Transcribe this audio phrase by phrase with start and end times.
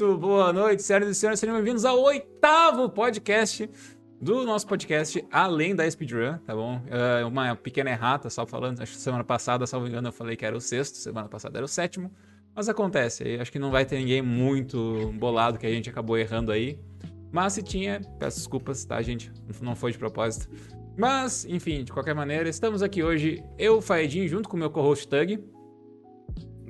[0.00, 3.68] Muito boa noite, senhoras e senhores, sejam bem-vindos ao oitavo podcast
[4.18, 6.76] do nosso podcast Além da Speedrun, tá bom?
[6.76, 10.46] Uh, uma pequena errata, só falando, acho que semana passada, salvo engano, eu falei que
[10.46, 12.10] era o sexto, semana passada era o sétimo,
[12.54, 16.50] mas acontece, acho que não vai ter ninguém muito bolado que a gente acabou errando
[16.50, 16.80] aí,
[17.30, 19.30] mas se tinha, peço desculpas, tá, gente?
[19.60, 20.48] Não foi de propósito.
[20.96, 25.06] Mas, enfim, de qualquer maneira, estamos aqui hoje, eu, Faedinho, junto com o meu co-host
[25.06, 25.44] Tug.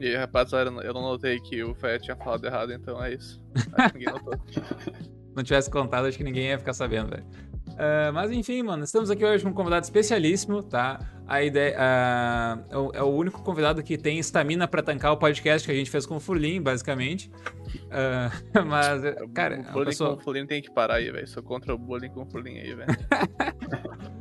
[0.00, 3.40] E rapaziada, eu não notei que o Fé tinha falado errado, então é isso.
[3.74, 4.40] Acho que ninguém notou.
[5.36, 7.24] não tivesse contado, acho que ninguém ia ficar sabendo, velho.
[7.70, 11.00] Uh, mas enfim, mano, estamos aqui hoje com um convidado especialíssimo, tá?
[11.26, 15.72] A ideia uh, é, o, único convidado que tem estamina para tancar o podcast que
[15.72, 17.30] a gente fez com o Furlim, basicamente.
[17.86, 19.02] Uh, mas,
[19.34, 19.60] cara.
[19.60, 20.14] O bullying pessoa...
[20.14, 21.28] com o Furlim tem que parar aí, velho.
[21.28, 22.88] Sou contra o bullying com o Furlim aí, velho.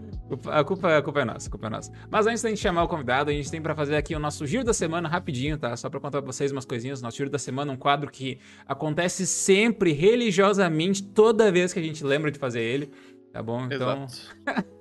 [0.51, 1.91] A culpa, a culpa é nossa, a culpa é nossa.
[2.09, 4.45] Mas antes da gente chamar o convidado, a gente tem para fazer aqui o nosso
[4.45, 5.75] giro da semana rapidinho, tá?
[5.75, 7.01] Só para contar pra vocês umas coisinhas.
[7.01, 12.03] Nosso giro da semana, um quadro que acontece sempre, religiosamente, toda vez que a gente
[12.03, 12.91] lembra de fazer ele,
[13.33, 13.65] tá bom?
[13.65, 14.05] Então.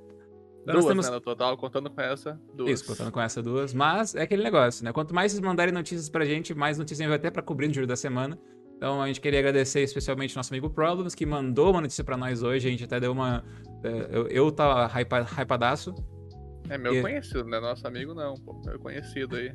[0.72, 1.06] duas, temos...
[1.06, 2.70] né, no total, contando com essa, duas.
[2.70, 3.72] Isso, contando com essa duas.
[3.72, 4.92] Mas é aquele negócio, né?
[4.92, 7.86] Quanto mais vocês mandarem notícias pra gente, mais notícias vai ter pra cobrir no giro
[7.86, 8.38] da semana.
[8.78, 12.44] Então a gente queria agradecer especialmente nosso amigo Problems, que mandou uma notícia para nós
[12.44, 12.68] hoje.
[12.68, 13.44] A gente até deu uma.
[13.82, 15.92] É, eu, eu tava hypa, hypadaço.
[16.70, 17.02] É meu e...
[17.02, 17.58] conhecido, né?
[17.58, 18.54] Nosso amigo não, pô.
[18.64, 19.48] Meu conhecido aí.
[19.48, 19.54] uh,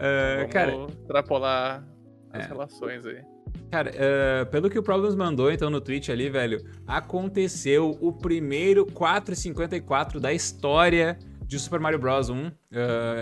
[0.38, 0.72] Vamos cara.
[0.88, 1.86] extrapolar
[2.32, 2.48] as é.
[2.48, 3.22] relações aí.
[3.70, 8.86] Cara, uh, pelo que o Problems mandou então no tweet ali, velho, aconteceu o primeiro
[8.86, 12.52] 454 da história de Super Mario Bros 1 uh,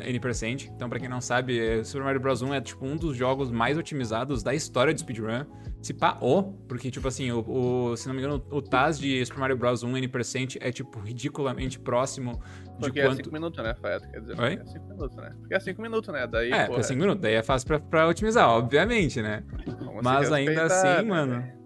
[0.05, 0.69] N%.
[0.74, 3.52] Então, pra quem não sabe, é, Super Mario Bros 1 é tipo um dos jogos
[3.52, 5.44] mais otimizados da história de speedrun.
[5.80, 9.24] Se pá, o, porque, tipo assim, o, o, se não me engano, o TAS de
[9.24, 13.20] Super Mario Bros 1 N% é, tipo, ridiculamente próximo de porque quanto...
[13.20, 14.10] é 5 minutos, né, Faeto?
[14.10, 14.54] Quer dizer, Oi?
[14.54, 15.34] é 5 minutos, né?
[15.38, 16.27] Porque é 5 minutos, né?
[16.27, 19.44] Daí, é, porque é 5 minutos, daí é fácil pra, pra otimizar, obviamente, né?
[19.78, 21.03] Vamos Mas ainda assim, né?
[21.03, 21.56] mano...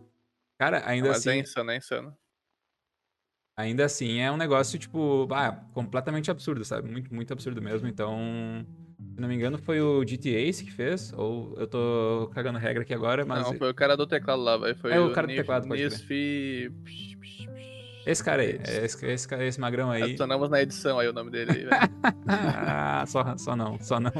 [0.58, 1.30] Cara, ainda Mas assim...
[1.30, 2.14] é insano, é insano
[3.60, 6.90] ainda assim é um negócio, tipo, ah, completamente absurdo, sabe?
[6.90, 7.86] Muito, muito absurdo mesmo.
[7.86, 8.18] Então,
[9.14, 12.82] se não me engano, foi o GTA Ace que fez, ou eu tô cagando regra
[12.82, 13.44] aqui agora, mas.
[13.44, 14.74] Não, foi o cara do teclado lá, vai.
[14.74, 16.72] Foi é o cara do teclado, pode Nisfi...
[18.06, 20.02] Esse cara aí, esse, esse, esse magrão aí.
[20.02, 21.70] Adicionamos na edição aí o nome dele aí, velho.
[22.26, 24.10] ah, só, só não, só não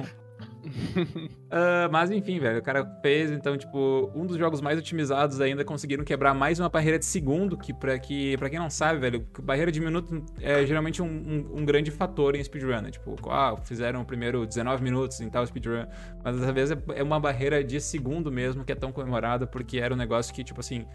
[0.71, 5.65] uh, mas enfim, velho, o cara fez, então, tipo, um dos jogos mais otimizados ainda
[5.65, 9.27] conseguiram quebrar mais uma barreira de segundo, que pra, que, pra quem não sabe, velho,
[9.43, 12.91] barreira de minuto é geralmente um, um, um grande fator em speedrun, né?
[12.91, 15.87] Tipo, ah, fizeram o primeiro 19 minutos em tal speedrun,
[16.25, 19.79] mas dessa vez é, é uma barreira de segundo mesmo que é tão comemorada, porque
[19.79, 20.87] era um negócio que, tipo assim,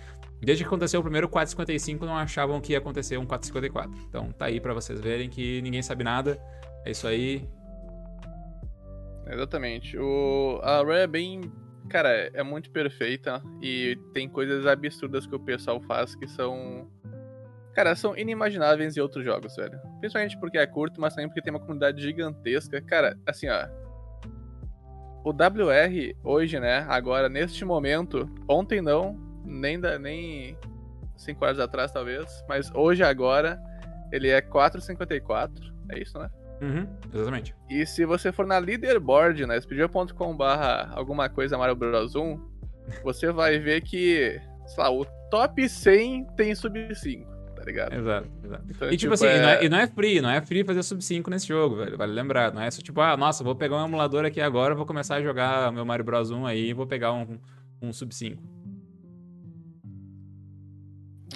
[0.41, 3.89] desde que aconteceu o primeiro 4.55 não achavam que ia acontecer um 4.54.
[4.07, 6.39] Então tá aí para vocês verem que ninguém sabe nada.
[6.85, 7.47] É isso aí,
[9.27, 9.97] Exatamente.
[9.97, 11.51] O, a Rare é bem.
[11.89, 16.89] Cara, é muito perfeita e tem coisas absurdas que o pessoal faz que são.
[17.73, 19.77] Cara, são inimagináveis em outros jogos, velho.
[19.99, 22.81] Principalmente porque é curto, mas também porque tem uma comunidade gigantesca.
[22.81, 23.67] Cara, assim, ó.
[25.23, 26.85] O WR hoje, né?
[26.87, 30.57] Agora, neste momento, ontem não, nem da, nem
[31.17, 33.59] 5 horas atrás, talvez, mas hoje agora,
[34.11, 35.51] ele é 4,54.
[35.89, 36.29] É isso, né?
[36.61, 37.55] Uhum, exatamente.
[37.69, 42.39] E se você for na leaderboard, na speedrun.com barra alguma coisa Mario Bros 1,
[43.03, 47.93] você vai ver que, sei lá, o top 100 tem sub 5, tá ligado?
[47.93, 48.63] Exato, exato.
[48.69, 49.35] Então, e tipo, tipo assim, é...
[49.35, 51.75] E, não é, e, não é, free, não é free fazer sub 5 nesse jogo,
[51.75, 52.53] velho, vale lembrar.
[52.53, 55.21] Não é só tipo, ah, nossa, vou pegar um emulador aqui agora, vou começar a
[55.21, 57.39] jogar meu Mario Bros 1 aí e vou pegar um,
[57.81, 58.41] um sub 5.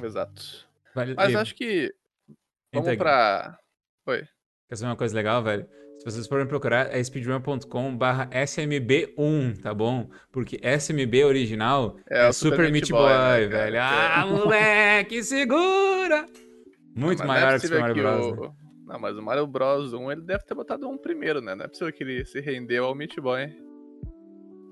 [0.02, 0.68] Exato.
[0.96, 1.14] Vale...
[1.16, 1.36] Mas e...
[1.36, 1.94] acho que...
[2.74, 3.58] Vamos pra...
[4.06, 4.28] Oi.
[4.70, 5.68] Quer saber uma coisa legal, velho?
[5.98, 10.08] Se vocês forem procurar, é speedrun.com barra SMB1, tá bom?
[10.32, 13.80] Porque SMB original é, é Super, Super Meat Boy, Boy né, velho.
[13.82, 16.26] Ah, moleque, segura!
[16.96, 18.26] Muito não, maior é que o Super Mario Bros.
[18.28, 18.42] O...
[18.42, 18.52] Né?
[18.86, 21.56] Não, mas o Mario Bros 1, ele deve ter botado um primeiro, né?
[21.56, 23.52] Não é possível que ele se rendeu ao Meat Boy.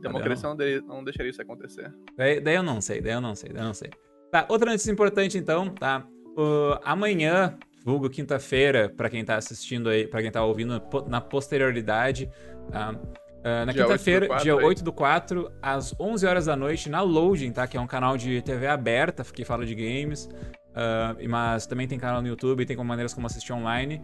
[0.02, 0.56] Democracia não,
[0.96, 1.92] não deixaria isso acontecer.
[2.16, 3.90] Daí, daí, eu não sei, daí eu não sei, daí eu não sei.
[4.32, 6.08] Tá, outra notícia importante então, tá?
[6.38, 7.58] Uh, amanhã
[7.88, 12.30] vulgo quinta-feira, para quem tá assistindo aí, para quem tá ouvindo na posterioridade.
[12.68, 17.66] Uh, na quinta-feira, dia 8 do 4, às 11 horas da noite, na Loading, tá?
[17.66, 21.98] Que é um canal de TV aberta que fala de games, uh, mas também tem
[21.98, 24.02] canal no YouTube, tem como maneiras como assistir online.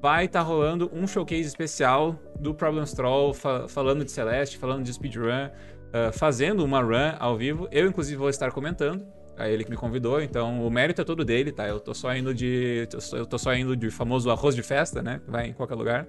[0.00, 4.84] Vai estar tá rolando um showcase especial do Problem Stroll, fa falando de Celeste, falando
[4.84, 7.66] de speedrun, uh, fazendo uma run ao vivo.
[7.72, 9.04] Eu, inclusive, vou estar comentando.
[9.36, 11.66] É ele que me convidou, então o mérito é todo dele, tá?
[11.66, 12.86] Eu tô só indo de.
[13.12, 15.20] Eu tô só indo de famoso arroz de festa, né?
[15.26, 16.06] Vai em qualquer lugar.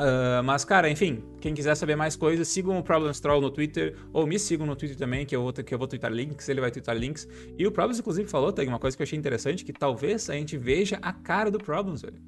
[0.00, 3.94] Uh, mas, cara, enfim, quem quiser saber mais coisas, sigam o Problems Troll no Twitter,
[4.14, 6.60] ou me sigam no Twitter também, que eu vou, que eu vou twittar links, ele
[6.60, 7.28] vai twittar links.
[7.58, 10.32] E o Problems, inclusive, falou, tem uma coisa que eu achei interessante, que talvez a
[10.32, 12.18] gente veja a cara do Problems, velho.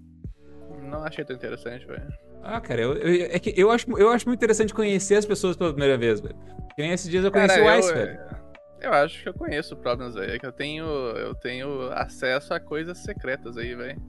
[0.82, 2.12] Não achei tão interessante, velho.
[2.42, 5.56] Ah, cara, eu, eu, é que eu acho, eu acho muito interessante conhecer as pessoas
[5.56, 6.36] pela primeira vez, velho.
[6.76, 8.41] Que nem esses dias eu conheci cara, o Ice, eu, velho.
[8.82, 12.52] Eu acho que eu conheço o Problems aí, é que eu tenho, eu tenho acesso
[12.52, 14.02] a coisas secretas aí, velho.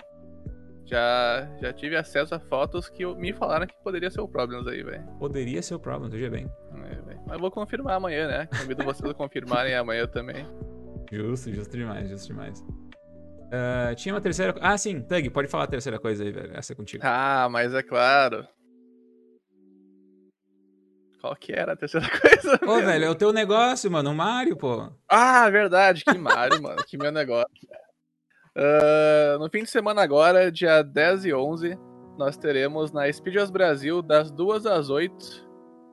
[0.85, 4.83] Já, já tive acesso a fotos que me falaram que poderia ser o Problems aí,
[4.83, 5.03] velho.
[5.19, 6.51] Poderia ser o Problems, veja bem.
[6.73, 8.47] É, Mas vou confirmar amanhã, né?
[8.47, 10.45] Convido vocês a confirmarem amanhã também.
[11.11, 12.59] Justo, justo demais, justo demais.
[12.59, 14.55] Uh, tinha uma terceira.
[14.59, 16.57] Ah, sim, Tug, pode falar a terceira coisa aí, velho.
[16.57, 17.03] Essa é contigo.
[17.05, 18.47] Ah, mas é claro.
[21.23, 22.59] Qual que era a terceira coisa?
[22.67, 24.11] Ô, velho, é o teu negócio, mano.
[24.11, 24.91] O Mario, pô.
[25.07, 26.03] Ah, verdade.
[26.03, 26.83] Que Mario, mano.
[26.85, 27.47] Que meu negócio.
[28.57, 31.79] Uh, no fim de semana agora, dia 10 e 11,
[32.17, 35.47] nós teremos na Speedway Brasil, das 2 às 8,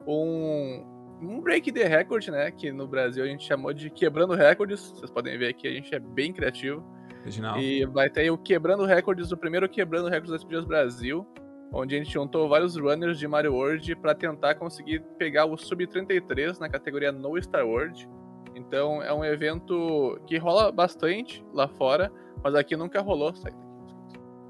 [0.04, 0.84] um,
[1.22, 2.50] um break de recorde, né?
[2.50, 4.90] Que no Brasil a gente chamou de Quebrando Recordes.
[4.90, 6.84] Vocês podem ver aqui, a gente é bem criativo.
[7.22, 7.56] Original.
[7.60, 11.24] E vai ter o Quebrando Recordes, o primeiro Quebrando Recordes da Speedway Brasil,
[11.72, 16.58] onde a gente juntou vários runners de Mario World para tentar conseguir pegar o Sub-33
[16.58, 18.08] na categoria No Star World.
[18.54, 22.12] Então é um evento que rola bastante lá fora,
[22.42, 23.32] mas aqui nunca rolou.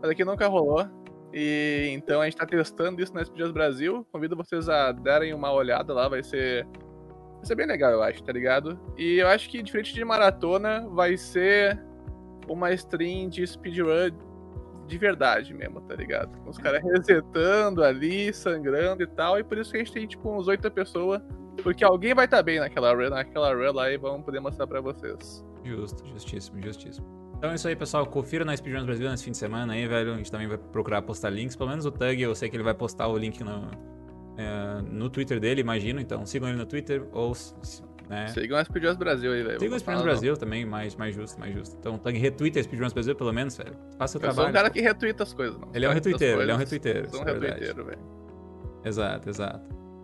[0.00, 0.88] Mas aqui nunca rolou.
[1.32, 4.06] E então a gente tá testando isso na Speeders Brasil.
[4.11, 6.67] Convido vocês a darem uma olhada lá, vai ser.
[7.37, 8.78] Vai ser bem legal, eu acho, tá ligado?
[8.99, 11.82] E eu acho que, diferente de maratona, vai ser
[12.46, 14.11] uma stream de speedrun
[14.91, 16.31] de verdade mesmo, tá ligado?
[16.45, 19.39] Os caras resetando ali, sangrando e tal.
[19.39, 21.23] E por isso que a gente tem, tipo, uns oito pessoas.
[21.63, 24.67] Porque alguém vai estar tá bem naquela run, naquela run lá e vamos poder mostrar
[24.67, 25.45] pra vocês.
[25.65, 27.07] Justo, justíssimo, justíssimo.
[27.37, 28.05] Então é isso aí, pessoal.
[28.07, 30.15] Confira na Speedruns Brasil nesse fim de semana aí, velho.
[30.15, 31.57] A gente também vai procurar postar links.
[31.57, 33.71] Pelo menos o Tug, eu sei que ele vai postar o link no,
[34.37, 36.01] é, no Twitter dele, imagino.
[36.01, 37.33] Então sigam ele no Twitter ou.
[38.11, 38.27] Né?
[38.27, 39.61] Sigam a Speedruns Brasil aí, velho.
[39.61, 41.77] Sigam a Speedruns Brasil também, mais, mais justo, mais justo.
[41.79, 43.77] Então, Tug retweeta a Speedruns Brasil, pelo menos, velho.
[43.97, 44.41] Faça o eu trabalho.
[44.41, 45.69] Eu sou um cara que retweeta as coisas, não.
[45.73, 47.09] Ele é um retweeteiro, ele é um retweeteiro.
[47.09, 47.99] Sou um é retweeteiro, velho.
[48.85, 49.61] Exato, exato.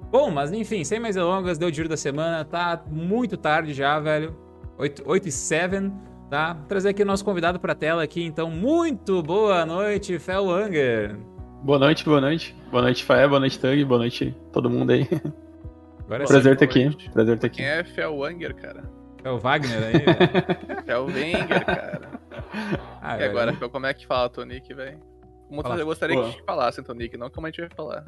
[0.08, 2.44] Bom, mas enfim, sem mais delongas, deu o giro da semana.
[2.44, 4.37] Tá muito tarde já, velho.
[4.79, 5.93] 8, 8 e 7
[6.31, 6.52] tá?
[6.52, 10.47] Vou trazer aqui o nosso convidado para a tela aqui, então muito boa noite, Fel
[10.47, 11.17] Wanger.
[11.64, 12.55] Boa noite, boa noite.
[12.70, 15.09] Boa noite, Faé, boa noite, Tug, boa noite todo mundo aí.
[16.06, 17.11] Agora é Prazer estar aqui.
[17.12, 17.56] Prazer estar aqui.
[17.56, 18.85] Quem é Fel Wanger, cara?
[19.23, 22.08] Fel Wagner aí, Fel Wenger, cara.
[23.03, 25.00] Ah, e agora, Fel, como é que fala Tonic, velho?
[25.50, 26.29] Eu gostaria Pô.
[26.29, 28.05] que falasse, Tonic, não como a gente vai falar.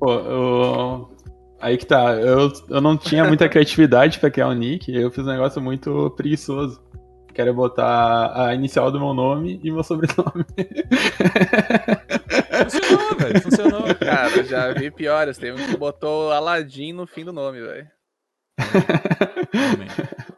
[0.00, 1.16] Pô, eu...
[1.60, 5.24] Aí que tá, eu, eu não tinha muita criatividade pra criar um nick, eu fiz
[5.24, 6.82] um negócio muito preguiçoso.
[7.34, 10.44] Quero botar a inicial do meu nome e meu sobrenome.
[12.62, 13.40] Funcionou, velho.
[13.40, 13.71] Funcionou.
[14.44, 15.38] Já vi piores.
[15.38, 17.90] Tem um que botou Aladdin no fim do nome, velho.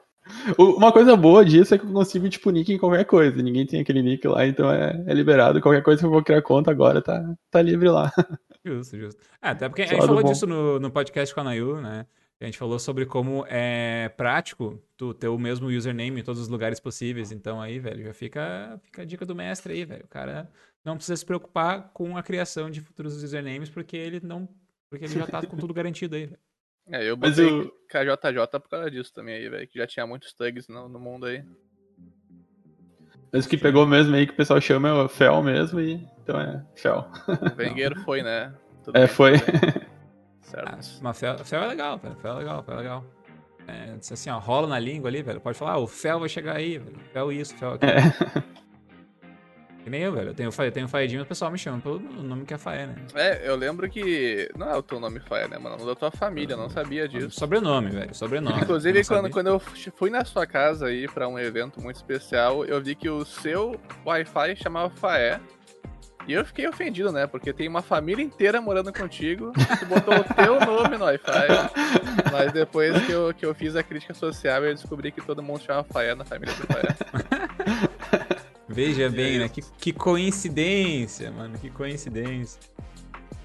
[0.59, 3.43] Uma coisa boa disso é que eu consigo, tipo, nick em qualquer coisa.
[3.43, 5.61] Ninguém tem aquele nick lá, então é, é liberado.
[5.61, 8.13] Qualquer coisa que eu vou criar conta agora tá, tá livre lá.
[8.67, 9.21] Justo, justo.
[9.43, 10.29] Ah, até porque Só a gente falou bom.
[10.31, 12.07] disso no, no podcast com a Nayu, né?
[12.41, 16.49] A gente falou sobre como é prático tu ter o mesmo username em todos os
[16.49, 17.31] lugares possíveis.
[17.31, 20.05] Então aí, velho, já fica, fica a dica do mestre aí, velho.
[20.05, 20.51] O cara
[20.85, 24.49] não precisa se preocupar com a criação de futuros usernames porque ele não.
[24.91, 26.41] Porque ele já tá com tudo garantido aí, velho.
[26.87, 27.73] É, eu botei eu...
[27.89, 29.67] KJJ por causa disso também aí, velho.
[29.67, 31.43] Que já tinha muitos tags no, no mundo aí.
[33.33, 35.95] Mas o que pegou mesmo aí que o pessoal chama é o Fel mesmo, e
[36.23, 37.11] então é Fel.
[37.27, 38.55] O Wenger foi, né?
[38.85, 39.33] Tudo é, foi.
[40.43, 40.69] certo?
[40.69, 42.15] Ah, mas fel, fel é legal, velho.
[42.17, 43.05] Fel é legal, fel é legal.
[43.67, 45.41] É, assim, ó, rola na língua ali, velho.
[45.41, 46.99] Pode falar, ah, o fel vai chegar aí, velho.
[47.13, 47.93] Fel isso, fel aquilo.
[47.93, 48.64] É.
[49.85, 50.31] Que nem eu, velho.
[50.31, 52.97] Eu tenho, eu tenho Faedinho, o pessoal me chama pelo nome que é Faé, né?
[53.15, 54.51] É, eu lembro que.
[54.57, 55.77] Não é o teu nome Faé, né, mano?
[55.79, 57.39] É da tua família, eu não sabia disso.
[57.39, 58.15] Sobrenome, velho.
[58.15, 58.63] Sobrenome.
[58.63, 62.83] Inclusive, quando, quando eu fui na sua casa aí pra um evento muito especial, eu
[62.83, 65.39] vi que o seu Wi-Fi chamava Faé.
[66.27, 67.27] E eu fiquei ofendido, né?
[67.27, 71.47] Porque tem uma família inteira morando contigo, tu botou o teu nome no Wi-Fi.
[72.33, 75.61] Mas depois que eu, que eu fiz a crítica social, eu descobri que todo mundo
[75.61, 77.91] chama Faé na família do Faé.
[78.69, 79.49] Veja bem, né?
[79.49, 81.59] Que, que coincidência, mano.
[81.59, 82.61] Que coincidência.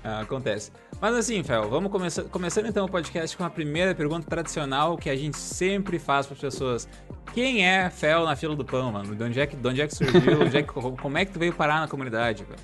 [0.04, 0.72] Ah, acontece.
[1.02, 5.10] Mas assim, Fel, vamos começar, começando então o podcast com a primeira pergunta tradicional que
[5.10, 6.90] a gente sempre faz para as pessoas.
[7.34, 9.16] Quem é Fel na fila do pão, mano?
[9.16, 10.42] De onde é que, de onde é que surgiu?
[10.42, 12.60] onde é que, como é que tu veio parar na comunidade, velho?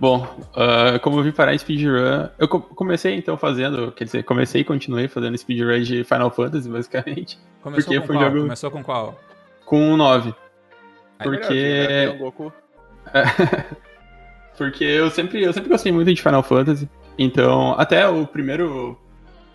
[0.00, 0.24] Bom,
[0.56, 4.64] uh, como eu vim parar em speedrun, eu comecei então fazendo, quer dizer, comecei e
[4.64, 7.38] continuei fazendo speedrun de Final Fantasy, basicamente.
[7.62, 8.24] Começou porque com foi qual?
[8.24, 8.42] Um jogo...
[8.42, 9.20] Começou com qual?
[9.64, 10.34] Com o 9.
[11.22, 12.16] Porque...
[12.18, 12.52] Goku.
[14.56, 16.88] Porque eu sempre, eu sempre gostei muito de Final Fantasy.
[17.18, 18.98] Então, até o primeiro.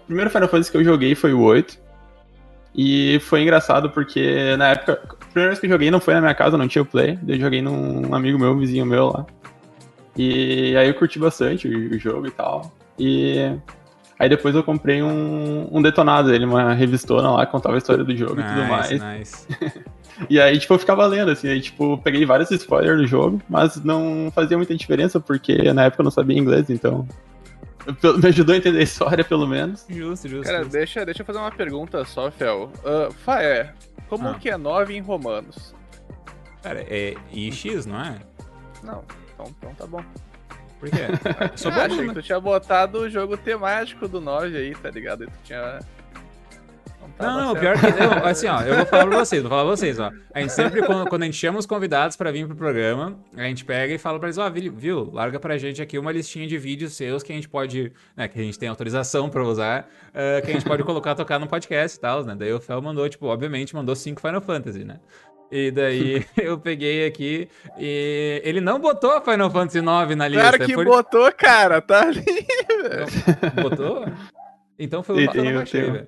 [0.04, 1.78] O primeiro Final Fantasy que eu joguei foi o 8.
[2.76, 5.02] E foi engraçado porque na época.
[5.04, 7.18] A primeira vez que eu joguei não foi na minha casa, não tinha o Play.
[7.28, 9.26] Eu joguei num amigo meu, um vizinho meu lá.
[10.16, 12.72] E aí eu curti bastante o, o jogo e tal.
[13.00, 13.56] E
[14.18, 18.04] aí depois eu comprei um, um detonado dele, uma revistona lá que contava a história
[18.04, 19.20] do jogo nice, e tudo mais.
[19.20, 19.48] Nice.
[20.30, 23.76] E aí, tipo, eu ficava lendo, assim, aí, tipo, peguei vários spoilers do jogo, mas
[23.84, 27.08] não fazia muita diferença, porque na época eu não sabia inglês, então.
[28.22, 29.86] Me ajudou a entender a história, pelo menos.
[29.90, 30.44] Justo, justo.
[30.46, 30.72] Cara, justo.
[30.74, 32.72] deixa, deixa eu fazer uma pergunta só, Fel.
[32.84, 33.74] Uh, Faé,
[34.10, 34.34] como Ah.
[34.34, 35.74] que é 9 em romanos?
[36.62, 38.16] Cara, é IX, não é?
[38.84, 40.04] Não, então, então tá bom.
[40.80, 40.98] Por quê?
[41.56, 42.08] Sou Ah, bom, achei né?
[42.10, 45.24] que tu tinha botado o jogo temático do 9 aí, tá ligado?
[45.24, 45.80] E tu tinha.
[47.18, 47.80] Tava Não, não, certo.
[47.80, 48.04] pior que.
[48.04, 50.12] Eu, assim, ó, eu vou falar pra vocês, vou falar pra vocês, ó.
[50.34, 53.44] A gente sempre, quando, quando a gente chama os convidados pra vir pro programa, a
[53.44, 56.48] gente pega e fala pra eles, ó, viu, viu, larga pra gente aqui uma listinha
[56.48, 59.88] de vídeos seus que a gente pode, né, que a gente tem autorização pra usar,
[60.14, 62.36] eh, que a gente pode colocar, tocar no podcast e tal, né?
[62.38, 65.00] Daí o Fel mandou, tipo, obviamente, mandou cinco Final Fantasy, né?
[65.50, 67.48] E daí eu peguei aqui
[67.78, 70.42] e ele não botou Final Fantasy IX na lista.
[70.50, 72.26] Claro que foi- botou, cara, tá ali.
[73.56, 74.06] Não botou?
[74.80, 75.92] Então foi o que eu não tem.
[75.92, 76.08] velho.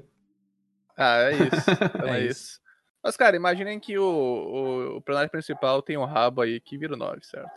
[0.99, 1.71] Ah, é isso.
[1.95, 2.31] Então É é, isso.
[2.41, 2.59] isso.
[3.03, 6.93] Mas, cara, imaginem que o, o, o personagem principal tem um rabo aí que vira
[6.93, 7.49] o 9, certo?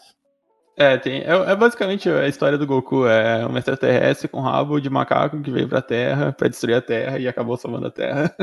[0.75, 1.21] É, tem.
[1.23, 3.07] É, é basicamente a história do Goku.
[3.07, 7.19] É um extraterrestre com rabo de macaco que veio pra Terra pra destruir a Terra
[7.19, 8.35] e acabou salvando a Terra.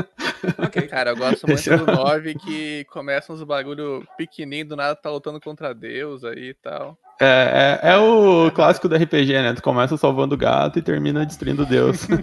[0.58, 0.82] Ok.
[0.88, 4.94] Cara, eu gosto muito é do o- 9 que começa uns bagulho pequenininho, do nada
[4.94, 6.96] tá lutando contra Deus aí e tal.
[7.20, 9.52] É, é, é o clássico do RPG, né?
[9.54, 12.06] Tu começa salvando o gato e termina destruindo Deus.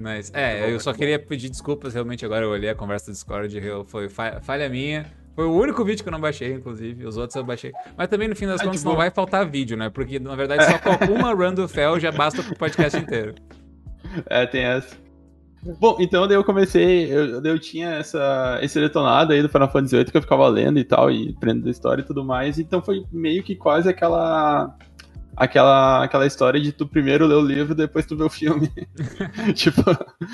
[0.00, 3.60] Mas, é, eu só queria pedir desculpas, realmente agora eu olhei a conversa do Discord,
[3.86, 5.04] foi fa- falha minha.
[5.36, 7.70] Foi o único vídeo que eu não baixei, inclusive, os outros eu baixei.
[7.96, 9.88] Mas também, no fim das Ah, contas, tipo- não vai faltar vídeo, né?
[9.90, 13.34] Porque, na verdade, só com uma run do Fel já basta pro podcast inteiro.
[14.28, 14.96] É, tem essa.
[15.78, 19.94] Bom, então daí eu comecei, eu, eu tinha essa, esse detonado aí do Final Fantasy
[19.94, 22.82] VIII que eu ficava lendo e tal, e aprendendo a história e tudo mais, então
[22.82, 24.74] foi meio que quase aquela
[25.36, 28.70] aquela, aquela história de tu primeiro ler o livro, depois tu ver o filme.
[29.54, 29.82] tipo,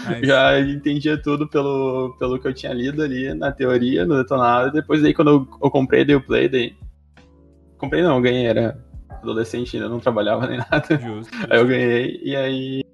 [0.04, 4.72] Mas, já entendia tudo pelo, pelo que eu tinha lido ali na teoria, no detonado,
[4.72, 6.76] depois daí quando eu, eu comprei, dei o play, daí...
[7.78, 8.78] Comprei não, eu ganhei, era
[9.26, 10.98] adolescente ainda, não trabalhava nem nada.
[10.98, 11.32] justo.
[11.50, 12.84] Aí eu ganhei, e aí.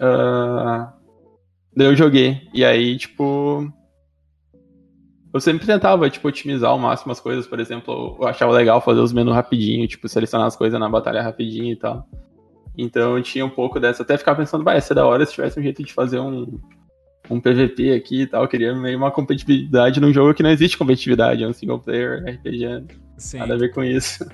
[0.00, 0.92] ah,
[1.76, 2.48] daí eu joguei.
[2.52, 3.70] E aí, tipo.
[5.34, 7.44] Eu sempre tentava, tipo, otimizar ao máximo as coisas.
[7.44, 11.20] Por exemplo, eu achava legal fazer os menus rapidinho, tipo, selecionar as coisas na batalha
[11.20, 12.08] rapidinho e tal.
[12.78, 14.04] Então eu tinha um pouco dessa.
[14.04, 16.60] Até ficar pensando, vai, ia ser da hora se tivesse um jeito de fazer um,
[17.28, 18.42] um PVP aqui e tal.
[18.42, 22.22] Eu queria meio uma competitividade num jogo que não existe competitividade, é um single player
[22.24, 22.84] RPG.
[23.18, 23.38] Sim.
[23.38, 24.24] Nada a ver com isso.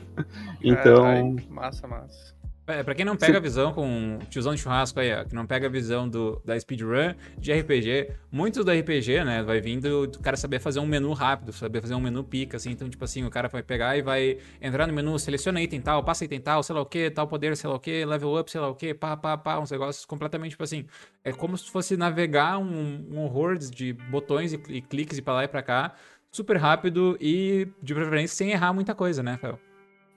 [0.62, 1.02] então.
[1.02, 2.34] Caralho, massa, massa.
[2.70, 5.46] É, pra quem não pega a visão com tiozão de churrasco aí, ó, que não
[5.46, 10.18] pega a visão do, da speedrun de RPG, muito do RPG, né, vai vindo do
[10.20, 13.24] cara saber fazer um menu rápido, saber fazer um menu pica, assim, então, tipo assim,
[13.24, 16.62] o cara vai pegar e vai entrar no menu, seleciona item tal, passa item tal,
[16.62, 18.74] sei lá o que, tal poder, sei lá o que, level up, sei lá o
[18.74, 20.86] que, pá, pá, pá, uns negócios completamente, tipo assim,
[21.24, 25.34] é como se fosse navegar um, um horror de botões e, e cliques e pra
[25.34, 25.94] lá e pra cá,
[26.30, 29.58] super rápido e, de preferência, sem errar muita coisa, né, Fel?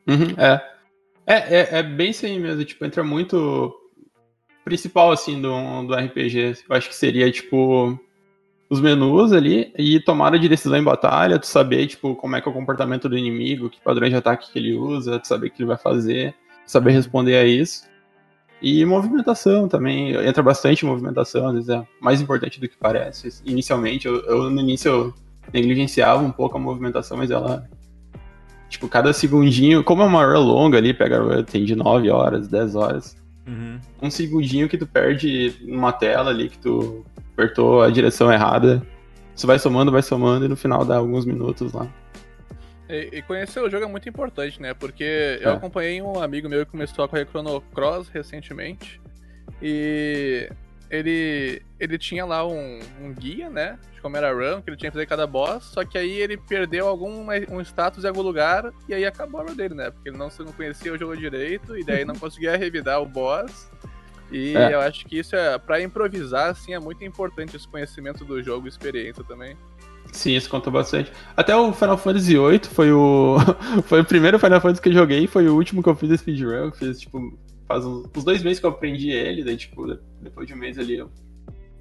[0.08, 0.74] Uhum, é.
[1.26, 1.80] É, é.
[1.80, 3.74] É bem isso aí mesmo, tipo, entra muito
[4.64, 6.64] principal, assim, do, do RPG.
[6.70, 8.00] Eu acho que seria, tipo,
[8.70, 12.48] os menus ali e tomada de decisão em batalha, tu saber, tipo, como é que
[12.48, 15.52] é o comportamento do inimigo, que padrões de ataque que ele usa, tu saber o
[15.52, 16.34] que ele vai fazer,
[16.66, 17.84] saber responder a isso.
[18.62, 23.42] E movimentação também, entra bastante movimentação, às vezes é mais importante do que parece.
[23.46, 25.14] Inicialmente, eu, eu no início eu
[25.52, 27.70] negligenciava um pouco a movimentação, mas ela
[28.74, 32.10] Tipo, cada segundinho, como é uma run longa ali, pega a run, tem de 9
[32.10, 33.16] horas, 10 horas.
[33.46, 33.80] Uhum.
[34.02, 38.82] Um segundinho que tu perde numa tela ali, que tu apertou a direção errada.
[39.36, 41.88] Isso vai somando, vai somando, e no final dá alguns minutos lá.
[42.90, 44.74] E, e conhecer o jogo é muito importante, né?
[44.74, 45.54] Porque eu É.
[45.54, 49.00] acompanhei um amigo meu que começou a correr Chrono Cross recentemente.
[49.62, 50.50] E
[50.90, 53.78] ele, ele tinha lá um, um guia, né?
[53.94, 55.66] De como era a run, que ele tinha que fazer cada boss.
[55.66, 59.44] Só que aí ele perdeu algum um status em algum lugar e aí acabou a
[59.44, 59.92] run dele, né?
[59.92, 63.70] Porque ele não, não conhecia o jogo direito e daí não conseguia revidar o boss.
[64.32, 64.74] E É.
[64.74, 68.66] eu acho que isso é pra improvisar, assim, é muito importante esse conhecimento do jogo
[68.66, 69.56] e experiência também.
[70.12, 71.12] Sim, isso conta bastante.
[71.36, 73.38] Até o Final Fantasy VIII foi o.
[73.86, 76.18] foi o primeiro Final Fantasy que eu joguei, foi o último que eu fiz a
[76.18, 76.52] speedrun.
[76.66, 77.38] Eu fiz, tipo,
[77.68, 79.86] faz uns, uns dois meses que eu aprendi ele, daí, tipo,
[80.22, 81.10] depois de um mês ali eu,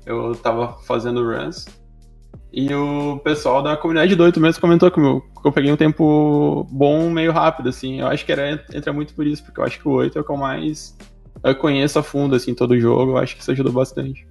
[0.07, 1.67] eu tava fazendo runs.
[2.53, 5.77] E o pessoal da comunidade do 8 mesmo comentou que eu, que eu peguei um
[5.77, 8.01] tempo bom meio rápido, assim.
[8.01, 10.21] Eu acho que era, entra muito por isso, porque eu acho que o 8 é
[10.21, 10.95] o que eu mais
[11.43, 13.13] eu conheço a fundo, assim, todo o jogo.
[13.13, 14.27] Eu acho que isso ajudou bastante.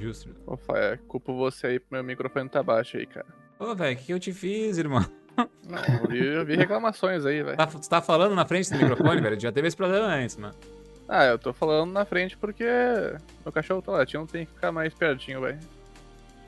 [0.00, 0.34] Justo.
[0.46, 3.26] Opa, é culpa você aí, meu microfone tá baixo aí, cara.
[3.58, 5.04] Ô, velho, o que, eu te fiz, irmão?
[5.36, 7.56] Não, eu vi, eu vi reclamações aí, velho.
[7.56, 9.40] Tá, você tá falando na frente do microfone, velho?
[9.40, 10.54] Já teve esse problema antes, mano.
[11.08, 12.64] Ah, eu tô falando na frente porque
[13.44, 15.58] meu cachorro tá latindo, tem que ficar mais pertinho, velho.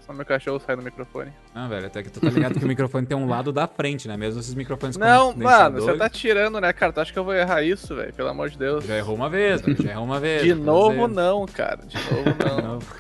[0.00, 1.32] Senão meu cachorro sai do microfone.
[1.52, 4.06] Não, velho, até que tu tá ligado que o microfone tem um lado da frente,
[4.06, 4.16] né?
[4.16, 6.92] Mesmo esses microfones Não, mano, você tá tirando, né, cara?
[6.92, 8.12] Tu acha que eu vou errar isso, velho?
[8.14, 8.84] Pelo amor de Deus.
[8.84, 9.82] Já errou uma vez, velho.
[9.82, 10.42] Já errou uma vez.
[10.42, 11.84] De novo, não, cara.
[11.84, 12.62] De novo, De não.
[12.74, 12.94] novo.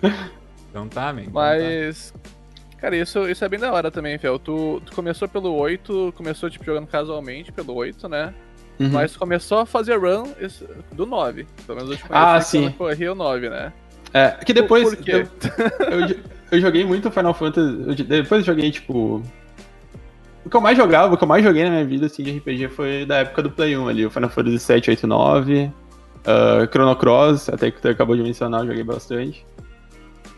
[0.70, 1.22] então tá, man.
[1.22, 2.14] então Mas.
[2.78, 4.38] Cara, isso, isso é bem da hora também, Fel.
[4.38, 8.32] Tu, tu começou pelo 8, começou, tipo, jogando casualmente pelo 8, né?
[8.80, 8.88] Uhum.
[8.92, 10.24] Mas começou a fazer run
[10.92, 11.46] do 9.
[11.66, 12.70] Pelo menos eu te Ah, conheci sim.
[12.72, 13.72] corria o 9, né?
[14.14, 14.94] É, que depois.
[14.94, 15.26] Por quê?
[15.90, 16.16] Eu, eu,
[16.52, 17.76] eu joguei muito Final Fantasy.
[17.86, 19.22] eu- depois eu joguei, tipo.
[20.44, 22.38] O que eu mais jogava, o que eu mais joguei na minha vida assim, de
[22.38, 26.66] RPG foi da época do Play 1 ali, o Final Fantasy 7, 8, 9, uh,
[26.72, 29.44] Chrono Cross, até que tu acabou de mencionar, eu joguei bastante.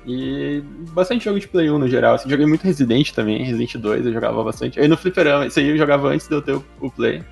[0.04, 2.16] E bastante jogo de Play 1 no geral.
[2.16, 4.80] Assim, joguei muito Resident também, Resident 2 eu jogava bastante.
[4.80, 7.22] Aí no Fliperama, isso aí eu jogava antes de eu ter o, o Play.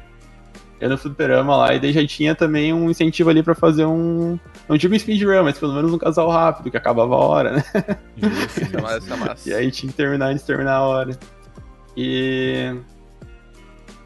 [0.81, 4.39] Eu no Fliperama lá, e daí já tinha também um incentivo ali pra fazer um.
[4.67, 7.65] Não digo um speedrun, mas pelo menos um casal rápido, que acabava a hora, né?
[8.17, 9.49] Isso massa, isso é massa.
[9.51, 11.19] E aí tinha que terminar de terminar a hora.
[11.95, 12.75] E.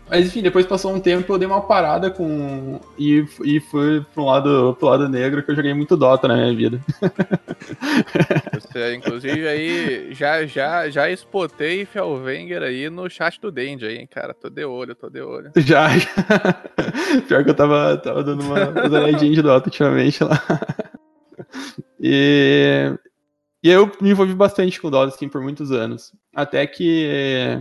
[0.08, 2.78] Mas enfim, depois passou um tempo eu dei uma parada com.
[2.98, 6.54] E, e fui pro lado, pro lado negro que eu joguei muito Dota na minha
[6.54, 6.80] vida.
[8.52, 14.08] Você, inclusive, aí já, já, já spotei Felvenger aí no chat do Dandy aí, hein,
[14.08, 14.34] cara.
[14.34, 15.52] Tô de olho, tô de olho.
[15.56, 16.10] Já, já.
[17.26, 20.40] Pior que eu tava, tava dando uma, umas olhadinhas de Dota ultimamente lá.
[21.98, 22.92] E.
[23.62, 26.12] E eu me envolvi bastante com Dota, assim, por muitos anos.
[26.34, 27.58] Até que.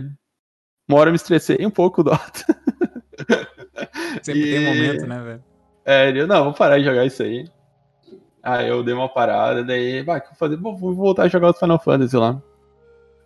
[0.88, 2.44] Uma hora eu me estressei um pouco o Dota.
[4.22, 5.44] Sempre tem um E- momento, né, velho?
[5.84, 7.46] É, eu, não, vou parar de jogar isso aí.
[8.42, 10.56] Aí eu dei uma parada, daí, eu vou fazer?
[10.56, 12.40] Vou, vou voltar a jogar os Final Fantasy lá.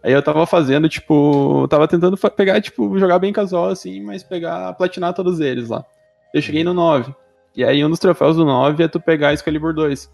[0.02, 4.72] Aí eu tava fazendo, tipo, tava tentando pegar, tipo, jogar bem casual assim, mas pegar,
[4.74, 5.84] platinar todos eles lá.
[6.32, 7.12] Eu cheguei no 9.
[7.56, 10.08] E aí um dos troféus do 9 é tu pegar a Excalibur 2.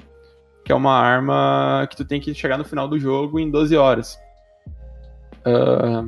[0.64, 3.77] Que é uma arma que tu tem que chegar no final do jogo em 12
[3.77, 4.19] horas.
[5.45, 6.05] Ah,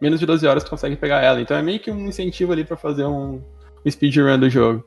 [0.00, 1.40] menos de 12 horas tu consegue pegar ela.
[1.40, 3.42] Então é meio que um incentivo ali pra fazer um,
[3.84, 4.84] um speedrun do jogo.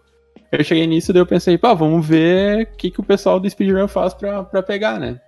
[0.51, 3.49] Eu cheguei nisso, daí eu pensei, pá, vamos ver o que, que o pessoal do
[3.49, 5.19] speedrun faz pra, pegar, né?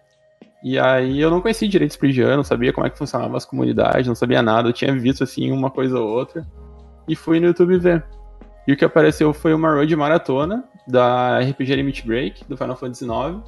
[0.63, 4.07] E aí eu não conhecia direito speedrun, não sabia como é que funcionavam as comunidades,
[4.07, 6.45] não sabia nada, eu tinha visto assim uma coisa ou outra.
[7.07, 8.03] E fui no YouTube ver.
[8.67, 13.05] E o que apareceu foi uma road maratona da RPG Limit Break, do Final Fantasy
[13.05, 13.41] IX.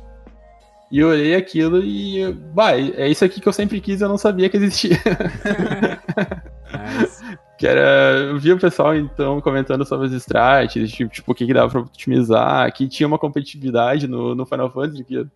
[0.96, 4.18] E eu olhei aquilo e, bah, é isso aqui que eu sempre quis eu não
[4.18, 4.96] sabia que existia.
[6.72, 7.22] Mas,
[7.58, 8.18] Que era.
[8.30, 11.70] Eu vi o pessoal então comentando sobre as strats, tipo, tipo, o que, que dava
[11.70, 15.28] pra otimizar, que tinha uma competitividade no, no Final Fantasy que eu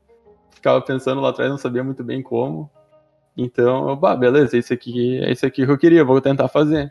[0.50, 2.70] ficava pensando lá atrás, não sabia muito bem como.
[3.36, 6.90] Então, eu, bah, beleza, esse aqui, é isso aqui que eu queria, vou tentar fazer.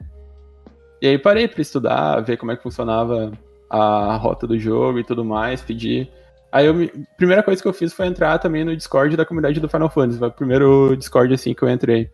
[1.00, 3.33] E aí parei pra estudar, ver como é que funcionava
[3.68, 6.11] a rota do jogo e tudo mais, pedir.
[6.50, 9.61] Aí eu me- primeira coisa que eu fiz foi entrar também no Discord da comunidade
[9.61, 12.11] do Final Fantasy, foi o primeiro Discord assim que eu entrei.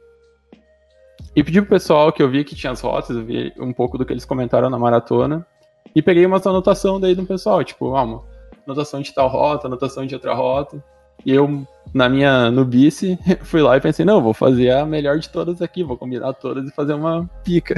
[1.37, 3.97] E pedi pro pessoal que eu vi que tinha as rotas, eu vi um pouco
[3.97, 5.47] do que eles comentaram na maratona.
[5.95, 8.23] E peguei uma anotação daí do pessoal, tipo, ah, uma
[8.67, 10.83] anotação de tal rota, anotação de outra rota.
[11.25, 15.29] E eu, na minha nubice, fui lá e pensei, não, vou fazer a melhor de
[15.29, 17.75] todas aqui, vou combinar todas e fazer uma pica.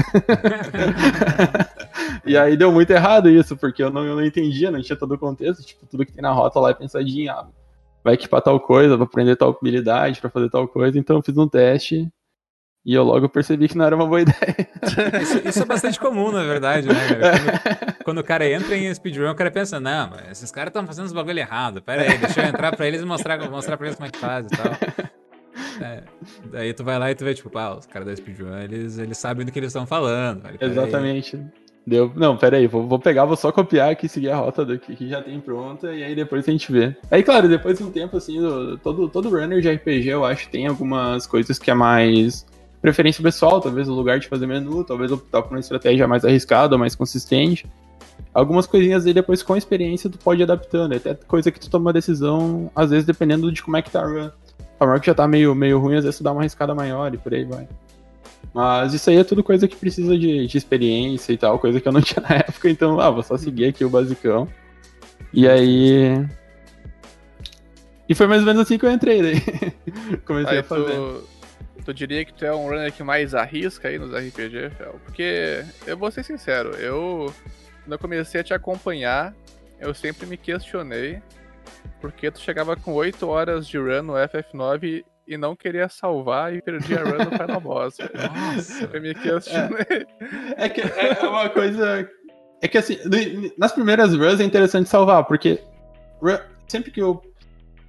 [2.25, 5.15] e aí deu muito errado isso, porque eu não, eu não entendia, não tinha todo
[5.15, 7.49] o contexto, tipo, tudo que tem na rota lá é pensadinho, ah,
[8.03, 11.37] vai equipar tal coisa, vai aprender tal habilidade pra fazer tal coisa, então eu fiz
[11.37, 12.09] um teste
[12.87, 14.57] e eu logo percebi que não era uma boa ideia.
[15.21, 16.95] isso, isso é bastante comum, na verdade, né?
[16.95, 20.87] Quando, quando o cara entra em speedrun, o cara pensa, não, mas esses caras estão
[20.87, 21.83] fazendo os bagulho errado.
[21.83, 24.19] Pera aí, deixa eu entrar pra eles e mostrar, mostrar pra eles como é que
[24.19, 24.73] faz e tal.
[25.81, 26.03] É,
[26.51, 29.19] daí tu vai lá e tu vê, tipo, pá, os caras da speedrun, eles, eles
[29.19, 30.43] sabem do que eles estão falando.
[30.43, 30.57] velho.
[30.61, 30.69] Aí.
[30.71, 31.39] Exatamente.
[31.87, 32.11] Deu.
[32.17, 35.09] Não, pera aí, vou, vou pegar, vou só copiar aqui, seguir a rota daqui que
[35.09, 36.97] já tem pronta, e aí depois a gente vê.
[37.11, 40.49] Aí, claro, depois de um tempo, assim, do- todo, todo runner de RPG, eu acho,
[40.49, 42.45] tem algumas coisas que é mais
[42.87, 46.79] preferência pessoal, talvez o lugar de fazer menu, talvez optar por uma estratégia mais arriscada,
[46.79, 47.67] mais consistente.
[48.33, 51.69] Algumas coisinhas aí depois com a experiência tu pode ir adaptando, até coisa que tu
[51.69, 54.31] toma decisão, às vezes dependendo de como é que tá a run.
[54.79, 57.13] A run que já tá meio, meio ruim, às vezes tu dá uma arriscada maior
[57.13, 57.67] e por aí vai.
[58.55, 61.89] Mas isso aí é tudo coisa que precisa de, de experiência e tal, coisa que
[61.89, 64.47] eu não tinha na época, então, ah, vou só seguir aqui o basicão.
[65.33, 66.25] E aí.
[68.09, 69.41] E foi mais ou menos assim que eu entrei daí.
[70.25, 70.93] Comecei Aí a fazer.
[70.93, 71.36] tu,
[71.85, 75.01] tu diria que tu é um runner que mais arrisca aí nos RPG, Fel?
[75.05, 77.33] Porque eu vou ser sincero, eu
[77.85, 79.33] quando eu comecei a te acompanhar,
[79.81, 81.21] eu sempre me questionei
[82.01, 86.61] porque tu chegava com 8 horas de run no FF9 e não queria salvar e
[86.63, 87.99] perdia a run no Final Boss.
[87.99, 88.91] Nossa.
[88.93, 90.07] Eu me questionei.
[90.57, 92.09] É que é uma coisa.
[92.63, 92.97] É que assim,
[93.59, 95.61] nas primeiras runs é interessante salvar, porque
[96.69, 97.21] sempre que eu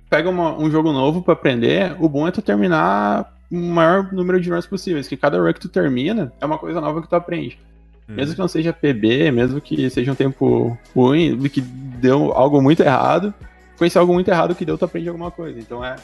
[0.09, 4.39] pego uma- um jogo novo pra aprender, o bom é tu terminar o maior número
[4.39, 7.15] de runs possíveis, que cada run que tu termina é uma coisa nova que tu
[7.15, 7.59] aprende.
[8.07, 12.81] Mesmo que não seja PB, mesmo que seja um tempo ruim, que deu algo muito
[12.81, 13.33] errado,
[13.77, 15.59] com esse algo muito errado que deu, tu aprende alguma coisa.
[15.59, 15.95] Então é.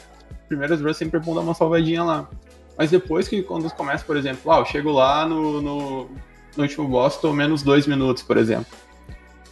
[0.46, 2.28] Primeiras runs sempre é bom dar uma salvadinha lá.
[2.76, 6.10] Mas depois que quando começa, por exemplo, ah, eu chego lá no, no,
[6.56, 8.66] no último boss, tô menos dois minutos, por exemplo.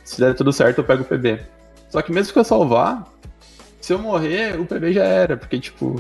[0.04, 1.40] Se der tudo certo, eu pego o PB.
[1.88, 3.10] Só que mesmo que eu salvar,
[3.80, 5.96] se eu morrer, o PB já era, porque tipo,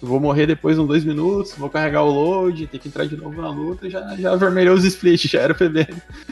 [0.00, 3.40] vou morrer depois uns dois minutos, vou carregar o load, ter que entrar de novo
[3.40, 5.88] na luta, já, já vermelhou os splits, já era PB.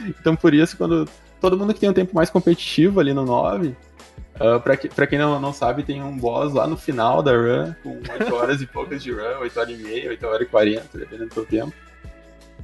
[0.07, 1.07] Então por isso, quando
[1.41, 3.75] todo mundo que tem um tempo mais competitivo ali no 9, uh,
[4.39, 7.31] ah, pra, que, pra quem não, não sabe, tem um boss lá no final da
[7.31, 10.45] run, com 8 horas e poucas de run, 8 horas e meia, 8 horas e
[10.45, 11.73] 40, dependendo do seu tempo.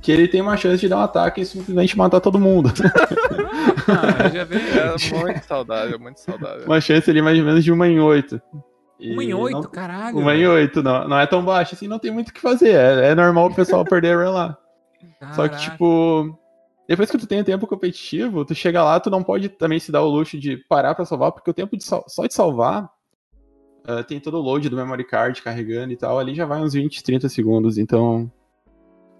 [0.01, 2.71] Que ele tem uma chance de dar um ataque e simplesmente matar todo mundo.
[3.87, 6.65] ah, já vi, é muito saudável, muito saudável.
[6.65, 8.41] Uma chance ali mais ou menos de uma em oito.
[9.01, 10.17] 1 em 8, não, caralho.
[10.17, 12.75] 1 em 8, não, não é tão baixo assim, não tem muito o que fazer.
[12.75, 14.57] É, é normal o pessoal perder a run lá.
[15.35, 16.37] Só que, tipo,
[16.87, 20.01] depois que tu tem tempo competitivo, tu chega lá, tu não pode também se dar
[20.01, 22.89] o luxo de parar para salvar, porque o tempo de só de salvar
[23.87, 26.73] uh, tem todo o load do memory card carregando e tal, ali já vai uns
[26.73, 28.31] 20, 30 segundos, então.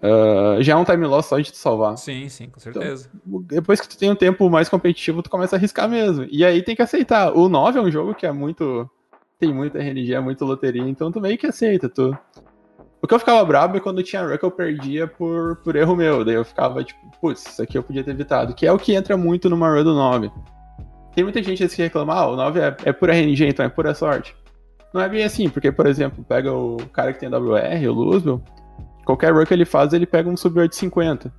[0.03, 1.95] Uh, já é um time loss só de tu salvar.
[1.95, 3.11] Sim, sim, com então, certeza.
[3.25, 6.25] Então, depois que tu tem um tempo mais competitivo, tu começa a arriscar mesmo.
[6.31, 7.37] E aí tem que aceitar.
[7.37, 8.89] O 9 é um jogo que é muito
[9.41, 11.89] tem muita RNG, é muito loteria, então tu meio que aceita.
[11.89, 12.15] Tu...
[13.01, 15.95] O que eu ficava brabo é quando tinha run que eu perdia por, por erro
[15.95, 16.23] meu.
[16.23, 18.53] Daí eu ficava tipo, putz, isso aqui eu podia ter evitado.
[18.53, 20.31] Que é o que entra muito numa run do 9.
[21.15, 23.95] Tem muita gente que reclama, ah, o 9 é, é pura RNG, então é pura
[23.95, 24.35] sorte.
[24.93, 28.43] Não é bem assim, porque, por exemplo, pega o cara que tem WR, o Luzbel,
[29.03, 31.33] qualquer run que ele faz, ele pega um sub 850.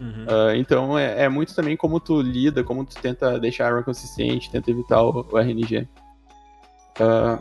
[0.00, 0.26] Uhum.
[0.28, 3.82] Ah, então é, é muito também como tu lida, como tu tenta deixar a run
[3.82, 5.88] consistente, tenta evitar o, o RNG.
[7.00, 7.38] Ah,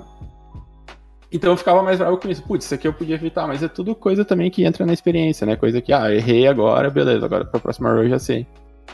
[1.32, 2.44] então eu ficava mais bravo com isso.
[2.44, 5.46] Putz, isso aqui eu podia evitar, mas é tudo coisa também que entra na experiência,
[5.46, 5.56] né?
[5.56, 8.48] Coisa que, ah, errei agora, beleza, agora pra próxima run eu já sei.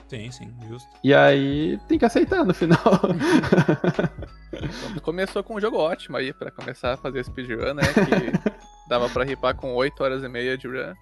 [0.07, 0.89] Sim, sim, justo.
[1.03, 2.79] E aí tem que aceitar no final.
[5.01, 7.83] Começou com um jogo ótimo aí pra começar a fazer speedrun, né?
[7.83, 8.53] Que
[8.89, 10.93] dava pra ripar com 8 horas e meia de run.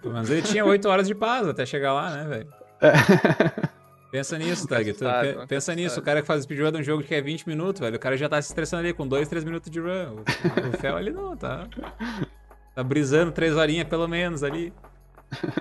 [0.00, 2.48] Pelo menos ele tinha 8 horas de paz até chegar lá, né, velho?
[2.80, 2.92] É.
[4.12, 4.94] Pensa nisso, Tag.
[5.48, 5.98] Pensa nisso.
[5.98, 7.96] O cara que faz speedrun de um jogo que é 20 minutos, velho.
[7.96, 10.18] O cara já tá se estressando ali com 2, 3 minutos de run.
[10.18, 11.66] O, o Fel ali não, tá.
[12.74, 14.72] Tá brisando 3 horinhas pelo menos ali.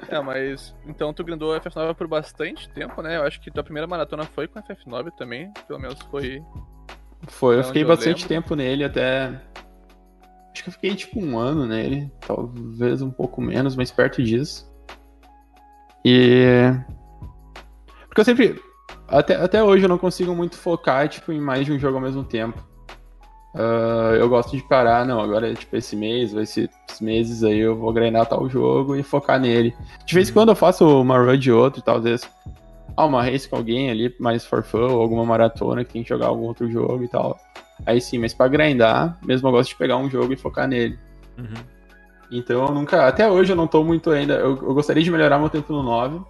[0.10, 3.18] É, mas então tu grindou FF9 por bastante tempo, né?
[3.18, 6.42] Eu acho que tua primeira maratona foi com FF9 também, pelo menos foi.
[7.28, 8.30] Foi, eu fiquei eu bastante lembro.
[8.30, 9.42] tempo nele até.
[10.54, 14.72] Acho que eu fiquei tipo um ano nele, talvez um pouco menos, mas perto disso.
[16.06, 16.46] E.
[18.12, 18.62] Porque eu sempre.
[19.08, 22.04] Até, até hoje eu não consigo muito focar tipo, em mais de um jogo ao
[22.04, 22.62] mesmo tempo.
[23.56, 27.42] Ah, eu gosto de parar, não, agora é tipo esse mês, vai ser esses meses
[27.42, 29.74] aí eu vou grindar tal jogo e focar nele.
[30.06, 32.30] De vez em quando eu faço uma run de outro, talvez
[32.98, 36.10] ah, uma race com alguém ali, mais for fun, ou alguma maratona que tem que
[36.10, 37.40] jogar algum outro jogo e tal.
[37.86, 41.00] Aí sim, mas pra grindar, mesmo eu gosto de pegar um jogo e focar nele.
[41.38, 41.64] Uhum.
[42.30, 43.08] Então eu nunca.
[43.08, 44.36] Até hoje eu não tô muito ainda.
[44.36, 46.22] Eu, eu gostaria de melhorar meu tempo no 9.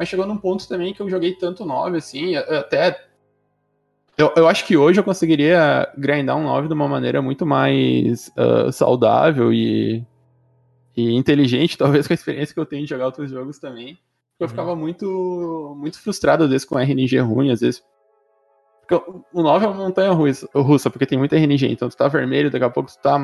[0.00, 3.04] Mas chegou num ponto também que eu joguei tanto 9, assim, até.
[4.16, 8.32] Eu, eu acho que hoje eu conseguiria grindar um 9 de uma maneira muito mais
[8.34, 10.02] ah, saudável e,
[10.96, 13.98] e inteligente, talvez com a experiência que eu tenho de jogar outros jogos também.
[14.38, 14.48] Eu Uhum.
[14.48, 17.84] ficava muito, muito frustrado, às vezes, com RNG ruim, às vezes.
[18.88, 21.66] Porque o- o 9 é uma montanha russa, porque tem muita RNG.
[21.70, 23.16] Então tu tá vermelho, daqui a pouco tu tá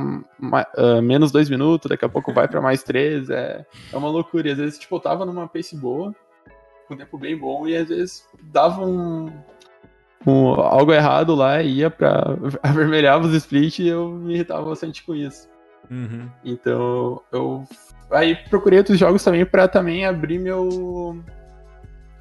[0.77, 3.31] ah, menos 2 minutos, daqui a pouco vai pra mais 3.
[3.31, 4.53] É, é uma loucura.
[4.53, 6.15] Às vezes, tipo, eu tava numa pace boa,
[6.95, 9.31] um tempo bem bom, e às vezes dava um,
[10.27, 12.37] um- algo errado lá e ia pra.
[12.63, 15.49] avermelhava os split e eu me irritava bastante com isso.
[15.91, 16.29] Uhum.
[16.45, 17.65] Então eu
[18.11, 21.17] aí procurei outros jogos também pra também abrir meu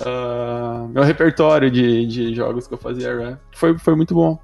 [0.05, 3.37] ah, meu repertório de, de jogos que eu fazia run.
[3.53, 4.37] Foi, foi muito bom.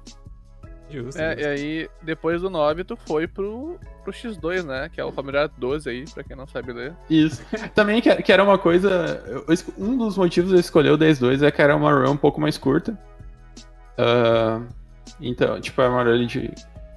[0.92, 1.20] Justo.
[1.20, 1.40] É, justo.
[1.40, 4.90] e aí, depois do 9, tu foi pro, pro X2, né?
[4.92, 6.92] Que é o familiar 12 aí, pra quem não sabe ler.
[7.08, 7.42] Isso.
[7.74, 9.22] Também que, que era uma coisa.
[9.26, 9.44] eu-
[9.78, 12.40] um dos motivos de eu escolher o 10-2 é que era uma run um pouco
[12.40, 12.96] mais curta.
[13.96, 14.60] Ah,
[15.20, 16.50] então, tipo, é uma run de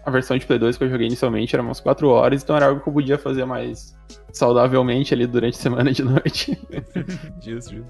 [0.06, 2.68] a versão de Play 2 que eu joguei inicialmente era umas 4 horas, então era
[2.68, 3.98] algo que eu podia fazer mais
[4.32, 6.52] saudavelmente ali durante a semana de noite.
[7.42, 7.88] justo, justo.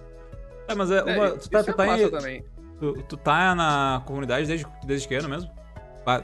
[0.67, 2.43] É, mas é, uma, tu, tá, tu, é tá em,
[2.79, 5.51] tu, tu, tá na comunidade desde, desde que ano mesmo?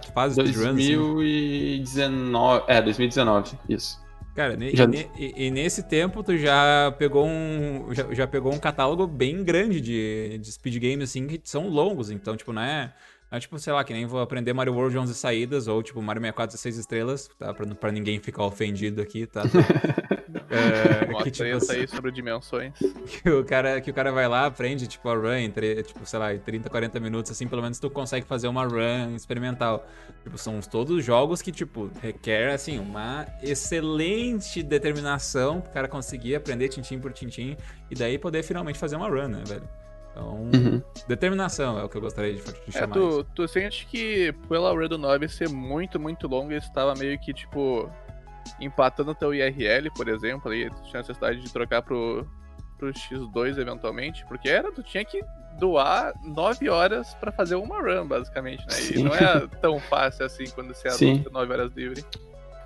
[0.02, 0.76] Tu faz speedruns?
[0.76, 2.64] 2019.
[2.64, 2.72] Assim?
[2.72, 4.02] É, 2019, isso.
[4.36, 4.86] Cara, já...
[5.18, 7.88] e, e, nesse tempo tu já pegou um.
[7.92, 12.10] Já, já, pegou um catálogo bem grande de, de speed games, assim, que são longos.
[12.10, 12.94] Então, tipo, não é.
[13.30, 16.02] Não é tipo, sei lá, que nem vou aprender Mario World 11 saídas, ou tipo
[16.02, 17.54] Mario 64 16 estrelas, tá?
[17.54, 19.44] Pra, pra ninguém ficar ofendido aqui, tá?
[20.52, 22.74] é, que, tipo, aí sobre dimensões.
[23.06, 26.20] Que o, cara, que o cara vai lá, aprende, tipo, a run entre, tipo, sei
[26.20, 29.88] lá, 30, 40 minutos, assim, pelo menos tu consegue fazer uma run experimental.
[30.24, 36.70] Tipo, são todos jogos que, tipo, requer, assim, uma excelente determinação pro cara conseguir aprender
[36.70, 37.56] tintim por tintim
[37.90, 39.82] e daí poder finalmente fazer uma run, né, velho?
[40.12, 40.82] Então, uhum.
[41.08, 42.98] determinação é o que eu gostaria de, de é, chamar.
[42.98, 47.34] É, tu, tu sente que pela Red 9 ser muito, muito longa, estava meio que,
[47.34, 47.90] tipo,
[48.60, 52.28] empatando teu IRL, por exemplo, aí tu tinha necessidade de trocar pro,
[52.78, 55.24] pro X2 eventualmente, porque era, tu tinha que
[55.60, 58.76] doar 9 horas para fazer uma run, basicamente, né?
[58.96, 62.04] E não é tão fácil assim quando você adota 9 horas livre.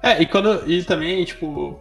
[0.02, 0.70] É, e quando.
[0.70, 1.80] E também, tipo,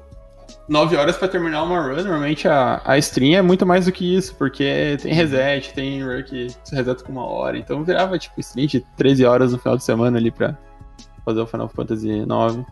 [0.69, 4.17] 9 horas para terminar uma run, normalmente a, a stream é muito mais do que
[4.17, 8.41] isso, porque tem reset, tem run que se reseta com uma hora, então virava tipo
[8.41, 10.57] stream de 13 horas no final de semana ali pra
[11.25, 12.65] fazer o Final Fantasy IX.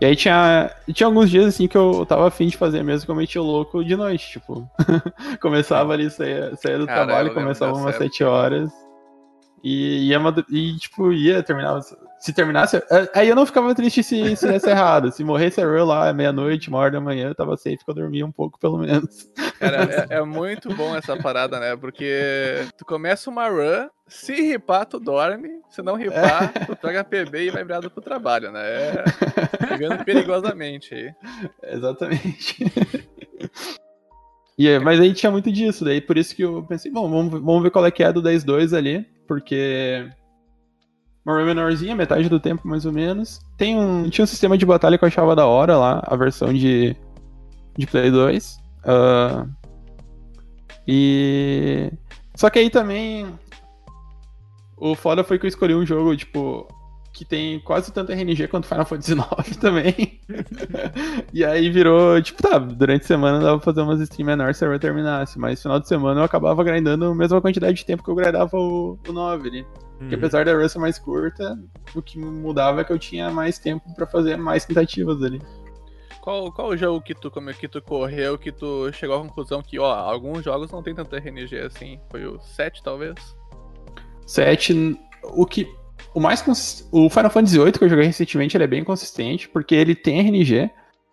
[0.00, 3.10] E aí tinha, tinha alguns dias assim que eu tava afim de fazer mesmo que
[3.10, 4.68] eu metia o louco de noite, tipo.
[5.40, 8.70] começava ali, saía, saía do Cara, trabalho, começava umas 7 horas.
[9.62, 10.18] E ia,
[10.50, 11.80] e, tipo, ia terminar
[12.18, 12.76] se terminasse.
[12.76, 15.10] É, aí eu não ficava triste se, se desse errado.
[15.12, 17.94] Se morresse a Rue lá meia-noite, uma hora da manhã, eu tava safe que eu
[17.94, 19.30] dormia um pouco, pelo menos.
[19.58, 21.76] Cara, é, é, muito bom essa parada, né?
[21.76, 25.48] Porque tu começa uma run, se ripar, tu dorme.
[25.70, 26.64] Se não ripar, é.
[26.64, 28.60] tu pega PB e vai virado pro trabalho, né?
[28.62, 31.12] É, pegando perigosamente aí.
[31.74, 32.56] Exatamente.
[34.58, 37.62] Yeah, mas aí tinha muito disso, daí por isso que eu pensei, bom, vamos, vamos
[37.62, 40.10] ver qual é que é do 10-2 ali, porque
[41.32, 43.40] uma menorzinha, metade do tempo mais ou menos.
[43.56, 46.52] Tem um, tinha um sistema de batalha que eu achava da hora lá, a versão
[46.52, 46.96] de,
[47.76, 48.54] de Play 2.
[48.54, 49.46] Uh, ah,
[50.86, 51.92] e.
[52.34, 53.26] Só que aí também.
[54.76, 56.68] O foda foi que eu escolhi um jogo, tipo,
[57.12, 60.20] que tem quase tanto RNG quanto Final Fantasy IX também.
[61.34, 64.64] e aí virou, tipo, tá, durante a semana dava pra fazer umas streams menores se
[64.64, 68.10] eu terminasse, mas final de semana eu acabava grindando a mesma quantidade de tempo que
[68.10, 69.66] eu grindava o, o 9 ali.
[69.98, 70.20] Porque uhum.
[70.20, 71.58] apesar da run ser mais curta,
[71.94, 75.42] o que mudava é que eu tinha mais tempo para fazer mais tentativas ali.
[76.20, 79.78] Qual, qual jogo que tu, como que tu correu, que tu chegou à conclusão que,
[79.78, 81.98] ó, alguns jogos não tem tanto RNG assim?
[82.10, 83.14] Foi o 7, talvez?
[84.26, 85.66] 7, o que
[86.14, 89.74] o mais o Final Fantasy VIII que eu joguei recentemente ele é bem consistente porque
[89.74, 90.70] ele tem RNG,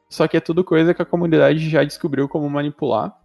[0.10, 3.16] só que é tudo coisa que a comunidade já descobriu como manipular.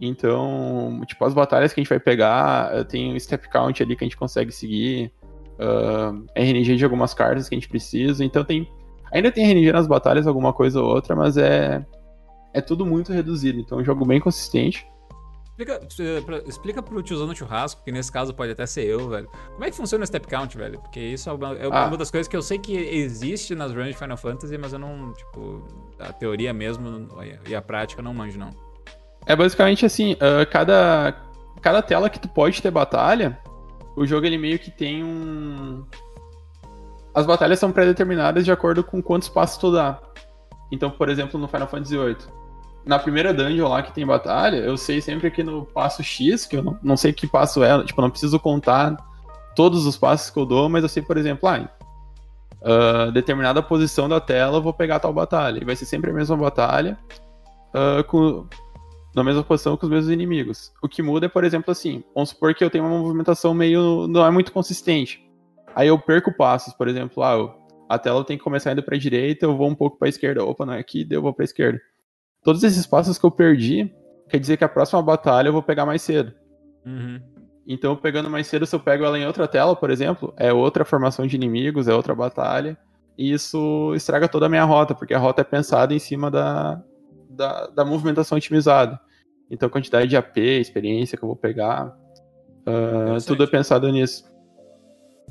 [0.00, 3.96] Então, tipo, as batalhas que a gente vai pegar, eh, tem um step count ali
[3.96, 5.12] que a gente consegue seguir,
[5.58, 8.24] uh, ah, RNG de algumas cartas que a gente precisa.
[8.24, 8.70] Então tem.
[9.12, 11.84] Ainda tem RNG nas batalhas, alguma coisa ou outra, mas é.
[12.52, 13.58] É tudo muito reduzido.
[13.58, 14.86] Então é um jogo bem consistente.
[15.56, 15.80] Explica,
[16.48, 19.28] explica pro tiozão no churrasco, que nesse caso pode até ser eu, velho.
[19.52, 20.80] Como é que funciona o step count, velho?
[20.80, 21.96] Porque isso é uma, é uma ah.
[21.96, 25.12] das coisas que eu sei que existe nas runs de Final Fantasy, mas eu não,
[25.12, 25.64] tipo,
[26.00, 27.08] a teoria mesmo
[27.46, 28.50] e a prática eu não manjo, não.
[29.26, 31.16] É basicamente assim, uh, cada,
[31.60, 33.38] cada tela que tu pode ter batalha,
[33.96, 35.84] o jogo ele meio que tem um.
[37.14, 40.00] As batalhas são pré-determinadas de acordo com quantos passos tu dá.
[40.70, 42.16] Então, por exemplo, no Final Fantasy VIII
[42.84, 46.56] na primeira dungeon lá que tem batalha, eu sei sempre que no passo X, que
[46.56, 48.96] eu não, não sei que passo é, tipo, não preciso contar
[49.56, 51.68] todos os passos que eu dou, mas eu sei, por exemplo, ah,
[52.60, 55.60] uh, determinada posição da tela eu vou pegar tal batalha.
[55.62, 56.98] E vai ser sempre a mesma batalha,
[57.70, 58.46] uh, com,
[59.14, 60.72] na mesma posição que os mesmos inimigos.
[60.82, 64.06] O que muda é, por exemplo, assim, vamos supor que eu tenho uma movimentação meio.
[64.08, 65.22] não é muito consistente.
[65.74, 67.54] Aí eu perco passos, por exemplo, ah, eu,
[67.88, 70.44] a tela tem que começar indo pra direita, eu vou um pouco pra esquerda.
[70.44, 71.80] Opa, não é aqui, eu vou pra esquerda
[72.44, 73.90] todos esses passos que eu perdi,
[74.28, 76.32] quer dizer que a próxima batalha eu vou pegar mais cedo.
[76.84, 77.18] Uhum.
[77.66, 80.84] Então, pegando mais cedo, se eu pego ela em outra tela, por exemplo, é outra
[80.84, 82.76] formação de inimigos, é outra batalha.
[83.16, 86.82] E isso estraga toda a minha rota, porque a rota é pensada em cima da,
[87.34, 88.98] da, da movimentação otimizada.
[89.50, 91.96] Então, quantidade de AP, experiência que eu vou pegar,
[92.66, 94.24] uh, tudo é pensado nisso.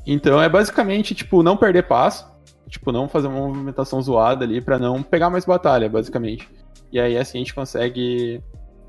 [0.06, 2.32] Então, é basicamente, tipo, não perder passo,
[2.68, 6.50] tipo, não fazer uma movimentação zoada ali para não pegar mais batalha, basicamente.
[6.92, 8.42] E aí assim a gente consegue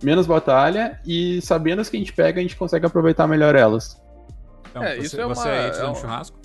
[0.03, 4.01] menos batalha e sabendo as que a gente pega, a gente consegue aproveitar melhor elas.
[4.71, 6.39] Então, é, você, isso é você uma, é um churrasco?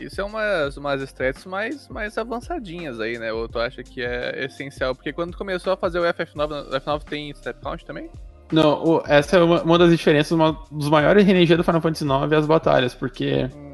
[0.00, 3.32] Isso é umas, umas strats mais, mais avançadinhas aí, né?
[3.32, 4.94] Ou tu acha que é essencial?
[4.94, 8.10] Porque quando tu começou a fazer o FF9, o F9 tem step count também?
[8.52, 12.32] Não, essa é uma, uma das diferenças, uma dos maiores RNG do Final Fantasy IX
[12.32, 13.66] é as batalhas, porque Hum,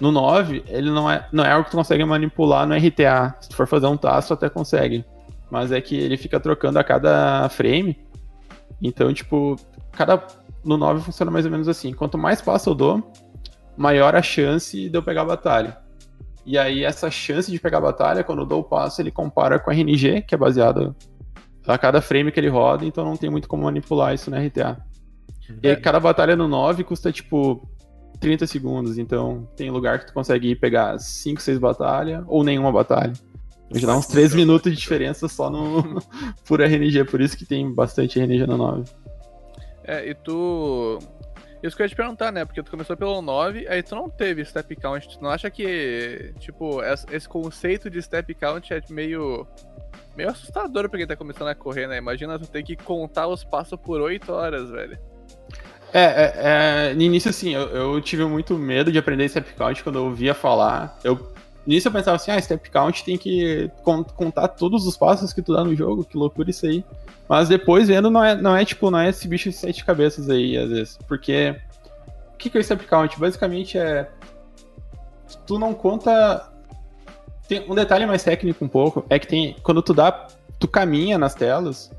[0.00, 3.36] no 9, ele não é, não é algo que tu consegue manipular no RTA.
[3.40, 5.04] Se tu for fazer um taço, até consegue.
[5.50, 7.98] Mas é que ele fica trocando a cada frame.
[8.80, 9.56] Então, tipo,
[9.92, 10.22] cada.
[10.64, 11.92] No 9 funciona mais ou menos assim.
[11.92, 13.12] Quanto mais passo eu dou,
[13.78, 15.78] maior a chance de eu pegar a batalha.
[16.44, 19.58] E aí, essa chance de pegar a batalha, quando eu dou o passo, ele compara
[19.58, 20.96] com a RNG, que é baseado
[21.66, 24.78] a cada frame que ele roda, então não tem muito como manipular isso no RTA.
[25.62, 27.68] E aí, cada batalha no 9 custa, tipo,
[28.18, 28.98] 30 segundos.
[28.98, 33.12] Então, tem lugar que tu consegue ir pegar 5, 6 batalhas, ou nenhuma batalha.
[33.74, 36.00] Já dá uns 3 minutos de diferença só no
[36.46, 38.84] por RNG, por isso que tem bastante RNG no 9.
[39.84, 40.98] É, e tu.
[41.62, 42.44] Isso que eu ia te perguntar, né?
[42.44, 45.08] Porque tu começou pelo 9, aí tu não teve step count.
[45.08, 49.46] Tu não acha que, tipo, es- esse conceito de step count é meio.
[50.16, 51.96] meio assustador pra quem tá começando a correr, né?
[51.98, 54.98] Imagina tu ter que contar os passos por 8 horas, velho.
[55.92, 56.32] É, é,
[56.90, 60.04] é, no início, assim, eu, eu tive muito medo de aprender step count quando eu
[60.04, 60.98] ouvia falar.
[61.02, 61.32] Eu,
[61.70, 65.42] início eu pensava assim, ah, step count tem que con- contar todos os passos que
[65.42, 66.84] tu dá no jogo, que loucura isso aí.
[67.28, 70.30] Mas depois vendo, não é, não é tipo, não é esse bicho de sete cabeças
[70.30, 70.98] aí, às vezes.
[71.06, 71.54] Porque,
[72.32, 73.18] o que, que é o step count?
[73.18, 74.08] Basicamente é,
[75.46, 76.50] tu não conta...
[77.46, 80.28] Tem um detalhe mais técnico um pouco, é que tem, quando tu dá,
[80.58, 81.90] tu caminha nas telas,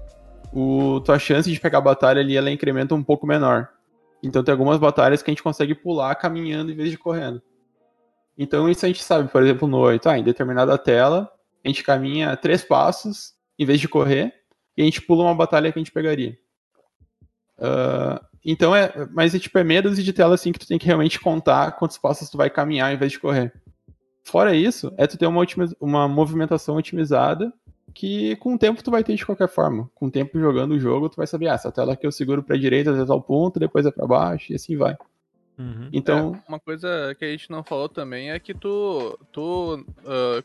[0.53, 3.67] o, tua chance de pegar a batalha ali, ela incrementa um pouco menor.
[4.21, 7.41] Então tem algumas batalhas que a gente consegue pular caminhando em vez de correndo.
[8.39, 11.29] Então isso a gente sabe, por exemplo, no 8, ah, em determinada tela,
[11.63, 14.33] a gente caminha três passos em vez de correr,
[14.77, 16.37] e a gente pula uma batalha que a gente pegaria.
[17.59, 18.91] Ah, então é.
[19.11, 21.97] Mas é tipo, é dúzia de tela assim que tu tem que realmente contar quantos
[21.97, 23.53] passos tu vai caminhar em vez de correr.
[24.23, 25.43] Fora isso, é tu ter uma,
[25.81, 27.51] uma movimentação otimizada
[27.93, 29.89] que com o tempo tu vai ter de qualquer forma.
[29.93, 32.41] Com o tempo jogando o jogo, tu vai saber, ah, essa tela aqui eu seguro
[32.41, 34.95] pra direita até tal ponto, depois é pra baixo, e assim vai.
[35.59, 35.89] Uhum.
[35.91, 39.85] Então, É, uma coisa que a gente não falou também é que tu, tu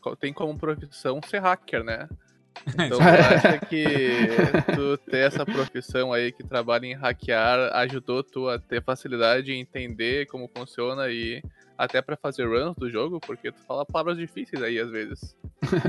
[0.01, 2.09] co- tem como profissão ser hacker, né?
[2.75, 4.27] Então tu acha que
[4.75, 9.59] tu ter essa profissão aí que trabalha em hackear ajudou tu a ter facilidade em
[9.61, 11.41] entender como funciona e
[11.77, 13.19] até pra fazer runs do jogo?
[13.19, 15.35] Porque tu fala palavras difíceis aí às vezes.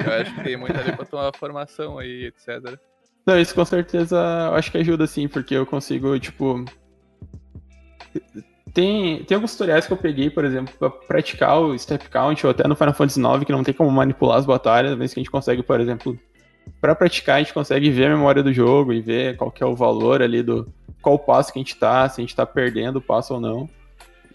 [0.05, 2.79] Eu acho que tem muito ali pra tua formação aí, etc.
[3.27, 6.65] Não, isso com certeza eu acho que ajuda sim, porque eu consigo, tipo.
[8.77, 12.51] Tem, tem alguns tutoriais que eu peguei, por exemplo, pra praticar o step count, ou
[12.51, 15.23] até no Final Fantasy IX, que não tem como manipular as batalhas, mas que a
[15.23, 16.19] gente consegue, por exemplo,
[16.79, 19.67] pra praticar, a gente consegue ver a memória do jogo e ver qual que é
[19.67, 20.71] o valor ali do.
[21.01, 23.67] qual passo que a gente tá, se a gente tá perdendo o passo ou não.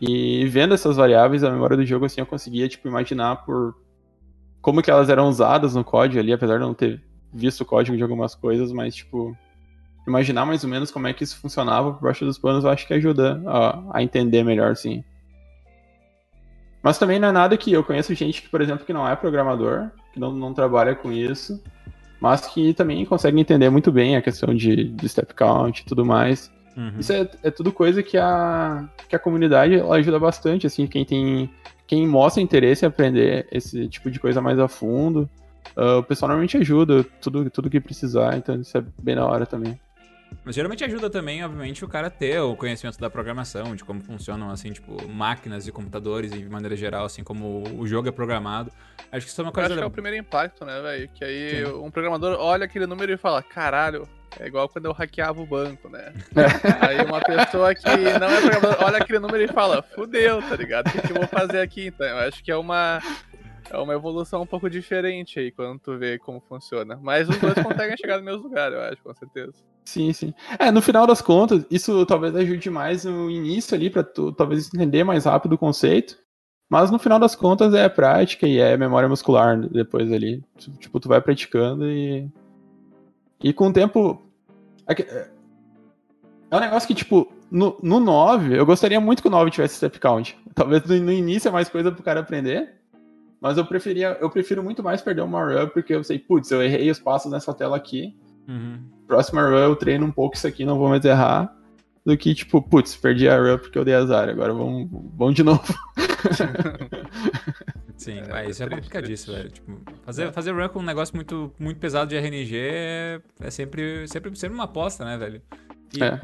[0.02, 3.76] E vendo essas variáveis, a memória do jogo, assim, eu conseguia, tipo, imaginar por
[4.60, 7.00] como que elas eram usadas no código ali, apesar de não ter
[7.32, 9.38] visto o código de algumas coisas, mas, tipo,
[10.08, 12.88] imaginar mais ou menos como é que isso funcionava por baixo dos panos, eu acho
[12.88, 15.04] que ajuda a, a entender melhor, sim.
[16.82, 19.16] Mas também não é nada que eu conheço gente que, por exemplo, que não é
[19.16, 21.62] programador, que não, não trabalha com isso,
[22.20, 26.04] mas que também consegue entender muito bem a questão de, de step count e tudo
[26.04, 26.52] mais.
[26.76, 26.94] Uhum.
[27.00, 31.06] Isso é, é tudo coisa que a, que a comunidade ela ajuda bastante, assim, quem
[31.06, 31.50] tem.
[31.86, 35.30] Quem mostra interesse em aprender esse tipo de coisa mais a fundo,
[35.76, 39.46] ah, o pessoal normalmente ajuda tudo, tudo que precisar, então isso é bem na hora
[39.46, 39.80] também.
[40.44, 44.50] Mas geralmente ajuda também, obviamente, o cara ter o conhecimento da programação, de como funcionam,
[44.50, 48.72] assim, tipo, máquinas e computadores de maneira geral, assim, como o jogo é programado.
[49.12, 49.68] Acho que isso é uma Eu coisa.
[49.68, 51.10] acho que é o primeiro impacto, né, velho?
[51.14, 51.74] Que aí Sim.
[51.74, 54.08] um programador olha aquele número e fala, caralho,
[54.40, 56.14] é igual quando eu hackeava o banco, né?
[56.82, 57.88] aí uma pessoa que
[58.20, 60.88] não é programador olha aquele número e fala, fudeu, tá ligado?
[60.88, 61.88] O que, que eu vou fazer aqui?
[61.88, 63.00] Então, eu acho que é uma.
[63.74, 67.00] É uma evolução um pouco diferente aí quando tu vê como funciona.
[67.02, 69.54] Mas os dois conseguem chegar no mesmo lugar, eu acho, com certeza.
[69.86, 70.34] Sim, sim.
[70.60, 74.74] É, no final das contas, isso talvez ajude mais no início ali, pra tu talvez
[74.74, 76.18] entender mais rápido o conceito.
[76.70, 80.42] Mas no final das contas é prática e é memória muscular depois ali.
[80.80, 82.30] Tipo, tu vai praticando e.
[83.44, 84.22] E com o tempo.
[84.88, 89.32] É que- é um negócio que, tipo, no, no 9, eu gostaria muito que o
[89.32, 90.38] 9 tivesse step count.
[90.54, 92.81] Talvez no início é mais coisa pro cara aprender.
[93.42, 96.62] Mas eu preferia, eu prefiro muito mais perder uma run, porque eu sei, putz, eu
[96.62, 98.16] errei os passos nessa tela aqui
[98.48, 98.80] Uhum.
[99.08, 101.56] próxima run eu treino um pouco isso aqui, não vou mais errar.
[102.04, 105.44] Do que, tipo, putz, perdi a run porque eu dei azar, agora vamos, vamos de
[105.44, 105.62] novo.
[107.96, 109.52] Sim, É, mas isso é complicadíssimo, velho.
[109.52, 114.08] Tipo, fazer, fazer run com um negócio muito, muito pesado de RNG é, é sempre,
[114.08, 115.42] sempre, sempre uma aposta, né, velho?
[115.96, 116.20] E, É.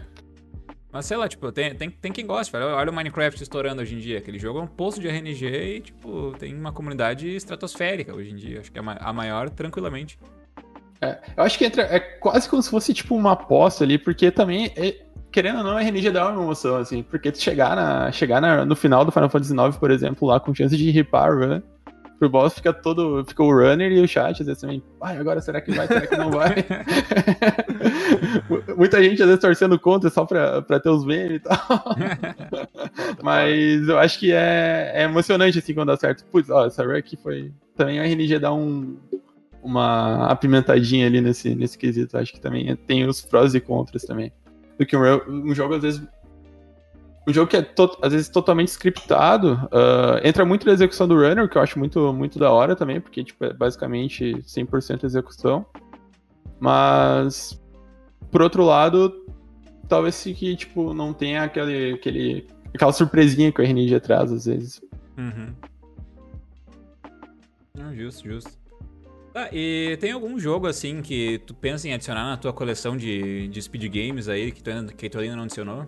[0.92, 2.58] Mas sei lá, tipo, tem, tem, tem quem gosta.
[2.58, 4.20] Olha o Minecraft estourando hoje em dia.
[4.20, 8.36] Aquele jogo é um posto de RNG e, tipo, tem uma comunidade estratosférica hoje em
[8.36, 8.62] dia.
[8.62, 10.18] Acho que é a maior, tranquilamente.
[11.02, 11.84] É, eu acho que entra.
[11.84, 14.72] É quase como se fosse, tipo, uma aposta ali, porque também.
[14.76, 14.96] É,
[15.32, 17.04] querendo ou não, a RNG dá uma emoção, assim.
[17.04, 20.40] Porque tu chegar, na, chegar na, no final do Final Fantasy IX, por exemplo, lá
[20.40, 21.62] com chance de ripar run,
[22.18, 23.24] pro boss fica todo.
[23.26, 24.84] Fica o runner e o chat, às vezes também.
[25.01, 25.88] Ai, agora será que vai?
[25.88, 26.65] Será que não vai?
[28.76, 31.57] Muita gente às vezes torcendo contra só pra, pra ter os memes e tal.
[33.24, 36.26] Mas eu acho que é, é emocionante assim quando dá certo.
[36.26, 37.51] Putz, ó, essa run aqui foi.
[37.76, 38.97] Também a RNG dá um,
[39.61, 42.18] uma apimentadinha ali nesse, nesse quesito.
[42.18, 44.32] Acho que também tem os prós e contras também.
[44.78, 45.01] Do que um,
[45.49, 46.01] um jogo, às vezes.
[47.28, 51.49] Um jogo que é às vezes totalmente scriptado, uh, entra muito na execução do runner,
[51.49, 55.65] que eu acho muito, muito da hora também, porque tipo, é basicamente 100% execução.
[56.57, 57.61] Mas,
[58.32, 59.25] por outro lado,
[59.89, 64.82] talvez que tipo, não tenha aquele, aquele, aquela surpresinha que o RNG traz às vezes.
[65.17, 65.53] Uhum.
[67.75, 68.57] Não, justo, justo.
[69.36, 73.49] Ah, e tem algum jogo assim que tu pensa em adicionar na tua coleção de,
[73.49, 75.86] de speed games aí que tu, ainda, que tu ainda não adicionou?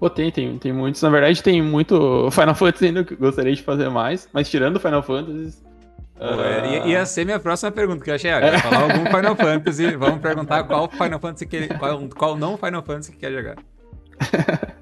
[0.00, 1.02] Pô, tem, tem, tem muitos.
[1.02, 4.80] Na verdade, tem muito Final Fantasy ainda que eu gostaria de fazer mais, mas tirando
[4.80, 5.62] Final Fantasy.
[6.16, 6.66] Pô, uh...
[6.72, 10.20] ia, ia, ser minha próxima pergunta, que eu achei, ah, falar algum Final Fantasy, vamos
[10.20, 13.56] perguntar qual Final Fantasy que qual, qual não Final Fantasy que quer jogar.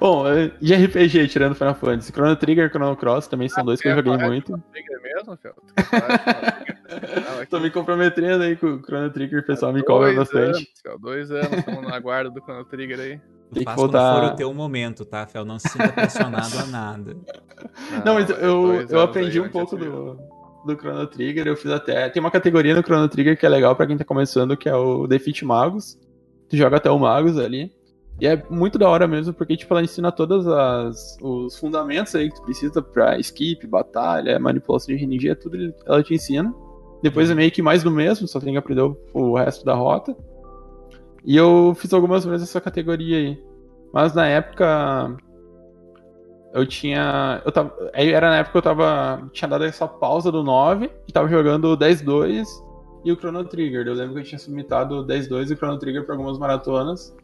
[0.00, 0.24] Bom,
[0.62, 3.88] de RPG, tirando Final Fantasy, Chrono Trigger e Chrono Cross também são ah, dois que
[3.88, 4.46] eu joguei muito.
[4.46, 5.54] Chrono Trigger mesmo, Fel?
[7.50, 10.72] Tô me comprometendo aí com o Chrono Trigger, o pessoal me cobra bastante.
[10.86, 13.20] Anos, dois anos, estamos na guarda do Chrono Trigger aí.
[13.54, 14.14] Que voltar...
[14.14, 15.44] quando for o teu momento, tá, Fel?
[15.44, 17.16] Não se sinta pressionado a nada.
[17.90, 20.18] Não, Não mas eu, eu aprendi um pouco do,
[20.66, 22.08] do Chrono Trigger, eu fiz até...
[22.08, 24.74] Tem uma categoria no Chrono Trigger que é legal pra quem tá começando, que é
[24.74, 25.98] o Defeat Magos.
[26.48, 27.72] Tu joga até o Magos ali.
[28.20, 30.46] E é muito da hora mesmo, porque tipo, ela ensina todos
[31.20, 36.14] os fundamentos aí que tu precisa pra skip, batalha, manipulação de RNG, tudo ela te
[36.14, 36.54] ensina.
[37.02, 39.74] Depois é meio que mais do mesmo, só tem que aprender o, o resto da
[39.74, 40.16] rota.
[41.24, 43.44] E eu fiz algumas vezes essa categoria aí.
[43.92, 45.16] Mas na época.
[46.52, 47.42] Eu tinha.
[47.44, 49.28] Eu tava, era na época que eu tava.
[49.32, 52.46] Tinha dado essa pausa do 9 e tava jogando o 10-2
[53.04, 53.86] e o Chrono Trigger.
[53.86, 57.14] Eu lembro que eu tinha submitado o 10-2 e o Chrono Trigger pra algumas maratonas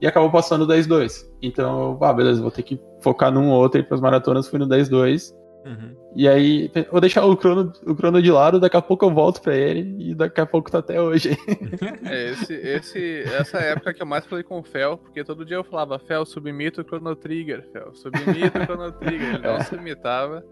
[0.00, 1.26] e acabou passando o 10-2.
[1.42, 4.66] Então, ah, beleza, vou ter que focar num ou outro e pras maratonas fui no
[4.66, 5.34] 10-2.
[5.64, 5.94] Uhum.
[6.16, 9.42] E aí, vou deixar o crono, o crono de lado, daqui a pouco eu volto
[9.42, 11.36] pra ele e daqui a pouco tá até hoje.
[12.04, 15.56] é, esse, esse, essa época que eu mais falei com o Fel, porque todo dia
[15.56, 19.34] eu falava, Fel, submita o Chrono Trigger, Fel, submita o Chrono Trigger.
[19.34, 19.64] Ele não é.
[19.64, 20.44] submitava,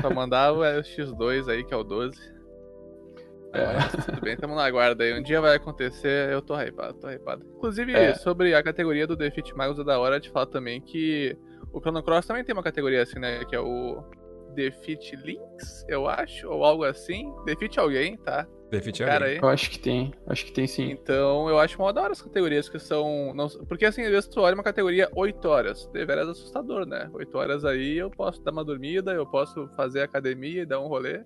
[0.00, 2.38] só mandava o X2 aí, que é o 12.
[3.54, 4.02] É.
[4.04, 5.18] tudo bem, tamo na guarda aí.
[5.18, 7.46] Um dia vai acontecer, eu tô hypado, tô hypado.
[7.56, 8.14] Inclusive, é.
[8.14, 11.36] sobre a categoria do Defeat Magos é da hora de falar também que
[11.72, 13.44] o Chrono Cross também tem uma categoria assim, né?
[13.44, 14.02] Que é o
[14.54, 17.32] Defeat Links, eu acho, ou algo assim.
[17.44, 18.46] Defeat alguém, tá?
[18.70, 19.28] Defeat alguém.
[19.28, 19.36] Aí.
[19.38, 20.90] Eu acho que tem, acho que tem sim.
[20.90, 23.32] Então, eu acho uma da hora as categorias que são.
[23.34, 23.48] Não...
[23.66, 25.86] Porque assim, às vezes tu olha uma categoria 8 horas.
[25.92, 27.08] Deveras assustador, né?
[27.12, 30.88] 8 horas aí eu posso dar uma dormida, eu posso fazer academia e dar um
[30.88, 31.22] rolê.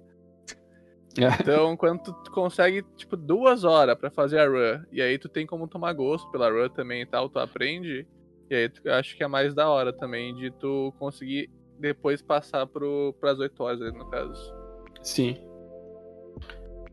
[1.19, 1.29] É.
[1.41, 5.47] Então, quando tu consegue, tipo, duas horas para fazer a run, e aí tu tem
[5.47, 8.07] como tomar gosto pela run também e tal, tu aprende,
[8.53, 12.67] e aí eu acho que é mais da hora também de tu conseguir depois passar
[12.67, 14.55] pro, pras oito horas, no caso.
[15.03, 15.37] Sim.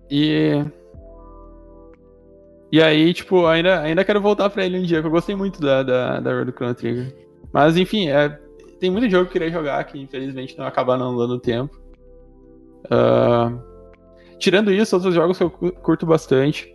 [0.10, 0.64] E.
[2.72, 5.60] E aí, tipo, ainda, ainda quero voltar pra ele um dia, que eu gostei muito
[5.60, 7.16] da, da, da do Chrono Trigger.
[7.52, 8.30] Mas, enfim, é,
[8.80, 11.80] tem muito jogo que eu queria jogar que infelizmente não acaba não dando tempo.
[12.86, 13.70] Uh,
[14.40, 16.74] Tirando isso, outros jogos que eu curto bastante.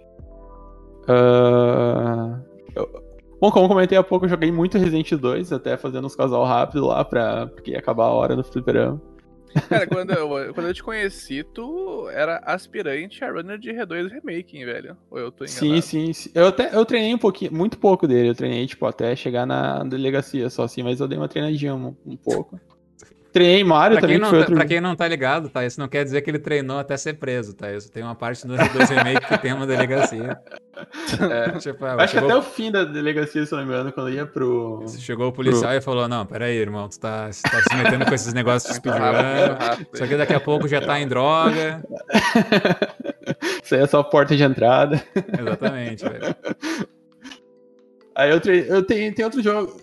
[1.09, 2.39] Uh...
[2.77, 3.04] Eu...
[3.41, 6.87] Bom, como comentei há pouco, eu joguei muito Resident 2, até fazendo uns casal rápido
[6.87, 7.47] lá, pra...
[7.47, 9.01] porque ia acabar a hora no fliperama.
[9.69, 14.65] Cara, quando eu, quando eu te conheci, tu era aspirante a runner de R2 Remake,
[14.65, 14.97] velho.
[15.11, 15.61] Ou eu tô enganado?
[15.61, 16.31] Sim, sim, sim.
[16.35, 18.31] Eu, até, eu treinei um pouquinho, muito pouco dele.
[18.31, 21.95] Eu treinei, tipo, até chegar na delegacia só assim, mas eu dei uma treinadinha um,
[22.05, 22.59] um pouco.
[23.35, 24.55] Treinei Mario pra também, que foi tá, outro...
[24.55, 25.67] Pra quem não tá ligado, tá?
[25.67, 27.73] Isso não quer dizer que ele treinou até ser preso, tá?
[27.73, 30.39] Isso tem uma parte do, remake que tem uma delegacia.
[31.21, 32.29] É, tipo, ah, Acho chegou...
[32.29, 34.85] que até o fim da delegacia, se não me engano, quando ia pro...
[34.99, 35.79] Chegou o policial pro...
[35.79, 38.77] e falou, não, peraí, irmão, tu tá, tu tá se metendo com esses negócios de
[38.79, 39.03] speedrun,
[39.95, 41.83] só que daqui a pouco já tá em droga.
[43.65, 45.03] Isso aí é só porta de entrada.
[45.37, 46.37] Exatamente, velho.
[48.15, 48.65] Aí eu, tre...
[48.69, 49.77] eu tenho, tem outro jogo...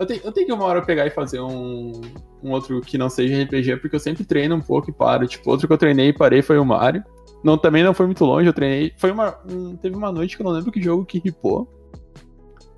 [0.00, 2.00] Eu tenho, eu tenho que uma hora pegar e fazer um,
[2.42, 5.26] um outro que não seja RPG, porque eu sempre treino um pouco e paro.
[5.26, 7.02] Tipo, outro que eu treinei e parei foi o Mario.
[7.42, 8.92] Não, também não foi muito longe, eu treinei.
[8.96, 9.36] Foi uma.
[9.50, 11.68] Um, teve uma noite que eu não lembro que jogo que ripou.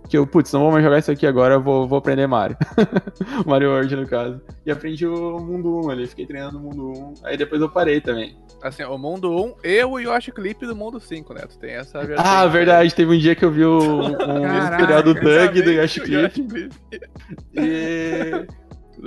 [0.08, 2.56] que eu, putz, não vou mais jogar isso aqui agora, eu vou, vou aprender Mario.
[3.46, 4.40] Mario World, no caso.
[4.64, 6.92] E aprendi o mundo 1 ali, fiquei treinando o mundo
[7.22, 8.36] 1, aí depois eu parei também.
[8.62, 11.42] Assim, o mundo 1 e o Yoshi Clip do mundo 5, né?
[11.46, 15.14] Tu tem essa Ah, verdade, teve um dia que eu vi o, um tutorial do
[15.14, 16.70] Doug do Yoshi Clip.
[17.52, 18.46] E...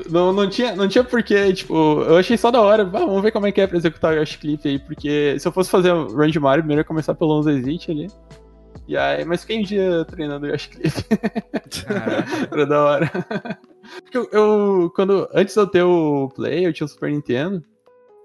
[0.09, 2.83] Não, não, tinha, não tinha porquê, tipo, eu achei só da hora.
[2.83, 5.47] Ah, vamos ver como é que é pra executar o Yoshi Clip aí, porque se
[5.47, 8.07] eu fosse fazer o Run de Mario, primeiro ia começar pelo 11 Exit ali.
[8.87, 10.93] E aí, mas fiquei um dia treinando o Yoshi Clip.
[12.51, 13.11] Era da hora.
[14.01, 17.63] Porque eu, eu, quando, antes de eu ter o Play, eu tinha o Super Nintendo.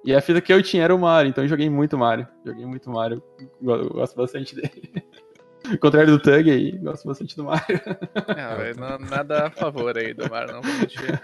[0.05, 2.27] E a fita que eu tinha era o Mario, então eu joguei muito Mario.
[2.45, 3.23] Joguei muito Mario.
[3.63, 4.93] Eu gosto bastante dele.
[5.71, 7.81] Ao contrário do Tug aí, gosto bastante do Mario.
[8.59, 11.21] Véio, não, nada a favor aí do Mario, não vou mentir.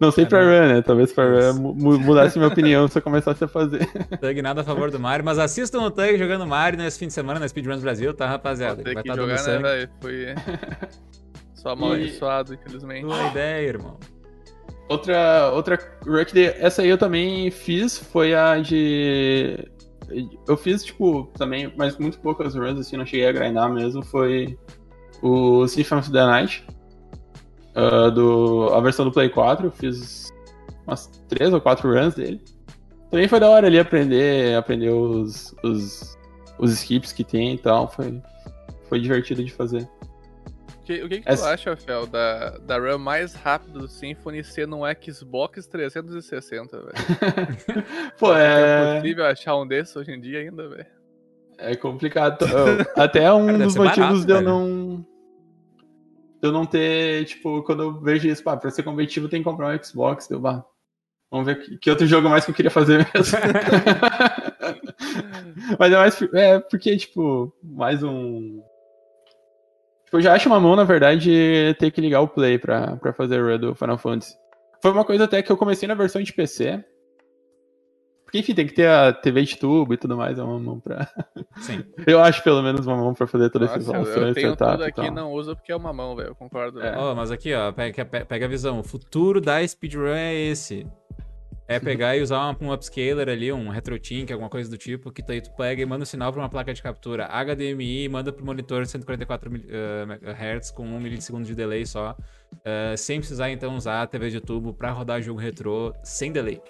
[0.00, 0.82] Não sei é, pra run, né?
[0.82, 3.86] Talvez pra run mudasse minha opinião se eu começasse a fazer.
[4.20, 7.12] Tug nada a favor do Mario, mas assistam o Tug jogando Mario nesse fim de
[7.12, 8.82] semana na Speedruns Brasil, tá, rapaziada?
[8.82, 9.90] Vai estar tá jogar, né, velho?
[10.00, 10.34] Foi
[11.54, 13.04] só amaldiçoado, infelizmente.
[13.04, 13.98] Boa ideia, irmão.
[14.88, 19.68] Outra, outra run que essa aí eu também fiz foi a de...
[20.46, 24.56] Eu fiz, tipo, também, mas muito poucas runs, assim, não cheguei a grindar mesmo, foi
[25.20, 26.66] o Symphony of the Night
[27.78, 30.32] uh, do, a versão do Play 4, eu fiz
[30.86, 32.42] umas 3 ou 4 runs dele.
[33.10, 36.18] Também foi da hora ali aprender, aprender os, os,
[36.58, 38.20] os skips que tem e tal, foi,
[38.88, 39.88] foi divertido de fazer.
[40.82, 41.44] O que, o que, que Essa...
[41.44, 46.92] tu acha, Fel, da, da run mais rápida do Symphony ser no Xbox 360, velho?
[48.18, 48.96] Pô, é...
[48.96, 50.86] é possível achar um desses hoje em dia ainda, velho?
[51.58, 52.46] É complicado.
[52.96, 54.48] Até um dos motivos barato, de eu velho.
[54.48, 55.06] não
[56.42, 59.74] eu não ter, tipo, quando eu vejo isso, pá, pra ser competitivo tem que comprar
[59.74, 60.64] um Xbox, deu, bah,
[61.30, 63.38] vamos ver que, que, outro jogo mais que eu queria fazer mesmo.
[65.78, 68.62] Mas é mais, é porque, tipo, mais um...
[70.04, 73.12] Tipo, eu já acho uma mão, na verdade, ter que ligar o Play pra, pra
[73.12, 74.34] fazer o do Final Fantasy.
[74.80, 76.82] Foi uma coisa até que eu comecei na versão de PC,
[78.28, 80.78] porque, enfim, tem que ter a TV de tubo e tudo mais, é uma mão
[80.78, 81.08] pra.
[81.62, 81.82] Sim.
[82.06, 85.10] eu acho pelo menos uma mão pra fazer toda essa instalação Eu tenho tudo aqui
[85.10, 86.78] não uso porque é uma mão, velho, eu concordo.
[86.82, 86.94] É.
[86.98, 88.80] Oh, mas aqui, ó, pega, pega a visão.
[88.80, 90.86] O futuro da speedrun é esse.
[91.66, 95.22] É pegar e usar um, um upscaler ali, um RetroTink, alguma coisa do tipo, que
[95.22, 98.08] tu, tu pega e manda o um sinal para uma placa de captura HDMI e
[98.10, 102.14] manda pro monitor 144 uh, Hz com 1 milissegundo de delay só,
[102.52, 106.60] uh, sem precisar então usar a TV de tubo para rodar jogo retrô sem delay.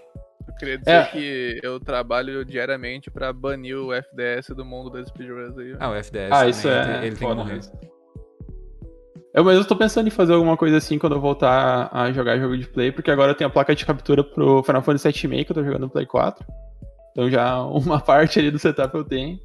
[0.48, 1.04] Eu queria dizer é.
[1.04, 5.76] que eu trabalho diariamente pra banir o FDS do mundo das speedruns aí.
[5.78, 6.32] Ah, o FDS.
[6.32, 7.06] Ah, isso é.
[7.06, 7.60] Ele, tem que morrer.
[9.34, 12.56] Eu mesmo tô pensando em fazer alguma coisa assim quando eu voltar a jogar jogo
[12.56, 15.52] de play, porque agora eu tenho a placa de captura pro Final Fantasy VII que
[15.52, 16.44] eu tô jogando no Play 4.
[17.12, 19.38] Então já uma parte ali do setup eu tenho.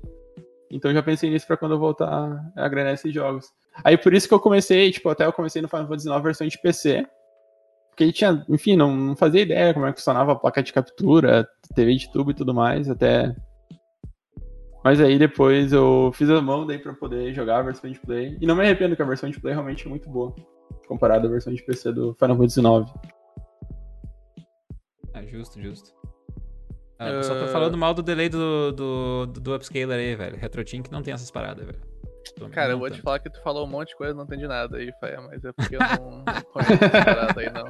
[0.71, 3.47] Então já pensei nisso pra quando eu voltar a granar esses jogos.
[3.83, 6.47] Aí por isso que eu comecei, tipo, até eu comecei no Final Fantasy IX versão
[6.47, 7.05] de PC.
[7.93, 10.73] Porque ele tinha, enfim, não, não fazia ideia como é que funcionava a placa de
[10.73, 13.35] captura, TV de tubo e tudo mais, até.
[14.83, 18.35] Mas aí depois eu fiz a mão daí pra poder jogar a versão de play.
[18.41, 20.33] E não me arrependo que a versão de play realmente é muito boa.
[20.87, 22.93] Comparada à versão de PC do Final Fantasy IX.
[25.13, 25.93] É justo, justo.
[26.97, 27.23] Ah, uh...
[27.23, 30.37] Só tô falando mal do delay do, do, do, do upscaler aí, velho.
[30.37, 31.92] RetroTink não tem essas paradas, velho.
[32.51, 34.77] Cara, eu vou te falar que tu falou um monte de coisa, não entendi nada
[34.77, 37.65] aí, Faia, mas é porque eu não, não conheço essa parada aí, não.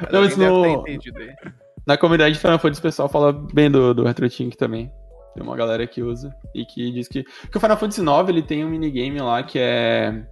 [0.00, 0.84] Mas não, mas no...
[1.86, 4.90] Na comunidade Final Fantasy, o pessoal fala bem do, do RetroTink também.
[5.34, 7.22] Tem uma galera que usa e que diz que...
[7.22, 10.26] Que o Final Fantasy IX, ele tem um minigame lá que é...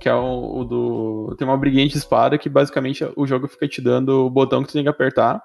[0.00, 1.36] Que é o, o do...
[1.38, 4.72] Tem uma briguente espada que basicamente o jogo fica te dando o botão que tu
[4.72, 5.42] tem que apertar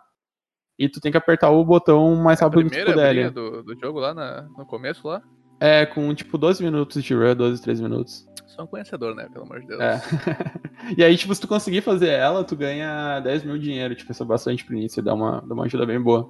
[0.77, 3.31] e tu tem que apertar o botão mais rápido que tu puder.
[3.31, 5.21] Do, do jogo lá na, no começo lá?
[5.59, 8.27] É, com tipo 12 minutos de run, 12, 13 minutos.
[8.47, 9.27] Sou um conhecedor, né?
[9.31, 9.81] Pelo amor de Deus.
[9.81, 10.01] É.
[10.97, 13.95] e aí, tipo, se tu conseguir fazer ela, tu ganha 10 mil dinheiro.
[13.95, 16.29] Tipo, isso é bastante pro início, dá uma, dá uma ajuda bem boa.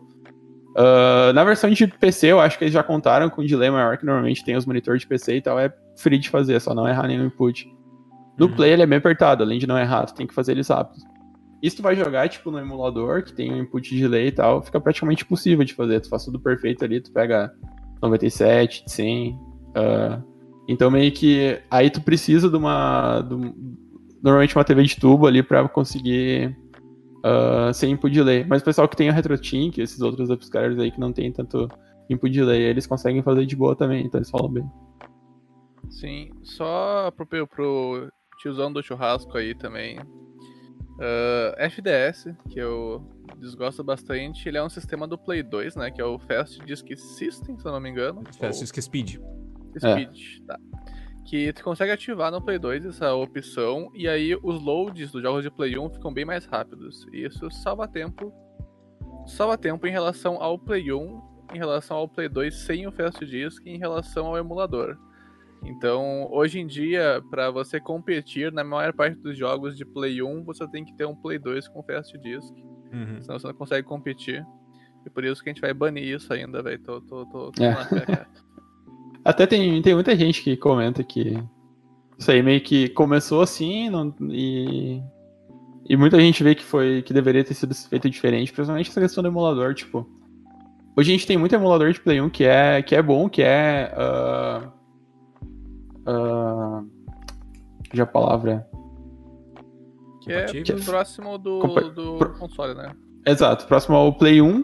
[0.72, 3.98] Uh, na versão de PC, eu acho que eles já contaram com um delay maior,
[3.98, 6.88] que normalmente tem os monitores de PC e tal, é free de fazer, só não
[6.88, 7.68] errar nenhum input.
[8.38, 8.56] No uhum.
[8.56, 11.04] Play ele é bem apertado, além de não errar, tu tem que fazer eles rápidos.
[11.62, 14.32] E se tu vai jogar, tipo, no emulador, que tem um input de delay e
[14.32, 16.00] tal, fica praticamente impossível de fazer.
[16.00, 17.52] Tu faz tudo perfeito ali, tu pega
[18.02, 19.32] 97, 100.
[19.34, 20.24] Uh,
[20.68, 23.22] então meio que aí tu precisa de uma.
[23.22, 23.36] De,
[24.22, 26.56] normalmente uma TV de tubo ali pra conseguir
[27.20, 28.46] uh, sem input delay.
[28.46, 31.68] Mas o pessoal que tem o RetroTink, esses outros upscalers aí que não tem tanto
[32.10, 34.70] input delay, eles conseguem fazer de boa também, então eles falam bem.
[35.90, 40.00] Sim, só pro, pro tiozão do churrasco aí também.
[41.00, 43.02] Uh, FDS, que eu
[43.38, 45.90] desgosto bastante, ele é um sistema do Play 2, né?
[45.90, 48.22] Que é o Fast Disk System, se eu não me engano.
[48.38, 49.16] Fast Disk Speed.
[49.78, 50.46] Speed, é.
[50.46, 50.60] tá.
[51.26, 55.44] que tu consegue ativar no Play 2 essa opção e aí os loads dos jogos
[55.44, 57.06] de Play 1 ficam bem mais rápidos.
[57.14, 58.34] E isso salva tempo.
[59.26, 61.22] Salva tempo em relação ao Play 1,
[61.54, 64.98] em relação ao Play 2 sem o Fast Disk e em relação ao emulador.
[65.64, 70.44] Então, hoje em dia, para você competir na maior parte dos jogos de Play 1,
[70.44, 72.54] você tem que ter um Play 2 com Fast Disk.
[72.92, 73.22] Uhum.
[73.22, 74.46] Senão você não consegue competir.
[75.06, 76.80] E por isso que a gente vai banir isso ainda, velho.
[76.80, 78.26] Tô, tô, tô, tô É.
[79.24, 81.38] Até tem, tem muita gente que comenta que
[82.18, 85.02] isso aí meio que começou assim não- e.
[85.88, 89.24] E muita gente vê que foi que deveria ter sido feito diferente, principalmente essa questão
[89.24, 90.08] do emulador, tipo.
[90.96, 93.42] Hoje a gente tem muito emulador de Play 1 que é, que é bom, que
[93.42, 93.92] é.
[93.96, 94.72] ah,
[96.10, 96.84] ah,
[97.94, 98.68] já a palavra.
[100.22, 100.46] Que é
[100.86, 102.92] próximo do, Compa- do pro- console, né?
[103.26, 104.64] Exato, próximo ao Play 1,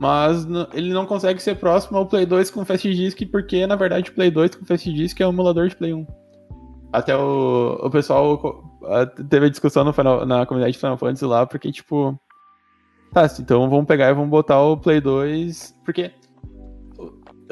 [0.00, 3.76] mas n- ele não consegue ser próximo ao Play 2 com Fast Disk, porque na
[3.76, 6.06] verdade o Play 2 com Fast Disk é um emulador de Play 1.
[6.92, 8.64] Até o, o pessoal co-
[9.28, 12.18] teve a discussão no Final- na comunidade de Final Fantasy lá, porque tipo.
[13.12, 15.74] Tá, então vamos pegar e vamos botar o Play 2.
[15.84, 16.10] Porque.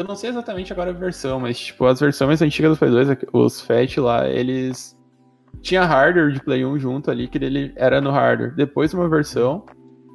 [0.01, 3.19] Eu não sei exatamente agora a versão, mas tipo, as versões antigas do Play 2,
[3.35, 4.99] os FAT lá, eles.
[5.61, 8.55] Tinha hardware de Play 1 junto ali, que ele era no hardware.
[8.55, 9.63] Depois de uma versão,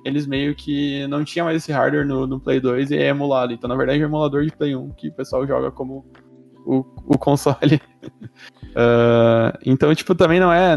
[0.03, 3.53] eles meio que não tinha mais esse hardware no, no Play 2 e é emulado.
[3.53, 6.03] Então, na verdade, é um emulador de Play 1 que o pessoal joga como
[6.65, 7.79] o, o console.
[8.77, 10.75] Ah, então, tipo, também não é.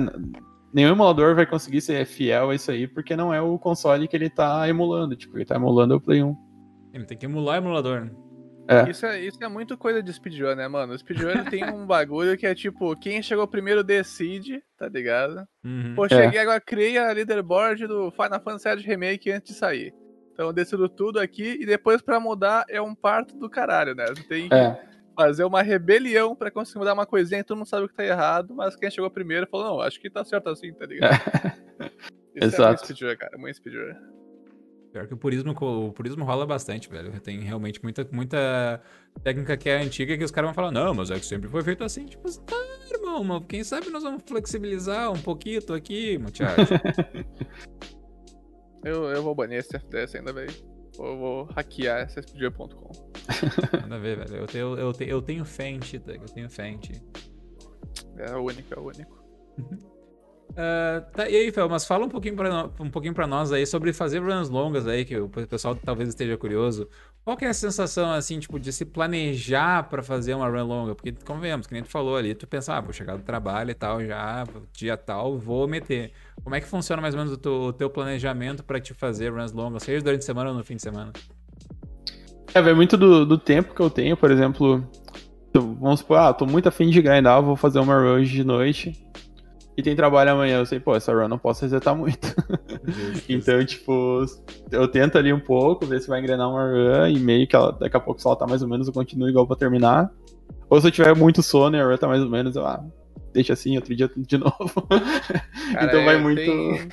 [0.72, 4.14] Nenhum emulador vai conseguir ser fiel a isso aí, porque não é o console que
[4.14, 5.16] ele tá emulando.
[5.16, 6.36] Tipo, ele tá emulando o Play 1.
[6.92, 8.02] Ele tem que emular o emulador.
[8.02, 8.27] né?
[8.68, 8.90] É.
[8.90, 10.92] Isso é, isso é muito coisa de speedrun, né, mano?
[10.92, 15.48] O speedrun tem um bagulho que é tipo, quem chegou primeiro decide, tá ligado?
[15.64, 15.94] Uhum.
[15.96, 19.94] Pô, cheguei agora, criei a leaderboard do Final Fantasy VII Remake antes de sair.
[20.32, 24.04] Então eu decido tudo aqui e depois pra mudar é um parto do caralho, né?
[24.08, 24.78] Você tem que É.
[25.16, 28.04] fazer uma rebelião pra conseguir mudar uma coisinha e todo mundo sabe o que tá
[28.04, 31.10] errado, mas quem chegou primeiro falou, não, acho que tá certo assim, tá ligado?
[32.36, 32.68] Isso é Exato.
[32.68, 33.94] muito speedrun, cara, muito speedrun.
[34.98, 37.20] Pior que o purismo, o purismo rola bastante, velho.
[37.20, 38.82] Tem realmente muita, muita
[39.22, 41.62] técnica que é antiga que os caras vão falar, não, mas é que sempre foi
[41.62, 42.04] feito assim.
[42.04, 42.56] Tipo, tá,
[42.90, 46.74] irmão, mas quem sabe nós vamos flexibilizar um pouquinho aqui, muchacho.
[48.84, 50.54] Eu, eu vou banir esse FPS ainda, velho.
[50.96, 52.90] Eu vou hackear sspeedrun.com.
[53.82, 54.36] Nada a ver, velho.
[54.36, 57.02] Eu tenho, eu tenho, eu tenho fé em ti, Tug, eu tenho fé em ti.
[58.16, 59.18] É o único, é o único.
[60.56, 63.64] Ah, tá, e aí, Fel, mas fala um pouquinho, no- um pouquinho pra nós aí
[63.66, 66.88] sobre fazer runs longas aí, que o pessoal talvez esteja curioso.
[67.24, 70.94] Qual que é a sensação, assim, tipo, de se planejar pra fazer uma run longa?
[70.94, 73.74] Porque, convenhamos, que nem tu falou ali, tu pensa, ah, vou chegar do trabalho e
[73.74, 76.12] tal, já, dia tal, vou meter.
[76.42, 79.30] Como é que funciona mais ou menos o teu, o teu planejamento pra te fazer
[79.32, 81.12] runs longas, seja durante a semana ou no fim de semana?
[82.54, 84.82] É, vai muito do, do tempo que eu tenho, por exemplo.
[85.54, 88.92] Vamos supor, ah, tô muito afim de grindar, vou fazer uma run de noite.
[89.78, 92.18] E tem trabalho amanhã, eu sei, pô, essa run não posso resetar muito.
[93.28, 94.24] Então, tipo,
[94.72, 97.70] eu tento ali um pouco, ver se vai engrenar uma run e meio que ela,
[97.70, 100.10] daqui a pouco, se ela tá mais ou menos, eu continuo igual pra terminar.
[100.68, 102.82] Ou se eu tiver muito sono e a run tá mais ou menos, eu, ah,
[103.32, 104.88] deixa assim, outro dia de novo.
[105.72, 106.40] Cara, então vai é, muito.
[106.40, 106.88] Tem,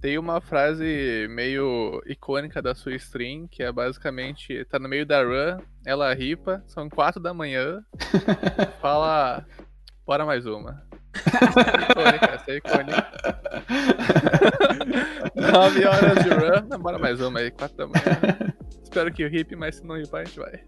[0.00, 5.24] tem uma frase meio icônica da sua stream, que é basicamente, tá no meio da
[5.24, 7.82] run, ela ripa, são quatro da manhã,
[8.80, 9.44] fala,
[10.06, 10.91] bora mais uma.
[11.90, 13.06] Icônica, essa é icônica.
[15.34, 18.52] Nove horas de run, não, bora mais uma aí, quatro da manhã.
[18.82, 20.60] Espero que hip, mas se não ripar, a gente vai.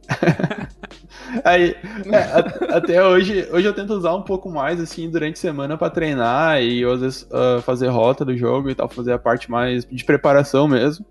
[1.45, 1.77] Aí,
[2.11, 5.91] é, até hoje, hoje eu tento usar um pouco mais, assim, durante a semana pra
[5.91, 9.85] treinar e às vezes ah, fazer rota do jogo e tal, fazer a parte mais
[9.85, 11.05] de preparação mesmo.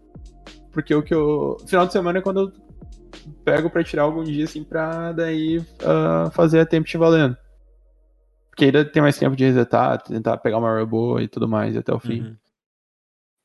[0.72, 1.58] Porque o que eu.
[1.68, 2.52] Final de semana é quando eu
[3.46, 7.38] pego pra tirar algum dia, assim, pra daí ah, fazer a tempo te valendo.
[8.54, 11.76] Porque ainda tem mais tempo de resetar, tentar pegar uma run boa e tudo mais
[11.76, 12.22] até o fim.
[12.22, 12.36] Uhum.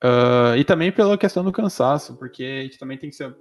[0.02, 3.34] Ah, e também pela questão do cansaço, porque a gente também tem que ser.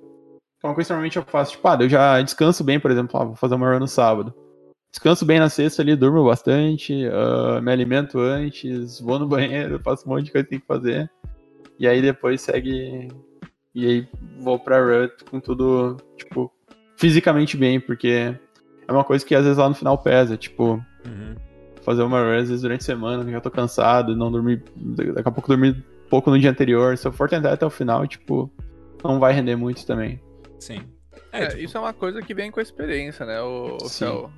[0.63, 3.19] É uma coisa que normalmente eu faço, tipo, ah, eu já descanso bem, por exemplo,
[3.19, 4.33] ah, vou fazer uma run no sábado.
[4.93, 10.07] Descanso bem na sexta ali, durmo bastante, ah, me alimento antes, vou no banheiro, faço
[10.07, 11.11] um monte de coisa que tem que fazer.
[11.77, 13.09] E aí depois segue.
[13.75, 14.07] E aí
[14.39, 16.49] vou pra run com tudo, tipo,
[16.95, 18.33] fisicamente bem, porque
[18.87, 21.35] é uma coisa que às vezes lá no final pesa, tipo, Uhum.
[21.87, 24.61] Fazer uma run às vezes durante a semana, que eu já tô cansado, não dormir,
[24.75, 26.97] daqui a pouco dormir pouco no dia anterior.
[26.97, 28.51] Se eu for tentar até o final, tipo,
[29.01, 30.19] não vai render muito também.
[30.59, 30.81] Sim.
[31.31, 34.05] É, tipo, isso é uma coisa que vem com a experiência, né, o Sim.
[34.05, 34.31] Fel?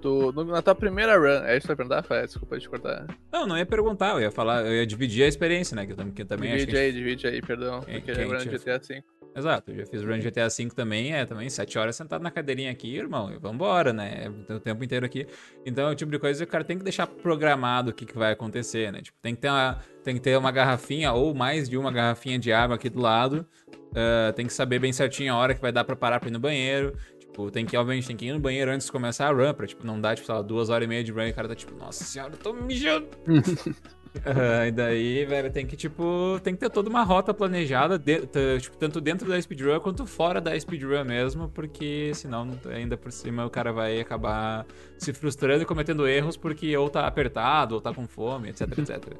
[0.00, 2.24] Tu, no- na tua primeira run, é isso que vai perguntar, Fé?
[2.26, 3.06] Desculpa te cortar.
[3.32, 5.86] Não, não ia perguntar, eu ia falar, eu ia dividir a experiência, né?
[5.86, 7.80] Que eu, que eu também divide aí, divide aí, perdão.
[7.80, 9.02] Porque quem run tira- GTA V.
[9.34, 12.70] Exato, eu já fiz run GTA V também, é também 7 horas sentado na cadeirinha
[12.70, 14.32] aqui, irmão, e vambora, né?
[14.48, 15.26] O tempo inteiro aqui.
[15.64, 18.06] Então é o tipo de coisa que o cara tem que deixar programado o que,
[18.06, 19.02] que vai acontecer, né?
[19.02, 22.38] Tipo, tem que ter uma, tem que ter uma garrafinha ou mais de uma garrafinha
[22.38, 23.46] de água aqui do lado.
[23.92, 26.32] Uh, tem que saber bem certinho a hora que vai dar pra parar pra ir
[26.32, 26.96] no banheiro.
[27.36, 29.66] Tipo, tem que, obviamente, tem que ir no banheiro antes de começar a run, pra,
[29.66, 31.46] tipo, não dar, tipo, sei lá, duas horas e meia de run e o cara
[31.46, 33.06] tá tipo, nossa senhora, eu tô mijando.
[34.16, 38.22] Uh, e daí, velho, tem que, tipo, tem que ter toda uma rota planejada, de,
[38.58, 43.44] tipo, tanto dentro da speedrun quanto fora da speedrun mesmo, porque senão, ainda por cima,
[43.44, 44.64] o cara vai acabar
[44.96, 49.18] se frustrando e cometendo erros porque ou tá apertado, ou tá com fome, etc, etc.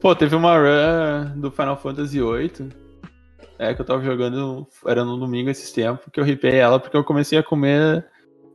[0.00, 2.68] Pô, teve uma run do Final Fantasy VIII,
[3.60, 6.96] é, que eu tava jogando, era no domingo esses tempos, que eu ripei ela porque
[6.96, 8.06] eu comecei a comer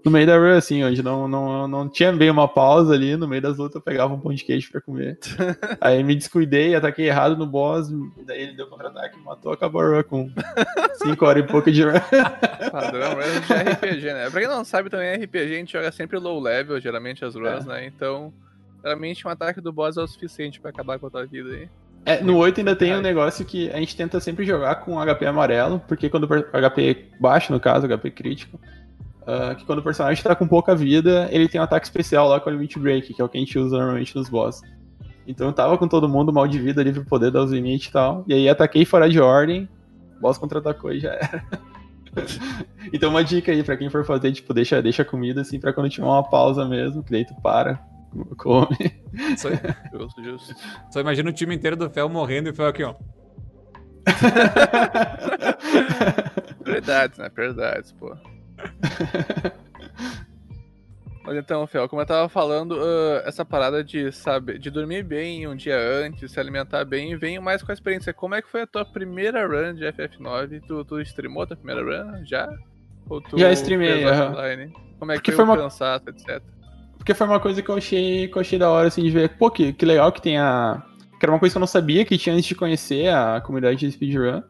[0.03, 3.27] no meio da run, assim, onde não, não, não tinha bem uma pausa ali, no
[3.27, 5.19] meio das lutas eu pegava um pão de queijo pra comer.
[5.79, 7.87] Aí me descuidei, ataquei errado no boss,
[8.25, 10.31] daí ele deu contra-ataque, matou, acabou a run com
[11.03, 11.93] 5 horas e pouco de run.
[12.71, 14.29] Padrão mesmo de RPG, né?
[14.31, 17.65] Pra quem não sabe também, RPG a gente joga sempre low level, geralmente as runs,
[17.65, 17.69] é.
[17.69, 17.85] né?
[17.85, 18.33] Então,
[18.83, 21.69] geralmente um ataque do boss é o suficiente pra acabar com a tua vida aí.
[22.05, 25.25] É, no 8 ainda tem um negócio que a gente tenta sempre jogar com HP
[25.25, 28.59] amarelo, porque quando o HP baixo, no caso, HP crítico,
[29.25, 32.39] Uh, que quando o personagem tá com pouca vida, ele tem um ataque especial lá
[32.39, 34.61] com o Limit Break, que é o que a gente usa normalmente nos boss.
[35.27, 37.87] Então eu tava com todo mundo mal de vida ali pro poder dar os limites
[37.87, 38.23] e tal.
[38.27, 39.67] E aí ataquei fora de ordem,
[40.21, 41.43] boss contra-atacou e já era.
[42.93, 45.73] então uma dica aí pra quem for fazer, tipo, deixa, deixa a comida assim pra
[45.73, 47.81] quando tiver uma pausa mesmo, que daí tu para,
[48.37, 48.77] come.
[49.37, 49.49] Só,
[49.91, 50.55] justo, justo.
[50.91, 52.95] Só imagina o time inteiro do Fel morrendo e o Fel aqui, ó.
[56.63, 57.29] verdade, né?
[57.35, 58.15] Verdade, pô.
[61.25, 65.47] Mas então, Fel, como eu tava falando, uh, essa parada de saber, de dormir bem
[65.47, 68.13] um dia antes, se alimentar bem, vem mais com a experiência.
[68.13, 70.61] Como é que foi a tua primeira run de FF9?
[70.67, 72.47] Tu, tu streamou a tua primeira run já?
[73.09, 74.71] Ou tu já streamei, offline?
[74.99, 75.57] Como é que foi uma...
[75.57, 76.43] cansaço, etc?
[77.05, 79.37] Porque foi uma coisa que eu achei, que eu achei da hora, assim, de ver,
[79.37, 80.81] pô, que, que legal que tem a...
[81.19, 83.77] Que era uma coisa que eu não sabia que tinha antes de conhecer a comunidade
[83.77, 84.41] de speedrun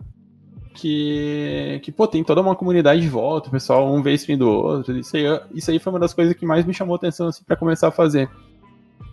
[0.74, 4.50] que, que pô, tem toda uma comunidade de volta, o pessoal um vê stream do
[4.50, 4.98] outro.
[4.98, 7.58] Isso aí, isso aí foi uma das coisas que mais me chamou atenção assim, pra
[7.58, 8.30] começar a fazer.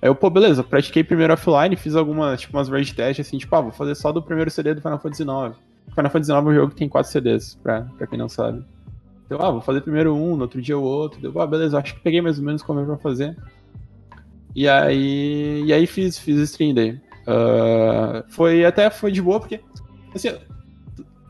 [0.01, 3.57] Aí eu, pô, beleza, pratiquei primeiro offline, fiz algumas, tipo, umas raid test, assim, tipo,
[3.57, 5.57] ah, vou fazer só do primeiro CD do Final Fantasy IX.
[5.97, 8.64] Final Fantasy IX é um jogo que tem quatro CDs, pra, pra quem não sabe.
[9.33, 11.20] Então, ah, vou fazer primeiro um, no outro dia o outro.
[11.20, 13.37] Deu, ah, beleza, acho que peguei mais ou menos como é pra fazer.
[14.55, 17.01] E aí, e aí fiz, fiz stream daí.
[17.22, 19.61] Uh, foi até foi de boa, porque,
[20.14, 20.28] assim,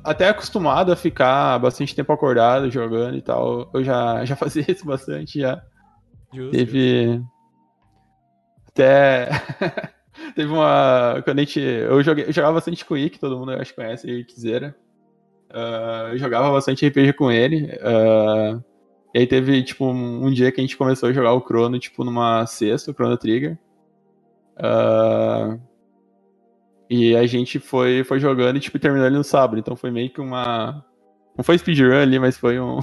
[0.03, 3.71] até acostumado a ficar bastante tempo acordado jogando e tal.
[3.73, 5.63] Eu já, já fazia isso bastante já.
[6.33, 7.07] Justo, Teve.
[7.07, 7.27] Justo.
[8.69, 9.29] Até.
[10.35, 11.23] Teve uma.
[11.25, 11.61] Quando a gente.
[11.61, 14.75] Eu, joguei, eu jogava bastante com o Ick, todo mundo acho que conhece Ickzera.
[15.53, 17.65] Uh, eu jogava bastante RPG com ele.
[17.65, 18.63] Uh,
[19.15, 22.03] e aí teve, tipo, um, dia que a gente começou a jogar o Chrono, tipo,
[22.03, 23.59] numa sexta, o Chrono Trigger.
[24.57, 25.61] Uh,
[26.89, 29.59] e a gente foi, foi jogando e, tipo, terminou ele no sábado.
[29.59, 30.85] Então foi meio que uma.
[31.37, 32.79] Não foi speedrun ali, mas foi um.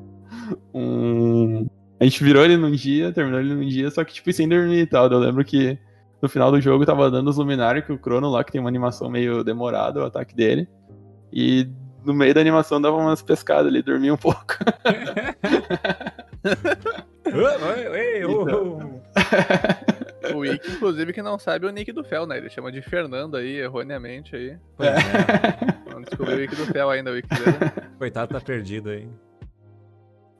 [0.74, 1.66] um.
[1.98, 4.80] A gente virou ele num dia, terminou ele num dia, só que, tipo, sem dormir
[4.80, 5.10] e tal.
[5.10, 5.78] Eu lembro que
[6.20, 8.68] no final do jogo tava dando os luminários, que o Crono lá, que tem uma
[8.68, 10.68] animação meio demorada, o ataque dele.
[11.32, 11.68] E
[12.06, 14.56] no meio da animação dava umas pescadas ali, dormia um pouco.
[17.26, 19.02] oi, oi, então...
[20.34, 22.36] O Wick, inclusive, que não sabe o nick do Fel, né?
[22.38, 24.56] Ele chama de Fernando aí, erroneamente aí.
[24.76, 25.92] Pois é.
[25.92, 27.56] Não descobriu o nick do Fel ainda, o Wick dele.
[27.98, 29.08] Coitado, tá perdido aí.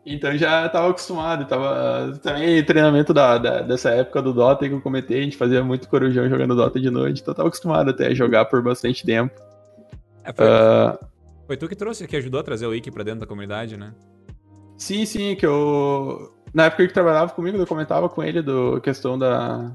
[0.04, 4.80] Então já tava acostumado, tava também treinamento da, da, dessa época do Dota que eu
[4.80, 8.14] comentei, a gente fazia muito corujão jogando Dota de noite, então tava acostumado até a
[8.14, 9.34] jogar por bastante tempo.
[10.22, 10.98] É, foi, uh...
[11.46, 13.92] foi, tu que trouxe, que ajudou a trazer o Wiki pra dentro da comunidade, né?
[14.76, 19.18] Sim, sim, que eu na época que trabalhava comigo, eu comentava com ele do questão
[19.18, 19.70] da,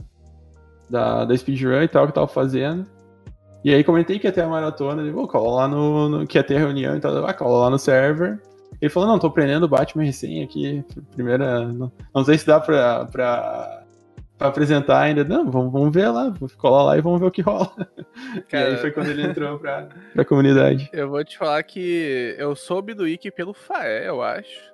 [0.90, 2.88] da, da speedrun e tal, que eu tava fazendo.
[3.64, 6.38] E aí comentei que ia ter a maratona, ele, vou cola lá no, no, que
[6.38, 8.42] ia ter reunião e tal, ah, cola lá no server.
[8.82, 13.06] Ele falou, não, tô aprendendo Batman recém aqui, primeira, não, não sei se dá pra,
[13.06, 13.81] pra,
[14.42, 15.24] pra apresentar ainda.
[15.24, 17.72] Não, vamos, vamos ver lá, cola lá e vamos ver o que rola.
[18.50, 20.90] Cara, e aí foi quando ele entrou pra, pra comunidade.
[20.92, 24.72] Eu vou te falar que eu soube do Wiki pelo Faé, eu acho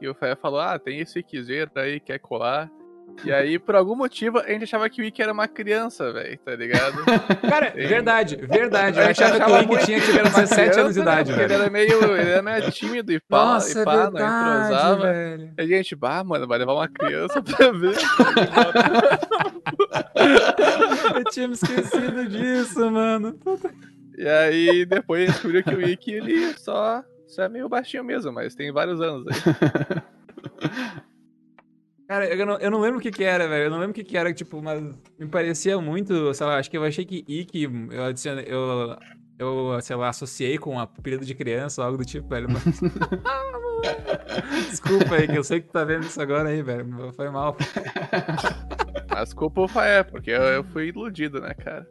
[0.00, 2.70] que o Faé falou: ah, tem esse Xer aí, quer colar.
[3.24, 6.38] E aí, por algum motivo, a gente achava que o Wiki era uma criança, velho,
[6.38, 6.96] tá ligado?
[7.48, 7.86] Cara, e...
[7.86, 8.98] verdade, verdade.
[8.98, 11.36] Eu achava, achava que o Wiki tinha tipo 17 anos de idade, né?
[11.36, 11.52] velho.
[11.52, 14.64] Ele era meio, ele era meio tímido e pá, Nossa, e pá, é verdade, não
[14.64, 15.12] entrosava.
[15.12, 15.54] Velho.
[15.56, 17.96] E a gente, bah, mano, vai levar uma criança pra ver.
[21.14, 23.38] Eu tinha me esquecido disso, mano.
[24.16, 28.54] E aí depois descobriu que o Ikki, ele só, só é meio baixinho mesmo, mas
[28.54, 31.02] tem vários anos aí.
[32.12, 33.64] Cara, eu não, eu não lembro o que que era, velho.
[33.64, 34.82] Eu não lembro o que que era, tipo, mas
[35.18, 38.98] me parecia muito, sei lá, acho que eu achei que Ikki, eu adicionei, eu,
[39.38, 42.48] eu, sei lá, associei com a apelido de criança ou algo do tipo, velho.
[42.50, 42.64] Mas...
[44.68, 47.14] Desculpa aí, que eu sei que tu tá vendo isso agora aí, velho.
[47.14, 47.56] Foi mal.
[49.08, 51.88] Mas culpa é, porque eu, eu fui iludido, né, cara?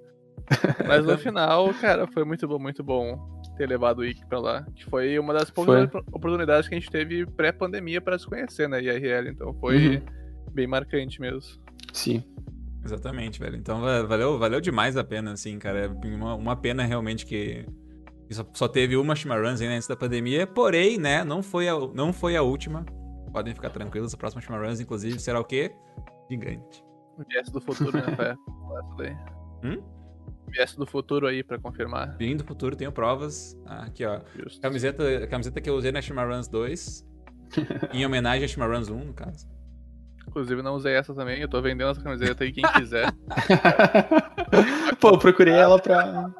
[0.88, 4.66] Mas no final, cara, foi muito bom, muito bom ter levado o Ikki pra lá.
[4.76, 6.02] Que foi uma das poucas Foi.
[6.12, 9.30] oportunidades que a gente teve pré-pandemia pra se conhecer, né, IRL.
[9.30, 10.02] Então foi Uhum.
[10.54, 11.42] bem marcante mesmo.
[11.94, 12.24] Sim.
[12.84, 13.56] Exatamente, velho.
[13.58, 15.90] Então va- valeu, valeu demais a pena, assim, cara.
[16.04, 17.66] Uma, uma pena realmente que,
[18.32, 20.48] só, só teve uma Shimaruns ainda antes da pandemia.
[20.48, 22.84] Porém, né, não foi a, não foi a última.
[23.32, 25.72] Podem ficar tranquilos, a próxima Shimaruns, inclusive, será o quê?
[26.30, 26.84] Gigante.
[27.18, 28.04] O Viesse do futuro, né,
[28.98, 29.16] daí.
[29.64, 29.82] Hum?
[30.52, 32.16] Viesse do futuro aí pra confirmar.
[32.18, 33.58] Vim do futuro, tenho provas.
[33.66, 34.22] Ah, aqui, ó.
[34.36, 34.62] Justo.
[34.62, 37.06] Camiseta, camiseta que eu usei na Shimaruns 2.
[37.94, 39.48] em homenagem a Shimaruns 1, no caso.
[40.28, 43.12] Inclusive não usei essa também, eu tô vendendo essa camiseta aí, quem quiser.
[45.00, 46.32] Pô, procurei ela pra.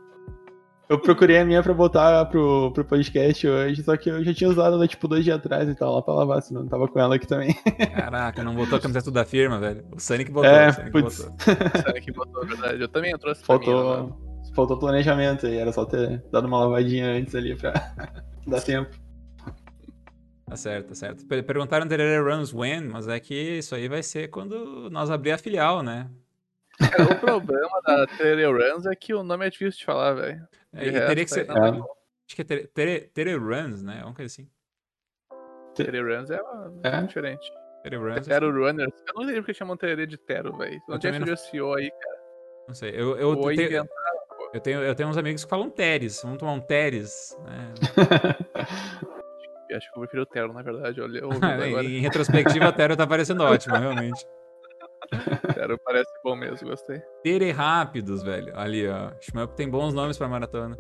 [0.92, 4.50] Eu procurei a minha pra botar pro, pro podcast hoje, só que eu já tinha
[4.50, 7.00] usado ela tipo dois dias atrás e tal, lá pra lavar, senão eu tava com
[7.00, 7.54] ela aqui também.
[7.96, 9.86] Caraca, não botou a camiseta da firma, velho.
[9.96, 10.50] O Sonic botou.
[10.52, 11.24] É, o Sonic putz.
[11.24, 11.82] botou.
[11.82, 12.82] Sabe que botou, verdade.
[12.82, 13.72] Eu também trouxe pra mim, né?
[13.72, 14.22] Faltou,
[14.54, 17.72] faltou planejamento aí, era só ter dado uma lavadinha antes ali pra
[18.46, 18.92] dar tempo.
[20.46, 21.26] Tá certo, tá certo.
[21.26, 25.32] Per- Perguntaram Terere Runs when, mas é que isso aí vai ser quando nós abrir
[25.32, 26.10] a filial, né?
[26.78, 30.42] Cara, o problema da Tere Runs é que o nome é difícil de falar, velho.
[30.74, 31.50] É, e resto, teria que ser.
[31.50, 31.54] É.
[31.54, 34.02] Acho que é Tere, Tere, Tere Runs, né?
[34.04, 34.50] Uma coisa assim.
[35.76, 37.02] Tere Runs é, uma- É?
[37.04, 37.52] diferente.
[37.84, 38.28] Tere Runs.
[38.28, 38.94] Tero Runners.
[39.08, 40.80] Eu não sei porque chamam Tere de Tero, velho.
[40.88, 42.22] Não Eu tinha também não- associou aí, cara.
[42.68, 42.92] Não sei.
[42.92, 43.90] Eu, eu, inventaram.
[44.54, 46.22] eu, tenho, eu tenho uns amigos que falam Teres.
[46.22, 47.36] Vamos tomar um Teres.
[47.44, 47.74] Né?
[49.70, 51.02] Eu Acho que eu prefiro o Tero, na verdade.
[51.02, 51.22] Olha,
[51.84, 54.26] em retrospectiva, a Tero tá parecendo ótimo, realmente.
[55.54, 57.02] Tero parece bom mesmo, gostei.
[57.24, 58.52] Tere Rápidos, velho.
[58.58, 59.12] Ali, ó.
[59.20, 60.78] Shmup tem bons nomes pra maratona.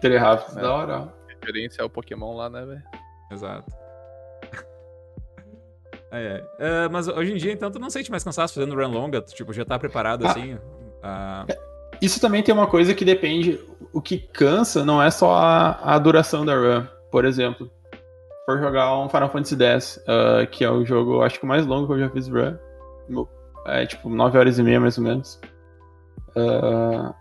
[0.00, 0.62] Tere rápido, É.
[0.62, 0.98] da hora.
[1.00, 1.08] ó.
[1.28, 2.82] Referência ao Pokémon lá, né, velho?
[3.32, 3.66] Exato.
[6.12, 6.44] Ai, ai.
[6.58, 9.22] Ah, mas hoje em dia, então, tu não sente mais cansaço fazendo run longa?
[9.22, 10.30] Tu, tipo, já tá preparado Ah.
[10.30, 10.58] assim?
[11.02, 11.46] Ah,
[12.02, 13.60] Isso também tem uma coisa que depende.
[13.92, 16.84] O que cansa não é só a, a duração da run.
[17.12, 21.38] Por exemplo, se for jogar um Final Fantasy X, ah, que é o jogo, acho
[21.38, 22.56] que o mais longo que eu já fiz run.
[23.66, 25.40] É tipo 9 horas e meia mais ou menos.
[26.36, 27.14] Ah,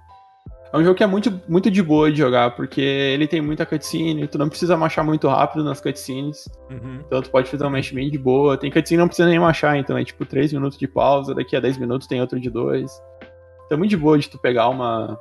[0.71, 3.65] é um jogo que é muito, muito de boa de jogar, porque ele tem muita
[3.65, 6.47] cutscene, tu não precisa marchar muito rápido nas cutscenes.
[6.69, 6.99] uhum.
[7.05, 8.55] Então tu pode fazer um match bem de boa.
[8.55, 11.55] Tem cutscene que não precisa nem machar, então é tipo 3 minutos de pausa, daqui
[11.55, 13.01] a 10 minutos tem outro de 2.
[13.65, 15.19] Então é muito de boa de tu pegar uma.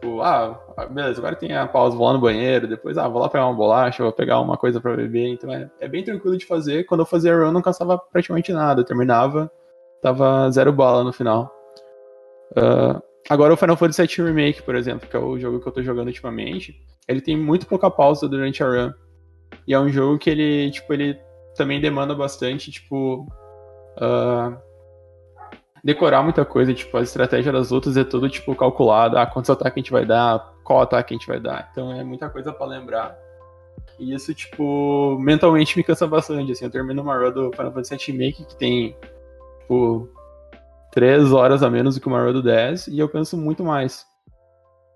[0.00, 0.58] Tipo, ah,
[0.90, 3.54] beleza, agora tem a pausa, vou lá no banheiro, depois, ah, vou lá pegar uma
[3.54, 5.28] bolacha, vou pegar uma coisa pra beber.
[5.28, 6.84] Então é, é bem tranquilo de fazer.
[6.84, 8.80] Quando eu fazia run, não cansava praticamente nada.
[8.80, 9.50] Eu terminava,
[10.02, 11.52] tava zero bala no final.
[12.56, 15.72] Ah, agora o Final Fantasy VII Remake, por exemplo, que é o jogo que eu
[15.72, 16.74] tô jogando ultimamente,
[17.06, 18.92] ele tem muito pouca pausa durante a run.
[19.66, 21.18] E é um jogo que ele, tipo, ele
[21.56, 23.26] também demanda bastante, tipo,
[23.96, 24.56] ah,
[25.82, 29.76] decorar muita coisa, tipo, a estratégia das lutas é tudo, tipo, calculado, ah, quantos ataques
[29.76, 31.68] a gente vai dar, qual ataque a gente vai dar.
[31.70, 33.16] Então é muita coisa pra lembrar.
[33.98, 37.96] E isso, tipo, mentalmente me cansa bastante, assim, eu termino uma run do Final Fantasy
[37.96, 38.96] VII Remake que tem,
[39.70, 40.08] tipo,
[40.90, 44.04] 3 horas a menos do que uma do 10, e eu penso muito mais.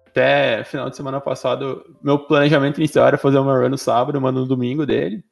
[0.09, 4.31] Até final de semana passado, meu planejamento inicial era fazer uma run no sábado, uma
[4.33, 5.25] no domingo dele.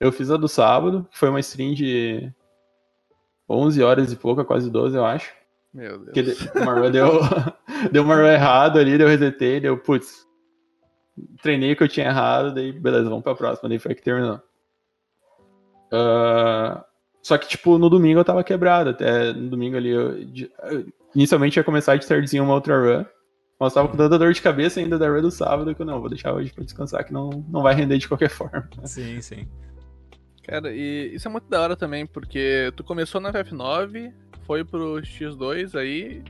[0.00, 2.32] Eu fiz a do sábado, que foi uma stream de
[3.48, 5.32] 11 horas e pouca, quase 12, eu acho.
[5.74, 6.04] Meu Deus.
[6.06, 7.20] Porque de- uma run deu,
[7.92, 10.26] deu uma run errado ali, deu resetei, deu, putz,
[11.42, 14.40] treinei o que eu tinha errado, daí beleza, vamos pra próxima, daí foi que terminou.
[15.92, 16.84] Ah,
[17.22, 20.16] só que, tipo, no domingo eu tava quebrado, até no domingo ali, eu,
[21.14, 23.04] inicialmente ia começar de tardezinha uma outra run,
[23.58, 26.00] mas tava com tanta dor de cabeça ainda da run do sábado que eu não,
[26.00, 28.68] vou deixar hoje pra descansar, que não, não vai render de qualquer forma.
[28.84, 29.48] Sim, sim.
[30.44, 34.12] Cara, e isso é muito da hora também, porque tu começou na FF9,
[34.46, 36.22] foi pro X2 aí,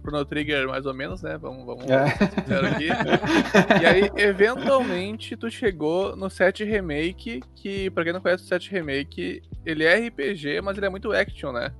[0.00, 1.36] pro Chrono Trigger mais ou menos, né?
[1.38, 2.04] Vamos, vamos É.
[2.04, 2.88] aqui.
[3.82, 8.70] E aí, eventualmente, tu chegou no 7 Remake, que, pra quem não conhece o 7
[8.70, 11.72] Remake, ele é RPG, mas ele é muito action, né?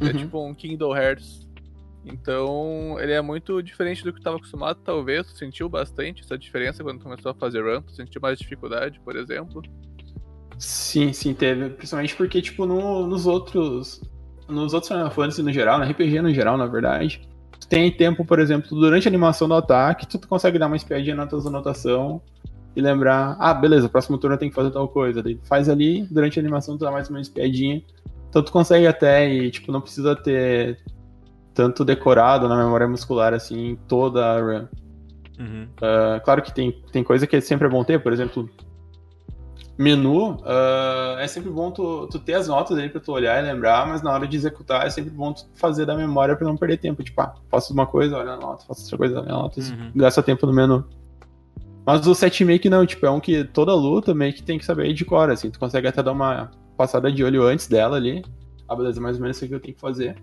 [0.00, 0.12] É Uhum.
[0.12, 1.46] tipo um Kingdom Hearts.
[2.04, 5.26] Então, ele é muito diferente do que tu tava acostumado, talvez.
[5.26, 7.82] Tu sentiu bastante essa diferença quando começou a fazer run?
[7.82, 9.62] Tu sentiu mais dificuldade, por exemplo?
[10.58, 11.70] Sim, sim, teve.
[11.70, 14.00] Principalmente porque, tipo, no- nos outros.
[14.48, 17.20] Nos outros Final Fantasy no geral, no RPG no geral, na verdade,
[17.60, 21.14] tu tem tempo, por exemplo, durante a animação do ataque, tu consegue dar uma espiadinha
[21.14, 22.20] na tua anotação
[22.74, 25.22] e lembrar, ah, beleza, próximo turno tem que fazer tal coisa.
[25.22, 27.82] Daí faz ali, durante a animação tu dá mais uma espiadinha.
[28.28, 30.78] Então tu consegue até e, tipo, não precisa ter
[31.52, 34.66] tanto decorado na memória muscular, assim, toda a run.
[35.38, 35.68] Uhum.
[35.78, 38.48] Uh, claro que tem, tem coisa que sempre é bom ter, por exemplo,
[39.80, 43.46] menu, uh, é sempre bom tu, tu, ter as notas aí pra tu olhar e
[43.46, 46.54] lembrar, mas na hora de executar é sempre bom tu fazer da memória pra não
[46.54, 47.02] perder tempo.
[47.02, 49.90] Tipo, ah, faço uma coisa, olha a nota, faço outra coisa, olha a nota, uhum.
[49.96, 50.84] gasta tempo no menu.
[51.86, 54.66] Mas o set make não, tipo, é um que toda luta meio que tem que
[54.66, 58.22] saber de cor, assim, tu consegue até dar uma passada de olho antes dela ali.
[58.68, 60.14] Ah, beleza, mais ou menos isso que eu tenho que fazer.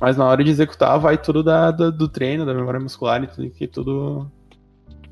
[0.00, 3.28] Mas na hora de executar, vai tudo da, da do treino, da memória muscular e
[3.28, 4.30] tudo, que tudo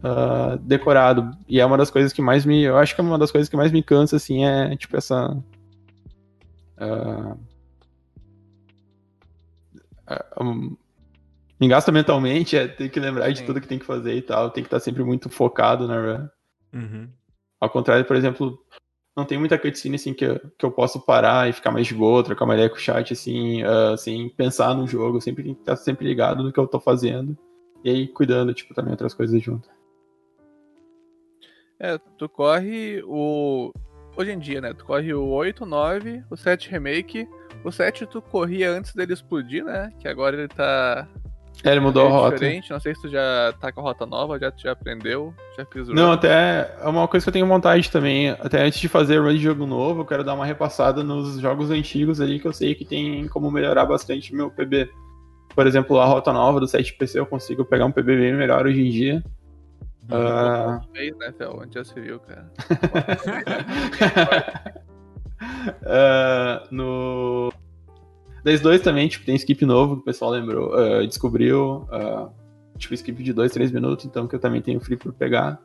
[0.04, 1.30] uh, decorado.
[1.48, 2.62] E é uma das coisas que mais me.
[2.62, 5.30] Eu acho que é uma das coisas que mais me cansa, assim, é tipo essa.
[6.76, 7.38] Uh,
[10.40, 10.76] um,
[11.58, 13.46] me gasta mentalmente é ter que lembrar de Sim.
[13.46, 14.50] tudo que tem que fazer e tal.
[14.50, 16.28] Tem que estar sempre muito focado na run.
[16.74, 17.08] Uhum.
[17.60, 18.58] Ao contrário, por exemplo,
[19.16, 21.94] não tem muita cutscene assim que eu, que eu posso parar e ficar mais de
[21.94, 25.20] boa, trocar uma ideia com o chat assim, uh, sem pensar no jogo.
[25.20, 27.38] Sempre tem que estar sempre ligado no que eu tô fazendo.
[27.84, 29.68] E aí cuidando, tipo, também outras coisas junto.
[31.80, 33.72] É, tu corre o.
[34.16, 34.72] Hoje em dia, né?
[34.72, 37.28] Tu corre o 8, 9, o 7 remake.
[37.64, 39.90] O 7 tu corria antes dele explodir, né?
[39.98, 41.08] Que agora ele tá.
[41.62, 42.34] É, ele mudou é a rota.
[42.34, 42.70] diferente.
[42.70, 45.88] Não sei se tu já tá com a rota nova, já, já aprendeu, já fiz
[45.88, 48.30] o Não, até é uma coisa que eu tenho vontade também.
[48.30, 51.70] Até antes de fazer run de jogo novo, eu quero dar uma repassada nos jogos
[51.70, 54.90] antigos ali que eu sei que tem como melhorar bastante meu PB.
[55.54, 58.66] Por exemplo, a rota nova do 7 PC eu consigo pegar um PB bem melhor
[58.66, 59.24] hoje em dia.
[60.10, 60.80] Uh...
[60.92, 61.58] Fez, né, Fel?
[61.60, 62.50] Onde já se viu, cara?
[65.82, 67.52] uh, no.
[68.44, 71.88] 10-2 também, tipo, tem skip novo que o pessoal lembrou, uh, descobriu.
[71.90, 72.30] Uh,
[72.76, 75.58] tipo, skip de 2, 3 minutos, então que eu também tenho free por pegar.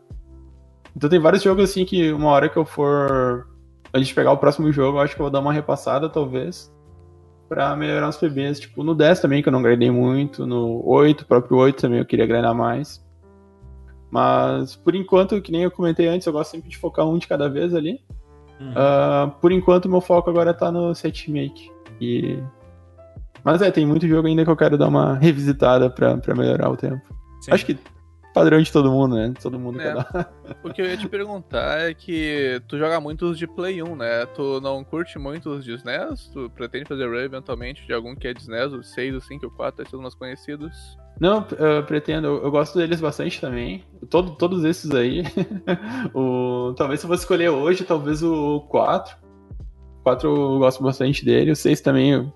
[0.95, 3.47] Então tem vários jogos assim que uma hora que eu for.
[3.93, 6.73] Antes de pegar o próximo jogo, eu acho que eu vou dar uma repassada, talvez.
[7.49, 8.59] Pra melhorar os PBs.
[8.59, 10.45] Tipo, no 10 também, que eu não gradei muito.
[10.45, 13.03] No 8, próprio 8 também eu queria grindar mais.
[14.11, 17.27] Mas, por enquanto, que nem eu comentei antes, eu gosto sempre de focar um de
[17.27, 18.01] cada vez ali.
[18.59, 18.71] Uhum.
[18.71, 21.71] Uh, por enquanto, meu foco agora tá no set make.
[22.01, 22.41] E...
[23.43, 26.69] Mas é, tem muito jogo ainda que eu quero dar uma revisitada pra, pra melhorar
[26.69, 27.01] o tempo.
[27.41, 27.51] Sim.
[27.51, 27.77] Acho que
[28.33, 29.33] padrão de todo mundo, né?
[29.41, 30.33] Todo mundo é, quer dar.
[30.63, 34.25] O que eu ia te perguntar é que tu joga muitos de Play 1, né?
[34.27, 36.29] Tu não curte muito os de SNES?
[36.33, 39.45] Tu pretende fazer run eventualmente de algum que é de SNES, o 6, o 5
[39.45, 40.97] o 4, esses mais conhecidos?
[41.19, 43.83] Não, eu pretendo, eu gosto deles bastante também.
[44.09, 45.23] Todo, todos esses aí.
[46.15, 49.17] o, talvez se eu fosse escolher hoje, talvez o 4.
[49.99, 51.51] O 4 eu gosto bastante dele.
[51.51, 52.33] O 6 também eu,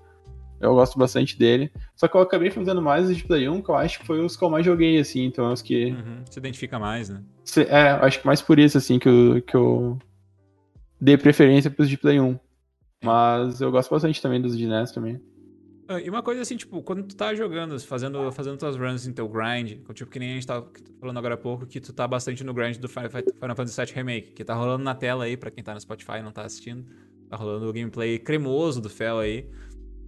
[0.60, 1.72] eu, gosto bastante dele.
[1.96, 4.22] Só que eu acabei fazendo mais os de Play 1, que eu acho que foi
[4.22, 5.24] os que eu mais joguei, assim.
[5.24, 5.86] Então os que.
[5.86, 7.22] Uhum, se identifica mais, né?
[7.68, 9.98] É, acho que mais por isso, assim, que eu, que eu
[11.00, 12.38] dei preferência pros de Play 1.
[13.02, 15.20] Mas eu gosto bastante também dos de NES também.
[15.86, 19.12] Ah, e uma coisa assim, tipo, quando tu tá jogando, fazendo, fazendo tuas runs em
[19.12, 20.66] teu grind, tipo, que nem a gente tava
[20.98, 24.32] falando agora há pouco, que tu tá bastante no grind do Final Fantasy VII Remake,
[24.32, 26.86] que tá rolando na tela aí, pra quem tá no Spotify e não tá assistindo.
[27.28, 29.46] Tá rolando o gameplay cremoso do Fel aí.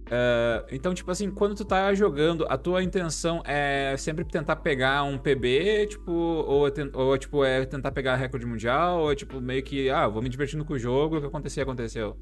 [0.07, 5.03] Uh, então, tipo assim, quando tu tá jogando, a tua intenção é sempre tentar pegar
[5.03, 9.39] um PB, tipo, ou, é ou tipo, é tentar pegar recorde mundial, ou é tipo,
[9.41, 12.17] meio que, ah, vou me divertindo com o jogo, o que acontecer, aconteceu.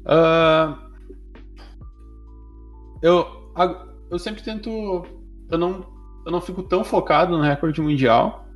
[0.00, 0.87] Uh,
[3.02, 3.26] eu,
[4.10, 4.70] eu sempre tento.
[5.50, 5.86] Eu não,
[6.26, 8.46] eu não fico tão focado no recorde mundial,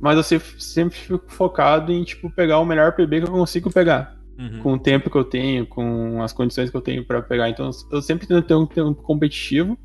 [0.00, 3.72] mas eu sempre, sempre fico focado em tipo, pegar o melhor PB que eu consigo
[3.72, 4.16] pegar.
[4.38, 4.60] Uhum.
[4.60, 7.48] Com o tempo que eu tenho, com as condições que eu tenho para pegar.
[7.50, 9.78] Então eu sempre tento ter um tempo competitivo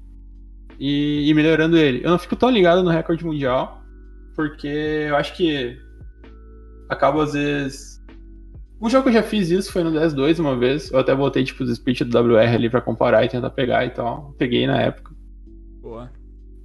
[0.80, 2.04] e, e melhorando ele.
[2.04, 3.84] Eu não fico tão ligado no recorde mundial,
[4.36, 4.68] porque
[5.10, 5.78] eu acho que
[6.90, 7.97] acabo às vezes
[8.80, 10.91] um jogo que eu já fiz isso foi no 10-2 uma vez.
[10.91, 13.89] Eu até botei, tipo, os split do WR ali pra comparar e tentar pegar e
[13.89, 14.36] tal.
[14.38, 15.15] Peguei na época.
[15.82, 16.11] Boa.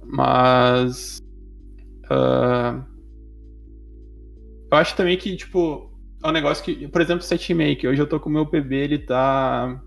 [0.05, 1.19] Mas.
[2.05, 2.83] Uh,
[4.71, 5.91] eu acho também que, tipo,
[6.23, 6.87] é um negócio que.
[6.87, 7.87] Por exemplo, set make.
[7.87, 9.81] Hoje eu tô com o meu PB, ele tá.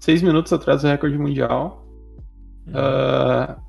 [0.00, 1.86] 6 minutos atrás do recorde mundial.
[2.66, 2.74] Uhum.
[2.74, 3.63] Uh,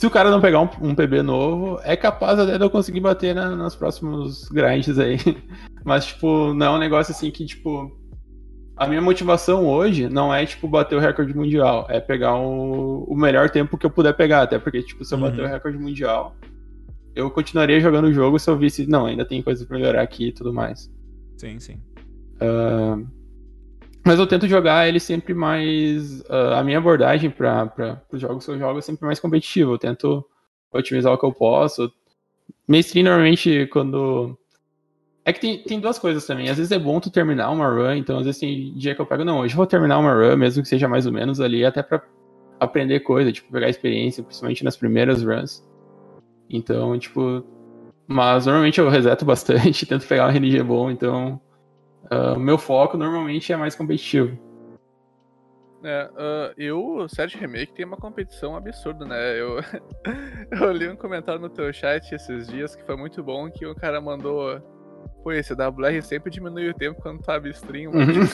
[0.00, 3.00] se o cara não pegar um, um, PB novo, é capaz até de eu conseguir
[3.00, 5.18] bater na, nos próximos grinds aí.
[5.84, 7.94] Mas, tipo, não é um negócio assim que, tipo.
[8.74, 11.86] A minha motivação hoje não é, tipo, bater o recorde mundial.
[11.90, 14.40] É pegar o, o melhor tempo que eu puder pegar.
[14.40, 15.24] Até porque, tipo, se eu uhum.
[15.24, 16.34] bater o recorde mundial,
[17.14, 20.28] eu continuaria jogando o jogo se eu visse, não, ainda tem coisa pra melhorar aqui
[20.28, 20.90] e tudo mais.
[21.36, 21.78] Sim, sim.
[22.40, 23.06] Uh,
[24.04, 26.20] Mas eu tento jogar ele sempre mais.
[26.22, 29.72] Uh, a minha abordagem para os jogos que eu jogo é sempre mais competitiva.
[29.72, 30.24] Eu tento
[30.72, 31.92] otimizar o que eu posso.
[32.66, 34.38] Mainstream, normalmente, quando.
[35.24, 36.48] É que tem, tem duas coisas também.
[36.48, 39.06] Às vezes é bom tu terminar uma run, então às vezes tem dia que eu
[39.06, 41.64] pego, não, hoje eu vou terminar uma run, mesmo que seja mais ou menos ali,
[41.64, 42.02] até pra
[42.58, 45.62] aprender coisa, tipo, pegar experiência, principalmente nas primeiras runs.
[46.48, 47.44] Então, tipo.
[48.06, 51.40] Mas normalmente eu reseto bastante, tento pegar um RNG bom, então
[52.12, 54.36] Uh, o meu foco normalmente é mais competitivo.
[55.82, 59.40] É, uh, eu, Sérgio Remake tem uma competição absurda, né?
[59.40, 59.60] Eu,
[60.52, 63.74] eu li um comentário no teu chat esses dias que foi muito bom, que o
[63.74, 64.60] cara mandou.
[65.22, 68.26] Pô, esse WR sempre diminui o tempo quando abre stream, uhum.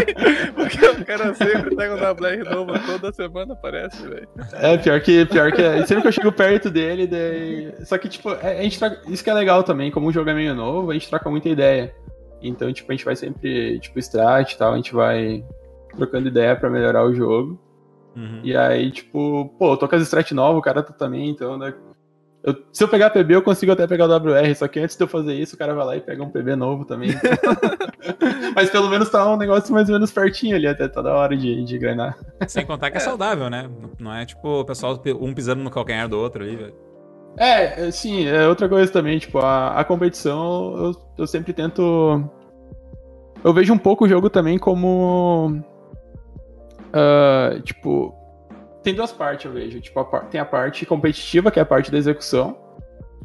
[0.54, 4.28] Porque o cara sempre pega um WR novo toda semana, parece, velho.
[4.52, 5.84] É, pior que, pior que é.
[5.86, 7.74] Sempre que eu chego perto dele, daí...
[7.86, 9.00] Só que, tipo, é, a gente troca...
[9.08, 11.48] isso que é legal também, como o jogo é meio novo, a gente troca muita
[11.48, 11.94] ideia.
[12.42, 15.44] Então, tipo, a gente vai sempre, tipo, strat e tal, a gente vai
[15.96, 17.58] trocando ideia para melhorar o jogo.
[18.14, 18.40] Uhum.
[18.42, 21.58] E aí, tipo, pô, eu tô com as strat novas, o cara tá também, então,
[21.58, 21.74] né?
[22.46, 25.02] Eu, se eu pegar PB, eu consigo até pegar o WR, só que antes de
[25.02, 27.10] eu fazer isso, o cara vai lá e pega um PB novo também.
[28.54, 31.64] Mas pelo menos tá um negócio mais ou menos pertinho ali, até toda hora de,
[31.64, 32.16] de grenar.
[32.46, 33.68] Sem contar que é saudável, né?
[33.98, 36.85] Não é tipo o pessoal um pisando no calcanhar do outro ali, velho.
[37.36, 42.24] É, sim, é outra coisa também, tipo, a, a competição eu, eu sempre tento.
[43.44, 45.60] Eu vejo um pouco o jogo também como.
[46.88, 48.14] Uh, tipo.
[48.82, 49.80] Tem duas partes, eu vejo.
[49.80, 52.56] Tipo, a, tem a parte competitiva, que é a parte da execução.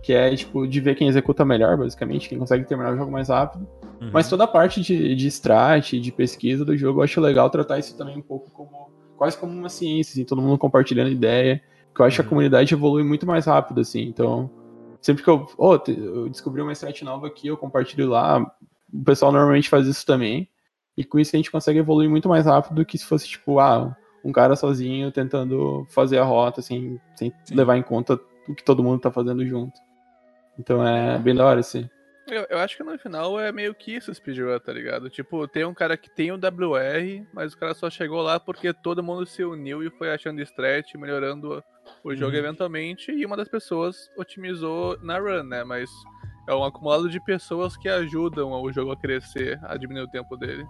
[0.03, 3.29] Que é, tipo, de ver quem executa melhor, basicamente, quem consegue terminar o jogo mais
[3.29, 3.65] rápido.
[4.01, 4.09] Uhum.
[4.11, 7.77] Mas toda a parte de, de strat, de pesquisa do jogo, eu acho legal tratar
[7.79, 8.91] isso também um pouco como.
[9.15, 12.29] Quase como uma ciência, assim, todo mundo compartilhando ideia porque eu acho que a uhum.
[12.29, 14.01] comunidade evolui muito mais rápido, assim.
[14.01, 14.49] Então,
[15.01, 18.39] sempre que eu, oh, eu descobri uma strat nova aqui, eu compartilho lá.
[18.91, 20.49] O pessoal normalmente faz isso também.
[20.97, 23.59] E com isso a gente consegue evoluir muito mais rápido do que se fosse, tipo,
[23.59, 27.55] ah, um cara sozinho tentando fazer a rota, assim, sem Sim.
[27.55, 29.73] levar em conta o que todo mundo tá fazendo junto.
[30.57, 31.89] Então é bem da hora, assim.
[32.27, 35.09] Eu, eu, acho que no final é meio que isso speedrun, tá ligado?
[35.09, 38.71] Tipo, tem um cara que tem o WR, mas o cara só chegou lá porque
[38.71, 41.63] todo mundo se uniu e foi achando stretch, melhorando
[42.03, 42.39] o jogo uhum.
[42.39, 45.63] eventualmente, e uma das pessoas otimizou na run, né?
[45.63, 45.89] Mas
[46.47, 50.35] é um acumulado de pessoas que ajudam o jogo a crescer, a diminuir o tempo
[50.37, 50.65] dele.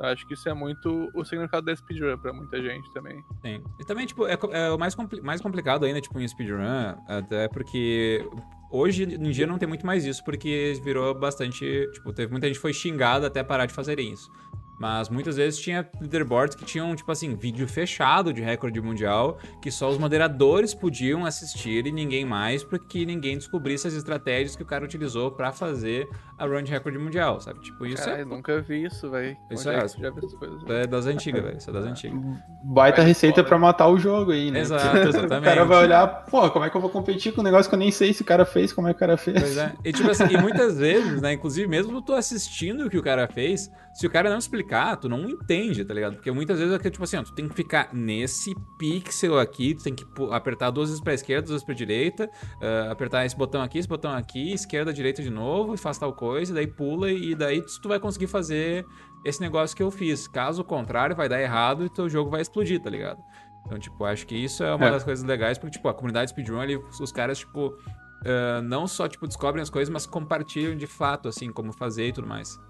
[0.00, 3.24] Acho que isso é muito o significado da speedrun pra muita gente também.
[3.40, 3.62] Sim.
[3.80, 6.60] E também, tipo, é, é o mais, compli mais complicado ainda, tipo, em speedrun,
[7.08, 8.28] até porque
[8.70, 11.88] hoje em dia não tem muito mais isso, porque virou bastante.
[11.94, 14.30] Tipo, teve muita gente que foi xingada até parar de fazerem isso.
[14.78, 19.70] Mas muitas vezes tinha leaderboards que tinham, tipo assim, vídeo fechado de recorde mundial, que
[19.70, 24.66] só os moderadores podiam assistir e ninguém mais, porque ninguém descobrisse as estratégias que o
[24.66, 26.08] cara utilizou para fazer
[26.38, 27.60] a run de recorde mundial, sabe?
[27.60, 28.22] Tipo, isso Cara, é.
[28.22, 29.36] Eu nunca vi isso, velho.
[29.50, 30.62] Isso é, já vi essas coisas.
[30.68, 31.56] É das antigas, velho.
[31.56, 32.20] Isso é das antigas.
[32.62, 34.60] Baita receita para matar o jogo aí, né?
[34.60, 35.36] Exato, exatamente.
[35.46, 37.74] O cara vai olhar, pô, como é que eu vou competir com um negócio que
[37.74, 39.40] eu nem sei se o cara fez, como é que o cara fez.
[39.40, 39.72] Pois é.
[39.84, 43.28] E, tipo assim, e muitas vezes, né, inclusive mesmo tu assistindo o que o cara
[43.28, 46.16] fez, se o cara não explicar, tu não entende, tá ligado?
[46.16, 49.84] Porque muitas vezes é tipo assim, ó, tu tem que ficar nesse pixel aqui, tu
[49.84, 52.30] tem que apertar duas vezes pra esquerda, duas vezes pra direita,
[52.60, 56.12] uh, apertar esse botão aqui, esse botão aqui, esquerda, direita de novo, e faz tal
[56.12, 58.84] coisa, daí pula e daí tu vai conseguir fazer
[59.24, 60.28] esse negócio que eu fiz.
[60.28, 63.22] Caso contrário, vai dar errado e teu jogo vai explodir, tá ligado?
[63.64, 64.90] Então, tipo, acho que isso é uma é.
[64.90, 69.08] das coisas legais, porque, tipo, a comunidade speedrun, ali, os caras, tipo, uh, não só,
[69.08, 72.60] tipo, descobrem as coisas, mas compartilham de fato, assim, como fazer e tudo mais.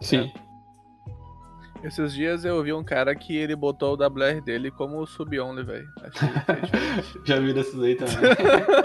[0.00, 0.32] Sim.
[0.34, 0.44] É.
[1.86, 5.86] Esses dias eu vi um cara que ele botou o WR dele como sub-only, velho.
[7.26, 8.16] Já vi desses aí também.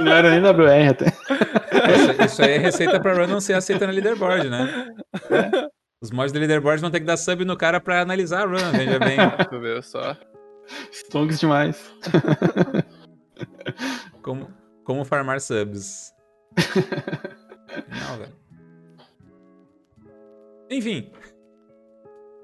[0.04, 1.06] não era nem WR até.
[1.08, 4.94] Isso, isso aí é receita pra run não ser aceita na leaderboard, né?
[5.32, 5.70] É.
[6.02, 8.72] Os mods do leaderboard vão ter que dar sub no cara pra analisar a run,
[8.74, 9.18] veja bem.
[9.50, 10.18] Tu viu só?
[10.92, 11.94] Stonks demais.
[14.22, 14.50] como,
[14.84, 16.12] como farmar subs.
[17.88, 18.39] Não, velho.
[20.70, 21.12] Enfim.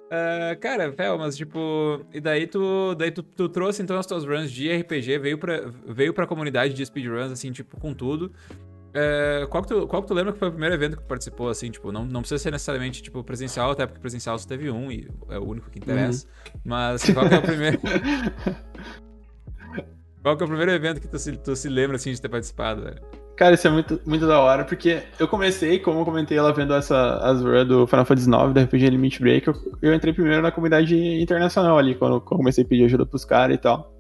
[0.06, 2.06] Uh, cara, Fel, mas tipo.
[2.14, 2.96] E daí tu.
[2.96, 6.74] Daí tu, tu, trouxe então as tuas runs de RPG, veio pra, veio pra comunidade
[6.74, 8.32] de speedruns, assim, tipo, com tudo.
[8.96, 11.50] Uh, qual, que tu, qual que tu lembra que foi o primeiro evento que participou,
[11.50, 14.90] assim, tipo, não, não precisa ser necessariamente, tipo, presencial, até porque presencial só teve um
[14.90, 16.26] e é o único que interessa.
[16.26, 16.62] Uhum.
[16.64, 17.80] Mas assim, qual que é o primeiro.
[20.24, 22.30] qual que é o primeiro evento que tu se, tu se lembra, assim, de ter
[22.30, 23.02] participado, velho?
[23.38, 26.74] Cara, isso é muito, muito da hora, porque eu comecei, como eu comentei ela vendo
[26.74, 30.42] essa as run do Final Fantasy IX, da RPG Limit Break, eu, eu, entrei primeiro
[30.42, 33.94] na comunidade internacional ali, quando, quando comecei a pedir ajuda pros caras e tal.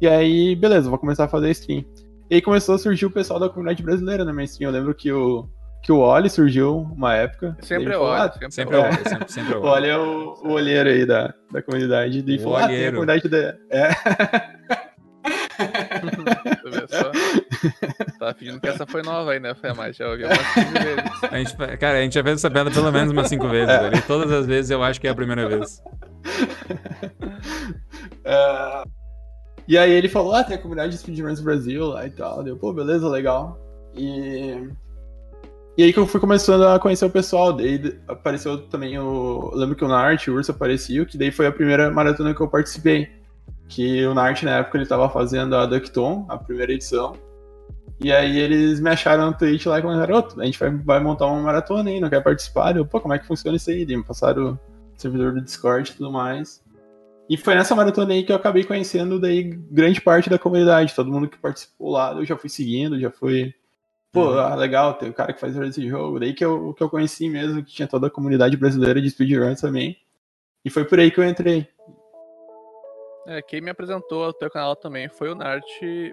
[0.00, 1.84] E aí, beleza, vou começar a fazer stream.
[2.28, 4.68] E aí começou a surgir o pessoal da comunidade brasileira na minha stream.
[4.70, 5.46] Eu lembro que o,
[5.82, 7.56] que o Oli surgiu uma época.
[7.60, 9.08] Sempre é o Oli, ah, sempre Sempre é é o o Oli.
[9.08, 9.72] sempre, sempre é o O olho.
[9.74, 12.24] Oli é o, o olheiro aí da, da comunidade.
[12.26, 12.92] E O falou, ah, tem a olheiro.
[12.96, 13.54] comunidade da.
[13.70, 14.52] É.
[18.18, 19.54] Tava fingindo que essa foi nova aí, né?
[19.54, 21.24] Foi a mais, já ouvi umas 15 vezes.
[21.30, 23.74] A gente, cara, a gente já fez essa piada pelo menos umas cinco vezes.
[23.98, 25.82] E todas as vezes eu acho que é a primeira vez.
[28.24, 28.84] Ah,
[29.68, 32.42] e aí ele falou, ah, tem a comunidade de speedruns Brasil lá e tal.
[32.42, 33.58] Deu, pô, beleza, legal.
[33.94, 34.68] E.
[35.74, 37.52] E aí que eu fui começando a conhecer o pessoal.
[37.52, 39.50] Daí apareceu também o.
[39.52, 42.40] Eu lembro que o Nart, o Urso apareceu, que daí foi a primeira maratona que
[42.40, 43.21] eu participei.
[43.68, 47.14] Que o Nart, na época, ele tava fazendo a Duckton, a primeira edição.
[48.00, 51.00] E aí eles me acharam no Twitch lá e comentaram, "Ô, a gente vai, vai
[51.00, 52.76] montar uma maratona aí, não quer participar?
[52.76, 53.86] Eu, pô, como é que funciona isso aí?
[53.86, 54.58] Daí me passaram o
[55.00, 56.62] servidor do Discord e tudo mais.
[57.30, 60.94] E foi nessa maratona aí que eu acabei conhecendo daí grande parte da comunidade.
[60.94, 63.54] Todo mundo que participou lá, eu já fui seguindo, já fui.
[64.10, 64.38] Pô, Uhum.
[64.38, 66.18] ah, legal, tem o cara que faz esse jogo.
[66.20, 69.60] Daí que eu, que eu conheci mesmo, que tinha toda a comunidade brasileira de speedruns
[69.60, 69.96] também.
[70.64, 71.68] E foi por aí que eu entrei.
[73.24, 75.64] É, quem me apresentou o teu canal também foi o Nart.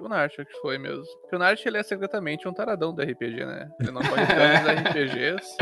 [0.01, 1.03] O Nart, acho que foi mesmo.
[1.21, 3.69] Porque o Nart, ele é secretamente um taradão do RPG, né?
[3.79, 5.57] Ele não pode tantos RPGs,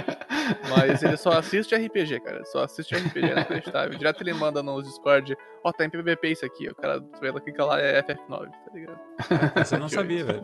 [0.69, 2.37] mas ele só assiste RPG, cara.
[2.37, 3.97] Ele só assiste RPG, é inacreditável.
[3.97, 6.67] Direto ele manda nos Discord, ó, tá em PVP isso aqui.
[6.67, 8.99] O cara, tu vê, clica lá, é FF9, tá ligado?
[9.71, 10.43] Eu não sabia, velho.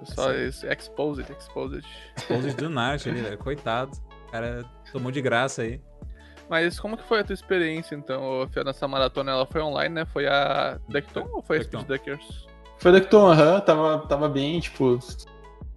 [0.00, 1.86] É só isso, exposed, exposed.
[2.16, 3.36] Exposed do Nart ali, velho.
[3.36, 3.92] Coitado.
[4.28, 5.82] O cara tomou de graça aí.
[6.50, 9.30] Mas como que foi a tua experiência, então, Fê, nessa maratona?
[9.30, 10.04] Ela foi online, né?
[10.04, 11.80] Foi a Duckton ou foi a Duckton.
[11.82, 12.46] Speed Duckers?
[12.78, 14.98] Foi que Tom, aham, tava, tava bem, tipo,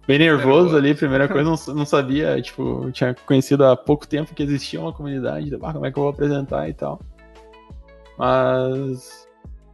[0.04, 0.76] bem nervoso Nervoso.
[0.76, 4.92] ali, primeira coisa, não, não sabia, tipo, tinha conhecido há pouco tempo que existia uma
[4.92, 7.00] comunidade, ah, como é que eu vou apresentar e tal.
[8.18, 9.28] Mas.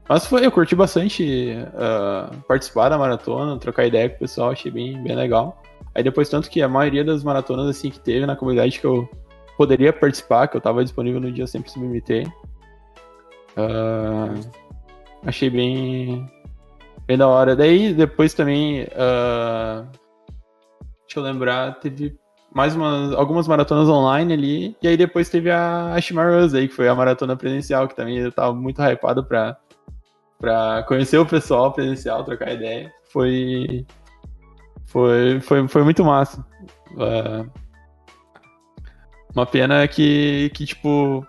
[0.07, 4.71] Mas foi, eu curti bastante ah, participar da maratona, trocar ideia com o pessoal, achei
[4.71, 5.63] bem, bem legal.
[5.95, 9.09] Aí depois, tanto que a maioria das maratonas assim que teve na comunidade que eu
[9.61, 12.27] poderia participar, que eu tava disponível no dia, sempre submitei.
[13.55, 14.33] Ah,
[15.27, 16.27] achei bem,
[17.07, 17.55] bem da hora.
[17.55, 18.87] Daí depois também.
[18.97, 19.85] ah,
[21.03, 22.19] deixa eu lembrar, teve
[22.55, 24.77] mais umas, algumas maratonas online ali.
[24.81, 28.17] E aí depois teve a, a Shimarus aí, que foi a maratona presencial, que também
[28.17, 29.59] eu tava muito hypado pra,
[30.39, 32.91] pra conhecer o pessoal presencial, trocar ideia.
[33.13, 33.85] Foi.
[34.87, 36.43] Foi, foi, foi muito massa.
[36.99, 37.45] Ah,
[39.35, 41.27] uma pena que, que, tipo,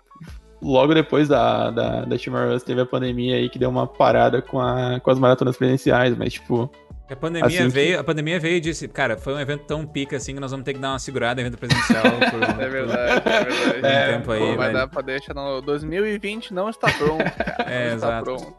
[0.62, 4.60] logo depois da, da, da Shimarus teve a pandemia aí que deu uma parada com,
[4.60, 6.70] a, com as maratonas presenciais, mas, tipo,
[7.10, 9.86] A pandemia, Assim que- veio, a pandemia veio e disse, cara, foi um evento tão
[9.86, 12.70] pica assim que nós vamos ter que dar uma segurada em evento presencial por, É
[12.70, 13.82] verdade, é verdade.
[13.82, 14.74] um É, tempo aí, Pô, vai velho.
[14.74, 17.66] dar pra deixar no 2020 não está pronto, cara.
[17.70, 18.24] É, não está exato.
[18.24, 18.54] pronto.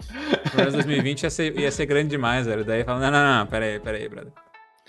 [0.51, 2.65] Pelo menos 2020 ia ser, ia ser grande demais, velho.
[2.65, 4.33] Daí fala, não, não, não, pera aí, pera aí, brother.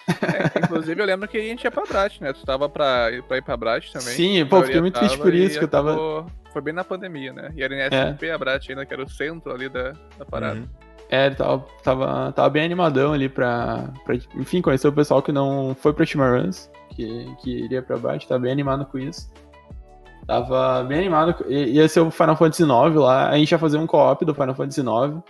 [0.07, 2.33] É, inclusive, eu lembro que a gente ia pra Brat, né?
[2.33, 4.13] Tu tava pra, pra ir pra Brat também.
[4.15, 7.31] Sim, pô, fiquei muito triste por isso, que eu tava- acabou- Foi bem na pandemia,
[7.33, 7.51] né?
[7.55, 7.79] E era em
[8.13, 10.59] SP, a Brat ainda, que era o centro ali da, da parada.
[10.59, 10.67] Uhum.
[11.09, 15.31] É, ele tava, tava, tava bem animadão ali pra, pra, enfim, conhecer o pessoal que
[15.31, 19.31] não foi pra Chimaruns, que, que iria pra baixo, tava bem animado com isso.
[20.25, 23.85] Tava bem animado, ia ser o Final Fantasy IX lá, a gente ia fazer um
[23.85, 25.21] co-op do Final Fantasy IX,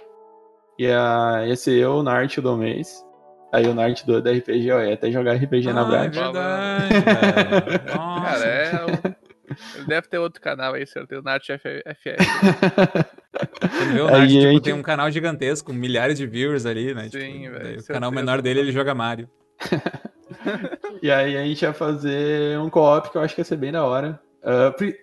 [0.78, 3.04] ia, ia ser eu, Nart e o Domês,
[3.54, 6.20] aí o Nart do, da RPG, ó, ia até jogar RPG na Ah, é verdade,
[6.20, 7.96] velho.
[7.96, 8.22] Nossa.
[8.26, 8.86] Cara, é.
[8.86, 9.24] o-
[9.78, 11.22] Ele deve ter outro canal aí, certeza.
[11.22, 12.16] Nart FF.
[13.78, 16.94] Quando vê o a tipo, gente- tem um canal gigantesco, com milhares de viewers ali,
[16.94, 17.10] né?
[17.10, 19.30] Sim, Tipo, velho, O canal menor dele, ele joga Mario.
[21.02, 23.72] E aí a gente ia fazer um co-op que eu acho que ia ser bem
[23.72, 24.20] da hora.
[24.42, 24.94] Uh,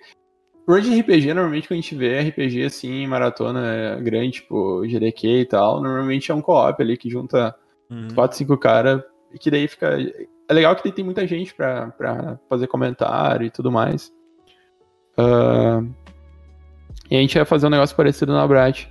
[0.66, 5.44] Por de RPG, normalmente quando a gente vê RPG assim, maratona grande, tipo GDQ e
[5.46, 7.54] tal, normalmente é um co-op ali que junta
[7.90, 8.08] Uhum.
[8.14, 9.02] 4, 5 caras,
[9.32, 9.96] e que daí fica.
[10.48, 14.12] É legal que daí tem muita gente pra, pra fazer comentário e tudo mais.
[15.16, 15.82] Ah,
[17.10, 18.86] E a gente ia fazer um negócio parecido na Brat.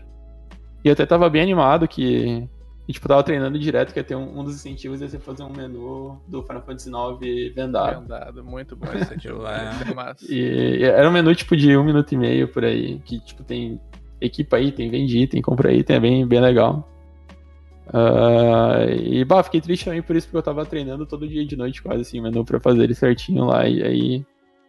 [0.84, 2.48] E eu até tava bem animado que.
[2.88, 5.44] E, tipo, tava treinando direto, que ia ter um, um dos incentivos ia ser fazer
[5.44, 8.02] um menu do Final Fantasy IX vendado.
[8.02, 9.38] Vendado, muito bom esse Aquilo tipo.
[9.44, 9.58] lá
[9.90, 10.26] é- massa.
[10.28, 13.80] E era um menu tipo de um minuto e meio por aí, que tipo tem
[14.20, 16.90] equipa item, vende item, compra item, é bem, bem legal.
[17.92, 21.56] Ah, e bah, fiquei triste também por isso, porque eu tava treinando todo dia de
[21.56, 24.26] noite quase assim, o menu pra fazer ele certinho lá, e aí,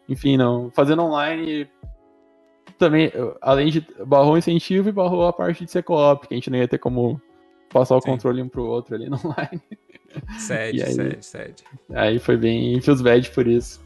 [0.09, 0.71] enfim, não.
[0.71, 1.69] Fazendo online
[2.79, 6.37] também, além de barrou o incentivo e barrou a parte de ser co-op, que a
[6.37, 7.21] gente não ia ter como
[7.71, 8.11] passar o Sim.
[8.11, 9.63] controle um pro outro ali no online.
[10.39, 10.95] Sede, aí?
[10.95, 11.65] sede, sede.
[11.93, 13.85] Aí foi bem feels bad por isso.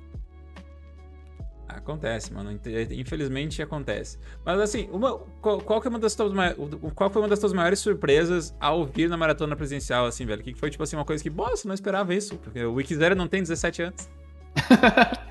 [1.76, 2.50] Acontece, mano.
[2.92, 4.18] Infelizmente acontece.
[4.44, 6.32] Mas assim, uma, qual, qual, que é uma das tuas,
[6.94, 10.40] qual foi uma das tuas maiores surpresas ao vir na maratona presencial, assim, velho?
[10.40, 12.36] O que foi, tipo assim, uma coisa que, bosta, não esperava isso.
[12.36, 14.08] Porque o Wiki Zero não tem 17 anos.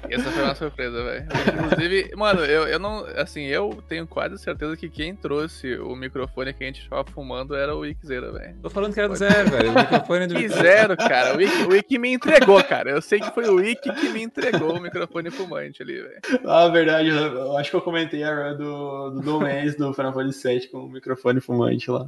[0.09, 1.25] Essa foi uma surpresa, velho.
[1.65, 3.05] Inclusive, mano, eu, eu não.
[3.17, 7.55] Assim, eu tenho quase certeza que quem trouxe o microfone que a gente tava fumando
[7.55, 8.55] era o Zero, velho.
[8.61, 9.71] Tô falando que era do zero, velho.
[9.71, 11.33] O microfone do Zero, cara.
[11.33, 12.91] O Wiki, o Wiki me entregou, cara.
[12.91, 16.21] Eu sei que foi o Wiki que me entregou o microfone fumante ali, velho.
[16.45, 17.09] Ah, verdade.
[17.09, 20.77] Eu acho que eu comentei a run do, do Domains do Final Fantasy VII com
[20.79, 22.07] o microfone fumante lá.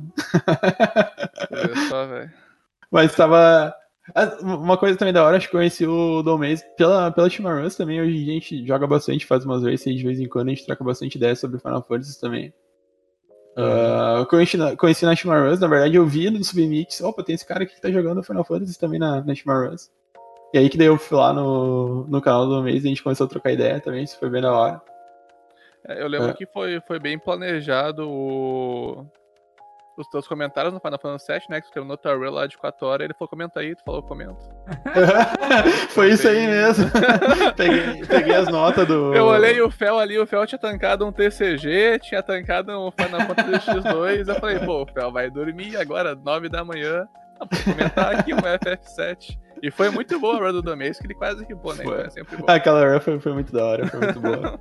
[1.51, 2.31] Olha só, velho.
[2.91, 3.75] Mas tava.
[4.13, 7.99] Ah, uma coisa também da hora, acho que conheci o Domês pela, pela Chimaruns também.
[7.99, 10.83] Hoje a gente joga bastante, faz umas vezes de vez em quando a gente troca
[10.83, 12.53] bastante ideias sobre Final Fantasy também.
[13.57, 17.47] Uh, conheci na, conheci na Chimaruns, na verdade eu vi no Submix, opa, tem esse
[17.47, 19.89] cara aqui que tá jogando Final Fantasy também na, na Chimaruns.
[20.53, 23.01] E aí que daí eu fui lá no, no canal do mês e a gente
[23.01, 24.81] começou a trocar ideia também, isso foi bem da hora.
[25.87, 26.33] É, eu lembro é.
[26.33, 29.05] que foi, foi bem planejado o
[29.97, 31.61] os teus comentários no Final Fantasy VII, né?
[31.61, 34.03] Que tu teve no Tarrell lá de 4 horas, ele falou, comenta aí, tu falou,
[34.03, 34.35] comenta.
[35.89, 36.85] Foi isso aí mesmo.
[37.55, 39.13] peguei, peguei, as notas do.
[39.13, 43.21] Eu olhei o Fel ali, o Fel tinha tancado um TCG, tinha tancado um Final
[43.21, 44.27] Fantasy X2.
[44.27, 47.07] Eu falei, pô, o Fel vai dormir agora, 9 da manhã.
[47.39, 49.37] Vou comentar aqui um FF7.
[49.61, 51.83] E foi muito boa a run do Domês, que ele quase ripou, né?
[51.83, 51.93] Foi.
[51.93, 52.45] Então é sempre bom.
[52.47, 54.59] Aquela run foi, foi muito da hora, foi muito boa.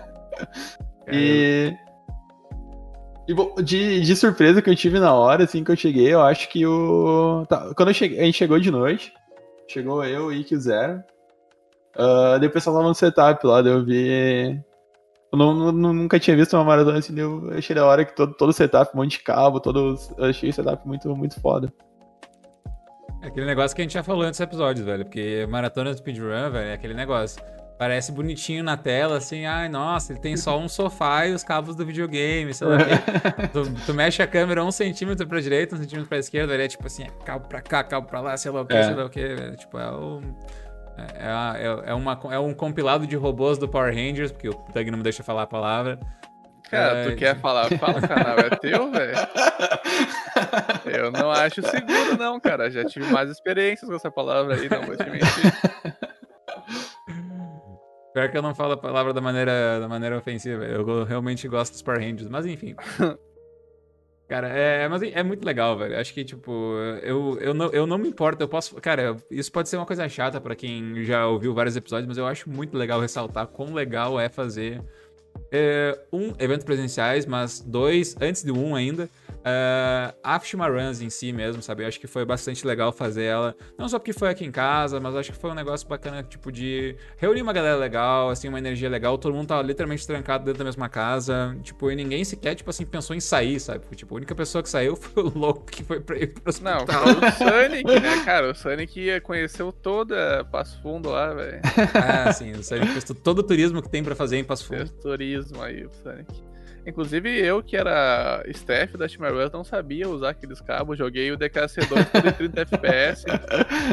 [1.10, 1.74] e.
[3.62, 6.66] De, de surpresa que eu tive na hora, assim, que eu cheguei, eu acho que
[6.66, 7.44] o.
[7.48, 9.12] Tá, quando cheguei, a gente chegou de noite,
[9.68, 11.02] chegou eu, o Ike e o Zero.
[11.94, 14.60] Uh, daí o pessoal tava no setup lá, daí eu vi.
[15.32, 18.34] Eu não, não, nunca tinha visto uma maratona assim, eu achei da hora que todo,
[18.34, 19.96] todo setup, um monte de cabo, todo.
[20.18, 21.72] Eu achei o setup muito, muito foda.
[23.22, 25.04] É aquele negócio que a gente já falou antes dos episódios, velho.
[25.04, 27.42] Porque maratona speedrun, velho, é aquele negócio.
[27.80, 31.74] Parece bonitinho na tela, assim, ai, nossa, ele tem só um sofá e os cabos
[31.74, 33.48] do videogame, sei lá o quê.
[33.54, 36.68] tu, tu, mexe a câmera um centímetro pra direita, um centímetro pra esquerda, ele é
[36.68, 38.82] tipo assim, é cabo pra cá, cabo pra lá, sei lá o quê, é.
[38.82, 39.56] sei lá o quê, velho.
[39.56, 40.20] Tipo, é o...
[40.98, 44.88] É, é, é, uma, é um compilado de robôs do Power Rangers, porque o Doug
[44.88, 45.98] não me deixa falar a palavra.
[46.70, 47.70] Cara, é, tu quer falar?
[47.78, 49.16] Fala, o canal é teu, velho.
[50.84, 52.70] Eu não acho seguro, não, cara.
[52.70, 56.00] Já tive mais experiências com essa palavra aí, não vou te mentir.
[58.12, 60.64] Pior que eu não falo a palavra da maneira, da maneira ofensiva.
[60.64, 62.74] Eu realmente gosto dos Power Rangers, mas enfim.
[64.28, 65.98] Cara, é, mas é muito legal, velho.
[65.98, 66.52] Acho que, tipo,
[67.02, 68.40] eu, eu, não, eu não me importo.
[68.40, 68.76] Eu posso.
[68.76, 72.26] Cara, isso pode ser uma coisa chata para quem já ouviu vários episódios, mas eu
[72.26, 74.80] acho muito legal ressaltar quão legal é fazer
[75.50, 79.10] é, um, eventos presenciais, mas dois, antes de um ainda,
[79.40, 81.82] Uh, a Afshima Runs em si mesmo, sabe?
[81.82, 83.56] Eu acho que foi bastante legal fazer ela.
[83.78, 86.52] Não só porque foi aqui em casa, mas acho que foi um negócio bacana, tipo,
[86.52, 89.16] de reunir uma galera legal, assim, uma energia legal.
[89.16, 91.56] Todo mundo tava literalmente trancado dentro da mesma casa.
[91.62, 93.84] Tipo, e ninguém sequer, tipo assim, pensou em sair, sabe?
[93.94, 96.84] Tipo, a única pessoa que saiu foi o louco que foi pra ir pro hospital.
[96.86, 98.50] Não, o Sonic, né, cara?
[98.50, 101.60] O Sonic conheceu toda Passo Fundo lá, velho.
[101.94, 102.52] Ah, sim.
[102.52, 104.78] O Sonic fez todo o turismo que tem pra fazer em Passo Fundo.
[104.78, 106.50] Fez turismo aí, o Sonic.
[106.86, 110.98] Inclusive eu, que era staff da Timberwolves, não sabia usar aqueles cabos.
[110.98, 113.24] Joguei o DKC2 por 30 FPS.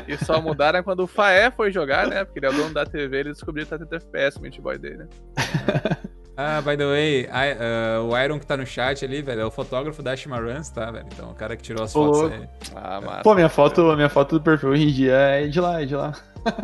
[0.08, 2.24] e só mudaram quando o Faé foi jogar, né?
[2.24, 4.60] Porque ele é o dono da TV, ele descobriu que tá 30 FPS o Mint
[4.60, 5.08] Boy dele, né?
[6.40, 9.46] Ah, by the way, I, uh, o Iron que tá no chat ali, velho, é
[9.46, 11.08] o fotógrafo da Shimaruns, tá, velho?
[11.12, 12.48] Então, o cara que tirou as Pô, fotos aí.
[12.76, 13.24] Ah, massa.
[13.24, 15.96] Pô, minha foto, minha foto do perfil hoje em dia é de lá, é de
[15.96, 16.14] lá.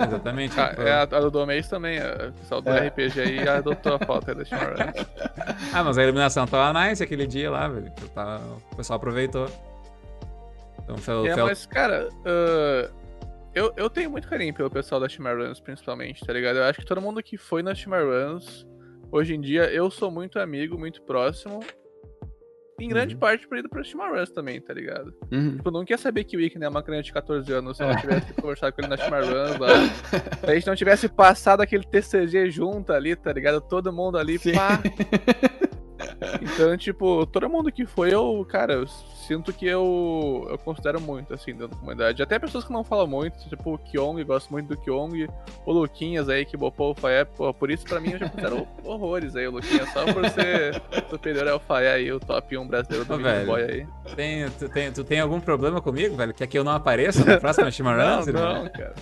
[0.08, 0.60] Exatamente.
[0.60, 2.88] Ah, é a, a do Domês também, o pessoal do é.
[2.88, 5.08] RPG aí adotou a foto aí da Shimaruns.
[5.74, 7.92] ah, mas a iluminação tava nice aquele dia lá, velho.
[8.14, 9.50] Tava, o pessoal aproveitou.
[10.84, 11.48] Então, fel, é, fel...
[11.48, 12.94] mas, cara, uh,
[13.56, 16.58] eu, eu tenho muito carinho pelo pessoal da Shimaruns, principalmente, tá ligado?
[16.58, 18.72] Eu acho que todo mundo que foi na Shimaruns
[19.14, 21.60] Hoje em dia, eu sou muito amigo, muito próximo.
[22.80, 23.20] Em grande uhum.
[23.20, 25.14] parte por ir pra Chimaruns também, tá ligado?
[25.32, 25.58] Uhum.
[25.58, 27.90] Tipo, não quer saber que o Wick é uma criança de 14 anos se eu
[27.90, 29.70] não tivesse conversado com ele na Chimaruns lá.
[30.40, 33.62] Se a gente não tivesse passado aquele TCG junto ali, tá ligado?
[33.62, 34.54] Todo mundo ali, Sim.
[34.54, 34.82] pá.
[36.42, 41.34] Então, tipo, todo mundo que foi, eu, cara, eu sinto que eu, eu considero muito,
[41.34, 42.22] assim, dentro da comunidade.
[42.22, 45.28] Até pessoas que não falam muito, tipo o Kyong, gosto muito do Kyong,
[45.66, 48.68] o Luquinhas aí, que bopou o Faé, pô, por isso pra mim eu já considero
[48.84, 53.06] horrores aí, o Luquinhas, só por ser superior ao Faé aí, o top 1 brasileiro
[53.06, 53.88] do Game Boy aí.
[54.16, 56.34] Tem, tu, tem, tu tem algum problema comigo, velho?
[56.34, 58.28] Que aqui eu não apareça na próxima Chimaruns?
[58.28, 58.94] não, não, cara.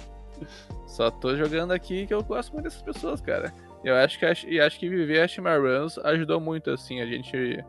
[0.86, 3.54] Só tô jogando aqui que eu gosto muito dessas pessoas, cara.
[3.84, 7.64] Eu acho que, e acho que viver a Shimar Runs ajudou muito, assim, a gente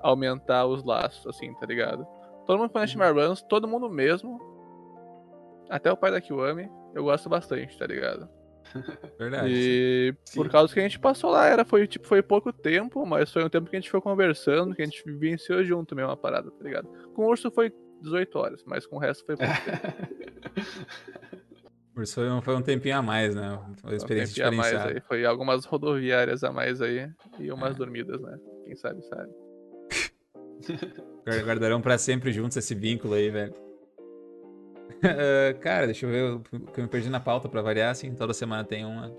[0.00, 2.06] aumentar os laços, assim, tá ligado?
[2.46, 3.12] Todo mundo conhece uhum.
[3.12, 4.38] Runs, todo mundo mesmo.
[5.68, 8.28] Até o pai da Kiwami, eu gosto bastante, tá ligado?
[9.18, 9.52] Verdade.
[9.52, 10.52] E por Sim.
[10.52, 13.48] causa que a gente passou lá, era, foi, tipo, foi pouco tempo, mas foi um
[13.48, 16.64] tempo que a gente foi conversando, que a gente vivenciou junto mesmo a parada, tá
[16.64, 16.88] ligado?
[17.14, 21.19] Com o urso foi 18 horas, mas com o resto foi pouco tempo.
[21.94, 23.58] Por isso foi um, foi um tempinho a mais, né?
[23.84, 25.00] Uma experiência Foi um tempinho a mais aí.
[25.02, 27.08] Foi algumas rodoviárias a mais aí
[27.38, 27.78] e umas É.
[27.78, 28.38] dormidas, né?
[28.64, 29.30] Quem sabe, sabe.
[31.26, 33.54] Guar- Guardarão pra sempre juntos esse vínculo aí, velho.
[35.02, 38.14] Ah, cara, deixa eu ver o que eu me perdi na pauta pra variar, assim.
[38.14, 39.10] Toda semana tem uma.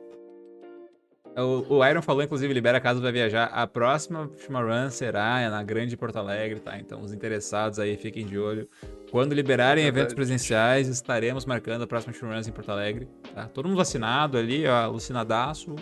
[1.37, 3.45] O, o Iron falou, inclusive, libera caso vai viajar.
[3.45, 6.77] A próxima Run será na Grande Porto Alegre, tá?
[6.77, 8.67] Então, os interessados aí, fiquem de olho.
[9.11, 9.99] Quando liberarem Verdade.
[9.99, 13.47] eventos presenciais, estaremos marcando a próxima Runs em Porto Alegre, tá?
[13.47, 15.75] Todo mundo vacinado ali, ó, alucinadaço.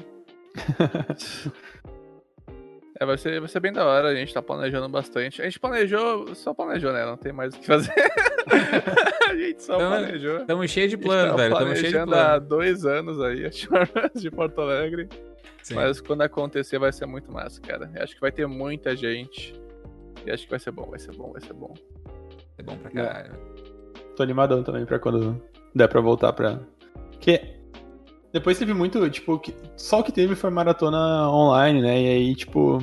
[3.01, 5.41] É, vai ser, vai ser bem da hora, a gente tá planejando bastante.
[5.41, 7.05] A gente planejou, só planejou, né?
[7.05, 7.93] Não tem mais o que fazer.
[9.30, 10.45] a gente só Então, planejou.
[10.45, 11.55] Tamo cheio de plano, tava velho.
[11.55, 12.45] Tamo cheio de planejando há plano.
[12.45, 15.07] dois anos aí, a de Porto Alegre.
[15.63, 15.76] Sim.
[15.76, 17.91] Mas quando acontecer vai ser muito massa, cara.
[17.95, 19.53] Eu acho que vai ter muita gente.
[20.26, 21.73] E acho que vai ser bom, vai ser bom, vai ser bom.
[22.57, 23.34] É bom pra caralho.
[24.15, 25.41] Tô animadão também pra quando
[25.73, 26.59] der pra voltar pra.
[27.19, 27.41] Que
[28.34, 32.01] depois teve muito, tipo, que- só o que teve foi maratona online, né?
[32.01, 32.80] E aí, tipo,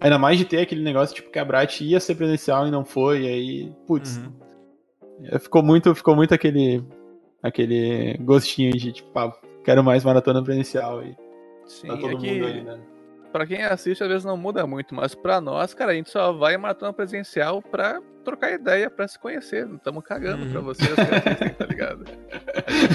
[0.00, 2.84] ainda mais de ter aquele negócio, tipo, que a Brat ia ser presencial e não
[2.84, 4.32] foi, e aí, putz, Uhum.
[5.24, 6.82] é, ficou muito, ficou muito aquele
[7.42, 9.32] aquele gostinho de, tipo, pá,
[9.64, 11.16] quero mais maratona presencial e
[11.66, 12.80] Sim, tá todo é que mundo ali, né?
[13.32, 16.32] pra quem assiste às vezes não muda muito, mas pra nós, cara, a gente só
[16.32, 19.66] vai maratona presencial pra trocar ideia, pra se conhecer.
[19.66, 20.64] Não estamos cagando pra Uhum.
[20.66, 22.04] vocês que assistem, tá ligado?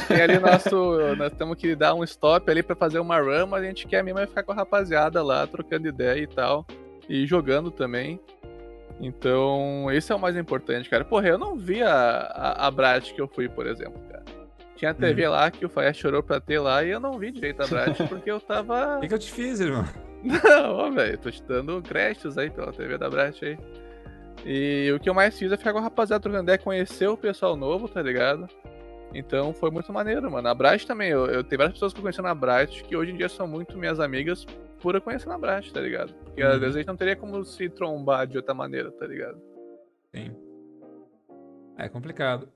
[0.07, 1.15] Tem ali nosso.
[1.17, 4.03] Nós temos que dar um stop ali pra fazer uma run, mas a gente quer
[4.03, 6.65] mesmo é ficar com a rapaziada lá, trocando ideia e tal.
[7.09, 8.19] E jogando também.
[8.99, 11.03] Então, esse é o mais importante, cara.
[11.05, 14.23] Porra, eu não vi a, a, a Brat que eu fui, por exemplo, cara.
[14.77, 17.61] Tinha TV lá que o Faia chorou pra ter lá e eu não vi direito
[17.63, 18.97] a Brat porque eu tava.
[18.97, 19.83] O que, que eu te fiz, irmão?
[20.23, 23.57] Não, velho, tô te dando créditos aí pela TV da Brat aí.
[24.45, 27.17] E o que eu mais fiz é ficar com a rapaziada trocando ideia, conhecer o
[27.17, 28.47] pessoal novo, tá ligado?
[29.13, 30.47] Então foi muito maneiro, mano.
[30.47, 33.11] A Brat também, eu, eu tenho várias pessoas que eu conheci na Brat que hoje
[33.11, 34.45] em dia são muito minhas amigas
[34.81, 36.13] por eu conhecer na Brat, tá ligado?
[36.13, 36.59] Porque às Uhum.
[36.59, 39.41] vezes a gente não teria como se trombar de outra maneira, tá ligado?
[40.13, 40.35] Sim.
[41.77, 42.47] É complicado.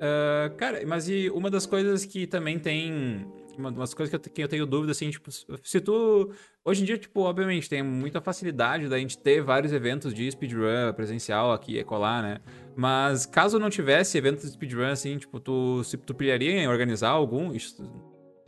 [0.00, 3.26] Ah, cara, mas e uma das coisas que também tem.
[3.58, 6.32] Uma das coisas que eu, que eu tenho dúvida, assim, tipo, se tu.
[6.64, 10.92] Hoje em dia, tipo, obviamente, tem muita facilidade da gente ter vários eventos de speedrun
[10.94, 12.38] presencial aqui e colar, né?
[12.76, 17.10] Mas caso não tivesse eventos de speedrun, assim, tipo, tu, se tu pilharia em organizar
[17.10, 17.52] algum?
[17.54, 17.82] Isso-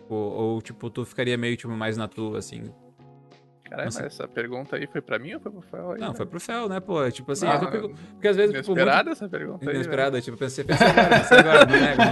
[0.02, 2.64] Tipo, ou, tipo, tu ficaria meio, tipo, mais na tua, assim?
[3.72, 4.02] Caralho, Nossa.
[4.02, 5.98] mas essa pergunta aí foi pra mim ou foi pro Fel aí?
[5.98, 6.16] Não, velho?
[6.18, 7.10] foi pro Fel, né, pô?
[7.10, 9.58] Tipo assim, Ah, é que eu pergu- porque às vezes, tipo, muito- Inesperada essa pergunta
[9.62, 9.66] aí.
[9.66, 9.76] velho.
[9.76, 12.04] Inesperada, tipo, pensei, pensei agora, pensei agora, não é, não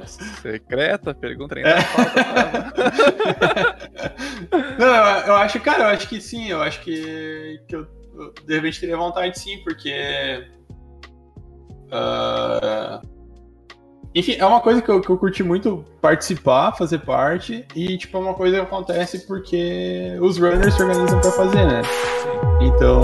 [0.00, 0.06] é.
[0.42, 2.20] Secreta, pergunta ainda falta.
[4.80, 8.32] Não, eu, eu acho, cara, eu acho que sim, eu acho que, que eu, eu
[8.44, 10.44] de repente teria vontade sim, porque.
[11.92, 13.00] ah,
[14.14, 18.16] enfim, é uma coisa que eu, que eu curti muito participar, fazer parte, e tipo,
[18.16, 21.82] é uma coisa que acontece porque os runners se organizam pra fazer, né?
[22.60, 23.00] Então,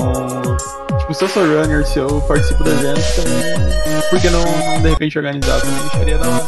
[0.98, 4.82] tipo, se eu sou runner, se eu participo do evento, também, por que não, não
[4.82, 6.46] de repente organizar também acharia da hora.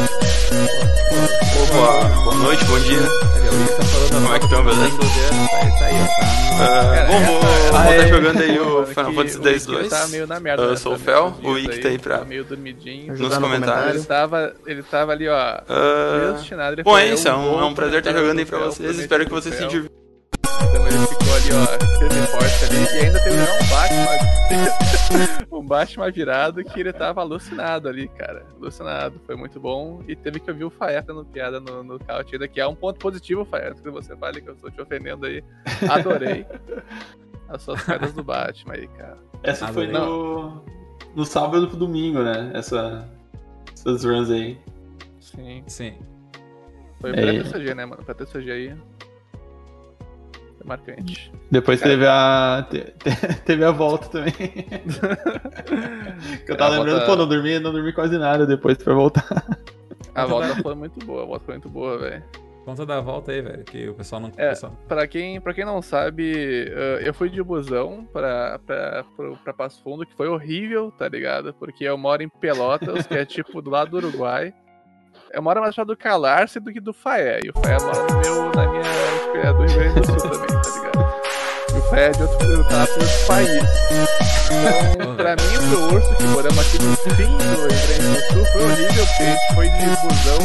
[0.00, 0.10] É,
[0.54, 3.00] Opa, boa noite, bom dia.
[4.12, 4.98] Como é que estão, beleza?
[4.98, 6.06] Tá, tá aí, ó.
[6.06, 6.34] Tá.
[6.54, 9.88] Ah, Cara, bom, vou, estar é- jogando aí o Final Fantasy X Wiki 2.
[9.88, 10.62] tá meio na merda.
[10.62, 13.16] Eu nessa- sou o Fel, o aí, tá aí pra- Tá meio dormidinho.
[13.18, 13.96] Nos comentários.
[13.96, 15.36] Ele tava, ele tava ali, ó.
[15.36, 16.36] Ah,
[16.84, 18.96] bom, é isso, é um, é prazer estar jogando aí pra vocês.
[18.96, 20.03] Espero que vocês se divirtam.
[20.62, 22.84] Então ele ficou ali, ó, firme e forte ali.
[22.84, 25.46] E ainda teve um Batman.
[25.58, 28.46] um Batman virado que ele tava alucinado ali, cara.
[28.60, 29.20] Alucinado.
[29.26, 30.02] Foi muito bom.
[30.06, 32.74] E teve que ouvir o Faé dando piada no, no couch ainda, que é um
[32.74, 33.68] ponto positivo, Faé.
[33.68, 35.42] Antes que você fale que eu estou te ofendendo aí.
[35.90, 36.46] Adorei.
[37.48, 39.18] As suas piadas do Batman aí, cara.
[39.42, 40.62] Essa foi no,
[41.14, 42.50] no sábado pro domingo, né?
[42.54, 43.06] Essa,
[43.72, 44.58] essas runs aí.
[45.20, 45.62] Sim.
[45.66, 45.98] Sim.
[47.00, 47.12] Foi É.
[47.12, 48.02] pra TCG, né, mano?
[48.02, 48.74] Pra TCG aí.
[50.64, 51.32] Foi marcante.
[51.50, 51.90] Depois Cara.
[51.92, 52.66] teve a.
[52.70, 54.32] te- te- teve a volta também.
[56.44, 58.94] que eu tava É, lembrando, volta- pô, não dormi, não dormi quase nada depois pra
[58.94, 59.26] voltar.
[60.14, 62.22] A volta foi muito boa, a volta foi muito boa, velho.
[62.64, 64.30] Conta da volta aí, velho, que o pessoal não...
[64.38, 64.48] É.
[64.50, 66.32] pessoal- Pra quem, pra quem não sabe,
[66.70, 71.06] eh, eu fui de busão pra, pra, pro- pra Passo Fundo, que foi horrível, tá
[71.06, 71.52] ligado?
[71.52, 74.54] Porque eu moro em Pelotas, que é tipo do lado do Uruguai.
[75.34, 77.40] Eu moro mais perto do Calarce do que do Faé.
[77.44, 78.84] E o Faé mora no meu, na minha.
[79.42, 81.14] é do Rio Grande do Sul também, tá ligado?
[81.74, 83.62] E o prédio, outro tá outro país.
[85.00, 88.44] Então, pra mim, pro urso que moramos aqui no fim do Rio Grande do Sul,
[88.52, 90.38] foi horrível, porque foi de busão,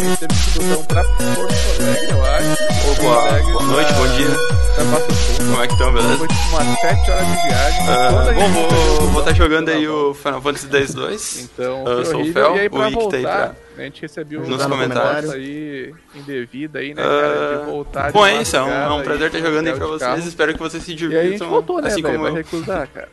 [0.00, 2.90] a gente teve que busão pra Porto Alegre, eu acho.
[2.90, 4.30] Ô, boa, boa noite, bom dia.
[4.74, 5.44] Pra Passo Fundo.
[5.44, 6.16] Como é que estão, beleza?
[6.18, 7.88] Foi tipo umas 7 horas de viagem.
[7.88, 11.44] Ah, bom, vou estar jogando aí o Final Fantasy X-2.
[11.44, 12.32] Então, Eu sou o.
[12.32, 15.32] Fel, e o pra Ick tá aí voltar, a gente recebeu nos uma comentários.
[15.32, 19.02] aí indevida aí, né, cara, de voltar de Bom, é isso, é um, é um
[19.02, 20.10] prazer estar jogando aí pra vocês.
[20.10, 20.28] carro.
[20.28, 22.14] Espero que vocês se E aí a gente divirtam, voltou, né, assim velho?
[22.14, 22.36] como Vai eu.
[22.36, 23.08] recusar, cara.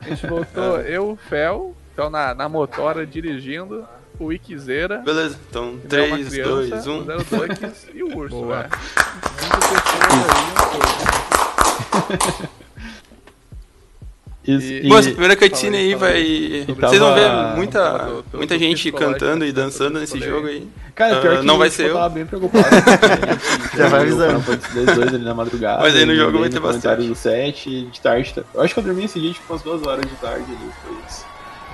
[0.00, 3.86] A gente voltou, eu, o Fel, Fel na, na motora dirigindo,
[4.18, 6.98] o Iquizeira, Beleza, então que é uma 3, criança, 2, 1.
[6.98, 8.62] o Zero Ducks e o Urso, Boa.
[8.62, 8.68] né?
[9.38, 12.56] Cinco pessoas aí, um
[14.46, 16.64] Isso, E- Bom, essa primeira cutscene aí vai.
[16.78, 20.68] Vocês vão ver muita, muita gente cantando e do dançando nesse jogo aí.
[20.94, 21.94] Cara, pior Ah, que não vai eu ser eu.
[21.94, 22.64] tava bem preocupado.
[23.76, 24.42] Já vai avisando.
[24.94, 25.82] 2 ali na madrugada.
[25.82, 27.06] Mas aí no e jogo vai ter bastante.
[27.06, 28.34] do 7 de tarde.
[28.54, 30.70] Eu acho que eu dormi esse dia tipo umas duas horas de tarde ali.
[30.82, 31.26] Foi isso.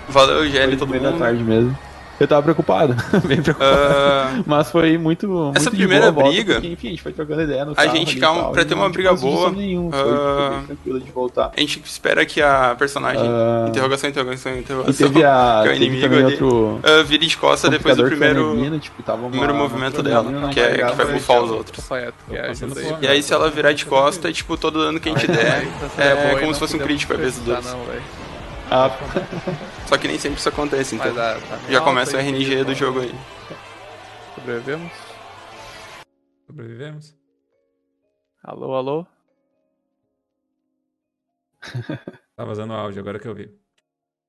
[0.09, 1.21] Valeu, Gelli, todo meio da mundo.
[1.21, 1.79] tarde mesmo.
[2.23, 2.95] Eu tava preocupado,
[3.27, 3.73] bem preocupado.
[3.75, 5.27] Ah, Mas foi muito.
[5.29, 7.65] muito Essa de primeira boa a volta, briga, porque, enfim, a gente foi trocando ideia
[7.65, 9.91] no a carro gente ali e calma, tal, pra e ter uma briga boa, Nenhum,
[9.91, 11.51] foi, foi ah, tranquilo de voltar.
[11.57, 13.23] a gente espera que a personagem.
[13.27, 15.09] Ah, Interrogação, interrogação, E interrogação.
[15.09, 16.25] teve, a, que é o inimigo ali.
[16.25, 16.81] outro.
[16.85, 20.49] ah, vire de costa depois do a primeiro, neblina, tipo, tava uma- primeiro movimento dela,
[20.53, 21.85] que, é, que vai bufar os outros.
[21.87, 22.53] Correto, é.
[23.01, 25.67] E aí, se ela virar de costa, tipo, todo dano que a gente der,
[25.99, 27.53] é, como se fosse um crítico a vez do
[28.75, 28.89] Ah,
[29.87, 31.13] Só que nem sempre isso acontece, então.
[31.13, 33.15] Mas ah, tá Já começa o RNG do jogo aí.
[34.35, 34.93] Sobrevivemos?
[36.47, 37.15] Sobrevivemos?
[38.43, 39.07] Alô, alô?
[42.35, 43.55] Tá vazando o áudio, agora que eu vi.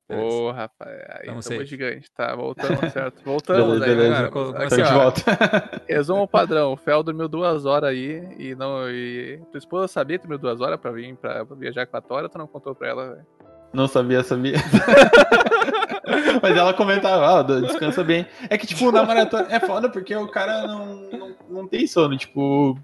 [0.10, 1.66] Ô, rapaz, aí Tamo safe.
[1.66, 2.12] gigante.
[2.12, 3.24] Tá, voltamos, certo?
[3.24, 4.30] Voltamos Beleza, aí, beleza.
[4.30, 5.82] como Aqui, ó, volta.
[5.88, 8.90] Resumo padrão, o Fel dormiu duas horas aí e não.
[8.90, 9.42] E...
[9.52, 12.38] Tua esposa sabia que dormiu duas horas pra vir pra viajar com a Tora, tu
[12.38, 13.26] não contou pra ela, velho?
[13.74, 14.56] Não sabia, sabia.
[16.42, 18.26] Mas ela comentava, ah, descansa bem.
[18.50, 22.16] É que, tipo, na maratona é foda porque o cara não, não, não tem sono,
[22.18, 22.78] tipo.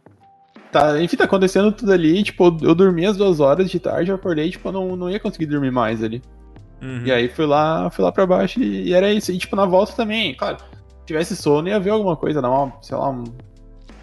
[0.72, 4.16] Tá, enfim, tá acontecendo tudo ali, tipo, eu dormi as duas horas de tarde, eu
[4.16, 6.22] acordei, tipo, eu não, não ia conseguir dormir mais ali.
[6.82, 7.02] Uhum.
[7.06, 9.32] E aí fui lá, fui lá pra baixo e, e era isso.
[9.32, 12.96] E tipo, na volta também, claro, se tivesse sono ia ver alguma coisa, uma, sei
[12.96, 13.24] lá, um-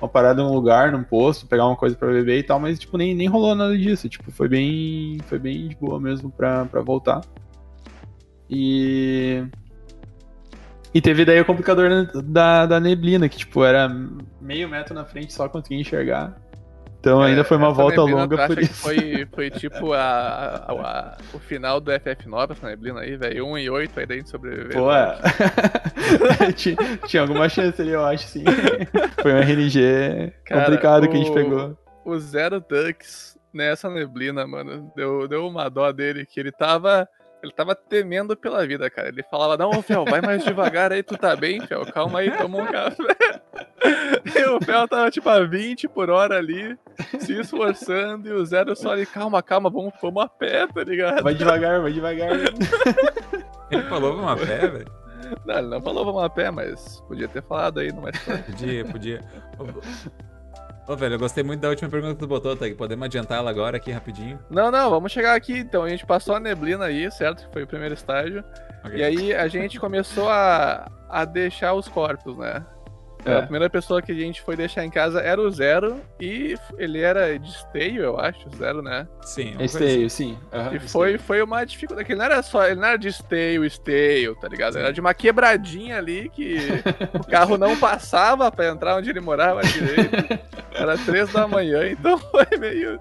[0.00, 2.78] uma parada em um lugar, num posto, pegar uma coisa pra beber e tal, mas
[2.78, 4.08] tipo, nem, nem rolou nada disso.
[4.08, 5.18] Tipo, foi bem.
[5.26, 7.22] Foi bem de boa mesmo pra, pra voltar.
[8.48, 9.44] E.
[10.94, 13.88] E teve daí o complicador da, da neblina, que tipo, era
[14.40, 16.40] meio metro na frente, só conseguia enxergar.
[17.06, 18.74] Então ainda foi uma volta neblina, longa por isso.
[18.82, 23.46] Foi, foi tipo a, a- a- o final do FF9, essa neblina aí, velho.
[23.46, 24.72] 1 e 8 aí dentro sobreviver.
[24.76, 25.16] Pô, é.
[26.56, 26.76] tinha,
[27.06, 28.42] tinha alguma chance ali, eu acho, sim.
[29.22, 31.78] Foi um RNG Cara, complicado que a gente o- pegou.
[32.04, 37.08] o Zero Ducks nessa neblina, mano, deu, deu uma dó dele que ele tava.
[37.42, 39.08] Ele tava temendo pela vida, cara.
[39.08, 42.58] Ele falava, não, Fel, vai mais devagar aí, tu tá bem, Fel, calma aí, toma
[42.58, 43.40] um café.
[44.36, 46.76] E o Fel tava tipo a 20 por hora ali,
[47.18, 51.22] se esforçando, e o Zero só ali, calma, calma, vamos, vamos a pé, tá ligado?
[51.22, 52.30] Vai devagar, vai devagar.
[53.70, 54.92] Ele falou uma pé, velho.
[55.44, 58.42] Não, ele não falou vamos a pé, mas podia ter falado aí numa história.
[58.44, 59.20] Podia, podia.
[60.86, 62.66] Ô, velho, eu gostei muito da última pergunta que tu botou, tá?
[62.78, 64.38] Podemos adiantar ela agora aqui rapidinho.
[64.48, 65.82] Não, não, vamos chegar aqui então.
[65.82, 67.46] A gente passou a neblina aí, certo?
[67.46, 68.44] Que foi o primeiro estágio.
[68.84, 68.96] Ok.
[68.96, 72.64] E aí a gente começou a, a deixar os corpos, né?
[73.26, 73.42] A É.
[73.42, 77.36] primeira pessoa que a gente foi deixar em casa era o Zero, e ele era
[77.38, 79.08] de esteio, eu acho, Zero, né?
[79.22, 80.08] Sim, coisa aí, assim.
[80.08, 80.38] sim.
[80.52, 83.08] aham, E foi, foi uma dificuldade, que ele não era só, ele não era de
[83.08, 84.78] esteio, esteio, tá ligado?
[84.78, 86.80] Era de uma quebradinha ali que
[87.14, 90.14] o carro não passava pra entrar onde ele morava direito.
[90.78, 93.00] Era três da manhã, então foi meio,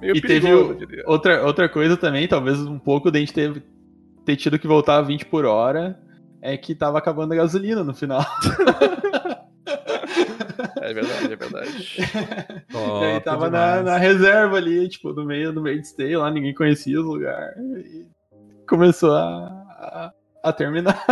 [0.00, 1.04] meio E teve perigoso, o- eu diria.
[1.06, 3.62] outra, outra coisa também, talvez um pouco da gente ter,
[4.24, 6.00] ter tido que voltar a 20 por hora,
[6.40, 8.24] é que tava acabando a gasolina no final.
[10.80, 11.96] É verdade, é verdade.
[12.70, 16.16] Top e aí tava na, na reserva ali, tipo, no meio, no meio de stay
[16.16, 17.56] lá, ninguém conhecia os lugares.
[17.56, 18.06] E
[18.68, 20.12] começou a, a,
[20.42, 21.04] a terminar.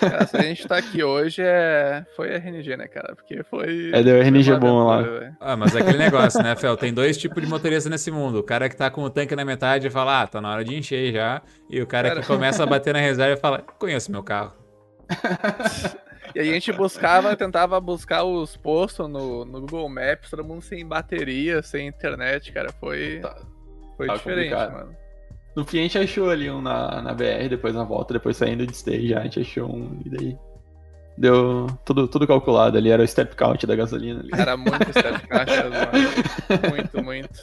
[0.00, 2.04] Cara, se a gente tá aqui hoje é.
[2.16, 3.14] Foi RNG, né, cara?
[3.14, 3.90] Porque foi.
[3.92, 5.04] É, deu RNG foi bom lá.
[5.40, 6.76] Ah, mas é aquele negócio, né, Fel?
[6.76, 8.38] Tem dois tipos de motorista nesse mundo.
[8.38, 10.64] O cara que tá com o tanque na metade e fala, ah, tá na hora
[10.64, 11.42] de encher já.
[11.68, 12.20] E o cara, Cara.
[12.20, 14.52] que começa a bater na reserva e fala, conheço meu carro.
[16.36, 20.84] E a gente buscava, tentava buscar os postos no, no Google Maps, todo mundo sem
[20.86, 22.70] bateria, sem internet, cara.
[22.78, 23.20] Foi.
[23.22, 23.36] Tá-
[23.96, 24.72] Foi tá diferente, complicado.
[24.74, 24.96] mano.
[25.56, 28.66] No fim a gente achou ali um na, na BR, depois na volta, depois saindo
[28.66, 30.38] de stay já, a gente achou um e daí.
[31.16, 34.28] Deu tudo, tudo calculado ali, era o step count da gasolina ali.
[34.34, 36.70] Era muito step caixa, mano.
[36.70, 37.42] Muito, muito.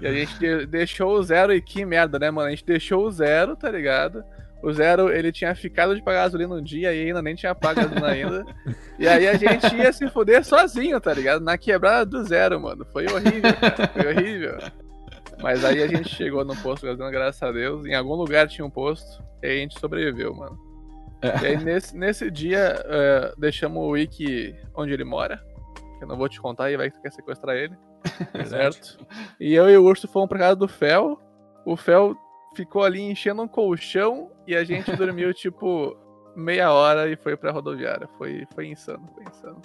[0.00, 2.48] E a gente de- deixou o zero e que merda, né, mano?
[2.48, 4.24] A gente deixou o zero, tá ligado?
[4.64, 7.82] O zero, ele tinha ficado de pagar gasolina um dia e ainda nem tinha pago
[7.82, 8.46] gasolina ainda.
[8.96, 11.44] E aí a gente ia se fuder sozinho, tá ligado?
[11.44, 12.86] Na quebrada do zero, mano.
[12.92, 13.88] Foi horrível, cara.
[13.88, 14.58] Foi horrível.
[15.42, 17.84] Mas aí a gente chegou no posto de gasolina, graças a Deus.
[17.84, 19.20] Em algum lugar tinha um posto.
[19.42, 20.56] E aí a gente sobreviveu, mano.
[21.42, 25.42] E aí nesse, nesse dia, eh, deixamos o Wiki onde ele mora.
[25.98, 27.76] Que eu não vou te contar e vai que tu quer sequestrar ele.
[28.46, 28.96] Certo?
[29.40, 31.20] E eu e o Urso fomos pra casa do Fel.
[31.66, 32.16] O Fel
[32.54, 35.96] ficou ali enchendo um colchão e a gente dormiu tipo
[36.36, 38.08] meia hora e foi pra rodoviária.
[38.18, 39.60] Foi, foi insano, foi insano.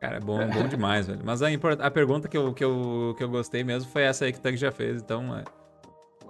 [0.00, 1.20] Cara, é bom, bom demais, velho.
[1.24, 1.48] Mas a,
[1.80, 4.42] a pergunta que eu, que, eu, que eu gostei mesmo foi essa aí que o
[4.42, 5.00] Tug já fez.
[5.00, 5.44] Então, é,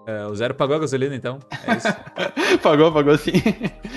[0.06, 1.40] é, o Zero pagou a gasolina, então.
[1.66, 1.88] É isso.
[2.62, 3.32] pagou, pagou sim.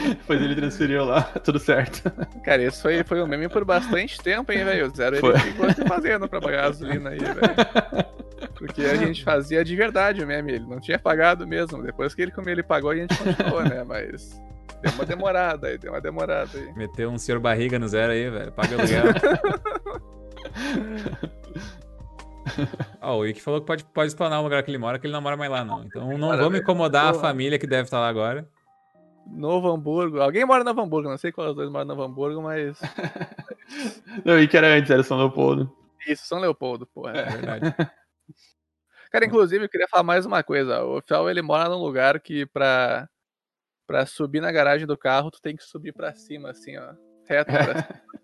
[0.07, 2.09] Depois ele transferiu lá, tudo certo.
[2.43, 4.88] Cara, isso foi, foi um meme por bastante tempo, hein, velho?
[4.88, 5.31] O Zero Foi.
[5.31, 8.18] ele ficou se fazendo pra pagar a gasolina aí, velho.
[8.57, 11.84] Porque a gente fazia de verdade o meme, ele não tinha pagado mesmo.
[11.84, 13.84] Depois que ele comeu, ele pagou e a gente continuou, né?
[13.84, 14.41] Mas
[14.81, 16.73] deu uma demorada aí, deu uma demorada aí.
[16.73, 18.51] Meteu um senhor barriga no zero aí, velho.
[18.51, 19.03] Paga aluguel.
[23.01, 25.13] Ó, o Wiki falou que pode, pode explanar o lugar que ele mora, que ele
[25.13, 25.84] não mora mais lá, não.
[25.84, 28.47] Então não vamos incomodar a família que deve estar lá agora.
[29.29, 30.21] Novo Hamburgo.
[30.21, 32.79] Alguém mora no Novo Hamburgo, não sei qual dos dois mora no Novo Hamburgo, mas.
[34.23, 35.69] Não, e que era antes, era São Leopoldo.
[36.07, 37.11] Isso, São Leopoldo, porra.
[37.11, 37.75] É verdade.
[39.18, 40.84] Cara, inclusive, eu queria falar mais uma coisa.
[40.84, 43.10] O Fel, ele mora num lugar que pra,
[43.88, 46.94] pra subir na garagem do carro, tu tem que subir pra cima, assim, ó.
[47.27, 48.02] Reto pra cima.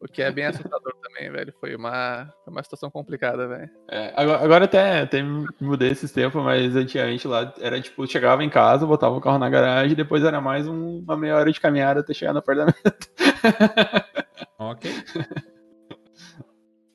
[0.00, 1.52] O que é bem assustador também, velho.
[1.58, 3.68] Foi uma, foi uma situação complicada, velho.
[3.90, 5.20] É, agora, agora até, até
[5.60, 9.50] mudei esses tempos, mas antigamente lá era tipo, chegava em casa, botava o carro na
[9.50, 13.10] garagem, depois era mais um- uma meia hora de caminhada até chegar no apartamento.
[14.56, 14.88] ok.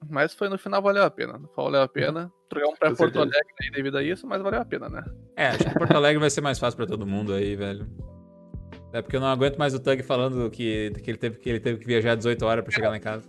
[0.10, 1.34] Mas foi no final valeu a pena.
[1.34, 2.32] No final valeu a pena.
[2.53, 3.19] Trocamos pra Com Porto.
[3.19, 5.03] Alegre aí devido a isso, mas valeu a pena, né?
[5.35, 7.88] É, acho que Porto Alegre vai ser mais fácil pra todo mundo aí, velho.
[8.91, 11.59] É porque eu não aguento mais o Tug falando que, que, ele teve, que ele
[11.59, 13.27] teve que viajar 18 horas pra chegar lá em casa.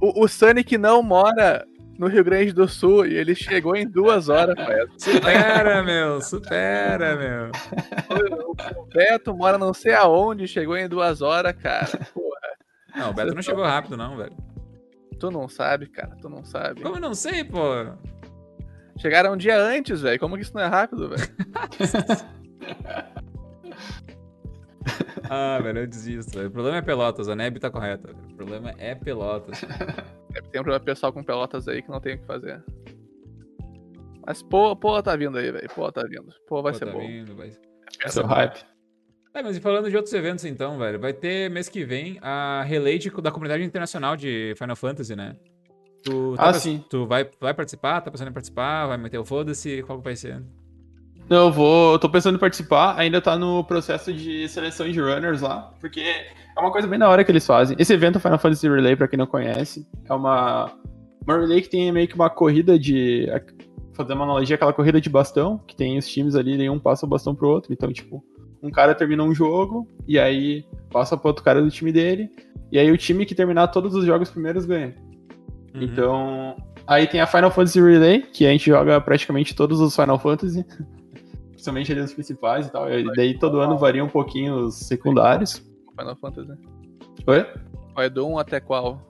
[0.00, 1.64] O, o Sonic não mora
[1.98, 4.88] no Rio Grande do Sul e ele chegou em duas horas, velho.
[4.98, 7.50] Supera, meu, supera, meu.
[8.78, 11.86] O Beto mora não sei aonde, chegou em duas horas, cara.
[12.14, 12.40] Porra,
[12.96, 14.36] Não, o Beto não chegou rápido, não, velho.
[15.18, 16.80] tu não sabe, cara, tu não sabe.
[16.80, 17.58] Como eu não sei, pô?
[18.98, 20.18] Chegaram um dia antes, velho.
[20.20, 21.22] Como que isso não é rápido, velho?
[25.30, 26.48] Ah, velho, eu desisto, velho.
[26.48, 28.08] O problema é Pelotas, a Neb tá correta.
[28.08, 28.18] velho.
[28.32, 29.60] O problema é Pelotas.
[30.30, 32.62] Deve ter um problema pessoal com pelotas aí que não tem o que fazer.
[34.26, 35.68] Mas pô, pô tá vindo aí, velho.
[35.74, 36.28] Pô tá vindo.
[36.46, 36.98] Pô vai Pô, ser tá bom.
[37.06, 37.50] vindo, vai...
[38.08, 38.64] Seu hype.
[39.34, 42.62] É, mas e falando de outros eventos então, velho, vai ter mês que vem a
[42.64, 45.36] Relay de- da comunidade internacional de Final Fantasy, né?
[46.04, 46.84] Tu, tá Ah, pens- sim.
[46.90, 48.00] Tu vai, vai participar?
[48.00, 48.86] Tá pensando em participar?
[48.86, 49.82] Vai meter o foda-se?
[49.82, 50.42] Qual que vai ser?
[51.28, 51.92] Não, eu vou.
[51.92, 56.00] Eu tô pensando em participar, ainda tá no processo de seleção de runners lá, porque
[56.00, 57.76] é uma coisa bem da hora que eles fazem.
[57.78, 60.72] Esse evento Final Fantasy Relay, pra quem não conhece, é uma,
[61.26, 63.26] uma relay que tem meio que uma corrida de.
[63.94, 67.08] Fazer uma analogia, aquela corrida de bastão, que tem os times ali, nenhum passa o
[67.08, 67.72] bastão pro outro.
[67.74, 68.24] Então, tipo,
[68.62, 72.30] um cara termina um jogo, e aí passa pro outro cara do time dele,
[72.72, 74.94] e aí o time que terminar todos os jogos primeiros ganha.
[75.74, 75.82] Uhum.
[75.82, 80.18] Então, aí tem a Final Fantasy Relay, que a gente joga praticamente todos os Final
[80.18, 80.64] Fantasy,
[81.50, 82.90] principalmente ali os principais e tal.
[82.90, 85.64] E daí todo ano varia um pouquinho os secundários.
[85.98, 86.52] Final Fantasy.
[87.26, 87.46] Oi?
[87.94, 89.00] Vai do 1 até qual?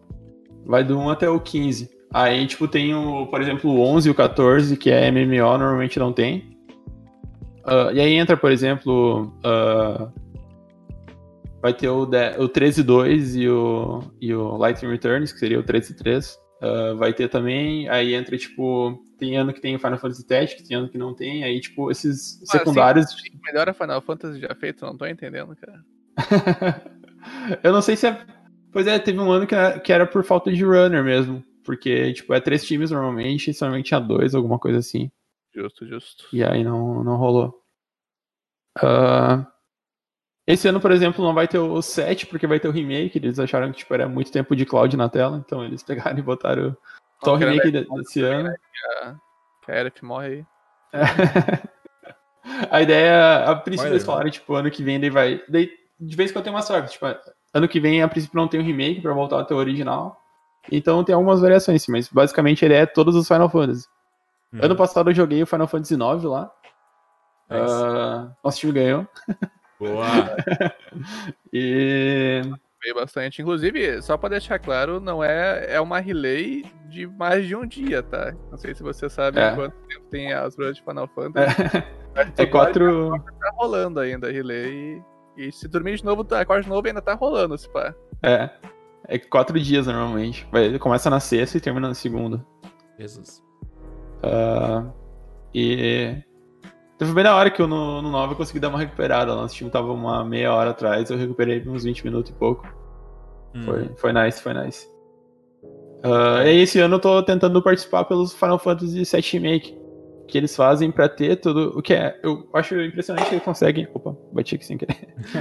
[0.66, 1.90] Vai do 1 até o 15.
[2.12, 5.98] Aí, tipo, tem o, por exemplo, o 11 e o 14, que é MMO, normalmente
[5.98, 6.52] não tem.
[7.64, 10.08] Ah, e aí entra, por exemplo, ah,
[11.60, 15.64] vai ter o, 10 o 13.2 e o, e o Lightning Returns, que seria o
[15.64, 16.36] 13.3.
[16.62, 20.68] Ah, vai ter também, aí entra, tipo, tem ano que tem o Final Fantasy Tactics,
[20.68, 23.06] tem ano que não tem, aí, tipo, esses assim, secundários...
[23.44, 25.84] Melhor a Final Fantasy já feito, não tô entendendo, cara.
[27.64, 28.24] eu não sei se é.
[28.70, 31.44] Pois é, teve um ano que era, que era por falta de runner mesmo.
[31.64, 35.10] Porque, tipo, é três times normalmente, somente tinha dois, alguma coisa assim.
[35.52, 36.28] Justo, justo.
[36.32, 37.60] E aí não, não rolou.
[38.78, 39.46] Ah,
[40.46, 43.18] esse ano, por exemplo, não vai ter o 7, porque vai ter o remake.
[43.18, 46.22] Eles acharam que tipo, era muito tempo de cloud na tela, então eles pegaram e
[46.22, 46.76] botaram
[47.22, 48.50] só o remake de- desse ano.
[48.50, 49.14] Que a,
[49.64, 50.46] que a Aerith morre aí.
[52.70, 55.42] a ideia, a princípio, eles falaram, tipo, ano que vem daí vai.
[55.48, 55.70] Daí,
[56.00, 57.06] de vez em quando tem uma sorte, tipo,
[57.54, 60.20] ano que vem, a princípio, não tem um remake pra voltar até o original.
[60.70, 63.86] Então tem algumas variações, mas basicamente ele é todos os Final Fantasy.
[64.52, 64.60] Uhum.
[64.62, 66.50] Ano passado eu joguei o Final Fantasy IX lá.
[67.50, 67.72] Nice.
[67.72, 69.06] Ah, nosso time ganhou.
[69.88, 70.36] Boa!
[71.52, 72.42] E.
[72.82, 73.40] Veio bastante.
[73.42, 78.02] Inclusive, só pra deixar claro, não é, é uma relay de mais de um dia,
[78.02, 78.34] tá?
[78.50, 79.54] Não sei se você sabe É.
[79.54, 81.56] quanto tempo tem as runs de Final Fantasy.
[82.14, 83.10] Mas É quatro.
[83.40, 85.00] Tá rolando ainda a relay.
[85.36, 87.94] E, e se dormir de novo, acorde de novo ainda tá rolando, se pá.
[88.22, 88.50] É.
[89.08, 90.46] É quatro dias normalmente.
[90.50, 92.44] Vai, começa na sexta e termina na segunda.
[92.98, 93.42] Jesus.
[94.22, 94.86] Ah,
[95.54, 96.16] e.
[97.02, 99.34] Teve bem na hora que eu no, no 9 eu consegui dar uma recuperada.
[99.34, 102.64] Nosso time tava uma meia hora atrás, eu recuperei uns 20 minutos e pouco.
[103.52, 103.62] Hum.
[103.64, 104.86] Foi, foi nice, foi nice.
[106.04, 109.76] Ah, e esse ano eu tô tentando participar pelos Final Fantasy VII Remake.
[110.28, 111.76] Que eles fazem pra ter tudo.
[111.76, 112.20] O que é.
[112.22, 113.88] Eu acho impressionante que eles conseguem.
[113.92, 114.94] Opa, bati aqui sem querer.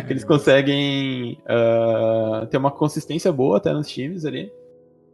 [0.08, 4.52] que eles conseguem ah, ter uma consistência boa até nos times ali.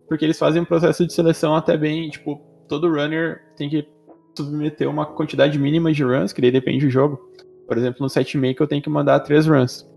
[0.07, 2.09] Porque eles fazem um processo de seleção até bem.
[2.09, 3.96] Tipo, todo runner tem que
[4.37, 7.19] submeter uma quantidade mínima de runs, que daí depende do jogo.
[7.67, 9.87] Por exemplo, no set make eu tenho que mandar três runs.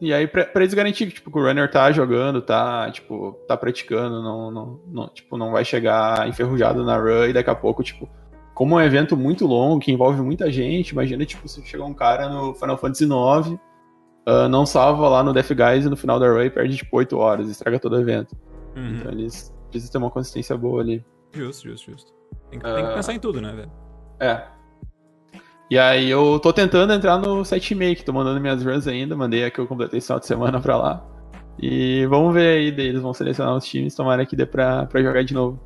[0.00, 3.38] E aí, pra, pra eles garantir que, tipo, que o runner tá jogando, tá, tipo,
[3.46, 7.54] tá praticando, não, não, não, tipo, não vai chegar enferrujado na run e daqui a
[7.54, 8.08] pouco, tipo,
[8.54, 11.94] como é um evento muito longo, que envolve muita gente, imagina, tipo, se chegar um
[11.94, 13.60] cara no Final Fantasy IX,
[14.26, 17.16] ah, não salva lá no Death Guys e no final da run perde, tipo, 8
[17.16, 18.36] horas, estraga todo o evento.
[18.76, 18.96] Uhum.
[18.96, 21.04] Então eles precisam ter uma consistência boa ali.
[21.32, 22.12] Justo, justo, justo.
[22.52, 23.72] Tem que, tem que pensar em tudo, né, velho?
[24.20, 24.42] É.
[25.70, 29.42] E aí eu tô tentando entrar no site make, tô mandando minhas runs ainda, mandei
[29.42, 31.02] a que eu completei esse final de semana pra lá.
[31.58, 35.02] E vamos ver aí, daí eles vão selecionar os times, tomara que dê pra, pra
[35.02, 35.58] jogar de novo.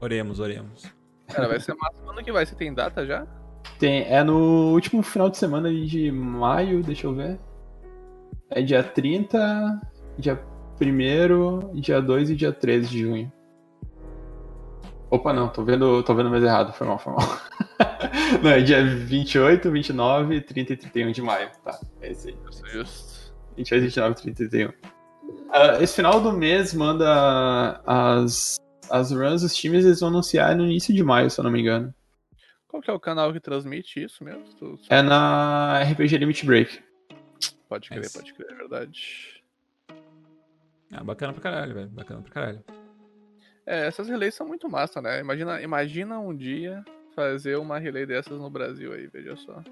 [0.00, 0.92] Oremos, oremos.
[1.28, 1.94] Cara, vai ser massa.
[2.04, 2.44] Quando que vai?
[2.44, 3.24] Você tem data já?
[3.78, 7.38] Tem, é no último final de semana ali de maio, deixa eu ver.
[8.50, 9.80] É dia 30,
[10.18, 10.42] dia
[10.80, 13.32] 1 dia 2 e dia 13 de junho.
[15.12, 17.20] Opa, não, tô vendo, tô vendo mais errado, foi mal, foi mal.
[18.42, 22.36] não, é dia 28, 29, 30 e 31 de maio, tá, é esse aí.
[22.46, 23.34] Justo, justo.
[23.58, 24.72] 28, 29, 30 e 31.
[25.50, 28.56] Ah, esse final do mês manda as,
[28.90, 31.60] as runs dos times, eles vão anunciar no início de maio, se eu não me
[31.60, 31.94] engano.
[32.66, 34.44] Qual que é o canal que transmite isso mesmo?
[34.88, 36.82] É na RPG Limit Break.
[37.68, 38.14] Pode crer, Nice.
[38.18, 39.42] pode crer, é verdade.
[40.90, 41.88] Ah, bacana pra caralho, velho.
[41.90, 42.64] Bacana pra caralho.
[43.66, 45.20] É, essas relays são muito massa, né?
[45.20, 46.84] Imagina, imagina um dia
[47.14, 49.62] fazer uma relay dessas no Brasil aí, veja só.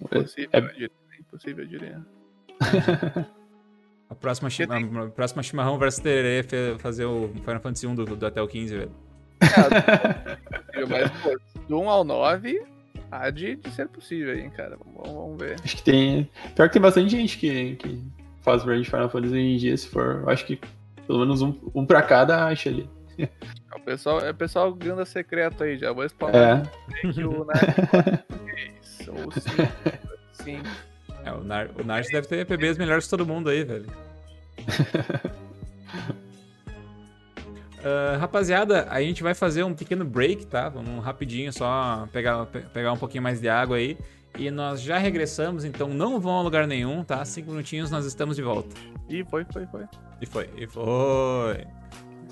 [0.00, 0.90] Impossível, É- eu diria.
[1.20, 2.06] Impossível, eu diria.
[4.08, 7.94] A próxima, chi- tenho- a próxima chimarrão versus tererê fe- fazer o Final Fantasy 1
[7.96, 8.92] do, do até o 15, velho.
[10.72, 11.36] É, Mas, pô,
[11.68, 12.62] do 1 ao 9,
[13.10, 14.76] há de, de ser possível aí, hein, cara.
[14.94, 15.56] Vamos, vamos ver.
[15.64, 16.30] Acho que tem.
[16.54, 18.00] Pior que tem bastante gente que, que
[18.42, 20.20] faz de Final Fantasy hoje em dia, se for.
[20.22, 20.60] Eu acho que
[21.06, 22.88] pelo menos um, um pra cada acha ali.
[23.74, 26.62] O pessoal, é o pessoal ganda secreto aí, já vou spawnar
[27.04, 27.06] É.
[27.24, 27.46] o
[29.08, 29.30] ou.
[30.32, 30.60] Sim.
[31.24, 33.86] É, o, Nar o deve ter PBs melhores que todo mundo aí, velho.
[37.84, 40.68] Ah, rapaziada, a gente vai fazer um pequeno break, tá?
[40.68, 43.96] Vamos rapidinho só pegar, pe- pegar um pouquinho mais de água aí.
[44.38, 47.24] E nós já regressamos, então não vão a lugar nenhum, tá?
[47.24, 48.76] Cinco minutinhos nós estamos de volta.
[49.08, 49.84] E foi, foi, foi.
[50.20, 51.66] E foi, e foi.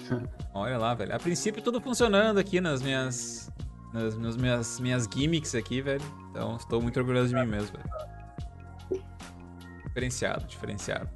[0.53, 1.15] Olha lá, velho.
[1.15, 3.51] A princípio tudo funcionando aqui nas minhas.
[3.93, 6.03] Nas, nas minhas, minhas gimmicks aqui, velho.
[6.31, 9.05] Então estou muito orgulhoso de mim mesmo, velho.
[9.87, 11.09] Diferenciado, diferenciado.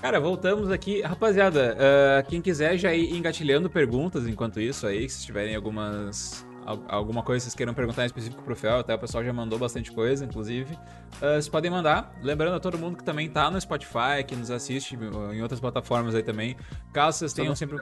[0.00, 1.00] Cara, voltamos aqui.
[1.00, 6.45] Rapaziada, ah, quem quiser já ir engatilhando perguntas enquanto isso aí, se tiverem algumas.
[6.66, 9.32] Al- Alguma coisa que vocês queiram perguntar em específico pro Fel, até o pessoal já
[9.32, 10.76] mandou bastante coisa, inclusive.
[11.22, 12.12] Ah, vocês podem mandar.
[12.22, 15.60] Lembrando a todo mundo que também tá no Spotify, que nos assiste uh, em outras
[15.60, 16.56] plataformas aí também.
[16.92, 17.78] Caso vocês tenham sempre.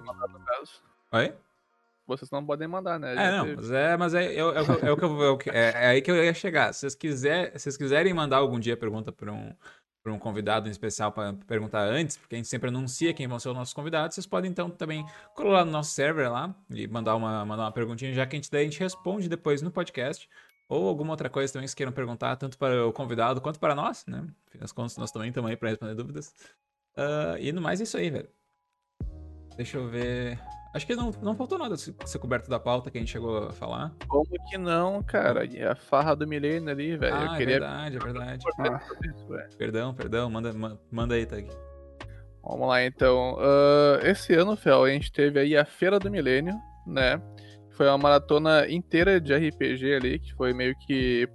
[1.13, 1.33] Oi?
[2.07, 3.15] vocês não podem mandar, né?
[3.15, 3.57] É, não, teve.
[3.57, 6.11] mas é, mas é, é, é, é o que eu- é é- é aí que
[6.11, 6.73] eu ia chegar.
[6.75, 9.55] Se vocês, quiser, se vocês quiserem mandar algum dia pergunta para um,
[10.05, 13.49] pra um convidado especial para perguntar antes, porque a gente sempre anuncia quem vão ser
[13.49, 15.05] os nossos convidados, vocês podem então também
[15.35, 18.51] colar no nosso server lá e mandar uma, mandar uma perguntinha, já que a gente,
[18.51, 20.29] daí a gente responde depois no podcast.
[20.69, 24.07] Ou alguma outra coisa também que queiram perguntar, tanto para o convidado quanto para nós,
[24.07, 24.27] né?
[24.47, 26.35] Afinal das contas, nós também estamos aí para responder dúvidas.
[26.97, 28.29] Ah, e no mais é isso aí, velho.
[29.57, 30.41] Deixa eu ver.
[30.75, 33.47] Acho que não, não faltou nada se- ser coberto da pauta que a gente chegou
[33.49, 33.93] a falar.
[34.09, 35.45] Como que não, cara?
[35.45, 37.15] E a farra do milênio ali, velho.
[37.15, 37.61] ah, eu é queria.
[37.61, 38.45] verdade, é verdade.
[39.29, 39.49] Velho.
[39.57, 41.49] Perdão, perdão, manda, ma- manda aí, Tag.
[42.43, 43.37] Vamos lá, então.
[43.39, 46.55] Ah, esse ano, Fel, a gente teve aí a Feira do Milênio,
[46.87, 47.23] né?
[47.71, 51.29] Foi uma maratona inteira de RPG ali, que foi meio que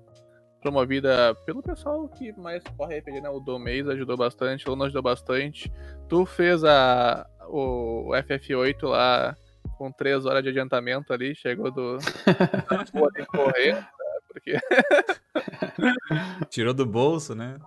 [0.62, 3.30] promovida pelo pessoal que mais corre RPG, né?
[3.30, 5.72] O Domês ajudou bastante, o Luna ajudou bastante.
[6.10, 9.36] Tu fez a, o, o FF8 lá
[9.78, 11.98] com 3 horas de adiantamento ali, chegou do.
[13.28, 13.90] correr, tá?
[14.28, 14.58] porque
[16.50, 17.58] Tirou do bolso, né?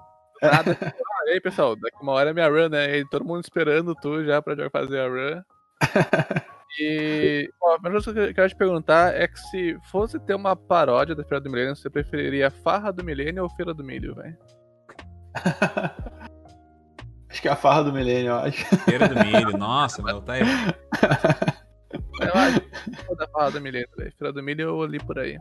[0.43, 0.77] nada.
[0.83, 2.99] Ah, E aí, pessoal, daqui uma hora é minha run, né?
[2.99, 5.43] E todo mundo esperando tu já pra fazer a run.
[6.81, 10.57] E a primeira coisa que eu quero te perguntar é que se fosse ter uma
[10.57, 14.39] paródia da Feira do Milênio, você preferiria Farra do Milênio ou Feira do Milho, velho?
[17.33, 18.65] Acho que é a farra do milênio, eu acho.
[18.85, 20.43] Feira do milho, nossa, meu, tá aí.
[22.21, 24.13] Eu acho da Farra do Milênio, velho.
[24.17, 25.39] Feira do Milho eu li por aí.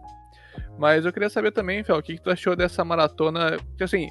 [0.77, 3.57] Mas eu queria saber também, Fel, o que, que tu achou dessa maratona?
[3.57, 4.09] Porque assim,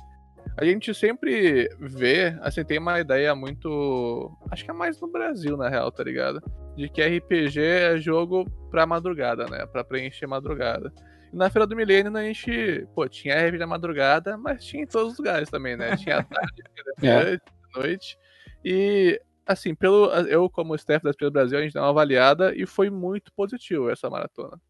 [0.56, 4.30] a gente sempre vê, assim, tem uma ideia muito.
[4.50, 6.40] Acho que é mais no Brasil, na real, tá ligado?
[6.76, 9.66] De que RPG é jogo pra madrugada, né?
[9.66, 10.92] Pra preencher madrugada.
[11.32, 14.86] E na Feira do Milênio a gente, pô, tinha RPG da madrugada, mas tinha em
[14.86, 15.96] todos os lugares também, né?
[15.96, 16.62] Tinha à tarde,
[16.98, 17.59] tinha É.
[17.74, 18.18] noite.
[18.64, 22.66] E, assim, pelo, eu como staff da do Brasil, a gente deu uma avaliada e
[22.66, 24.60] foi muito positivo essa maratona.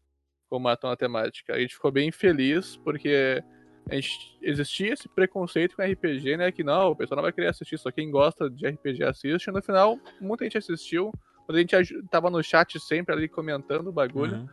[0.49, 1.53] Como maratona temática.
[1.53, 3.43] A gente ficou bem feliz porque
[3.89, 6.51] a gente, existia esse preconceito com RPG, né?
[6.51, 9.47] Que não, o pessoal não vai querer assistir, só quem gosta de RPG assiste.
[9.47, 11.11] E no final, muita gente assistiu.
[11.45, 14.37] Quando a gente tava no chat sempre ali comentando o bagulho.
[14.37, 14.47] Uhum.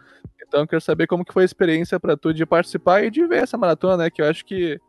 [0.46, 3.26] Então eu quero saber como que foi a experiência pra tu de participar e de
[3.26, 4.10] ver essa maratona, né?
[4.10, 4.80] Que eu acho que.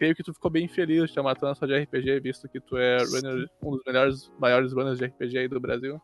[0.00, 2.74] Creio que tu ficou bem feliz de ter uma só de RPG, visto que tu
[2.78, 6.00] é runner, um dos melhores, maiores runners de RPG aí do Brasil.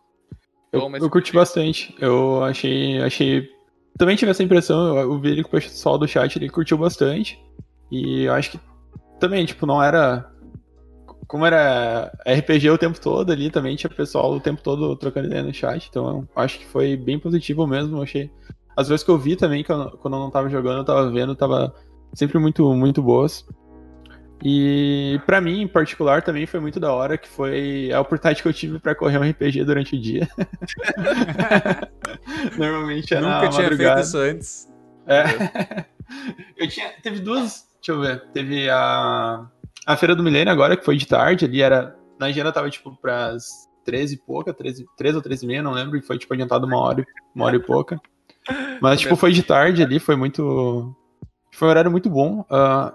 [0.71, 1.97] Eu, Então, eu curti bastante.
[1.99, 3.01] Eu achei.
[3.01, 3.49] achei...
[3.97, 7.43] Também tive essa impressão, eu, vi ele que o pessoal do chat ele curtiu bastante.
[7.91, 8.61] E eu acho que
[9.19, 10.31] também, tipo, não era.
[11.27, 15.43] Como era RPG o tempo todo ali, também tinha pessoal o tempo todo trocando ideia
[15.43, 15.89] no chat.
[15.89, 17.97] Então eu acho que foi bem positivo mesmo.
[17.97, 18.31] Eu achei.
[18.77, 21.11] As vezes que eu vi também, que eu- quando eu não tava jogando, eu tava
[21.11, 21.75] vendo, tava
[22.13, 23.47] sempre muito, muito boas.
[24.45, 28.49] E pra mim, em particular, também foi muito da hora, que foi a oportunidade que
[28.49, 30.29] eu tive pra correr um RPG durante o dia.
[32.59, 33.95] Normalmente é na Nunca tinha madrugada.
[34.03, 34.69] feito isso antes.
[35.07, 35.85] É.
[36.57, 36.91] Eu tinha.
[37.03, 37.67] Teve duas.
[37.81, 38.23] Deixa eu ver.
[38.33, 39.47] Teve a.
[39.87, 41.97] A Feira do Milênio agora, que foi de tarde, ali era.
[42.19, 45.73] Na agenda tava tipo pras 13 e pouca, 13, 13 ou 13 e meia, não
[45.73, 48.01] lembro, e foi tipo adiantado uma hora, e- uma hora e pouca.
[48.81, 50.95] Mas tipo, foi de tarde ali, foi muito.
[51.53, 52.45] Foi um horário muito bom.
[52.51, 52.93] ah,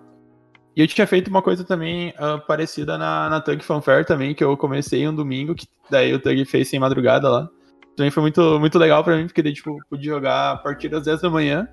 [0.75, 4.43] e eu tinha feito uma coisa também ah, parecida na, na Tug Fanfare também, que
[4.43, 7.49] eu comecei um domingo, que daí o Tug fez sem madrugada lá.
[7.95, 11.03] Também foi muito, muito legal pra mim, porque daí, tipo, pude jogar a partir das
[11.03, 11.67] 10 da manhã.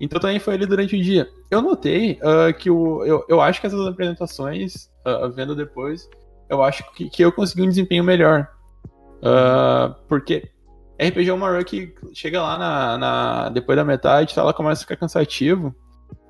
[0.00, 1.28] Então também foi ali durante o dia.
[1.50, 6.08] Eu notei ah, que o, eu, eu acho que essas apresentações, ah, vendo depois,
[6.48, 8.48] eu acho que, que eu consegui um desempenho melhor.
[10.08, 10.50] Porque
[11.00, 14.80] RPG é uma run que chega lá na, na- depois da metade, tá, ela começa
[14.80, 15.74] a ficar cansativo.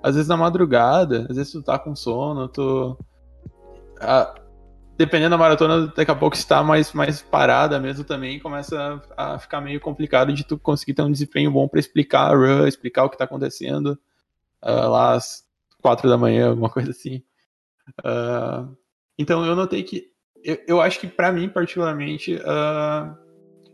[0.03, 2.97] Às vezes na madrugada, às vezes tu tá com sono, tu.
[4.97, 9.39] dependendo da maratona, daqui a pouco se tá mais, mais parada mesmo também, começa a,
[9.39, 13.05] ficar meio complicado de tu conseguir ter um desempenho bom pra explicar a run, explicar
[13.05, 13.99] o que tá acontecendo
[14.63, 15.45] ah, lá às
[15.83, 17.23] quatro da manhã, alguma coisa assim.
[18.05, 18.67] Ah,
[19.19, 20.11] então eu notei que.
[20.43, 23.15] Eu, eu acho que pra mim, particularmente, ah,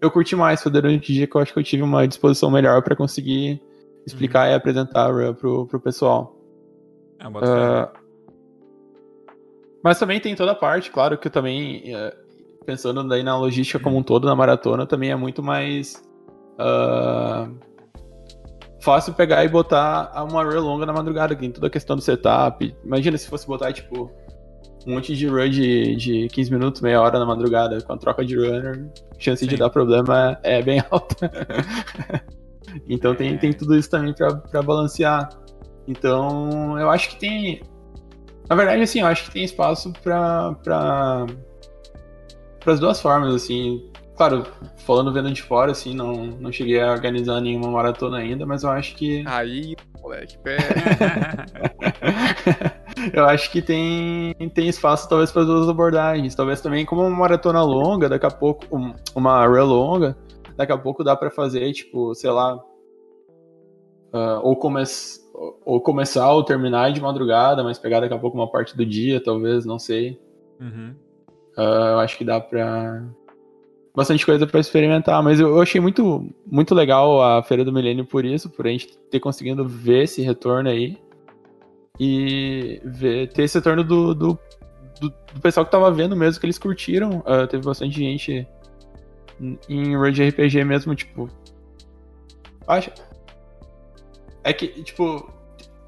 [0.01, 2.51] eu curti mais foi durante o dia que eu acho que eu tive uma disposição
[2.51, 3.61] melhor pra conseguir
[4.07, 6.35] explicar e apresentar a run pro, pro pessoal.
[7.19, 7.29] Fé.
[7.43, 7.93] Ah,
[9.83, 12.17] mas também tem toda a parte, claro que eu também, eh,
[12.65, 16.03] pensando daí na logística como um todo, na maratona, também é muito mais
[16.59, 17.49] ah,
[18.81, 22.03] fácil pegar e botar uma run longa na madrugada, que tem toda a questão do
[22.03, 22.75] setup.
[22.85, 24.11] Imagina se fosse botar, tipo,
[24.87, 28.25] um monte de run de, de 15 minutos, meia hora na madrugada, com a troca
[28.25, 29.59] de runner, a chance de Sim.
[29.59, 31.31] dar problema é bem alta.
[32.89, 33.39] então tem, É.
[33.39, 35.29] tem tudo isso também pra balancear.
[35.89, 37.61] Então, eu acho que tem.
[38.49, 40.53] Na verdade, assim, eu acho que tem espaço pra.
[40.63, 41.27] pra
[42.67, 43.91] as duas formas, assim.
[44.17, 44.45] Claro,
[44.79, 48.71] falando vendo de fora, assim, não, não cheguei a organizar nenhuma maratona ainda, mas eu
[48.71, 49.23] acho que.
[49.27, 50.57] Aí, moleque, pé.
[53.13, 56.35] eu acho que tem, tem espaço talvez para duas abordagens.
[56.35, 60.17] Talvez também como uma maratona longa, daqui a pouco, um- uma run longa,
[60.57, 62.59] daqui a pouco dá pra fazer, tipo, sei lá.
[64.13, 64.83] ah, ou, come
[65.65, 69.23] ou- começar ou terminar de madrugada, mas pegar daqui a pouco uma parte do dia,
[69.23, 70.19] talvez, não sei.
[70.61, 70.95] Uhum.
[71.57, 73.05] Ah, eu acho que dá pra.
[73.95, 78.05] Bastante coisa pra experimentar, mas eu, eu achei muito, muito legal a Feira do Milênio
[78.05, 80.99] por isso, por a gente ter conseguido ver esse retorno aí.
[81.99, 84.39] E ver, ter esse retorno do, do,
[85.01, 87.23] do, do pessoal que tava vendo mesmo, que eles curtiram.
[87.25, 88.47] Ah, teve bastante gente
[89.69, 91.29] em- Road RPG mesmo, tipo.
[92.67, 92.91] Acho.
[94.43, 95.29] É que, tipo,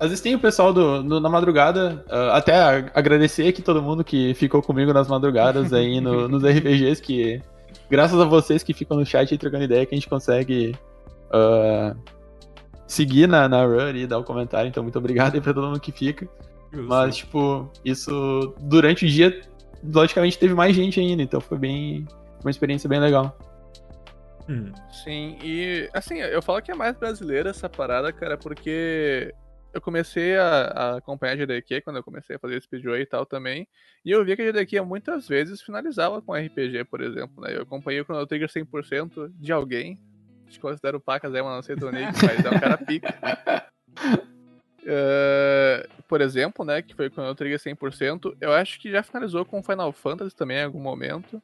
[0.00, 2.54] às vezes tem o pessoal do, do- na madrugada, ah, até
[2.94, 7.40] agradecer aqui todo mundo que ficou comigo nas madrugadas aí no- nos RPGs, que
[7.90, 10.74] graças a vocês que ficam no chat aí trocando ideia que a gente consegue
[11.32, 11.94] ah,
[12.86, 15.80] seguir na, na run e dar o comentário, então muito obrigado aí pra todo mundo
[15.80, 16.28] que fica.
[16.72, 19.40] Mas, tipo, isso durante o dia,
[19.82, 22.06] logicamente, teve mais gente ainda, então foi bem.
[22.40, 23.36] Uma experiência bem legal.
[24.48, 24.72] Hum.
[24.90, 29.34] Sim, e assim, eu falo que é mais brasileira essa parada, cara, porque
[29.72, 33.26] eu comecei a, a acompanhar a GDQ quando eu comecei a fazer speedway e tal
[33.26, 33.68] também.
[34.04, 37.56] E eu vi que a GDQ muitas vezes finalizava com RPG, por exemplo, né?
[37.56, 40.00] Eu acompanhei o Chrono Trigger 100% de alguém.
[40.48, 43.14] Te considero pacas, é, mas não sei do Nick, mas é um cara pica.
[44.80, 49.44] Uh, por exemplo, né, que foi o Chrono Trigger 100%, eu acho que já finalizou
[49.44, 51.42] com Final Fantasy também em algum momento.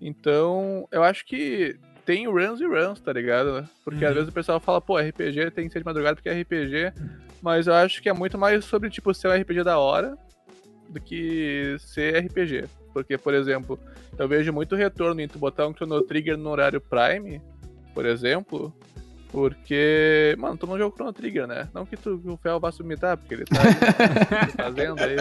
[0.00, 3.68] Então, eu acho que tem runs e runs, tá ligado?
[3.82, 4.10] Porque uhum.
[4.10, 6.92] às vezes o pessoal fala, pô, RPG tem que ser de madrugada porque é RPG,
[7.40, 10.16] mas eu acho que é muito mais sobre, tipo, ser um RPG da hora
[10.88, 12.64] do que ser RPG.
[12.92, 13.78] Porque, por exemplo,
[14.18, 17.42] eu vejo muito retorno em tu botar um Chrono Trigger no horário Prime,
[17.92, 18.72] por exemplo,
[19.34, 21.68] porque, mano, tu não joga Chrono Trigger, né?
[21.74, 23.56] Não que, tu, que o Fel vá submitar, porque ele tá
[24.56, 25.16] fazendo aí.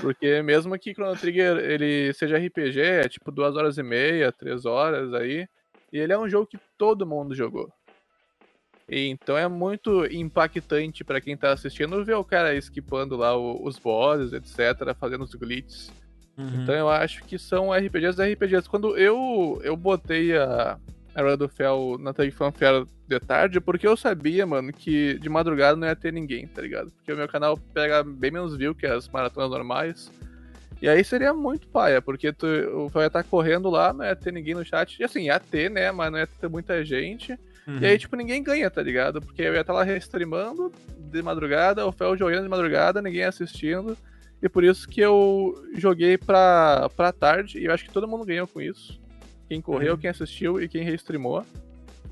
[0.00, 4.64] Porque mesmo que Chrono Trigger ele seja RPG, é tipo duas horas e meia, três
[4.64, 5.48] horas aí.
[5.92, 7.68] E ele é um jogo que todo mundo jogou.
[8.88, 13.60] E, então é muito impactante para quem tá assistindo ver o cara esquipando lá o,
[13.66, 15.92] os bosses, etc., fazendo os glitches.
[16.38, 16.62] Uhum.
[16.62, 18.68] Então eu acho que são RPGs RPGs.
[18.68, 20.78] Quando eu, eu botei a,
[21.16, 25.30] a Hora do Fel na Tag Fanfare de tarde, porque eu sabia, mano, que de
[25.30, 26.90] madrugada não ia ter ninguém, tá ligado?
[26.90, 30.12] Porque o meu canal pega bem menos view que as maratonas normais.
[30.80, 32.46] E aí seria muito paia, porque tu
[32.92, 35.00] vai estar correndo lá, não ia ter ninguém no chat.
[35.00, 35.90] E assim, ia ter, né?
[35.90, 37.32] Mas não ia ter muita gente.
[37.66, 37.78] Uhum.
[37.80, 39.22] E aí, tipo, ninguém ganha, tá ligado?
[39.22, 43.96] Porque eu ia estar lá restreamando de madrugada, o Fel jogando de madrugada, ninguém assistindo.
[44.42, 48.26] E por isso que eu joguei pra, pra tarde, e eu acho que todo mundo
[48.26, 49.00] ganhou com isso.
[49.48, 49.98] Quem correu, uhum.
[49.98, 51.44] quem assistiu e quem restreamou.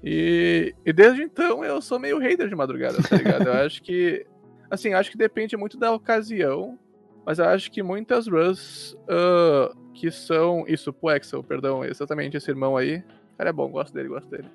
[0.02, 3.48] E, e desde então eu sou meio hater de madrugada, tá ligado?
[3.48, 4.26] eu acho que.
[4.70, 6.78] Assim, acho que depende muito da ocasião
[7.24, 10.64] mas eu acho que muitas runs uh, que são.
[10.68, 12.98] Isso, pro Excel, perdão, exatamente esse irmão aí.
[12.98, 14.48] O cara é bom, gosto dele, gosto dele.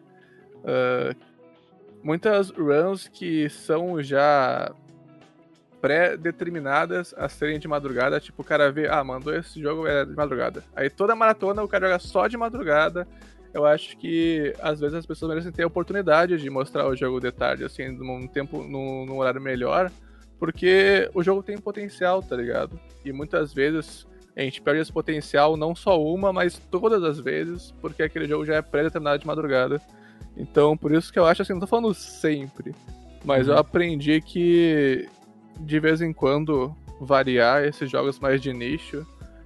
[0.60, 1.16] Uh,
[2.04, 4.72] muitas runs que são já
[5.82, 10.16] pré-determinadas a serem de madrugada, tipo, o cara vê, ah, mandou esse jogo é de
[10.16, 10.64] madrugada.
[10.76, 13.08] Aí toda maratona o cara joga só de madrugada.
[13.54, 17.20] Eu acho que às vezes as pessoas merecem ter a oportunidade de mostrar o jogo
[17.20, 19.90] de tarde, assim, num tempo, num, num horário melhor
[20.40, 22.80] porque o jogo tem potencial, tá ligado?
[23.04, 27.74] E muitas vezes a gente perde esse potencial não só uma, mas todas as vezes,
[27.82, 29.82] porque aquele jogo já é pré-determinado de madrugada.
[30.38, 32.74] Então, por isso que eu acho assim, não tô falando sempre,
[33.26, 33.54] mas uhum.
[33.54, 35.10] eu aprendi que
[35.60, 39.06] de vez em quando variar esses jogos mais de nicho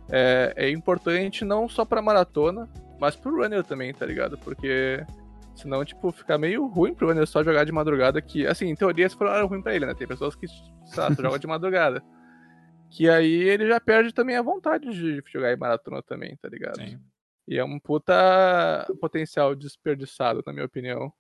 [0.10, 2.70] é, é importante não só pra maratona,
[3.00, 4.38] mas pro runner também, tá ligado?
[4.38, 5.06] Porque
[5.56, 9.08] Senão, tipo, fica meio ruim pro Wanderers só jogar de madrugada, que, assim, em teoria,
[9.08, 9.94] se for ruim pra ele, né?
[9.94, 10.48] Tem pessoas que,
[10.86, 12.04] sabe, jogam de madrugada.
[12.96, 16.76] Que aí ele já perde também a vontade de jogar em maratona também, tá ligado?
[16.76, 17.00] Sim.
[17.48, 21.12] E é um puta potencial desperdiçado, na minha opinião.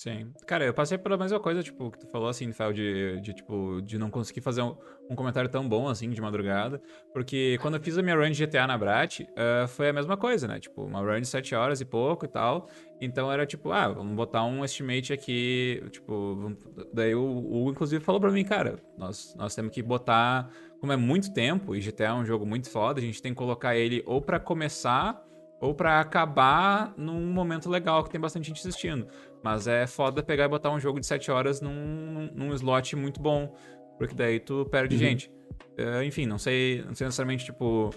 [0.00, 0.32] Sim.
[0.46, 3.82] Cara, eu passei pela mesma coisa, tipo, que tu falou assim, Fel, de, de, tipo,
[3.82, 4.74] de não conseguir fazer um,
[5.10, 6.80] um, comentário tão bom, assim, de madrugada.
[7.12, 10.16] Porque quando eu fiz a minha run de GTA na Brat, uh, foi a mesma
[10.16, 10.58] coisa, né?
[10.58, 12.66] Tipo, uma run de 7 horas e pouco e tal.
[12.98, 16.58] Então era tipo, ah, vamos botar um estimate aqui, tipo, vamos...
[16.94, 20.48] daí o Hugo, inclusive, falou pra mim, cara, nós, nós temos que botar,
[20.80, 23.38] como é muito tempo, e GTA é um jogo muito foda, a gente tem que
[23.38, 25.22] colocar ele ou para começar
[25.60, 29.06] ou para acabar num momento legal que tem bastante gente assistindo.
[29.42, 33.20] Mas é foda pegar e botar um jogo de 7 horas num, num slot muito
[33.20, 33.54] bom,
[33.98, 35.00] porque daí tu perde uhum.
[35.00, 35.32] gente.
[35.78, 37.90] Uh, enfim, não sei, não sei necessariamente, tipo.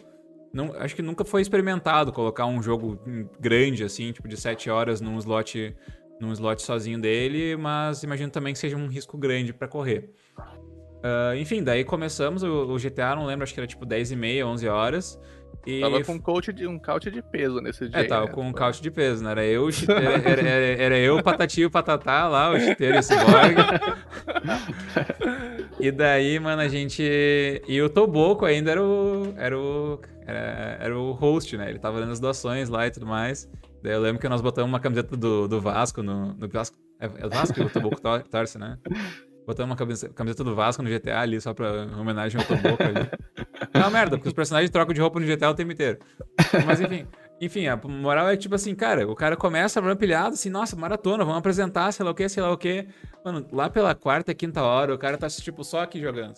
[0.54, 3.00] Não, acho que nunca foi experimentado colocar um jogo
[3.40, 5.76] grande, assim, tipo, de 7 horas num slot,
[6.22, 10.12] num slot sozinho dele, mas imagino também que seja um risco grande para correr.
[11.04, 14.16] Uh, enfim, daí começamos o, o, GTA, não lembro, acho que era tipo 10 e
[14.16, 15.20] meia, 11 horas.
[15.66, 15.80] E...
[15.80, 18.02] Tava com um couch de, um couch de peso nesse dia.
[18.02, 18.32] É, tava né?
[18.32, 19.32] com um couch de peso, né?
[19.32, 22.96] Era eu, era, era, era, era eu, o Patati e o Patatá lá, o chiteiro
[22.96, 23.56] e o Cyborg.
[25.80, 27.02] e daí, mano, a gente...
[27.68, 29.34] E o Toboco ainda era o...
[29.38, 31.70] Era o, era, era o host, né?
[31.70, 33.50] Ele tava dando as doações lá e tudo mais.
[33.82, 36.78] Daí eu lembro que nós botamos uma camiseta do, do Vasco no, no Vasco.
[37.00, 38.78] É, é o Vasco que o Toboco torce, né?
[39.46, 43.10] Botando uma camiseta do Vasco no GTA ali, só pra homenagem ao Toboco ali.
[43.74, 46.00] É uma merda, porque os personagens trocam de roupa no GTA o tempo inteiro.
[46.66, 47.08] Mas enfim.
[47.42, 51.40] Enfim, a moral é tipo assim, cara, o cara começa rampilhado, assim, nossa, maratona, vamos
[51.40, 52.88] apresentar, sei lá o que, sei lá o que.
[53.26, 56.36] Mano, lá pela quarta, quinta hora, o cara tá, tipo, só aqui jogando.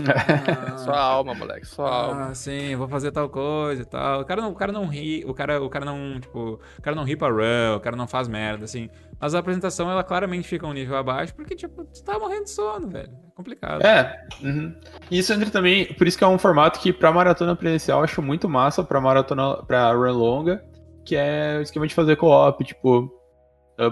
[0.00, 2.28] Ah, Só a alma, moleque, só a alma.
[2.30, 4.22] Ah, sim, vou fazer tal coisa e tal.
[4.22, 6.96] O cara não, o cara não ri, o cara, o cara não, tipo, o cara
[6.96, 8.88] não ri pra run, o cara não faz merda, assim.
[9.20, 12.50] Mas a apresentação, ela claramente fica um nível abaixo, porque, tipo, você tá morrendo de
[12.50, 13.12] sono, velho.
[13.34, 13.82] Complicado.
[13.82, 14.74] É, uhum.
[15.10, 18.20] Isso entra também, por isso que é um formato que pra maratona presencial eu acho
[18.22, 20.62] muito massa, pra maratona, pra run longa,
[21.04, 23.10] que é o esquema de fazer co-op, tipo,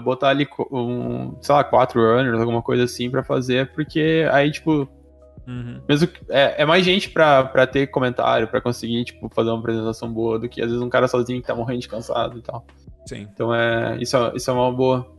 [0.03, 4.87] botar ali um, sei lá, quatro runners, alguma coisa assim pra fazer, porque aí, tipo,
[5.47, 5.81] Uhum.
[5.89, 9.57] mesmo que- é, é mais gente pra, pra ter comentário, pra conseguir, tipo, fazer uma
[9.59, 12.41] apresentação boa, do que às vezes um cara sozinho que tá morrendo de cansado e
[12.43, 12.63] tal.
[13.07, 13.27] Sim.
[13.33, 15.11] Então é, isso, é, isso é uma boa.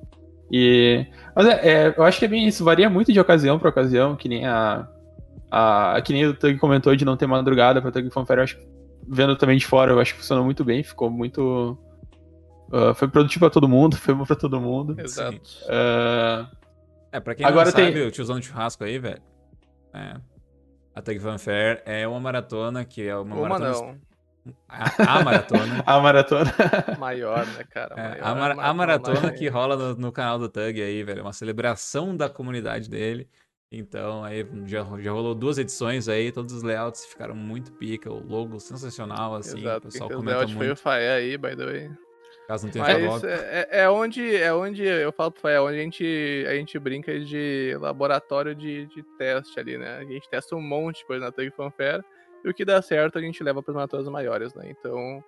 [0.51, 3.71] E, mas é, é, eu acho que é bem isso, varia muito de ocasião pra
[3.71, 4.87] ocasião, que nem a.
[5.51, 8.59] a que nem o Tug comentou de não ter madrugada pra Tug Fanfare, eu acho
[8.59, 8.67] que
[9.09, 11.79] vendo também de fora, eu acho que funcionou muito bem, ficou muito.
[12.73, 14.95] ah, foi produtivo pra todo mundo, foi bom pra todo mundo.
[15.01, 15.41] Exato.
[15.69, 16.49] Ah,
[17.11, 19.21] É, pra quem Agora não tem- sabe, o tiozão do churrasco aí, velho.
[19.95, 20.15] É.
[20.95, 23.93] A Tug Fan Fair é uma maratona que é uma, Uma maratona.
[23.93, 23.99] não,
[24.69, 25.83] A, a maratona.
[25.87, 26.53] a maratona.
[26.99, 27.95] maior, né, cara?
[27.97, 31.21] É, Maior a, mar- a maratona que rola no, no canal do Tug aí, velho.
[31.21, 33.29] é Uma celebração da comunidade dele.
[33.71, 38.23] Então, aí já, já rolou duas edições aí, todos os layouts ficaram muito pica, o
[38.23, 41.65] logo sensacional, assim, Exato, o pessoal comenta layout foi muito, o Faé aí, by the
[41.65, 41.91] way.
[42.47, 45.61] caso não tenha Mas é, é- é onde, é onde eu falo pro Faé, é
[45.63, 49.97] onde a gente, a gente brinca de laboratório de, de teste ali, né?
[50.01, 52.05] A gente testa um monte de coisa na Tug Fanfare
[52.45, 54.65] e o que dá certo a gente leva para maratonas maiores, né?
[54.69, 55.23] Então,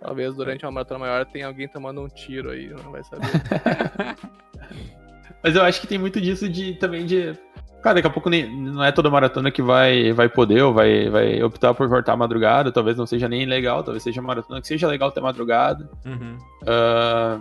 [0.00, 3.26] talvez durante uma maratona maior tenha alguém tomando um tiro aí, não vai saber.
[5.42, 7.36] Mas eu acho que tem muito disso de também de.
[7.82, 11.10] Cara, daqui a pouco nem, não é toda maratona que vai, vai poder ou vai,
[11.10, 12.72] vai optar por cortar a madrugada.
[12.72, 15.90] Talvez não seja nem legal, talvez seja maratona que seja legal ter madrugada.
[16.06, 16.38] Uhum.
[16.66, 17.40] Ah,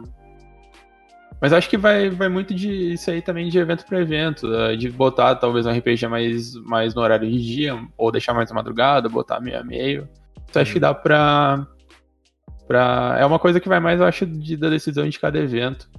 [1.43, 4.77] mas acho que vai, vai muito de isso aí também de evento para evento, ah,
[4.77, 8.55] de botar talvez um RPG mais, mais no horário de dia, ou deixar mais na
[8.55, 10.07] madrugada, botar meio a meio.
[10.49, 11.67] Então acho que dá pra,
[12.65, 13.17] pra.
[13.19, 15.89] É uma coisa que vai mais, eu acho, de, da decisão de cada evento.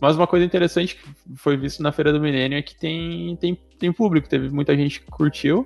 [0.00, 3.54] Mas uma coisa interessante que foi visto na Feira do Milênio é que tem, tem,
[3.78, 5.64] tem público, teve muita gente que curtiu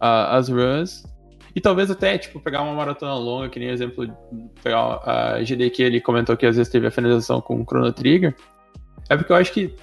[0.00, 1.04] ah, as runs.
[1.54, 4.06] E talvez até, tipo, pegar uma maratona longa, que nem exemplo,
[4.62, 8.34] pegar a GDQ, ele comentou que às vezes teve a finalização com o Chrono Trigger.
[9.08, 9.74] É porque eu acho que,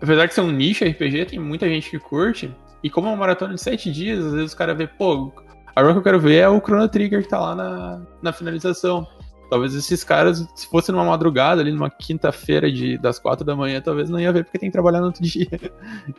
[0.00, 2.50] apesar de ser um nicho RPG, tem muita gente que curte.
[2.82, 5.32] E como é uma maratona de 7 dias, às vezes o cara vê, pô,
[5.74, 8.32] a run que eu quero ver é o Chrono Trigger que tá lá na, na
[8.32, 9.06] finalização.
[9.50, 12.66] Talvez esses caras, se fosse numa madrugada, ali numa quinta-feira
[13.00, 15.46] das 4 da manhã, talvez não ia ver porque tem que trabalhar no outro dia.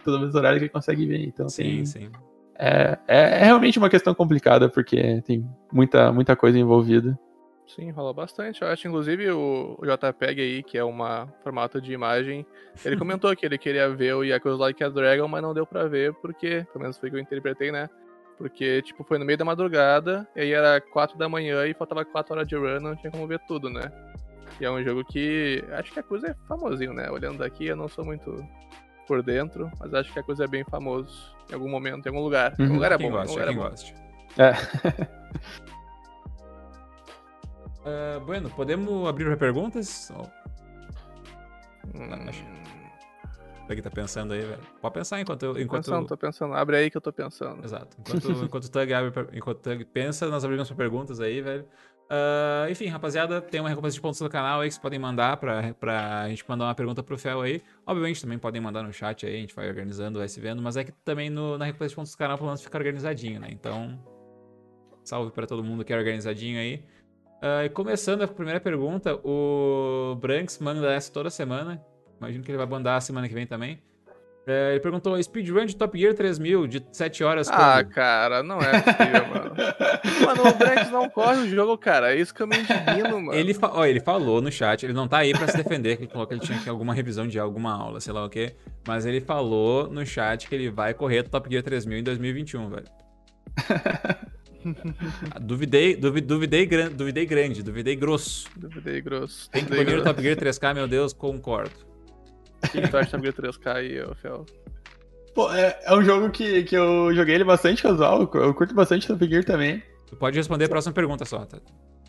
[0.06, 1.26] Talvez o horário que ele consegue ver.
[1.26, 2.10] Então Sim, tem, sim.
[2.58, 7.18] É, é, é realmente uma questão complicada, porque tem muita, muita coisa envolvida.
[7.68, 8.62] Sim, rola bastante.
[8.62, 10.98] Eu acho, inclusive, o, JPEG aí, que é um
[11.44, 12.46] formato de imagem,
[12.84, 15.86] ele comentou que ele queria ver o Yakuza Like a Dragon, mas não deu pra
[15.86, 17.90] ver, porque, pelo menos foi o que eu interpretei, né?
[18.38, 22.06] Porque, tipo, foi no meio da madrugada, e aí era 4 da manhã e faltava
[22.06, 23.92] 4 horas de run, não tinha como ver tudo, né?
[24.60, 25.64] E é um jogo que.
[25.72, 27.10] Acho que a coisa é famosinho, né?
[27.12, 28.44] Olhando daqui, eu não sou muito
[29.08, 32.22] por dentro, mas acho que a coisa é bem famoso em algum momento, em algum
[32.22, 32.52] lugar.
[32.60, 32.74] Em algum Uhum.
[32.76, 33.70] lugar é quem bom, em algum gosta, lugar é quem bom.
[33.70, 34.08] gosta.
[34.38, 35.08] É.
[37.86, 40.12] Ah, bueno, podemos abrir para perguntas?
[41.96, 42.44] Hum, Acho-
[43.70, 44.62] Alguém tá pensando aí, velho?
[44.82, 45.54] Pode pensar enquanto eu.
[45.54, 45.86] Tô Enquanto...
[45.86, 46.54] pensando, tô pensando.
[46.54, 47.64] Abre aí que eu tô pensando.
[47.66, 47.98] Exato.
[48.00, 51.66] Enquanto, enquanto o Tug abre, enquanto o Tug pensa, nós abrimos para perguntas aí, velho.
[52.10, 55.38] Ah, enfim, rapaziada, tem uma recompensa de pontos do canal aí que vocês podem mandar
[55.38, 57.62] pra, pra gente mandar uma pergunta pro Fel aí.
[57.86, 60.78] Obviamente também podem mandar no chat aí, a gente vai organizando, vai se vendo, mas
[60.78, 63.50] é que também no, na recompensa de pontos do canal pelo menos fica organizadinho, né?
[63.52, 64.00] Então,
[65.04, 66.84] salve pra todo mundo que é organizadinho aí.
[67.42, 71.84] Ah, e começando a primeira pergunta, o Branks manda essa toda semana.
[72.20, 73.82] Imagino que ele vai mandar a semana que vem também.
[74.50, 77.94] É, ele perguntou: speedrun de Top Gear 3000 de 7 horas Ah, quando?
[77.94, 79.56] cara, não é possível, mano.
[80.26, 82.14] Mano, o Branks não corre o jogo, cara.
[82.14, 83.34] É isso que eu me indigno, mano.
[83.34, 86.04] Ele, fa- ó, ele falou no chat, ele não tá aí pra se defender, que
[86.04, 88.56] ele falou que ele tinha que alguma revisão de alguma aula, sei lá o quê.
[88.88, 92.86] Mas ele falou no chat que ele vai correr Top Gear 3000 em 2021, velho.
[95.42, 98.48] duvidei, duvi- duvidei, gran- duvidei grande, duvidei grosso.
[98.56, 99.50] Duvidei grosso.
[99.50, 100.16] Tem que Duvidei punir o grosso.
[100.16, 101.87] Top Gear 3K, meu Deus, concordo.
[102.64, 104.46] O que tu acha Gear 3K aí, ô Fel?
[105.34, 109.08] Pô, é, é um jogo que, que eu joguei ele bastante casual, eu curto bastante
[109.08, 109.84] Top Gear também.
[110.08, 111.60] Tu pode responder a próxima pergunta só, tá?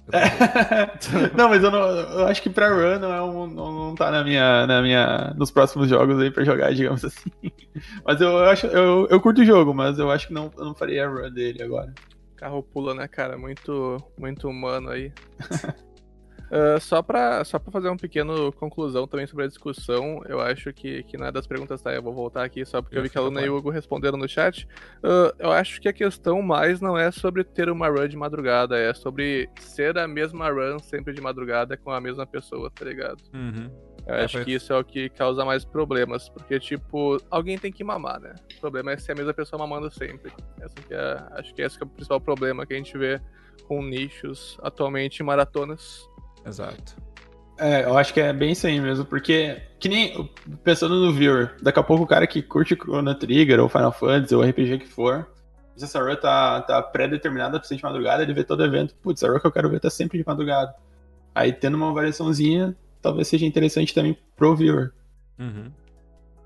[1.37, 4.11] não, mas eu, não, eu acho que pra run não, é um, não, não tá
[4.11, 7.31] na minha, na minha, nos próximos jogos aí pra jogar, digamos assim.
[8.05, 10.75] Mas eu acho, eu, eu curto o jogo, mas eu acho que não, eu não
[10.75, 11.93] farei a run dele agora.
[12.37, 13.37] Carro pula, né, cara?
[13.37, 15.13] Muito, muito humano aí.
[16.51, 20.73] Uh, só para só pra fazer uma pequena conclusão também sobre a discussão, eu acho
[20.73, 21.93] que, que na das perguntas, tá?
[21.93, 23.71] Eu vou voltar aqui só porque eu, eu vi que a Luna e o Hugo
[23.71, 24.67] responderam no chat.
[24.99, 28.79] Uh, eu acho que a questão mais não é sobre ter uma run de madrugada,
[28.79, 33.23] é sobre ser a mesma run sempre de madrugada com a mesma pessoa, tá ligado?
[33.35, 33.71] Uhum.
[34.09, 37.71] Eu é, acho que isso é o que causa mais problemas, porque, tipo, alguém tem
[37.71, 38.35] que mamar, né?
[38.57, 40.33] O problema é ser a mesma pessoa mamando sempre.
[40.59, 43.21] Essa que é, acho que esse que é o principal problema que a gente vê
[43.67, 46.09] com nichos atualmente em maratonas.
[46.49, 46.97] Exato.
[47.59, 50.31] É, eu acho que é bem isso aí mesmo, porque, que nem
[50.63, 54.35] pensando no viewer, daqui a pouco o cara que curte Chrono Trigger ou Final Fantasy
[54.35, 55.29] ou RPG que for,
[55.77, 59.25] se essa run tá, tá pré-determinada pra ser de madrugada, ele vê todo evento, putz,
[59.25, 60.75] a run que eu quero ver tá sempre de madrugada.
[61.35, 64.93] Aí tendo uma variaçãozinha, talvez seja interessante também pro viewer.
[65.39, 65.71] Uhum.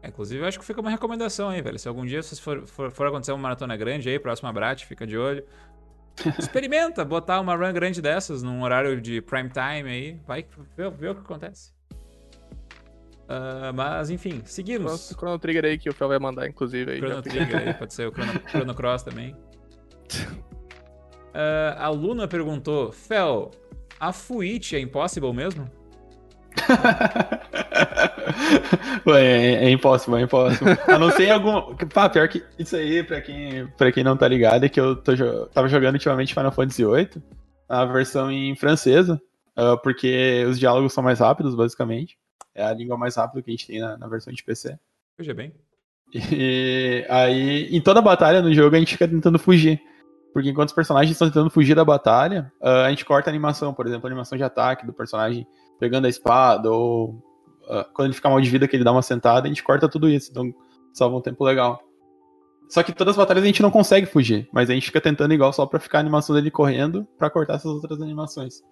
[0.03, 1.79] É, inclusive, eu acho que fica uma recomendação aí, velho.
[1.79, 5.17] Se algum dia for, for, for acontecer uma maratona grande aí, próxima Brat, fica de
[5.17, 5.45] olho.
[6.39, 10.21] Experimenta botar uma run grande dessas num horário de prime time aí.
[10.27, 11.73] Vai ver, ver o que acontece.
[13.23, 15.11] Uh, mas, enfim, seguimos.
[15.11, 16.93] O Chrono Trigger aí que o Fel vai mandar, inclusive.
[16.93, 19.35] Aí, Chrono Trigger aí, pode ser o Chrono, Chrono Cross também.
[21.35, 23.51] Uh, a Luna perguntou: Fel,
[23.99, 25.71] a Fuit é impossible mesmo?
[29.07, 30.77] É, é impossível, é impossível.
[30.87, 31.75] A não ser algum.
[31.93, 34.97] Pá, pior que isso aí, pra quem, pra quem não tá ligado, é que eu
[34.97, 35.13] tô,
[35.53, 37.23] tava jogando ultimamente Final Fantasy VIII,
[37.69, 39.21] a versão em francesa,
[39.59, 42.17] uh, porque os diálogos são mais rápidos, basicamente.
[42.55, 44.79] É a língua mais rápida que a gente tem na, na versão de PC.
[45.19, 45.53] Veja bem.
[46.15, 49.81] E aí, em toda batalha no jogo, a gente fica tentando fugir.
[50.33, 53.75] Porque enquanto os personagens estão tentando fugir da batalha, uh, a gente corta a animação,
[53.75, 55.47] por exemplo, a animação de ataque do personagem
[55.83, 57.11] pegando a espada, ou
[57.65, 59.89] uh, quando ele fica mal de vida que ele dá uma sentada, a gente corta
[59.89, 60.55] tudo isso, então
[60.93, 61.83] salva um tempo legal.
[62.69, 65.35] Só que todas as batalhas a gente não consegue fugir, mas a gente fica tentando
[65.35, 68.63] igual só pra ficar a animação dele correndo pra cortar essas outras animações.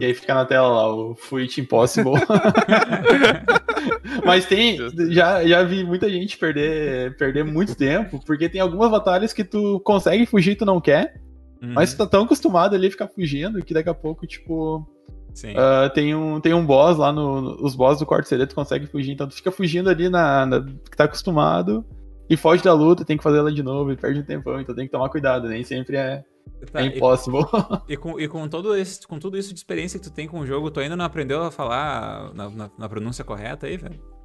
[0.00, 2.14] E aí fica na tela lá, o Fuit Impossible.
[4.24, 4.78] Mas tem.
[5.10, 9.78] Já, já vi muita gente perder, perder muito tempo, porque tem algumas batalhas que tu
[9.80, 11.20] consegue fugir e tu não quer.
[11.62, 11.74] Uhum.
[11.74, 14.95] Mas tu tá tão acostumado ali a ficar fugindo que daqui a pouco, tipo.
[15.44, 17.64] Uh, tem, um, tem um boss lá no, no.
[17.64, 20.62] Os boss do quarto CD tu consegue fugir, então tu fica fugindo ali na, na,
[20.62, 21.84] que tá acostumado
[22.28, 24.74] e foge da luta, tem que fazer ela de novo e perde um tempão, então
[24.74, 26.24] tem que tomar cuidado, nem sempre é,
[26.72, 27.46] tá, é impossível.
[27.88, 30.26] E, e, com, e com, todo esse, com tudo isso de experiência que tu tem
[30.26, 33.76] com o jogo, tu ainda não aprendeu a falar na, na, na pronúncia correta aí,
[33.76, 34.15] velho?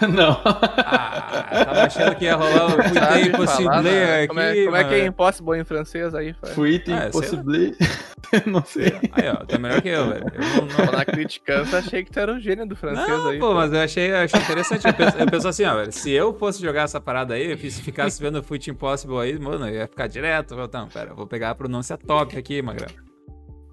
[0.14, 0.40] Não.
[0.44, 4.14] Ah, tava achando que ia rolar o Fui Impossible né?
[4.16, 4.28] aqui.
[4.28, 6.34] Como é, como é que é impossible em francês aí?
[6.54, 7.76] Fui ah, Impossible.
[8.46, 8.92] não sei.
[9.12, 10.24] Aí, ó, tá melhor que eu, velho.
[10.34, 10.92] Eu não, não...
[10.92, 13.38] Na criticância, achei que tu era o gênio do francês não, aí.
[13.38, 14.86] Pô, pô, mas eu achei, eu achei interessante.
[14.86, 17.82] Eu penso, eu penso, assim, ó, velho, se eu fosse jogar essa parada aí, se
[17.82, 20.54] ficasse vendo Fui Impossible aí, mano, eu ia ficar direto.
[20.58, 22.88] Então, pera, eu vou pegar a pronúncia top aqui, magrão.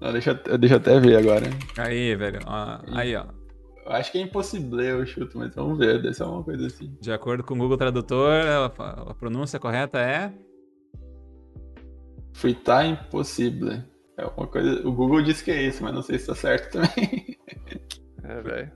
[0.00, 1.46] Não, deixa, deixa eu até ver agora.
[1.76, 3.39] Aí, velho, ó, aí, ó.
[3.90, 6.96] Eu acho que é impossível eu chuto, mas vamos ver, deve ser uma coisa assim.
[7.00, 8.30] De acordo com o Google Tradutor,
[8.78, 10.32] a, pronúncia correta é.
[12.32, 13.82] Fritar impossível.
[14.16, 14.86] É uma coisa.
[14.86, 17.36] O Google disse que é isso, mas não sei se tá certo também.
[18.22, 18.70] É, velho.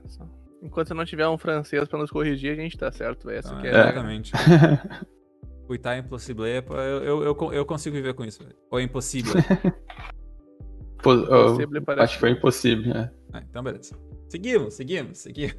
[0.61, 3.41] Enquanto não tiver um francês pra nos corrigir, a gente tá certo, velho.
[3.45, 4.33] Ah, é exatamente.
[5.67, 6.43] Fritar impossível.
[6.45, 8.55] É, eu, eu, eu, eu, consigo viver com isso, velho.
[8.69, 9.33] Ou é impossível.
[11.07, 13.11] Oh, acho que foi impossível, né?
[13.31, 13.95] Ah, então beleza.
[14.29, 15.55] Seguimos, seguimos, seguimos.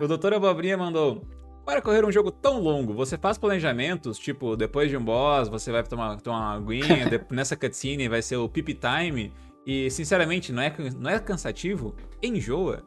[0.00, 1.22] o doutor Abobrinha mandou.
[1.64, 5.70] Para correr um jogo tão longo, você faz planejamentos, tipo, depois de um boss, você
[5.70, 9.32] vai tomar, tomar uma aguinha, nessa cutscene vai ser o pip time,
[9.66, 11.94] e sinceramente, não é, não é cansativo?
[12.22, 12.82] Enjoa.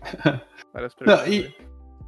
[1.04, 1.48] não, e,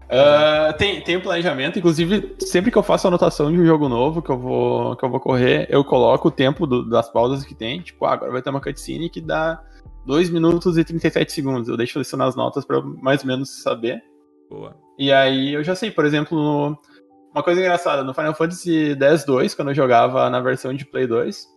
[0.04, 4.22] uh, tem, tem um planejamento, inclusive, sempre que eu faço anotação de um jogo novo
[4.22, 7.54] que eu vou, que eu vou correr, eu coloco o tempo do, das pausas que
[7.54, 9.62] tem, tipo, ah, agora vai ter uma cutscene que dá
[10.06, 11.68] 2 minutos e 37 segundos.
[11.68, 14.02] Eu deixo isso nas notas para mais ou menos saber.
[14.48, 14.76] Boa.
[14.98, 16.78] E aí eu já sei, por exemplo, no...
[17.32, 21.48] uma coisa engraçada, no Final Fantasy X-2, quando eu jogava na versão de Play 2,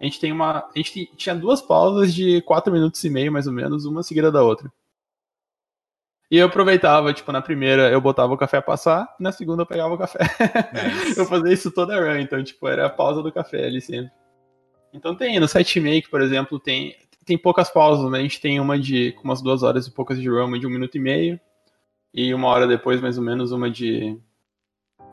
[0.00, 0.58] a gente tem uma.
[0.58, 4.32] A gente tinha duas pausas de 4 minutos e meio, mais ou menos, uma seguida
[4.32, 4.72] da outra.
[6.32, 9.66] E eu aproveitava, tipo, na primeira eu botava o café a passar, na segunda eu
[9.66, 10.20] pegava o café.
[10.72, 11.20] Nice.
[11.20, 14.10] eu fazia isso toda a run, então, tipo, era a pausa do café ali sempre.
[14.94, 18.18] Então tem, no Site Make, por exemplo, tem tem poucas pausas, né?
[18.18, 20.70] A gente tem uma de umas duas horas e poucas de run, uma de um
[20.70, 21.40] minuto e meio.
[22.12, 24.18] E uma hora depois, mais ou menos, uma de.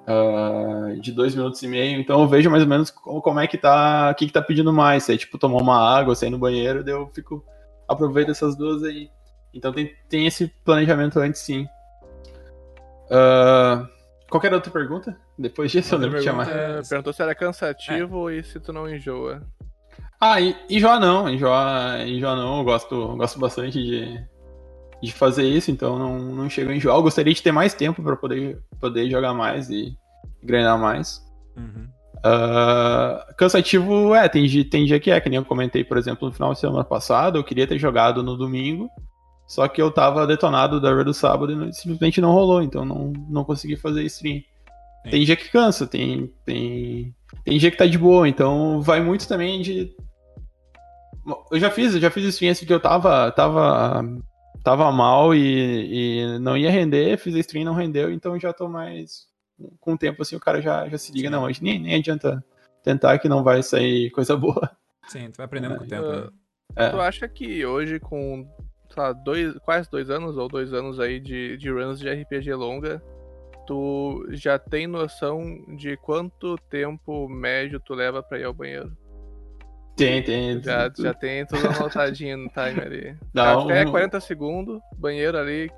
[0.08, 2.00] Uh, de dois minutos e meio.
[2.00, 4.10] Então eu vejo mais ou menos como é que tá.
[4.12, 5.04] O que, que tá pedindo mais.
[5.04, 7.44] Se é tipo tomar uma água, sair no banheiro, daí eu fico.
[7.88, 9.10] Aproveito essas duas aí.
[9.54, 11.68] Então tem, tem esse planejamento antes sim.
[13.06, 13.88] Uh,
[14.30, 15.18] qualquer outra pergunta?
[15.38, 16.50] Depois disso outra eu lembro de chamar.
[16.50, 18.36] É, perguntou se era cansativo é.
[18.36, 19.42] e se tu não enjoa.
[20.20, 24.22] Ah, e, enjoar não, enjoar, enjoar não, eu gosto, gosto bastante de,
[25.02, 26.98] de fazer isso, então não, não chego a enjoar.
[26.98, 29.98] Eu gostaria de ter mais tempo para poder, poder jogar mais e
[30.44, 31.26] ganhar mais.
[31.56, 31.88] Uhum.
[32.20, 36.34] Uh, cansativo é, tem, tem dia que é, que nem eu comentei, por exemplo, no
[36.34, 38.90] final de semana passado, eu queria ter jogado no domingo,
[39.48, 42.84] só que eu tava detonado da hora do sábado e não- simplesmente não rolou, então
[42.84, 44.42] não, não consegui fazer stream.
[45.04, 45.10] Sim.
[45.12, 47.16] Tem dia que cansa, tem, tem,
[47.46, 49.96] tem dia que tá de boa, então vai muito também de.
[51.52, 54.04] Eu já fiz, eu já fiz stream assim que eu tava, tava,
[54.64, 58.68] tava mal e, e não ia render, fiz a stream não rendeu, então já tô
[58.68, 59.28] mais.
[59.80, 61.32] Com o tempo assim o cara já, já se liga, Sim.
[61.32, 62.44] não, hoje nem, nem adianta
[62.82, 64.72] tentar que não vai sair coisa boa.
[65.08, 66.30] Sim, tu vai aprendendo com o tempo, né?
[66.76, 66.90] É.
[66.90, 68.48] Tu acha que hoje, com
[68.90, 72.54] sei lá, dois, quase dois anos ou dois anos aí de, de runs de RPG
[72.54, 73.02] longa,
[73.68, 75.44] tu já tem noção
[75.76, 78.96] de quanto tempo médio tu leva pra ir ao banheiro?
[80.00, 80.62] Tem, tem.
[80.64, 83.16] Já, já tem tudo anotadinho no timer ali.
[83.34, 85.70] Não, Café, um- 40 segundos, banheiro ali,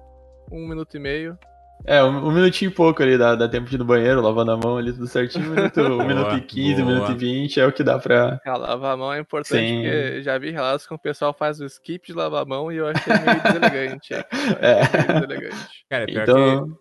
[0.52, 1.38] um minuto e meio.
[1.84, 4.52] É, um, um minutinho e pouco ali, dá, dá tempo de ir no banheiro, lavando
[4.52, 5.48] a mão ali, tudo certinho.
[5.49, 7.98] Um minuto, um Boa, minuto e 15, um minuto e 20 é o que dá
[7.98, 8.39] pra.
[8.45, 9.81] Ah, lavar a mão é importante, Sim.
[9.81, 12.77] porque já vi relatos que o pessoal faz o skip de lavar a mão e
[12.77, 14.14] eu achei meio deselegante.
[14.61, 15.07] É, É.
[15.07, 15.68] meio deselegante.
[15.89, 16.68] Cara, pior Então.
[16.68, 16.73] que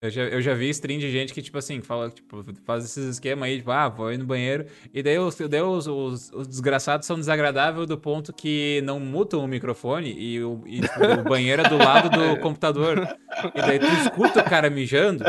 [0.00, 3.04] eu já, eu já vi stream de gente que, tipo assim, fala, tipo, faz esses
[3.14, 4.64] esquemas aí, tipo, ah, vou ir no banheiro.
[4.94, 9.40] E daí, os, daí os, os, os desgraçados são desagradáveis do ponto que não mutam
[9.44, 13.08] o microfone e o, e, tipo, o banheiro é do lado do computador.
[13.54, 15.24] E daí tu escuta o cara mijando.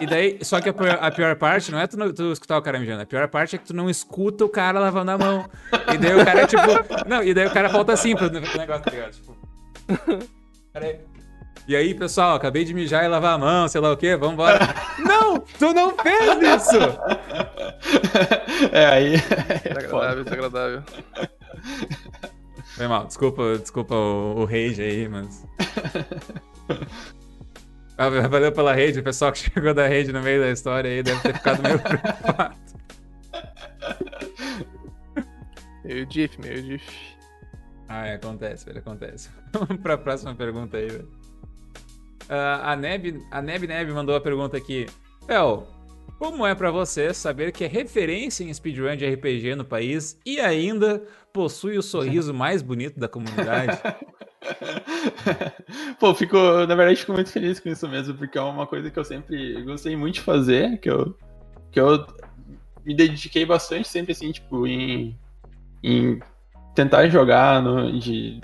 [0.00, 2.58] E daí, só que a pior, a pior parte não é tu, não- tu escutar
[2.58, 5.18] o cara mijando, a pior parte é que tu não escuta o cara lavando a
[5.18, 5.48] mão.
[5.94, 6.62] E daí o cara é tipo.
[7.08, 9.12] Não, e daí o cara volta assim pro negócio, tá ligado?
[9.12, 9.36] Tipo.
[10.72, 11.13] Peraí.
[11.66, 14.58] E aí, pessoal, acabei de mijar e lavar a mão, sei lá o quê, vambora.
[15.00, 15.40] não!
[15.40, 16.78] Tu não fez isso!
[18.70, 19.14] é, aí.
[19.64, 19.68] É.
[19.68, 20.82] Desagradável, desagradável.
[22.76, 25.46] Foi mal, desculpa, desculpa o, o rage aí, mas.
[27.96, 31.02] Ah, Valeu pela rede, o pessoal que chegou da rede no meio da história aí
[31.02, 32.56] deve ter ficado meio preocupado.
[35.84, 37.14] Meio diff, meio diff.
[37.88, 39.30] Ah, é, acontece, velho, acontece.
[39.52, 41.23] Vamos pra próxima pergunta aí, velho.
[42.28, 44.86] Ah, a Neb, a Neb Neb mandou a pergunta aqui.
[45.26, 45.66] Fel,
[46.18, 50.40] como é pra você saber que é referência em speedrun de RPG no país e
[50.40, 51.02] ainda
[51.32, 53.78] possui o sorriso mais bonito da comunidade?
[55.98, 58.98] Pô, fico, na verdade, fico muito feliz com isso mesmo, porque é uma coisa que
[58.98, 61.16] eu sempre gostei muito de fazer, que eu,
[61.72, 62.06] que eu
[62.84, 65.18] me dediquei bastante sempre assim, tipo, em,
[65.82, 66.20] em
[66.74, 68.40] tentar jogar, no, de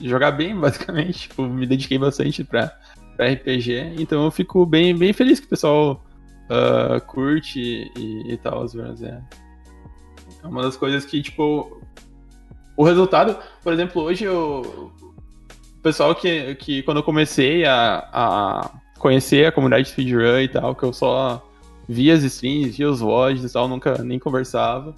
[0.00, 2.74] jogar bem, basicamente, tipo, me dediquei bastante pra
[3.18, 6.04] RPG, então eu fico bem, bem feliz que o pessoal
[6.52, 9.22] ah, curte e, e tal, as é.
[10.42, 11.80] É uma das coisas que, tipo,
[12.76, 18.70] o resultado, por exemplo, hoje eu, o pessoal que, que quando eu comecei a, a
[18.98, 21.42] conhecer a comunidade de speedrun e tal, que eu só
[21.88, 24.94] via as streams, via os VODs e tal, nunca nem conversava.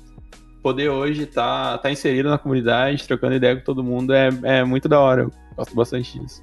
[0.61, 4.65] Poder hoje estar tá, tá inserido na comunidade, trocando ideia com todo mundo, é, é
[4.65, 5.23] muito da hora.
[5.23, 6.43] Eu gosto bastante disso.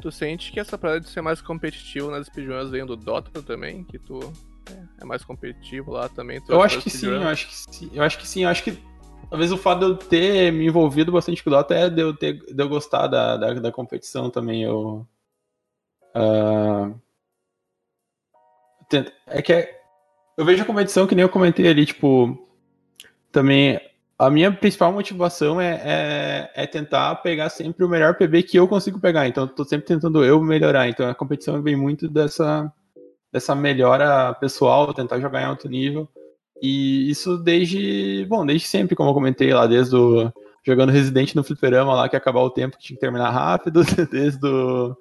[0.00, 3.84] Tu sente que essa parada de ser mais competitivo nas speedruns vem do Dota também?
[3.84, 4.20] Que tu
[4.70, 6.40] é, é mais competitivo lá também?
[6.40, 7.90] tu Eu acho que sim, eu acho que sim.
[7.92, 8.78] Eu acho que sim, eu acho que
[9.28, 12.14] talvez o fato de eu ter me envolvido bastante com o Dota é de eu,
[12.16, 14.62] ter, de eu gostar da, da, da competição também.
[14.62, 15.06] Eu,
[18.88, 19.80] tento- é que é-
[20.36, 22.48] eu vejo a competição que nem eu comentei ali, tipo,
[23.30, 23.80] também
[24.20, 28.68] a minha principal motivação é, é, é tentar pegar sempre o melhor PB que eu
[28.68, 29.26] consigo pegar.
[29.26, 30.90] Então, tô sempre tentando eu melhorar.
[30.90, 32.70] Então, a competição vem muito dessa,
[33.32, 36.06] dessa melhora pessoal, tentar jogar em alto nível.
[36.60, 40.30] E isso desde, bom, desde sempre, como eu comentei lá, desde o,
[40.66, 43.80] jogando Resident no fliperama lá, que acabar o tempo que tinha que terminar rápido,
[44.12, 44.94] desde o,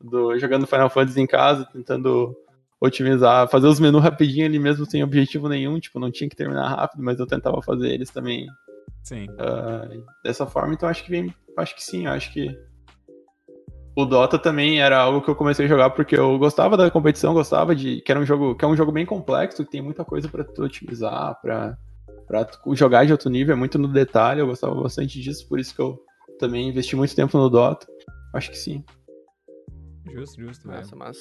[0.00, 2.34] do, jogando Final Fantasy em casa, tentando
[2.82, 6.68] otimizar, fazer os menus rapidinho ali mesmo, sem objetivo nenhum, tipo, não tinha que terminar
[6.68, 8.46] rápido, mas eu tentava fazer eles também
[9.04, 9.28] Sim.
[9.38, 9.88] ah,
[10.24, 12.48] dessa forma, então acho que vem, acho que sim, acho que
[13.94, 17.32] o Dota também era algo que eu comecei a jogar porque eu gostava da competição,
[17.32, 20.04] gostava de que era um jogo que é um jogo bem complexo, que tem muita
[20.04, 21.78] coisa para tu otimizar, para
[22.26, 25.74] para jogar de alto nível, é muito no detalhe, eu gostava bastante disso, por isso
[25.74, 26.00] que eu
[26.38, 27.86] também investi muito tempo no Dota.
[28.32, 28.82] Acho que sim.
[30.10, 30.80] Justo, justo, velho.
[30.80, 31.16] Nossa, mas.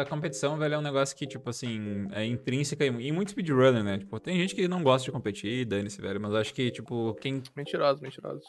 [0.00, 3.98] A competição, velho, é um negócio que, tipo assim, é intrínseca em muito speedrunner, né?
[3.98, 7.42] Tipo, tem gente que não gosta de competir, dane-se, velho, mas acho que, tipo, quem
[7.56, 8.44] Mentirosos, mentirosos.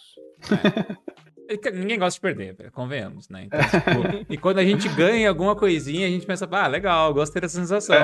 [1.73, 3.45] Ninguém gosta de perder, velho, convenhamos, né?
[3.45, 7.41] Então, tipo, e quando a gente ganha alguma coisinha, a gente pensa, ah, legal, gostei
[7.41, 7.95] dessa sensação.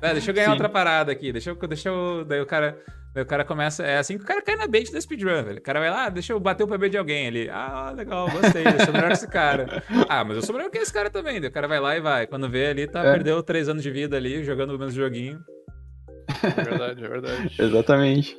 [0.00, 0.52] É, deixa eu ganhar Sim.
[0.52, 2.24] outra parada aqui, deixa eu, deixa eu.
[2.24, 2.78] Daí o cara.
[3.14, 3.84] Daí o cara começa.
[3.84, 5.58] É assim que o cara cai na bait da speedrun, velho.
[5.58, 7.50] O cara vai lá, ah, deixa eu bater o PB de alguém ali.
[7.50, 9.82] Ah, legal, gostei, eu sou melhor que esse cara.
[10.08, 11.38] Ah, mas eu sou melhor que esse cara também.
[11.38, 12.26] Daí o cara vai lá e vai.
[12.26, 13.12] Quando vê ali, tá, é.
[13.12, 15.38] perdeu três anos de vida ali, jogando o mesmo joguinho.
[16.42, 17.56] É verdade, é verdade.
[17.62, 18.36] Exatamente.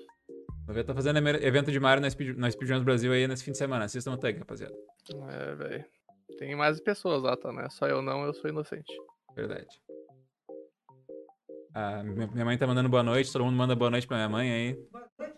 [0.68, 3.58] Ver tá fazendo evento de Mario na, Speed, na Speedruns Brasil aí nesse fim de
[3.58, 3.86] semana.
[3.86, 4.74] Assistam o tag, rapaziada.
[5.30, 5.86] É, velho.
[6.38, 7.68] Tem mais pessoas lá, tá, né?
[7.70, 8.92] Só eu não, eu sou inocente.
[9.36, 9.68] Verdade.
[11.74, 14.52] Ah, minha mãe tá mandando boa noite, todo mundo manda boa noite pra minha mãe
[14.52, 14.78] aí.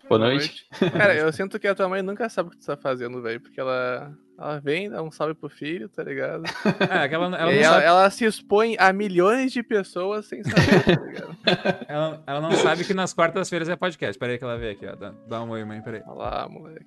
[0.08, 0.68] Boa noite.
[0.92, 3.42] Cara, eu sinto que a tua mãe nunca sabe o que tu tá fazendo, velho,
[3.42, 6.44] porque ela, ela vem, dá um salve pro filho, tá ligado?
[6.90, 7.86] É, que ela, ela, ela, sabe...
[7.86, 11.38] ela, se expõe a milhões de pessoas sem saber, tá ligado?
[11.88, 14.18] ela, ela não sabe que nas quartas-feiras é podcast.
[14.18, 14.96] Peraí que ela vê aqui, ó.
[14.96, 16.02] Dá, dá um oi, mãe, peraí.
[16.06, 16.86] Olá, moleque.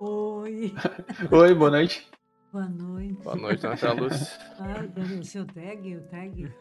[0.00, 0.72] Oi.
[1.30, 2.06] Oi, boa noite.
[2.52, 3.22] Boa noite.
[3.22, 4.38] Boa noite, Ana Luz.
[4.58, 4.84] Ah,
[5.20, 6.52] o seu tag, o tag.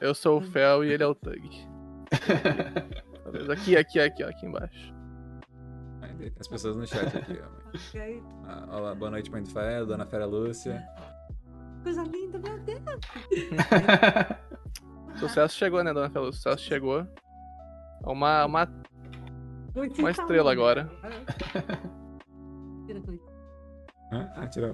[0.00, 1.68] Eu, eu sou o Fel e ele é o Tug.
[3.52, 4.94] Aqui, aqui, aqui, ó, aqui embaixo.
[6.40, 7.46] As pessoas no chat aqui, ó.
[8.46, 10.86] Ah, olá, boa noite, Mãe do Fael, Dona Fera Lúcia.
[11.82, 12.80] Coisa linda, meu Deus.
[15.20, 16.40] Sucesso chegou, né, Dona Fera Lúcia?
[16.40, 17.00] Sucesso chegou.
[17.00, 18.68] É uma, uma,
[19.98, 20.90] uma estrela agora.
[22.86, 23.02] Tira
[24.12, 24.18] a?
[24.36, 24.72] Ah, tirou.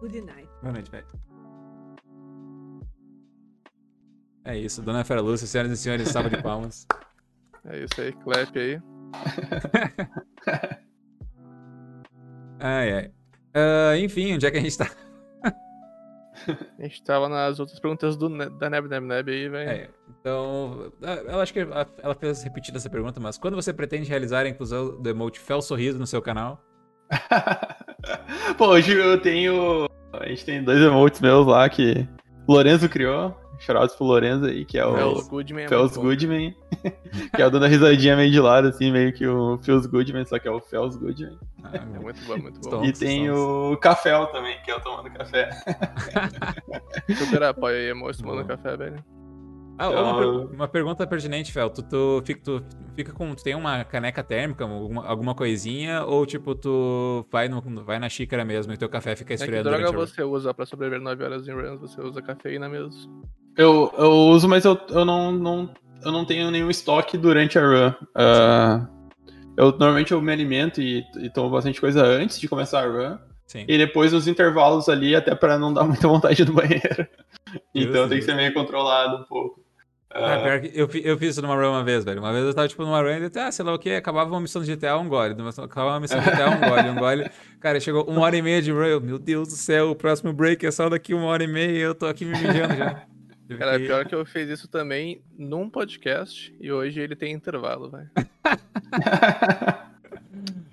[0.00, 0.48] Good night.
[0.60, 1.06] Boa noite, velho.
[4.44, 6.86] É isso, Dona Fera Lúcia, senhoras e senhores, salva de palmas.
[7.66, 8.78] É isso aí, clap aí.
[12.60, 13.10] ai, ai.
[13.56, 14.90] Uh, enfim, onde é que a gente tá?
[16.78, 19.70] a gente tava nas outras perguntas do, da Neb Neb Neb aí, velho.
[19.70, 24.40] É, então, eu acho que ela fez repetida essa pergunta, mas quando você pretende realizar
[24.40, 26.62] a inclusão do emote Fel Sorriso no seu canal?
[28.58, 29.88] Pô, hoje eu tenho.
[30.12, 32.06] A gente tem dois emotes meus lá que
[32.46, 33.34] o Lorenzo criou.
[33.66, 34.94] Pro Lorenzo aí, que é o.
[34.94, 35.68] Feels Goodman.
[35.68, 36.54] Feels Goodman.
[37.34, 40.24] que é o dando a risadinha meio de lado, assim, meio que o Feels Goodman,
[40.26, 41.38] só que é o Feels Goodman.
[41.62, 42.84] Ah, é muito bom, muito bom.
[42.84, 45.50] E tem o Café também, que é o tomando café.
[47.16, 49.13] Super apoio aí, emoji tomando café, velho.
[49.76, 51.68] Ah, uma, per uma, pergunta pertinente, Fel.
[51.70, 52.64] Tu, tu, fica, tu,
[52.94, 53.34] fica com.
[53.34, 58.08] Tu tem uma caneca térmica, alguma, alguma coisinha, ou tipo, tu vai, no, vai na
[58.08, 59.68] xícara mesmo e teu café fica esfriando?
[59.70, 61.80] É que droga você usa pra sobreviver 9 horas em runs?
[61.80, 63.22] Você usa cafeína mesmo?
[63.56, 65.70] Eu, eu uso, mas eu, eu, não, não,
[66.04, 67.90] eu não tenho nenhum estoque durante a run.
[68.14, 68.86] Uh,
[69.56, 73.18] eu normalmente eu me alimento e, e tomo bastante coisa antes de começar a run.
[73.46, 73.64] Sim.
[73.68, 77.06] E depois nos intervalos ali, até para não dar muita vontade no banheiro.
[77.74, 79.63] então tem que ser meio controlado um pouco.
[80.16, 82.20] Ah, pior que eu, eu fiz isso numa run uma vez, velho.
[82.20, 84.40] Uma vez eu tava, tipo, numa run e ah, sei lá o que, acabava uma
[84.40, 85.32] missão de GTA, um gole.
[85.32, 87.30] Acabava uma missão de GTA, um gole, um gole.
[87.58, 89.00] Cara, chegou uma hora e meia de run.
[89.00, 91.80] Meu Deus do céu, o próximo break é só daqui uma hora e meia e
[91.80, 93.02] eu tô aqui me mijando já.
[93.58, 98.08] Cara, pior que eu fiz isso também num podcast e hoje ele tem intervalo, velho.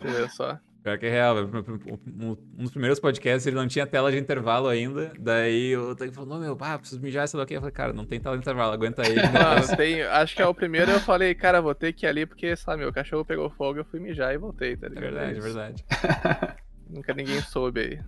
[0.06, 0.60] Olha só.
[0.84, 5.14] Pior que é real, um dos primeiros podcasts ele não tinha tela de intervalo ainda.
[5.20, 7.54] Daí o Tank falou: meu, pá, preciso mijar, sei lá o que.
[7.54, 9.16] Eu falei, cara, não tem tela de intervalo, aguenta aí.
[9.16, 12.26] Mano, tem, acho que é o primeiro eu falei, cara, vou ter que ir ali
[12.26, 15.04] porque, sabe, meu cachorro pegou fogo, eu fui mijar e voltei, tá ligado?
[15.04, 15.86] É verdade, é verdade.
[16.90, 18.00] Nunca ninguém soube aí.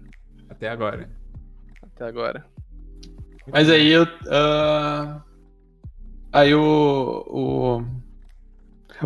[0.50, 1.08] Até agora.
[1.84, 2.44] Até agora.
[3.52, 4.04] Mas aí eu.
[4.04, 5.22] Uh...
[6.32, 7.24] Aí o.
[7.28, 8.03] o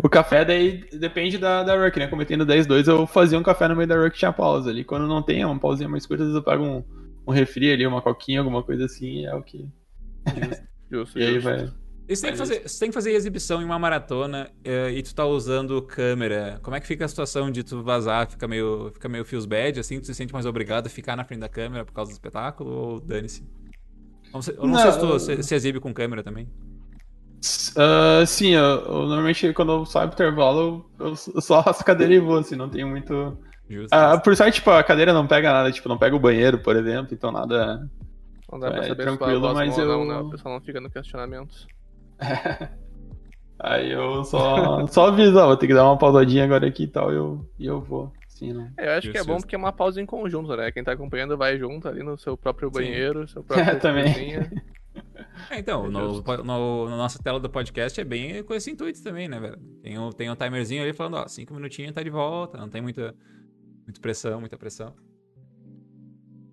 [0.02, 2.06] o café daí depende da, da Ruck, né?
[2.06, 4.84] Como eu tenho 10-2, eu fazia um café no meio da Ruck tinha pausa ali.
[4.84, 6.84] Quando não tem, é uma pausinha mais curta, às vezes eu pago um,
[7.26, 9.68] um refri ali, uma coquinha, alguma coisa assim, é o que.
[10.90, 11.70] Justo, e aí vai.
[12.08, 15.02] E você tem, que fazer, você tem que fazer exibição em uma maratona uh, e
[15.02, 16.58] tu tá usando câmera.
[16.62, 19.78] Como é que fica a situação de tu vazar, fica meio, fica meio feels bad,
[19.78, 22.14] assim, tu se sente mais obrigado a ficar na frente da câmera por causa do
[22.14, 23.46] espetáculo ou dane-se?
[24.32, 26.48] Eu não, não sei se tu se, se exibe com câmera também.
[27.40, 31.86] Uh, sim, eu, eu, normalmente quando eu saio pro intervalo, eu, eu só arrasto a
[31.86, 33.38] cadeira e vou, assim, não tenho muito.
[33.68, 36.58] Justo, uh, por sorte, tipo, a cadeira não pega nada, tipo, não pega o banheiro,
[36.58, 37.88] por exemplo, então nada.
[38.50, 39.86] Não dá pra é, saber tranquilo, mas eu.
[39.86, 40.18] Não, né?
[40.18, 41.66] O pessoal não fica no questionamento.
[43.60, 46.88] Aí eu só, só aviso, ó, vou ter que dar uma pausadinha agora aqui e
[46.88, 48.12] tal, e eu, e eu vou.
[48.28, 48.72] Sim, né?
[48.76, 50.70] É, eu acho que é bom porque é uma pausa em conjunto, né?
[50.70, 53.34] Quem tá acompanhando vai junto ali no seu próprio banheiro, Sim.
[53.34, 53.68] seu próprio.
[53.68, 54.62] É, também.
[55.50, 59.28] É, então, no, no, na nossa tela do podcast é bem com esse intuito também,
[59.28, 59.58] né, velho?
[59.82, 62.82] Tem um, tem um timerzinho ali falando, ó, cinco minutinhos tá de volta, não tem
[62.82, 63.14] muita,
[63.84, 64.94] muita pressão, muita pressão.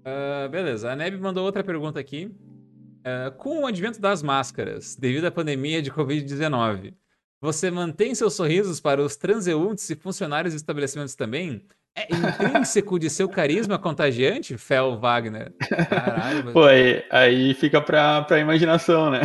[0.02, 2.26] Uh, beleza, a Neb mandou outra pergunta aqui.
[2.26, 6.94] Uh, com o advento das máscaras, devido à pandemia de Covid-19,
[7.42, 11.66] Você mantém seus sorrisos para os transeuntes e funcionários dos estabelecimentos também?
[11.98, 15.54] É intrínseco de seu carisma contagiante, Fel Wagner?
[15.90, 19.22] Caralho, Pô, aí, aí fica pra, pra imaginação, né?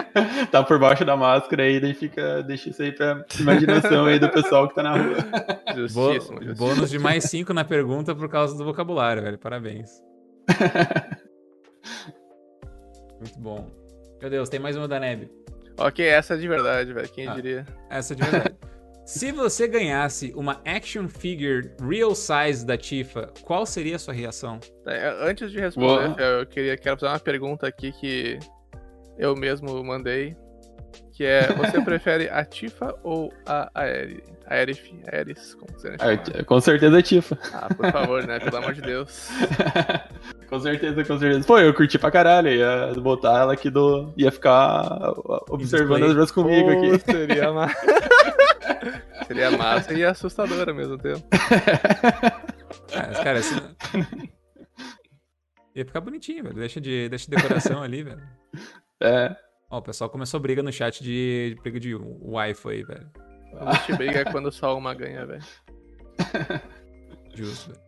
[0.50, 2.42] tá por baixo da máscara aí, daí fica.
[2.42, 5.14] Deixa isso aí pra imaginação aí do pessoal que tá na rua.
[5.14, 6.54] Bo- Justíssimo, justíssimo.
[6.54, 9.36] bônus de mais 5 na pergunta por causa do vocabulário, velho.
[9.38, 9.90] Parabéns.
[13.20, 13.70] Muito bom.
[14.20, 15.28] Meu Deus, tem mais uma da Neb.
[15.78, 17.08] Ok, essa é de verdade, velho.
[17.10, 17.34] Quem Ah.
[17.34, 17.66] diria?
[17.90, 18.54] Essa é de verdade.
[19.06, 24.58] Se você ganhasse uma action figure real size da Tifa, qual seria a sua reação?
[24.84, 26.20] É, Antes de responder, Boa.
[26.20, 28.36] eu queria quero fazer uma pergunta aqui que
[29.16, 30.36] eu mesmo mandei.
[31.12, 34.24] Que é, você prefere a Tifa ou a Aerith?
[34.48, 34.80] Aerith,
[35.12, 36.22] Aerith, como você chama?
[36.34, 37.38] eu- com certeza, Tifa.
[37.54, 38.38] Ah, por favor, né?
[38.40, 39.28] Pelo amor de Deus.
[40.50, 41.46] com certeza, com certeza.
[41.46, 42.48] Pô, eu curti pra caralho.
[42.50, 44.12] Ia botar ela aqui do.
[44.16, 45.12] ia ficar
[45.48, 46.98] observando as ruas comigo Pô, aqui.
[47.10, 47.76] Seria massa.
[49.26, 51.26] Seria massa e assustador ao mesmo tempo.
[52.92, 53.56] Cara, cara assim...
[55.74, 56.56] Ia ficar bonitinho, velho.
[56.56, 58.22] Deixa de, deixa de decoração ali, velho.
[59.02, 59.36] É.
[59.70, 63.10] Ó, o pessoal começou briga no chat de, de briga de Wi-Fi aí, velho.
[63.60, 65.44] A gente briga quando só uma ganha, velho.
[67.34, 67.86] Justo, velho.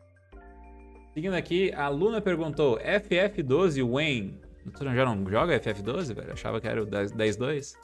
[1.15, 4.41] Seguindo aqui, a Luna perguntou: FF12 Wayne.
[4.77, 6.33] Tu já não joga FF12, velho?
[6.33, 7.75] Achava que era o 10 10-2.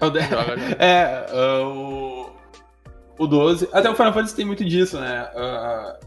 [0.00, 0.76] É o de- Joga, joga.
[0.78, 2.30] É, ah, o.
[3.18, 3.68] O 12.
[3.72, 5.28] Até o Final Fantasy tem muito disso, né?
[5.34, 5.98] Ah,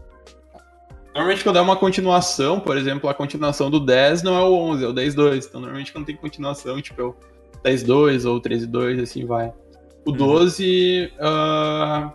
[1.12, 4.84] normalmente quando é uma continuação, por exemplo, a continuação do 10 não é o 11,
[4.84, 5.46] é o 10-2.
[5.48, 7.16] Então normalmente quando tem continuação, tipo, é o
[7.64, 9.52] 10-2 ou 13-2, assim vai.
[10.06, 10.16] O Uhum.
[10.16, 11.12] 12.
[11.20, 12.12] ah,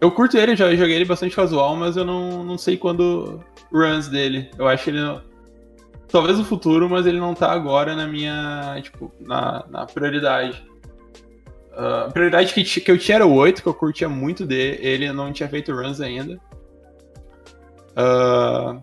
[0.00, 3.40] eu curto ele, já joguei ele bastante casual, mas eu não, não sei quando
[3.72, 4.48] runs dele.
[4.56, 5.00] Eu acho ele.
[5.00, 5.20] não-
[6.06, 8.78] Talvez no futuro, mas ele não tá agora na minha.
[8.80, 10.64] Tipo, na, na prioridade.
[11.80, 14.78] Ah, a prioridade que, que eu tinha era o 8, que eu curtia muito dele.
[14.84, 16.40] Ele não tinha feito runs ainda.
[17.96, 18.80] Ah,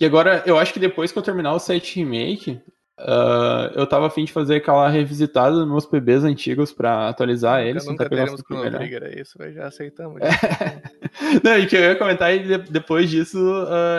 [0.00, 2.60] e agora, eu acho que depois que eu terminar o 7 Remake,
[2.98, 7.84] ah, eu tava afim de fazer aquela revisitada dos meus PBs antigos pra atualizar eles.
[7.86, 8.70] nunca tentar pegar teremos Chrono.
[8.78, 9.54] Trigger, é isso, velho.
[9.54, 10.20] Já aceitamos.
[11.44, 13.38] Não, e que eu ia comentar e de- depois disso,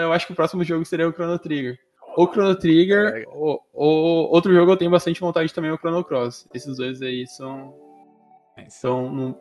[0.01, 1.77] eu acho que o próximo jogo seria o Chrono Trigger.
[2.15, 3.23] Ou Chrono Trigger, É.
[3.29, 6.47] ou, ou outro jogo eu tenho bastante vontade também é o Chrono Cross.
[6.53, 7.73] Esses dois aí são,
[8.57, 8.79] Nice.
[8.79, 9.37] são no-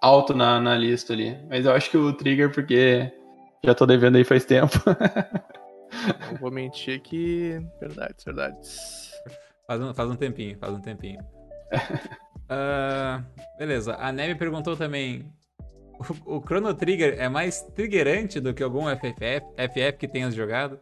[0.00, 1.38] alto na, na lista ali.
[1.48, 3.10] Mas eu acho que o Trigger, porque
[3.64, 4.72] já tô devendo aí faz tempo.
[6.32, 7.60] Não vou mentir que.
[7.80, 9.12] Verdades, verdades.
[9.66, 11.20] Faz um, faz um tempinho, faz um tempinho.
[12.54, 13.22] Ah,
[13.58, 15.24] beleza, a Neve perguntou também:
[16.26, 20.78] o, o Chrono Trigger é mais triggerante do que algum FFF, FF que tenhas jogado?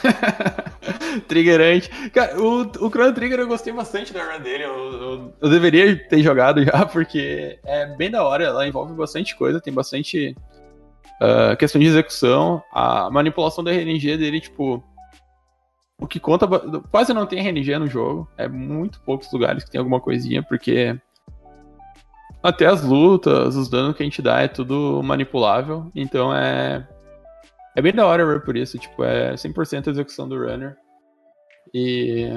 [1.28, 1.88] Triggerante.
[2.10, 4.64] Cara, o, o Chrono Trigger eu gostei bastante da run dele.
[4.64, 8.44] Eu, eu, eu deveria ter jogado já, porque é bem da hora.
[8.44, 10.34] Ela envolve bastante coisa, tem bastante
[11.20, 12.62] ah, questão de execução.
[12.72, 14.82] A manipulação da RNG dele, tipo.
[15.98, 16.48] O que conta.
[16.90, 18.26] Quase não tem RNG no jogo.
[18.38, 20.98] É muito poucos lugares que tem alguma coisinha, porque.
[22.42, 25.90] Até as lutas, os danos que a gente dá é tudo manipulável.
[25.94, 26.88] Então é.
[27.76, 28.78] É bem da hora a run por isso.
[28.78, 30.76] Tipo, é 100% execução do runner.
[31.72, 32.28] E.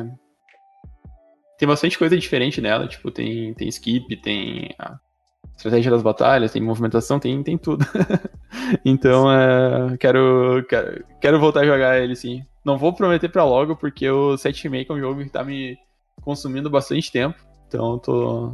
[1.58, 2.88] Tem bastante coisa diferente nela.
[2.88, 4.98] Tipo, tem, tem skip, tem a
[5.56, 7.86] estratégia das batalhas, tem movimentação, tem, tem tudo.
[8.84, 12.44] então, é, quero, quero, quero voltar a jogar ele, sim.
[12.66, 15.78] Não vou prometer pra logo, porque o 7 Remake é um jogo que tá me
[16.22, 17.38] consumindo bastante tempo.
[17.68, 18.54] Então, eu tô.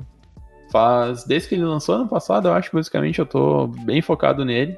[0.72, 1.24] Faz.
[1.24, 4.78] Desde que ele lançou ano passado, eu acho, basicamente, eu tô bem focado nele.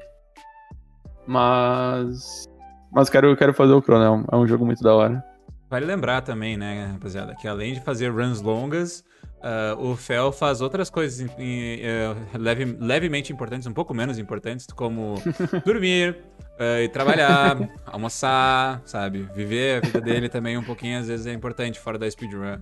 [1.26, 2.44] Mas.
[2.90, 5.24] Mas quero, quero fazer o Chrono, é um, é um jogo muito da hora.
[5.70, 9.02] Vale lembrar também, né, rapaziada, que além de fazer runs longas,
[9.42, 14.18] ah, o Fel faz outras coisas em- em, eh, leve- levemente importantes, um pouco menos
[14.18, 15.14] importantes, como
[15.64, 16.18] dormir,
[16.58, 19.26] eh, e trabalhar, almoçar, sabe?
[19.34, 22.58] Viver a vida dele também um pouquinho, às vezes é importante fora da speedrun.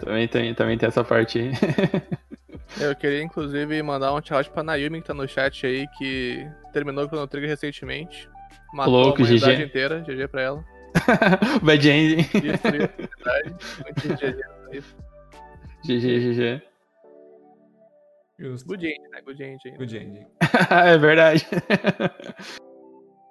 [0.00, 1.50] Também tem, também tem essa parte aí.
[2.80, 7.04] Eu queria, inclusive, mandar um shout pra Nayumi que tá no chat aí, que terminou
[7.04, 8.28] com o Chrono Trigger recentemente.
[8.72, 9.64] Matou Louco, a humanidade GG.
[9.64, 10.64] inteira, GG pra ela.
[11.62, 12.16] Bad End.
[12.16, 13.54] Destruiu a humanidade.
[13.84, 14.84] Muito GG.
[15.84, 16.62] GG, GG.
[18.38, 18.68] Justo.
[18.68, 19.20] Good end, né?
[19.22, 19.78] Good end ainda.
[19.78, 20.26] Good ending.
[20.70, 21.46] é verdade.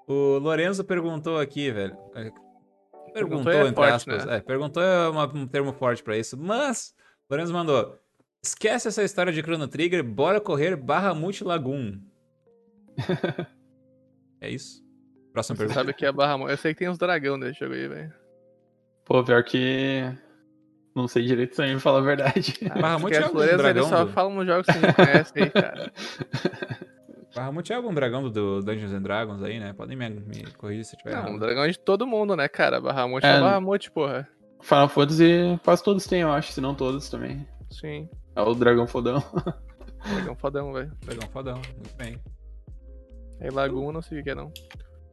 [0.08, 1.98] O Lorenzo perguntou aqui, velho.
[3.10, 4.26] É, Perguntou, Perguntou é entre forte, aspas.
[4.26, 4.36] né?
[4.38, 6.38] É, perguntou é uma- um termo forte pra isso.
[6.38, 6.94] Mas,
[7.30, 7.98] Lorenzo mandou.
[8.44, 11.99] Esquece essa história de Chrono Trigger, bora correr barra Multilagoon.
[14.41, 14.84] é isso?
[15.34, 15.80] Próxima Você pergunta.
[15.80, 16.38] sabe que é barra.
[16.49, 18.14] Eu sei que tem uns dragão nesse jogo aí, velho.
[19.06, 20.03] Pô, pior que.
[20.95, 22.53] não sei direito também, pra falar a verdade.
[22.80, 24.94] Bahamut Porque é as algum flores dragão eles só falam nos jogos que a gente
[24.95, 25.91] conhece aí, cara.
[27.35, 29.73] Bahamut é algum dragão do- Dungeons and Dragons aí, né?
[29.73, 31.34] Podem me, me corrigir se eu tiver Não, errado.
[31.34, 32.81] um dragão é de todo mundo, né, cara?
[32.81, 33.39] Bahamut é, É.
[33.39, 34.27] Bahamut, porra.
[34.61, 37.47] Final Fantasy quase todos têm, eu acho, se não todos também.
[37.69, 39.23] Sim, É o dragão fodão.
[40.14, 40.91] dragão fodão, velho.
[41.06, 42.19] Dragão fodão, muito bem.
[43.39, 44.51] Aí Laguna, não sei o que é, não.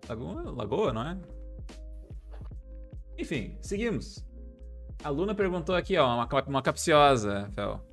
[0.09, 1.19] Lagoa, Lagoa, não é?
[3.19, 4.25] Enfim, seguimos.
[5.05, 7.86] A Luna perguntou aqui, ó, uma, uma capciosa, Fel.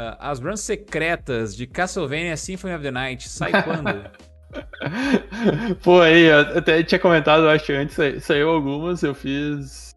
[0.00, 4.08] Ah, as runs secretas de Castlevania Symphony of the Night sai quando?
[5.82, 9.92] Pô, aí, eu até tinha comentado, eu acho, antes, sa- saiu algumas, eu fiz.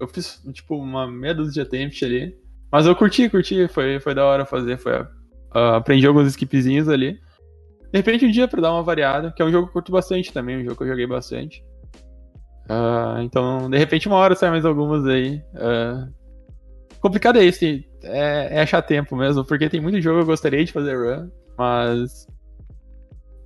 [0.00, 2.34] Eu fiz, tipo, uma meia dúzia de attempts ali.
[2.72, 5.06] Mas eu curti, curti, foi, foi da hora fazer, foi.
[5.52, 7.12] ah, aprendi alguns skipzinhos ali.
[7.92, 9.92] De repente um dia pra dar uma variada, que é um jogo que eu curto
[9.92, 11.62] bastante também, um jogo que eu joguei bastante.
[12.68, 15.42] Ah, então, de repente uma hora sai mais algumas aí.
[15.54, 16.08] Ah,
[17.00, 20.64] complicado é esse, é, é achar tempo mesmo, porque tem muito jogo que eu gostaria
[20.64, 22.26] de fazer run, mas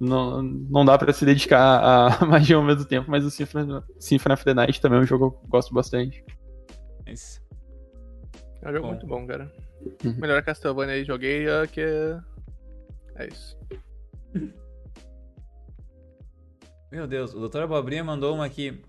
[0.00, 1.80] não, não dá pra se dedicar
[2.20, 4.98] a mais de um ao mesmo tempo, mas o Symphony, Symphony of the Night também
[4.98, 6.24] é um jogo que eu gosto bastante.
[7.06, 7.40] Mas,
[8.62, 8.92] É um jogo Bom.
[8.92, 9.52] muito bom, cara.
[10.04, 10.14] Uhum.
[10.18, 12.18] Melhor Castlevania aí joguei, é que é...
[13.16, 13.56] É isso.
[16.90, 17.62] Meu Deus, o Dr.
[17.62, 18.82] Abobrinha mandou uma aqui.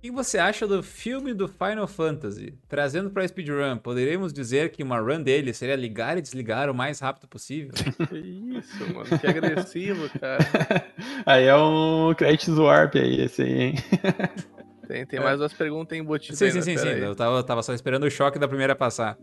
[0.00, 2.54] O que você acha do filme do Final Fantasy?
[2.66, 7.00] Trazendo pra speedrun, poderíamos dizer que uma run dele seria ligar e desligar o mais
[7.00, 7.70] rápido possível?
[8.08, 9.18] Que isso, mano.
[9.18, 10.38] Que agressivo, cara.
[11.26, 13.74] aí é um Credits Warp aí, esse aí, hein?
[14.88, 16.88] Tem, tem mais duas perguntas embutidas sim, ainda, sim, sim, sim.
[16.98, 19.16] Eu tava, tava só esperando o choque da primeira passar.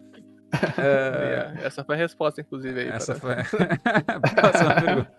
[0.54, 2.88] Ah, É, Essa foi a resposta, inclusive, aí.
[2.88, 3.66] Essa para- foi.
[4.40, 5.12] Próxima pergunta.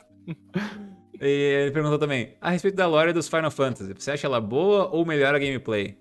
[1.20, 4.88] E ele perguntou também: a respeito da lore dos Final Fantasy, você acha ela boa
[4.90, 5.96] ou melhora a gameplay?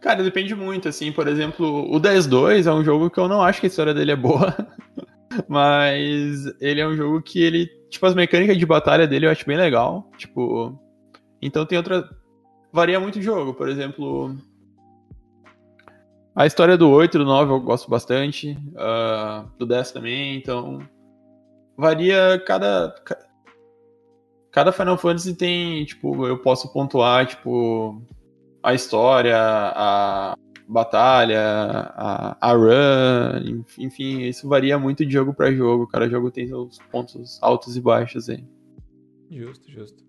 [0.00, 3.60] Cara, depende muito, assim, por exemplo, o 10-2 é um jogo que eu não acho
[3.60, 4.54] que a história dele é boa,
[5.48, 9.46] mas ele é um jogo que ele, tipo, as mecânicas de batalha dele eu acho
[9.46, 10.78] bem legal, tipo,
[11.40, 12.08] então tem outra,
[12.72, 14.36] varia muito o jogo, por exemplo,
[16.36, 20.78] a história do 8 e do 9 eu gosto bastante, ah, do 10 também, então
[21.76, 22.94] varia cada...
[24.56, 28.02] ca- Cada Final Fantasy tem, tipo, eu posso pontuar, tipo,
[28.62, 30.34] a história, a
[30.68, 31.40] batalha,
[31.94, 35.86] a, a run, enfim, isso varia muito de jogo pra jogo.
[35.86, 38.44] Cada jogo tem seus pontos altos e baixos aí.
[39.30, 40.04] Justo, justo.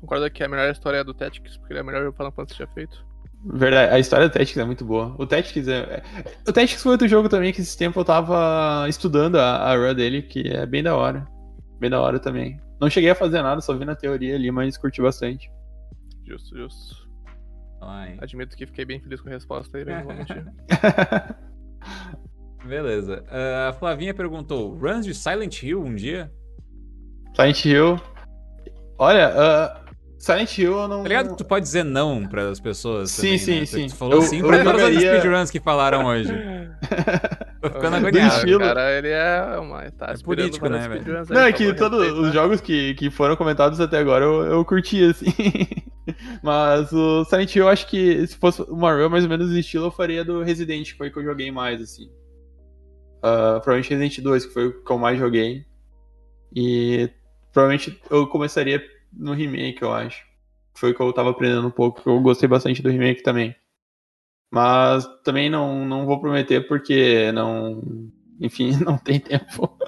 [0.00, 2.32] Concordo que a melhor história é a do Tactics, porque ele é o melhor Final
[2.32, 3.04] Fantasy já feito.
[3.44, 5.14] Verdade, a história do Tactics é muito boa.
[5.18, 5.78] O Tactics é.
[5.78, 6.02] é-
[6.48, 9.94] O Tactics foi outro jogo também que esse tempo eu tava estudando a, a run
[9.94, 11.26] dele, que é bem da hora.
[11.78, 12.58] Bem da hora também.
[12.80, 15.50] Não cheguei a fazer nada, só vi na teoria ali, mas curti bastante.
[16.26, 17.08] Justo, justo.
[17.82, 19.84] Ai, Admito que fiquei bem feliz com a resposta aí.
[19.84, 20.44] Não vou mentir.
[22.66, 23.24] beleza.
[23.28, 26.30] Ah, a Flavinha perguntou: runs de Silent Hill um dia?
[27.34, 28.00] Silent Hill.
[28.98, 29.80] Olha, ah,
[30.18, 31.02] Silent Hill eu não.
[31.02, 33.10] Tá ligado que tu pode dizer não para as pessoas?
[33.10, 33.66] Sim, também, sim, né?
[33.66, 33.86] sim.
[33.88, 36.32] Tu falou Eu- sim eu pra todas as jogaria- speedruns que falaram hoje.
[37.60, 38.34] Tô ficando agoniado.
[38.36, 38.64] estilo.
[38.64, 39.90] O cara, ele é uma.
[39.90, 41.24] Tá É político, né, velho?
[41.28, 45.04] Não, é que todos os jogos que, que foram comentados até agora eu, eu curti,
[45.04, 45.30] assim.
[46.42, 49.58] Mas o Silent Hill, eu acho que se fosse uma run mais ou menos do
[49.58, 52.10] estilo, eu faria do Resident, que foi o que eu joguei mais, assim.
[53.22, 55.64] Ah, provavelmente Resident 2, que foi o que eu mais joguei.
[56.54, 57.10] E
[57.52, 60.24] provavelmente eu começaria no remake, eu acho.
[60.74, 63.54] Foi o que eu tava aprendendo um pouco, que eu gostei bastante do remake também.
[64.50, 68.10] Mas também não, não vou prometer porque não.
[68.40, 69.78] Enfim, não tem tempo.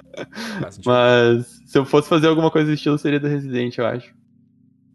[0.85, 4.13] Mas se eu fosse fazer alguma coisa do estilo, seria do Resident, eu acho.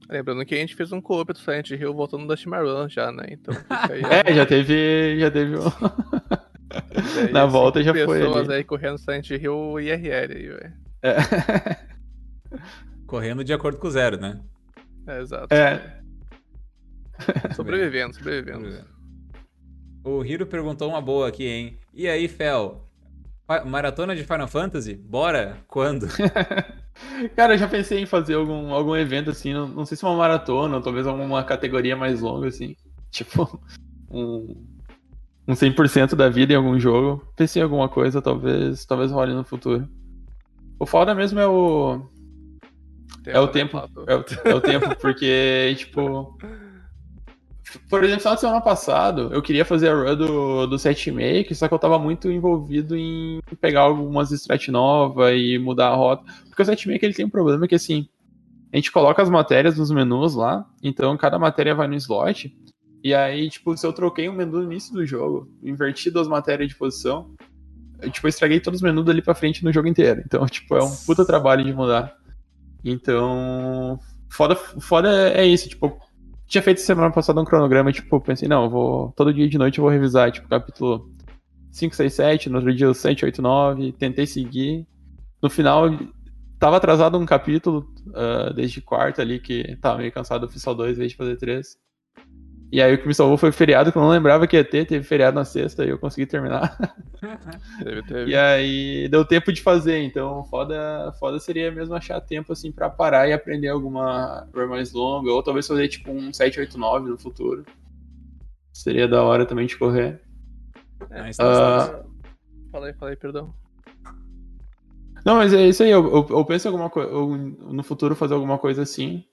[0.08, 3.26] Lembrando que a gente fez um co-op do Silent Hill voltando da Run já, né?
[3.30, 4.02] Então, fica aí.
[4.26, 5.20] É, já teve.
[5.20, 5.64] Já teve um.
[7.30, 8.58] Na cinco volta já foi pessoas ali.
[8.58, 10.72] aí correndo Silent Hill IRL aí, velho.
[11.02, 11.16] É.
[13.06, 14.40] Correndo de acordo com o zero, né?
[15.06, 15.54] É, exato.
[15.54, 16.00] é.
[17.54, 18.70] Sobrevivendo, sobrevivendo.
[18.70, 18.97] Ver.
[20.08, 21.78] O Hiro perguntou uma boa aqui, hein?
[21.92, 22.82] E aí, Fel?
[23.66, 24.94] Maratona de Final Fantasy?
[24.94, 25.58] Bora?
[25.68, 26.08] Quando?
[27.36, 30.16] Cara, eu já pensei em fazer algum, algum evento assim, não, não sei se uma
[30.16, 32.74] maratona, ou talvez alguma categoria mais longa, assim.
[33.10, 33.60] Tipo,
[34.10, 34.54] um,
[35.46, 37.22] um 100% da vida em algum jogo.
[37.36, 39.86] Pensei em alguma coisa, talvez, talvez role no futuro.
[40.78, 42.00] O foda mesmo é o.
[43.26, 43.76] É o tempo.
[44.06, 46.38] É o, é o tempo, porque, tipo.
[47.88, 51.68] Por exemplo, final de semana passado, eu queria fazer a run do, do setmake, só
[51.68, 56.24] que eu tava muito envolvido em pegar algumas strat novas e mudar a rota.
[56.48, 58.08] Porque o setmake ele tem um problema que, assim,
[58.72, 62.54] a gente coloca as matérias nos menus lá, então cada matéria vai no slot,
[63.02, 66.68] E aí, tipo, se eu troquei um menu no início do jogo, inverti duas matérias
[66.68, 67.34] de posição,
[68.00, 70.22] eu, tipo, estraguei todos os menus dali pra frente no jogo inteiro.
[70.24, 72.16] Então, tipo, é um puta trabalho de mudar.
[72.84, 73.98] Então,
[74.30, 75.98] foda, foda é isso, tipo,
[76.48, 79.82] tinha feito semana passada um cronograma, tipo, pensei, não, vou, todo dia de noite eu
[79.82, 81.12] vou revisar, tipo, capítulo
[81.70, 84.86] 5, 6, 7, no outro dia o 7, 8, 9, tentei seguir.
[85.42, 85.90] No final,
[86.58, 90.96] tava atrasado um capítulo, uh, desde quarta ali, que tava meio cansado, fiz só dois,
[90.96, 91.78] em vez de fazer três.
[92.70, 94.64] E aí o que me salvou foi o feriado, que eu não lembrava que ia
[94.64, 96.76] ter, teve feriado na sexta e eu consegui terminar.
[97.82, 98.30] Teve, teve.
[98.30, 102.88] E aí deu tempo de fazer, então foda, foda seria mesmo achar tempo assim pra
[102.88, 107.64] parar e aprender alguma run mais longa, ou talvez fazer tipo um 789 no futuro.
[108.72, 110.20] Seria da hora também de correr.
[111.08, 112.04] Tá
[112.70, 113.52] Fala aí, fala aí, perdão.
[115.24, 118.34] Não, mas é isso aí, eu, eu, eu penso em alguma coisa, no futuro fazer
[118.34, 119.24] alguma coisa assim.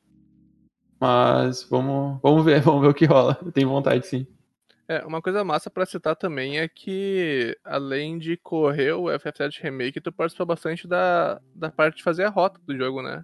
[1.06, 3.38] Mas vamos, vamos ver, vamos ver o que rola.
[3.46, 4.26] Eu tenho vontade sim.
[4.88, 10.02] É, uma coisa massa pra citar também é que, além de correr o FF7 Remake,
[10.02, 13.24] tu participa bastante da, da parte de fazer a rota do jogo, né?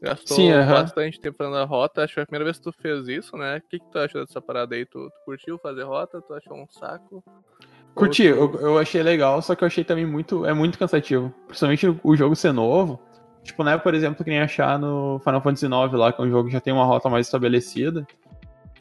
[0.00, 0.82] Gastou Sim, aham.
[0.82, 3.36] bastante tempo fazendo a rota, acho que foi a primeira vez que tu fez isso,
[3.36, 3.58] né?
[3.58, 4.86] O que, que tu achou dessa parada aí?
[4.86, 6.22] Tu, tu curtiu fazer rota?
[6.22, 7.24] Tu achou um saco?
[7.94, 10.46] Curti, Ou eu, eu achei legal, só que eu achei também muito.
[10.46, 11.34] É muito cansativo.
[11.46, 13.00] Principalmente o jogo ser novo.
[13.42, 16.24] Tipo, não é, por exemplo, que nem achar no Final Fantasy IX lá, que é
[16.24, 18.06] um jogo que já tem uma rota mais estabelecida.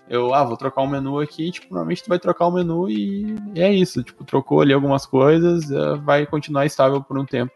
[0.10, 3.36] Eu, ah, vou trocar um menu aqui, tipo, normalmente tu vai trocar o menu e,
[3.56, 4.04] é isso.
[4.04, 7.54] Tipo, trocou ali algumas coisas, eh, vai continuar estável por um tempo.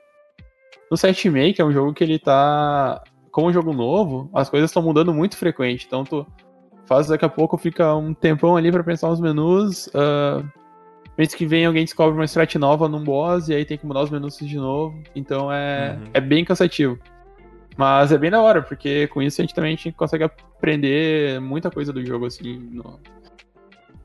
[0.89, 3.03] No 7 Make é um jogo que ele tá.
[3.31, 5.87] Como um jogo novo, as coisas estão mudando muito frequente.
[5.87, 6.27] Então tu
[6.85, 9.89] faz daqui a pouco, fica um tempão ali pra pensar nos menus.
[9.95, 10.43] ah,
[11.17, 14.01] Mês que vem alguém descobre uma strat nova num boss e aí tem que mudar
[14.01, 15.01] os menus de novo.
[15.15, 16.09] Então é, Uhum.
[16.13, 16.97] é bem cansativo.
[17.77, 21.39] Mas é bem da hora, porque com isso a gente também a gente consegue aprender
[21.41, 22.57] muita coisa do jogo, assim.
[22.71, 22.99] no-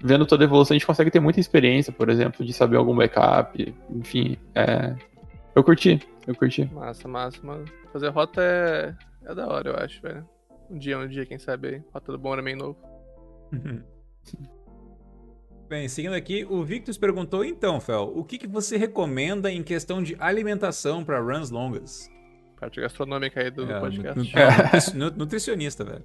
[0.00, 2.94] Vendo toda a evolução, a gente consegue ter muita experiência, por exemplo, de saber algum
[2.96, 3.74] backup.
[3.90, 4.94] Enfim, é...
[5.56, 6.64] eu curti, eu curti.
[6.72, 7.64] Massa, massa, mano.
[7.92, 10.24] Fazer rota é, é da hora, eu acho, velho.
[10.70, 11.82] Um dia, um dia, quem sabe aí.
[11.92, 12.76] Rota do bom era meio novo.
[15.68, 20.02] Bem, seguindo aqui, o Victus perguntou então, Fel, o que, que você recomenda em questão
[20.02, 22.10] de alimentação para runs longas?
[22.58, 24.18] Parte gastronômica aí do É, podcast.
[24.18, 24.30] nu- nu-
[24.72, 26.02] nutri- nu- nutricionista, velho.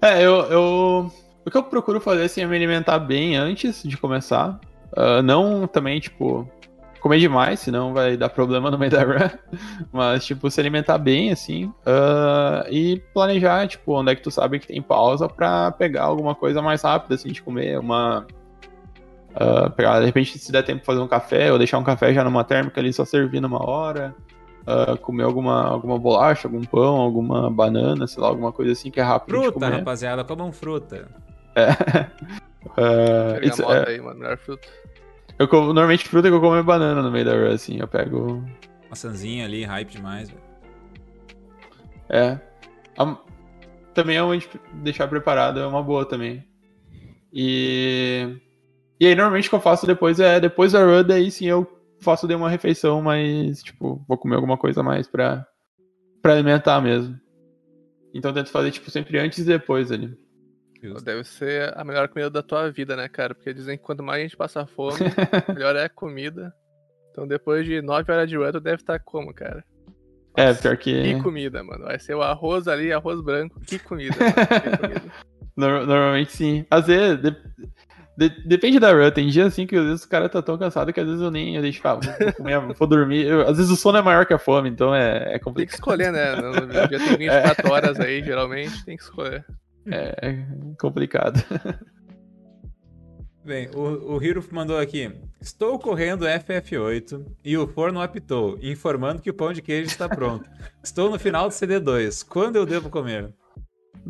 [0.00, 1.12] É, eu, eu.
[1.44, 4.60] O que eu procuro fazer assim, é me alimentar bem antes de começar.
[4.96, 6.48] Ah, não também, tipo,
[7.00, 9.30] comer demais, senão vai dar problema no meio da run.
[9.92, 11.72] Mas, tipo, se alimentar bem, assim.
[11.86, 16.34] ah, e planejar, tipo, onde é que tu sabe que tem pausa pra pegar alguma
[16.34, 17.78] coisa mais rápida, assim, de comer.
[17.78, 18.26] Uma.
[19.34, 22.22] ah, pegar, de repente, se der tempo fazer um café, ou deixar um café já
[22.22, 24.14] numa térmica ali só servir numa hora.
[24.66, 29.00] ah, comer alguma, alguma bolacha, algum pão, alguma banana, sei lá, alguma coisa assim que
[29.00, 29.78] é rápido de Fruta, comer.
[29.78, 31.08] rapaziada, comam fruta.
[31.56, 31.70] É.
[33.42, 34.20] Isso- Bergamota é, aí, mano.
[34.20, 34.68] Melhor fruta.
[35.40, 37.78] Eu como, normalmente fruta que eu como é banana no meio da run, assim.
[37.80, 38.44] Eu pego.
[38.88, 40.42] Maçãzinha ali, hype demais, velho.
[42.08, 42.38] É.
[42.98, 43.18] A-
[43.94, 46.44] também é onde deixar preparado é uma boa também.
[47.32, 48.36] E.
[49.00, 50.38] E aí, normalmente o que eu faço depois é.
[50.38, 51.66] Depois da run, daí sim eu
[52.00, 55.46] faço de uma refeição, mas, tipo, vou comer alguma coisa a mais pra,
[56.22, 57.18] pra alimentar mesmo.
[58.12, 60.14] Então eu tento fazer, tipo, sempre antes e depois ali.
[60.82, 61.04] Justo.
[61.04, 63.34] Deve ser a melhor comida da tua vida, né, cara?
[63.34, 64.98] Porque dizem que quanto mais a gente passa fome,
[65.54, 66.52] melhor é a comida.
[67.10, 69.62] Então depois de 9 horas de run, tu deve estar como, cara?
[70.36, 71.02] É, pior que.
[71.02, 71.84] Que comida, mano.
[71.84, 73.60] Vai ser o arroz ali, arroz branco.
[73.60, 74.14] Que comida.
[74.14, 75.02] Que comida.
[75.56, 76.64] Nor- Normalmente sim.
[76.70, 77.36] Às vezes, de-
[78.16, 79.10] de- depende da run.
[79.10, 81.30] Tem dia assim que às vezes o cara tá tão cansado que às vezes eu
[81.32, 83.26] nem eu deixo, ah, vou, comer, vou dormir.
[83.26, 85.44] Eu- às vezes o sono é maior que a fome, então é, é Tem que
[85.44, 85.74] complicado.
[85.74, 86.36] escolher, né?
[86.40, 89.44] No dia tem 24 horas aí, geralmente, tem que escolher.
[89.86, 90.46] É, é
[90.78, 91.42] complicado.
[93.44, 95.10] Bem, o, o Hiro mandou aqui.
[95.40, 100.48] Estou correndo FF8 e o forno apitou, informando que o pão de queijo está pronto.
[100.84, 102.26] Estou no final do CD2.
[102.28, 103.32] Quando eu devo comer?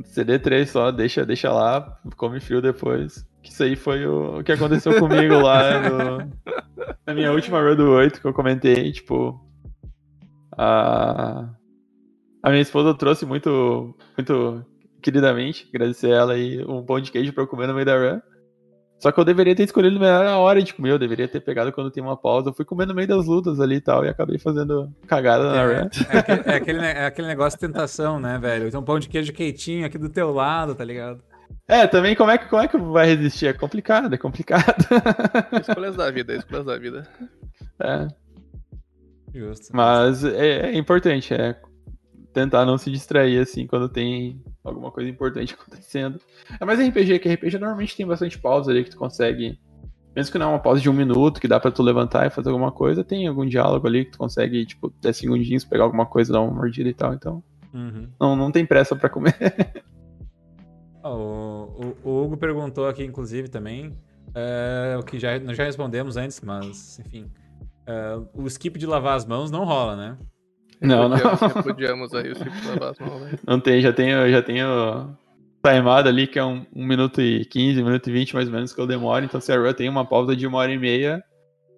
[0.02, 3.24] CD3 só, deixa, deixa lá, come frio depois.
[3.42, 6.32] Que isso aí foi o, o que aconteceu comigo lá no-
[7.06, 9.40] na minha última do 8 que eu comentei, tipo.
[10.58, 11.48] A,
[12.42, 14.64] a minha esposa trouxe muito, muito
[15.00, 18.20] queridamente, agradecer ela aí, um pão de queijo pra eu comer no meio da run.
[18.98, 21.72] Só que eu deveria ter escolhido melhor a hora de comer, eu deveria ter pegado
[21.72, 22.50] quando tem uma pausa.
[22.50, 25.56] Eu fui comer no meio das lutas ali e tal, e acabei fazendo cagada na
[25.62, 25.88] É, run.
[26.10, 28.68] é aquele, é aquele é aquele negócio de tentação, né, velho?
[28.68, 31.22] Então, pão de queijo queitinho aqui do teu lado, tá ligado?
[31.66, 33.46] É, também como é que, como é que vai resistir?
[33.46, 34.84] É complicado, é complicado.
[35.66, 37.08] Escolhas da vida, escolhas da vida.
[37.82, 38.06] É,
[39.32, 39.68] Justo.
[39.72, 41.56] mas é, é importante, é
[42.32, 46.20] tentar não se distrair assim quando tem alguma coisa importante acontecendo.
[46.60, 49.58] É mais RPG, que RPG normalmente tem bastante pausa ali que tu consegue.
[50.14, 52.30] Mesmo que não é uma pausa de um minuto, que dá pra tu levantar e
[52.30, 56.04] fazer alguma coisa, tem algum diálogo ali que tu consegue, tipo, 10 segundinhos, pegar alguma
[56.04, 57.14] coisa, dar uma mordida e tal.
[57.14, 57.42] Então,
[57.72, 58.08] Uhum.
[58.20, 59.36] não, não tem pressa pra comer.
[61.02, 63.96] Ó, o, o- o Hugo perguntou aqui, inclusive, também,
[64.34, 67.30] é, o que já, nós já respondemos antes, mas, enfim.
[67.86, 70.18] é, o skip de lavar as mãos não rola, né?
[70.80, 71.16] Não, não.
[71.16, 73.38] Repudiamos, repudiamos aí o velho.
[73.46, 75.16] Não tem, já tenho, já tenho
[75.62, 78.54] timeado ali, que é um, 1 minuto e 15, 1 minuto e 20 mais ou
[78.54, 79.24] menos que eu demoro.
[79.24, 81.22] Então, se a run tem uma pausa de uma hora e meia,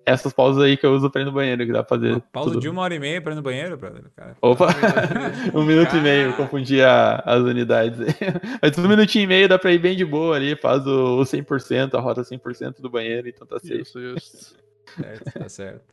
[0.07, 2.13] essas pausas aí que eu uso pra ir no banheiro, que dá pra fazer.
[2.13, 2.61] Uma pausa tudo.
[2.61, 4.37] de uma hora e meia pra ir no banheiro, brother, cara.
[4.41, 4.69] Opa!
[5.55, 8.15] um minuto e meio, confundi a- as unidades aí.
[8.63, 11.23] Mas um minutinho e meio dá pra ir bem de boa ali, faz o, o
[11.25, 13.79] 100%, a rota 100% do banheiro, então tá safe.
[13.79, 14.55] Justo, justo.
[14.97, 15.85] Certo, tá certo.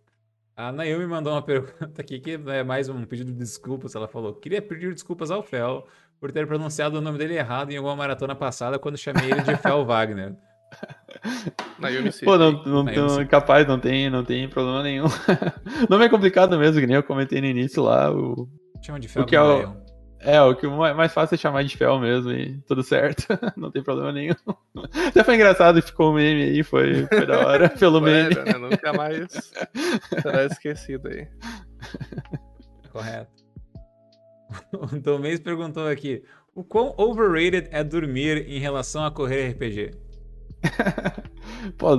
[0.60, 3.96] A Naomi mandou uma pergunta aqui que é mais um pedido de desculpas.
[3.96, 5.88] Ela falou: Queria pedir desculpas ao Fel
[6.20, 9.56] por ter pronunciado o nome dele errado em alguma maratona passada quando chamei ele de
[9.56, 10.36] Fel Wagner.
[11.80, 12.12] Naomi.
[12.26, 15.06] Pô, não, não, não- capaz, não tem, não tem problema nenhum.
[15.88, 18.12] O nome é complicado mesmo, que nem eu comentei no início lá.
[18.12, 18.50] O,
[18.82, 19.89] Chama de Fel O que é o-.
[20.22, 23.26] É, o que o mais fácil é chamar de fel mesmo e tudo certo.
[23.56, 24.36] Não tem problema nenhum.
[25.08, 28.34] Até foi engraçado, ficou o meme aí, foi, foi da hora pelo meme.
[28.34, 28.70] Sério, né?
[28.70, 29.28] Nunca mais
[30.22, 31.28] será esquecido aí.
[32.92, 33.32] Correto.
[34.74, 36.24] O Tomês perguntou aqui:
[36.54, 39.92] O quão overrated é dormir em relação a correr RPG?
[41.78, 41.96] Pô,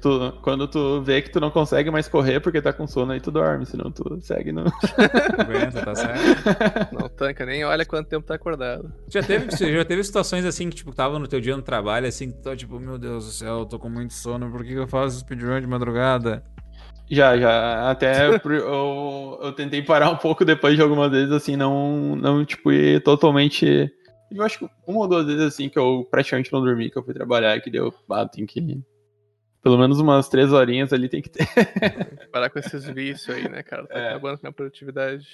[0.00, 3.20] tu- quando tu vê que tu não consegue mais correr porque tá com sono, aí
[3.20, 4.64] tu dorme, senão tu segue no.
[5.38, 6.92] Aguenta, tá certo?
[6.92, 8.92] Não tanca, nem olha quanto tempo tá acordado.
[9.08, 12.30] Já teve, já teve situações assim que, tipo, tava no teu dia no trabalho, assim,
[12.30, 14.70] que tu tá tipo, meu Deus do céu, eu tô com muito sono, por que
[14.70, 16.42] que eu faço speedrun de madrugada?
[17.10, 17.90] Já, já.
[17.90, 22.72] Até eu, eu tentei parar um pouco depois de algumas vezes, assim, não, não tipo,
[22.72, 23.90] ir totalmente.
[24.34, 27.02] Eu acho que uma ou duas vezes, assim, que eu praticamente não dormi, que eu
[27.04, 27.92] fui trabalhar, que deu.
[28.10, 28.80] Ah, tem que.
[29.62, 31.46] Pelo menos umas três horinhas ali tem que ter.
[32.32, 33.86] Parar com esses vícios aí, né, cara?
[33.86, 34.08] Tá É.
[34.10, 35.26] acabando com a minha produtividade.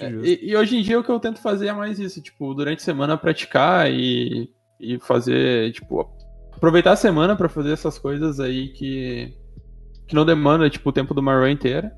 [0.00, 2.52] É, e, e hoje em dia o que eu tento fazer é mais isso, tipo,
[2.54, 6.00] durante a semana praticar e, e fazer, tipo,
[6.52, 9.32] aproveitar a semana pra fazer essas coisas aí que,
[10.08, 11.92] que não demanda, tipo, o tempo de uma run inteira.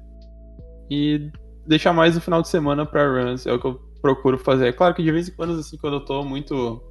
[0.91, 1.31] E
[1.67, 4.73] deixar mais o final de semana pra runs, é o que eu procuro fazer.
[4.75, 6.83] Claro que de vez em quando, assim, quando eu tô muito,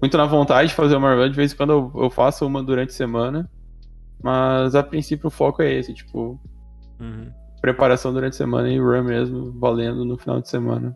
[0.00, 2.62] muito na vontade de fazer uma run, de vez em quando eu, eu faço uma
[2.62, 3.50] durante a semana.
[4.22, 6.40] Mas a princípio o foco é esse, tipo,
[7.00, 7.30] Uhum,
[7.60, 10.94] preparação durante a semana e run mesmo, valendo no final de semana.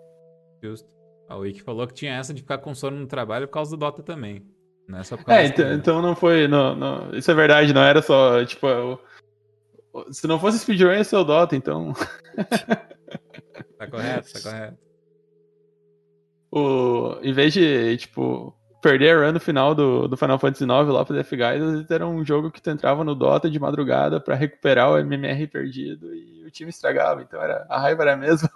[0.62, 0.89] justo.
[1.28, 3.76] A Wiki falou que tinha essa de ficar com sono no trabalho por causa do
[3.76, 4.42] Dota também.
[4.89, 6.49] Não é só por causa É, então, então não foi.
[6.49, 8.67] Não, não- isso é verdade, não era só, tipo.
[8.67, 8.99] eu-
[10.10, 11.92] se não fosse speedrun, ia ser o Dota, então.
[13.76, 14.78] Tá correto, tá correto.
[16.51, 20.89] O, em vez de, tipo, perder a run no final do, do Final Fantasy IX
[20.89, 23.59] lá pro Death Guys, às vezes era um jogo que tu entrava no Dota de
[23.59, 28.15] madrugada pra recuperar o MMR perdido e o time estragava, então era, a raiva era
[28.15, 28.49] a mesma.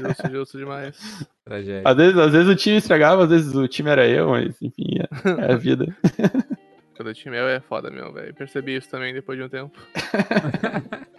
[0.00, 1.26] Justo, justo demais.
[1.44, 1.82] Tragédia.
[1.84, 4.98] Às vezes, às vezes o time estragava, às vezes o time era eu, mas enfim,
[4.98, 5.86] é, é a vida.
[6.96, 8.34] Quando o time é, é foda mesmo, velho.
[8.34, 9.76] Percebi isso também depois de um tempo.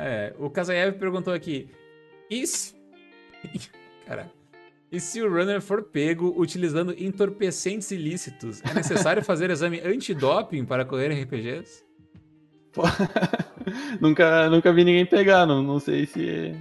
[0.00, 1.68] É, o Kazayev perguntou aqui:
[2.30, 2.44] e
[4.90, 10.84] e se o runner for pego utilizando entorpecentes ilícitos, é necessário fazer exame antidoping para
[10.84, 11.84] correr RPGs?
[12.72, 12.82] Pô,
[14.00, 16.54] nunca, nunca vi ninguém pegar, não, não sei se.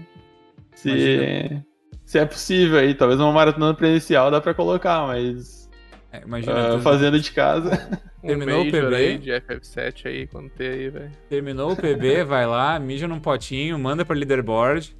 [0.76, 1.66] Se, Imagina.
[2.06, 2.94] se é possível aí.
[2.94, 5.68] Talvez uma maratona presencial dá pra colocar, mas
[6.12, 7.72] É, imagina, tu fazendo de casa.
[8.24, 8.96] Um Terminou o PB?
[8.96, 11.12] aí de FF7 aí, quando tem aí, velho.
[11.30, 14.96] terminou terminou o PB, vai lá, mija num potinho, manda pra leaderboard.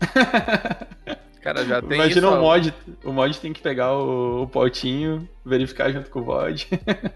[1.46, 2.36] Cara, já tem Imagina isso.
[2.36, 2.40] o ó.
[2.40, 2.74] mod.
[3.04, 6.66] O mod tem que pegar o, o potinho, verificar junto com o VOD.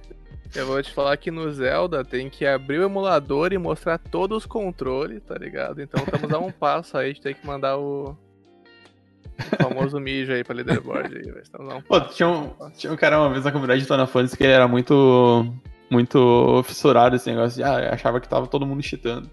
[0.54, 4.38] Eu vou te falar que no Zelda tem que abrir o emulador e mostrar todos
[4.38, 5.80] os controles, tá ligado?
[5.80, 8.16] Então estamos a um passo aí de ter que mandar o,
[9.38, 11.42] o famoso mijo aí pra leaderboard aí.
[11.42, 12.14] Estamos a um Pô, passo.
[12.14, 15.46] tinha um, tinha um cara uma vez na comunidade de Fantasy que ele era muito.
[15.90, 19.28] Muito fissurado esse negócio de, ah, achava que tava todo mundo cheatando.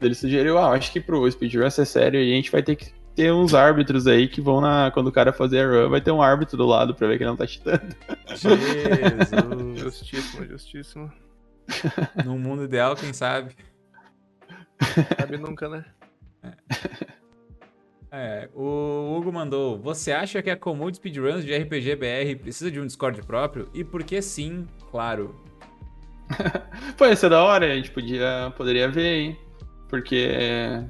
[0.00, 2.92] Ele sugeriu, ah, acho que pro speedrun ser sério aí a gente vai ter que
[3.14, 4.90] ter uns árbitros aí que vão na.
[4.90, 7.24] Quando o cara fazer a run, vai ter um árbitro do lado pra ver que
[7.24, 7.96] ele não tá cheatando.
[8.28, 9.80] Jesus.
[9.80, 11.12] Justíssimo, justíssimo.
[12.24, 13.56] Num mundo ideal, quem sabe?
[15.18, 15.84] Sabe nunca, né?
[18.10, 22.70] É, o Hugo mandou: Você acha que a comum de speedruns de RPG BR precisa
[22.70, 23.68] de um Discord próprio?
[23.74, 25.34] E por que sim, claro.
[26.96, 29.45] Pô, isso é da hora, a gente podia, poderia ver aí.
[29.88, 30.82] Porque.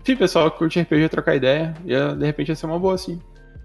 [0.00, 3.20] Enfim, pessoal que curte RPG trocar ideia, ia, de repente ia ser uma boa, sim.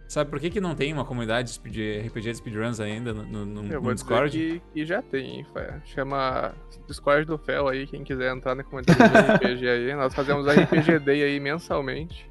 [0.07, 3.45] Sabe por que, que não tem uma comunidade de RPG de speedruns ainda no, no-
[3.45, 4.29] no- Eu no vou Discord?
[4.37, 5.81] dizer que, que já tem, Fé.
[5.85, 6.53] Chama
[6.87, 9.95] Discord do Fel aí, quem quiser entrar na comunidade de RPG aí.
[9.97, 12.29] Nós fazemos RPG Day aí mensalmente.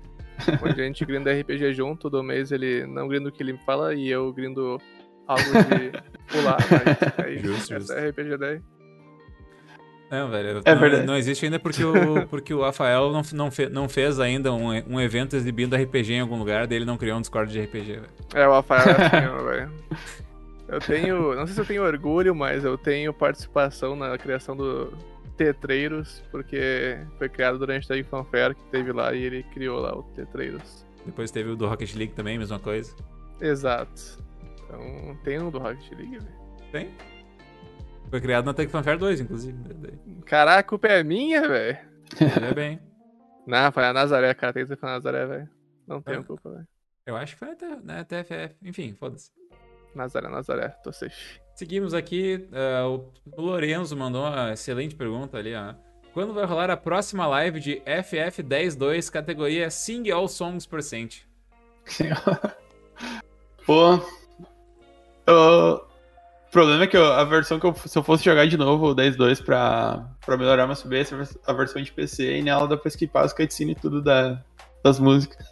[0.63, 3.95] Onde a gente grinda RPG junto, todo mês ele não grinda o que ele fala
[3.95, 4.79] e eu grindo
[5.27, 5.91] algo de
[6.29, 7.47] pular, mas é isso.
[7.69, 8.61] Justo, Essa é RPG Day.
[10.15, 10.61] Não, velho.
[10.65, 11.07] É não, verdade.
[11.07, 14.69] não existe ainda porque o, porque o Rafael não, não, fe- não fez ainda um,
[14.89, 17.93] um evento exibindo RPG em algum lugar, daí ele não criou um Discord de RPG,
[17.95, 18.09] velho.
[18.35, 19.73] É, o Rafael é assim, velho.
[20.69, 21.35] Eu tenho.
[21.35, 24.93] Não sei se eu tenho orgulho, mas eu tenho participação na criação do
[25.37, 30.03] Tetreiros, porque foi criado durante a Fanfare que teve lá e ele criou lá o
[30.15, 30.87] Tetreiros.
[31.05, 32.95] Depois teve o do Rocket League também, mesma coisa.
[33.41, 34.19] Exato.
[34.65, 36.35] Então tem um do Rocket League, velho.
[36.73, 36.91] Tem?
[38.15, 39.59] Foi criado na Tech Fanfare 2, inclusive.
[40.25, 41.77] Caraca, a culpa é minha, velho.
[42.49, 42.79] É bem.
[43.45, 44.53] Não, foi a Nazaré, cara.
[44.53, 45.51] Tem que ser foi a Nazaré, velho.
[45.85, 46.23] Não tenho Ah.
[46.25, 46.69] culpa, velho.
[47.05, 48.55] Eu acho que foi até, né, TFF.
[48.63, 49.33] Enfim, foda-se.
[49.97, 51.41] Nazaré, Nazaré, tô safe.
[51.57, 52.49] Seguimos aqui.
[52.53, 55.75] ah, o Lorenzo mandou uma excelente pergunta ali, ó.
[56.13, 61.23] Quando vai rolar a próxima live de FF102, categoria Sing All Songs Percent?
[63.67, 63.95] Pô.
[65.27, 65.94] O
[66.55, 68.95] problema é que eu- a versão que eu, se eu fosse jogar de novo o
[68.95, 71.07] 10.2 pra, pra melhorar meu subir,
[71.47, 74.41] a versão de PC, e nela dá pra skipar as cutscenes e tudo da,
[74.83, 75.45] das músicas.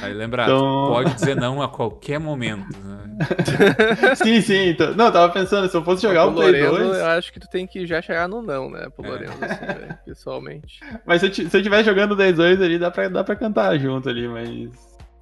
[0.00, 2.66] Aí lembrar, Então- pode dizer não a qualquer momento.
[2.78, 3.16] Né?
[4.16, 4.68] sim, sim.
[4.70, 6.98] Então, não, eu tava pensando, se eu fosse jogar o Play Lorenzo, 2.
[6.98, 8.88] eu acho que tu tem que já chegar no não, né?
[8.96, 9.10] Pro É.
[9.10, 10.80] Lorenzo, assim, velho, pessoalmente.
[11.06, 13.36] Mas se eu, ti- se eu estiver jogando o 10.2 ali, dá pra, dá pra
[13.36, 14.70] cantar junto ali, mas.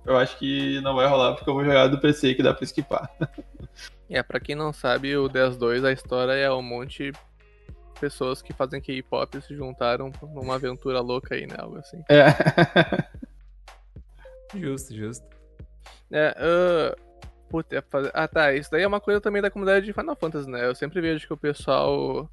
[0.06, 2.64] Eu acho que não vai rolar porque eu vou jogar do PC que dá pra
[2.64, 3.10] skipar.
[4.10, 7.18] É, pra quem não sabe, o 10-2, a história é um monte de
[8.00, 11.54] pessoas que fazem K-pop se juntaram numa aventura louca aí, né?
[11.58, 12.02] Algo assim.
[12.08, 12.26] É.
[14.58, 15.24] Justo, justo.
[16.10, 16.96] É, ah,
[17.48, 18.10] puta, é fazer...
[18.12, 20.66] Ah, tá, isso daí é uma coisa também da comunidade de Final Fantasy, né?
[20.66, 22.28] Eu sempre vejo que o pessoal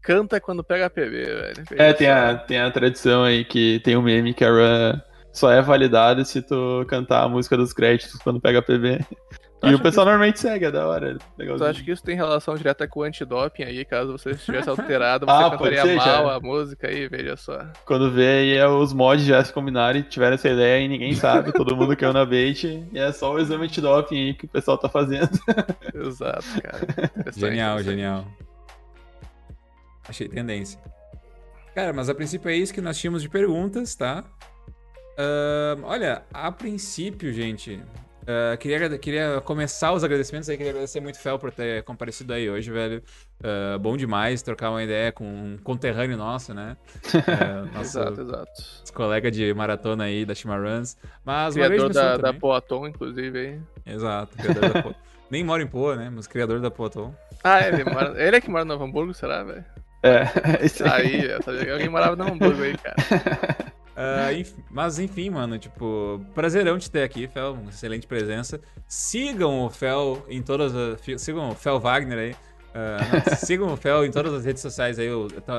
[0.00, 1.64] canta quando pega PB, velho.
[1.72, 5.00] É, tem a, tem a tradição aí que tem um meme que a run
[5.32, 9.00] só é validada se tu cantar a música dos créditos quando pega PB.
[9.64, 11.10] E o pessoal normalmente segue, é da hora.
[11.10, 11.68] é Tu legalzinho.
[11.70, 13.84] acha que isso tem relação direta com o antidoping aí?
[13.84, 16.34] Caso você estivesse alterado, você Ah, cantaria ser, mal já.
[16.36, 17.66] a música aí, veja só.
[17.84, 21.12] Quando vê aí é os mods já se combinaram e tiveram essa ideia e ninguém
[21.14, 22.86] sabe, todo mundo caiu na bait.
[22.92, 25.30] E é só o exame de doping aí que o pessoal tá fazendo.
[25.92, 27.32] Exato, cara.
[27.36, 28.24] Genial, genial.
[30.08, 30.80] Achei tendência.
[31.74, 34.24] Cara, mas a princípio é isso que nós tínhamos de perguntas, tá?
[35.18, 37.80] Ahn, olha, a princípio, gente,
[38.28, 42.32] ah, queria, queria começar os agradecimentos aí, queria agradecer muito o Fel por ter comparecido
[42.34, 43.02] aí hoje, velho.
[43.42, 46.76] Ah, bom demais trocar uma ideia com um conterrâneo nosso, né?
[47.28, 48.92] É, nosso, Exato, exato.
[48.92, 50.96] colega de maratona aí da Chimaruns.
[51.24, 52.32] Mas Criador da, da.
[52.34, 53.94] Poatom, inclusive, aí.
[53.94, 54.94] Exato, criador da Po-
[55.30, 56.10] Nem mora em Poa, né?
[56.14, 57.14] Mas criador da Poatom.
[57.44, 58.14] Ah, ele, mora...
[58.22, 59.64] ele é que mora no Novo Hamburgo, será, velho?
[60.02, 60.24] É,
[60.64, 61.16] isso aí.
[61.16, 62.96] Aí, eu sabia que alguém morava no Hamburgo aí, cara.
[64.32, 68.60] Enf- mas enfim, mano, tipo, prazerão te ter aqui, Fel, excelente presença.
[68.86, 71.00] Sigam o Fel em todas as.
[71.20, 72.36] Sigam o Fel Wagner aí.
[72.80, 75.08] Ah, sigam o Fel em todas as redes sociais aí,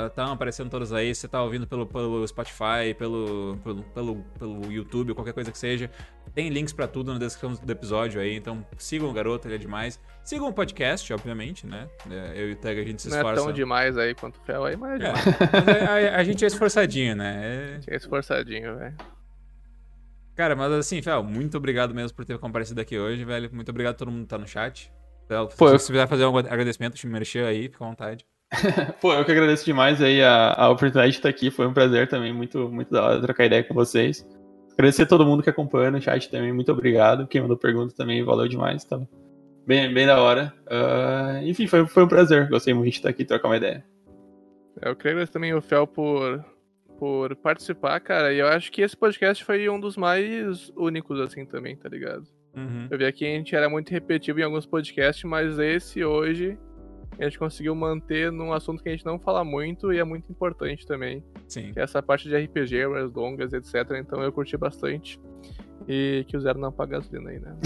[0.08, 1.14] estão aparecendo todas aí.
[1.14, 5.90] Você tá ouvindo pelo, pelo Spotify, pelo, pelo, pelo, pelo YouTube, qualquer coisa que seja.
[6.34, 9.58] Tem links pra tudo na descrição do episódio aí, então sigam o garoto, ele é
[9.58, 10.00] demais.
[10.24, 11.90] Sigam o podcast, obviamente, né?
[12.10, 13.44] É, Eu e o Tag a gente se Não é esforça.
[13.44, 15.26] tão demais aí quanto o Fel aí, mas é É, demais.
[15.26, 17.80] mas a, a- a gente é esforçadinho, né?
[17.88, 18.96] É- É esforçadinho, velho.
[20.36, 23.50] Cara, mas assim, Fel, muito obrigado mesmo por ter comparecido aqui hoje, velho.
[23.52, 24.90] Muito obrigado a todo mundo que tá no chat.
[25.58, 28.26] Pô, se você quiser fazer um agradecimento, te merchan aí, fica à vontade.
[29.00, 31.52] Pô, eu que agradeço demais aí a, a oportunidade de estar aqui.
[31.52, 34.28] Foi um prazer também, muito, muito da hora trocar ideia com vocês.
[34.74, 37.28] Agradecer a todo mundo que acompanha no chat também, muito obrigado.
[37.28, 38.84] Quem mandou pergunta também, valeu demais.
[38.84, 39.00] Tá
[39.68, 40.54] bem, bem da hora.
[40.68, 42.50] Ah, enfim, foi, foi um prazer.
[42.50, 43.86] Gostei muito de estar aqui e trocar uma ideia.
[44.82, 46.44] Eu queria agradecer também o Fel por,
[46.98, 48.34] por participar, cara.
[48.34, 52.24] E eu acho que esse podcast foi um dos mais únicos, assim, também, tá ligado?
[52.60, 52.88] Uhum.
[52.90, 56.58] Eu vi aqui a gente era muito repetitivo em alguns podcasts, mas esse hoje
[57.18, 60.32] a gente conseguiu manter num assunto que a gente não fala muito e é muito
[60.32, 61.74] importante também, Sim.
[61.74, 63.76] que é essa parte de RPG, as longas, etc.
[64.00, 65.20] Então eu curti bastante.
[65.88, 67.56] E que o Zero não paga gasolina aí, né?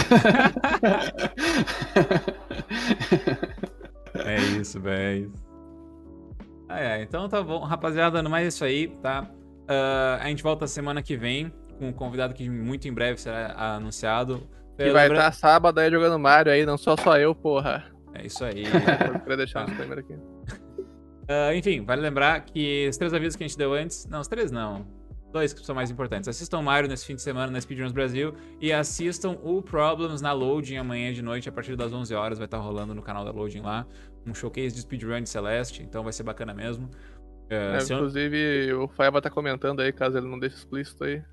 [4.15, 5.33] É isso, velho.
[6.69, 7.01] Ah, é.
[7.01, 8.21] Então tá bom, rapaziada.
[8.21, 9.29] No mais é isso aí, tá?
[9.67, 13.75] Ah, a gente volta semana que vem com um convidado que muito em breve será
[13.75, 14.47] anunciado.
[14.77, 17.85] Que vai Lembra- estar sábado aí jogando Mario aí, não só só eu, porra.
[18.13, 18.63] É isso aí.
[19.15, 19.71] Eu queria deixar um Tá.
[19.71, 20.15] disclaimer aqui.
[21.25, 24.05] Ah, enfim, vale lembrar que os três avisos que a gente deu antes.
[24.07, 24.85] Não, os três não.
[25.31, 26.27] Dois que são mais importantes.
[26.27, 30.75] Assistam Mario nesse fim de semana na Speedruns Brasil e assistam o Problems na Loading
[30.75, 32.37] amanhã de noite, a partir das 11 horas.
[32.37, 33.87] Vai estar rolando no canal da Loading lá.
[34.27, 36.89] Um showcase de speedrun de Celeste, então vai ser bacana mesmo.
[37.49, 41.05] É, É, se eu- inclusive, o Faiba tá comentando aí, caso ele não deixe explícito
[41.05, 41.23] aí.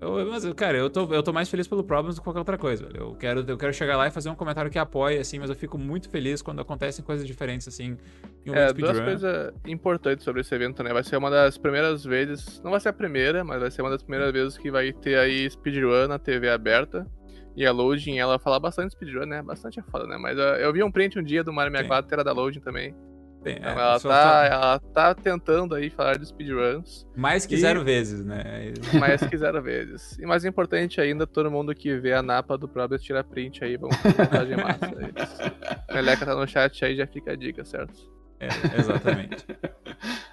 [0.00, 2.56] Eu, mas, cara, eu tô, eu tô mais feliz pelo Problems do que qualquer outra
[2.56, 2.96] coisa, velho.
[2.98, 5.56] Eu quero, eu quero chegar lá e fazer um comentário que apoie, assim, mas eu
[5.56, 7.98] fico muito feliz quando acontecem coisas diferentes, assim,
[8.46, 8.92] em um É, speedrun.
[8.92, 10.92] duas coisas importantes sobre esse evento, né?
[10.92, 13.90] Vai ser uma das primeiras vezes, não vai ser a primeira, mas vai ser uma
[13.90, 17.06] das primeiras vezes que vai ter aí speedrun na TV aberta.
[17.54, 19.42] E a Loading, ela fala bastante speedrun, né?
[19.42, 20.16] Bastante é foda, né?
[20.16, 22.60] Mas uh, eu vi um print um dia do Mario 64, que era da Loading
[22.60, 22.94] também.
[23.42, 27.54] Tem- é, ela, só- tá, só- ela tá tentando aí falar de speedruns, mais que
[27.54, 28.72] e- zero vezes, né?
[29.00, 30.18] mas quiseram vezes.
[30.18, 33.76] E mais importante ainda, todo mundo que vê a napa do Probes tira print aí,
[33.78, 34.86] vamos fazer montagem massa.
[34.98, 37.94] Eles- Meleca tá no chat aí, já fica a dica, certo?
[38.38, 39.44] É, exatamente.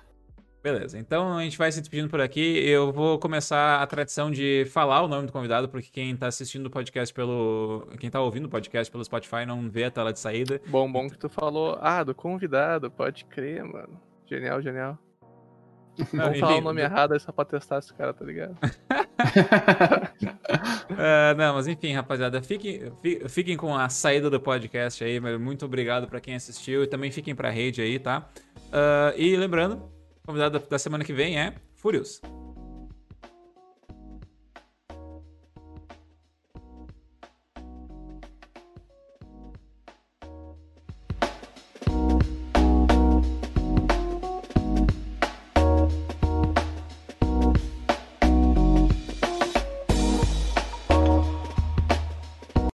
[0.68, 2.42] Beleza, então a gente vai se despedindo por aqui.
[2.68, 6.66] Eu vou começar a tradição de falar o nome do convidado, porque quem tá assistindo
[6.66, 7.88] o podcast pelo.
[7.98, 10.60] Quem tá ouvindo o podcast pelo Spotify não vê a tela de saída.
[10.68, 13.98] Bom, bom que tu falou, ah, do convidado, pode crer, mano.
[14.30, 14.98] Genial, genial.
[16.12, 18.58] Não, Vamos falar o nome do- errado aí só pra testar esse cara, tá ligado?
[21.00, 25.40] Ah, não, mas enfim, rapaziada, fiquem, fi- fiquem com a saída do podcast aí, mas
[25.40, 28.28] muito obrigado pra quem assistiu e também fiquem pra rede aí, tá?
[28.72, 29.82] Ah, e lembrando,
[30.28, 32.22] convidado da- semana que vem é Furious.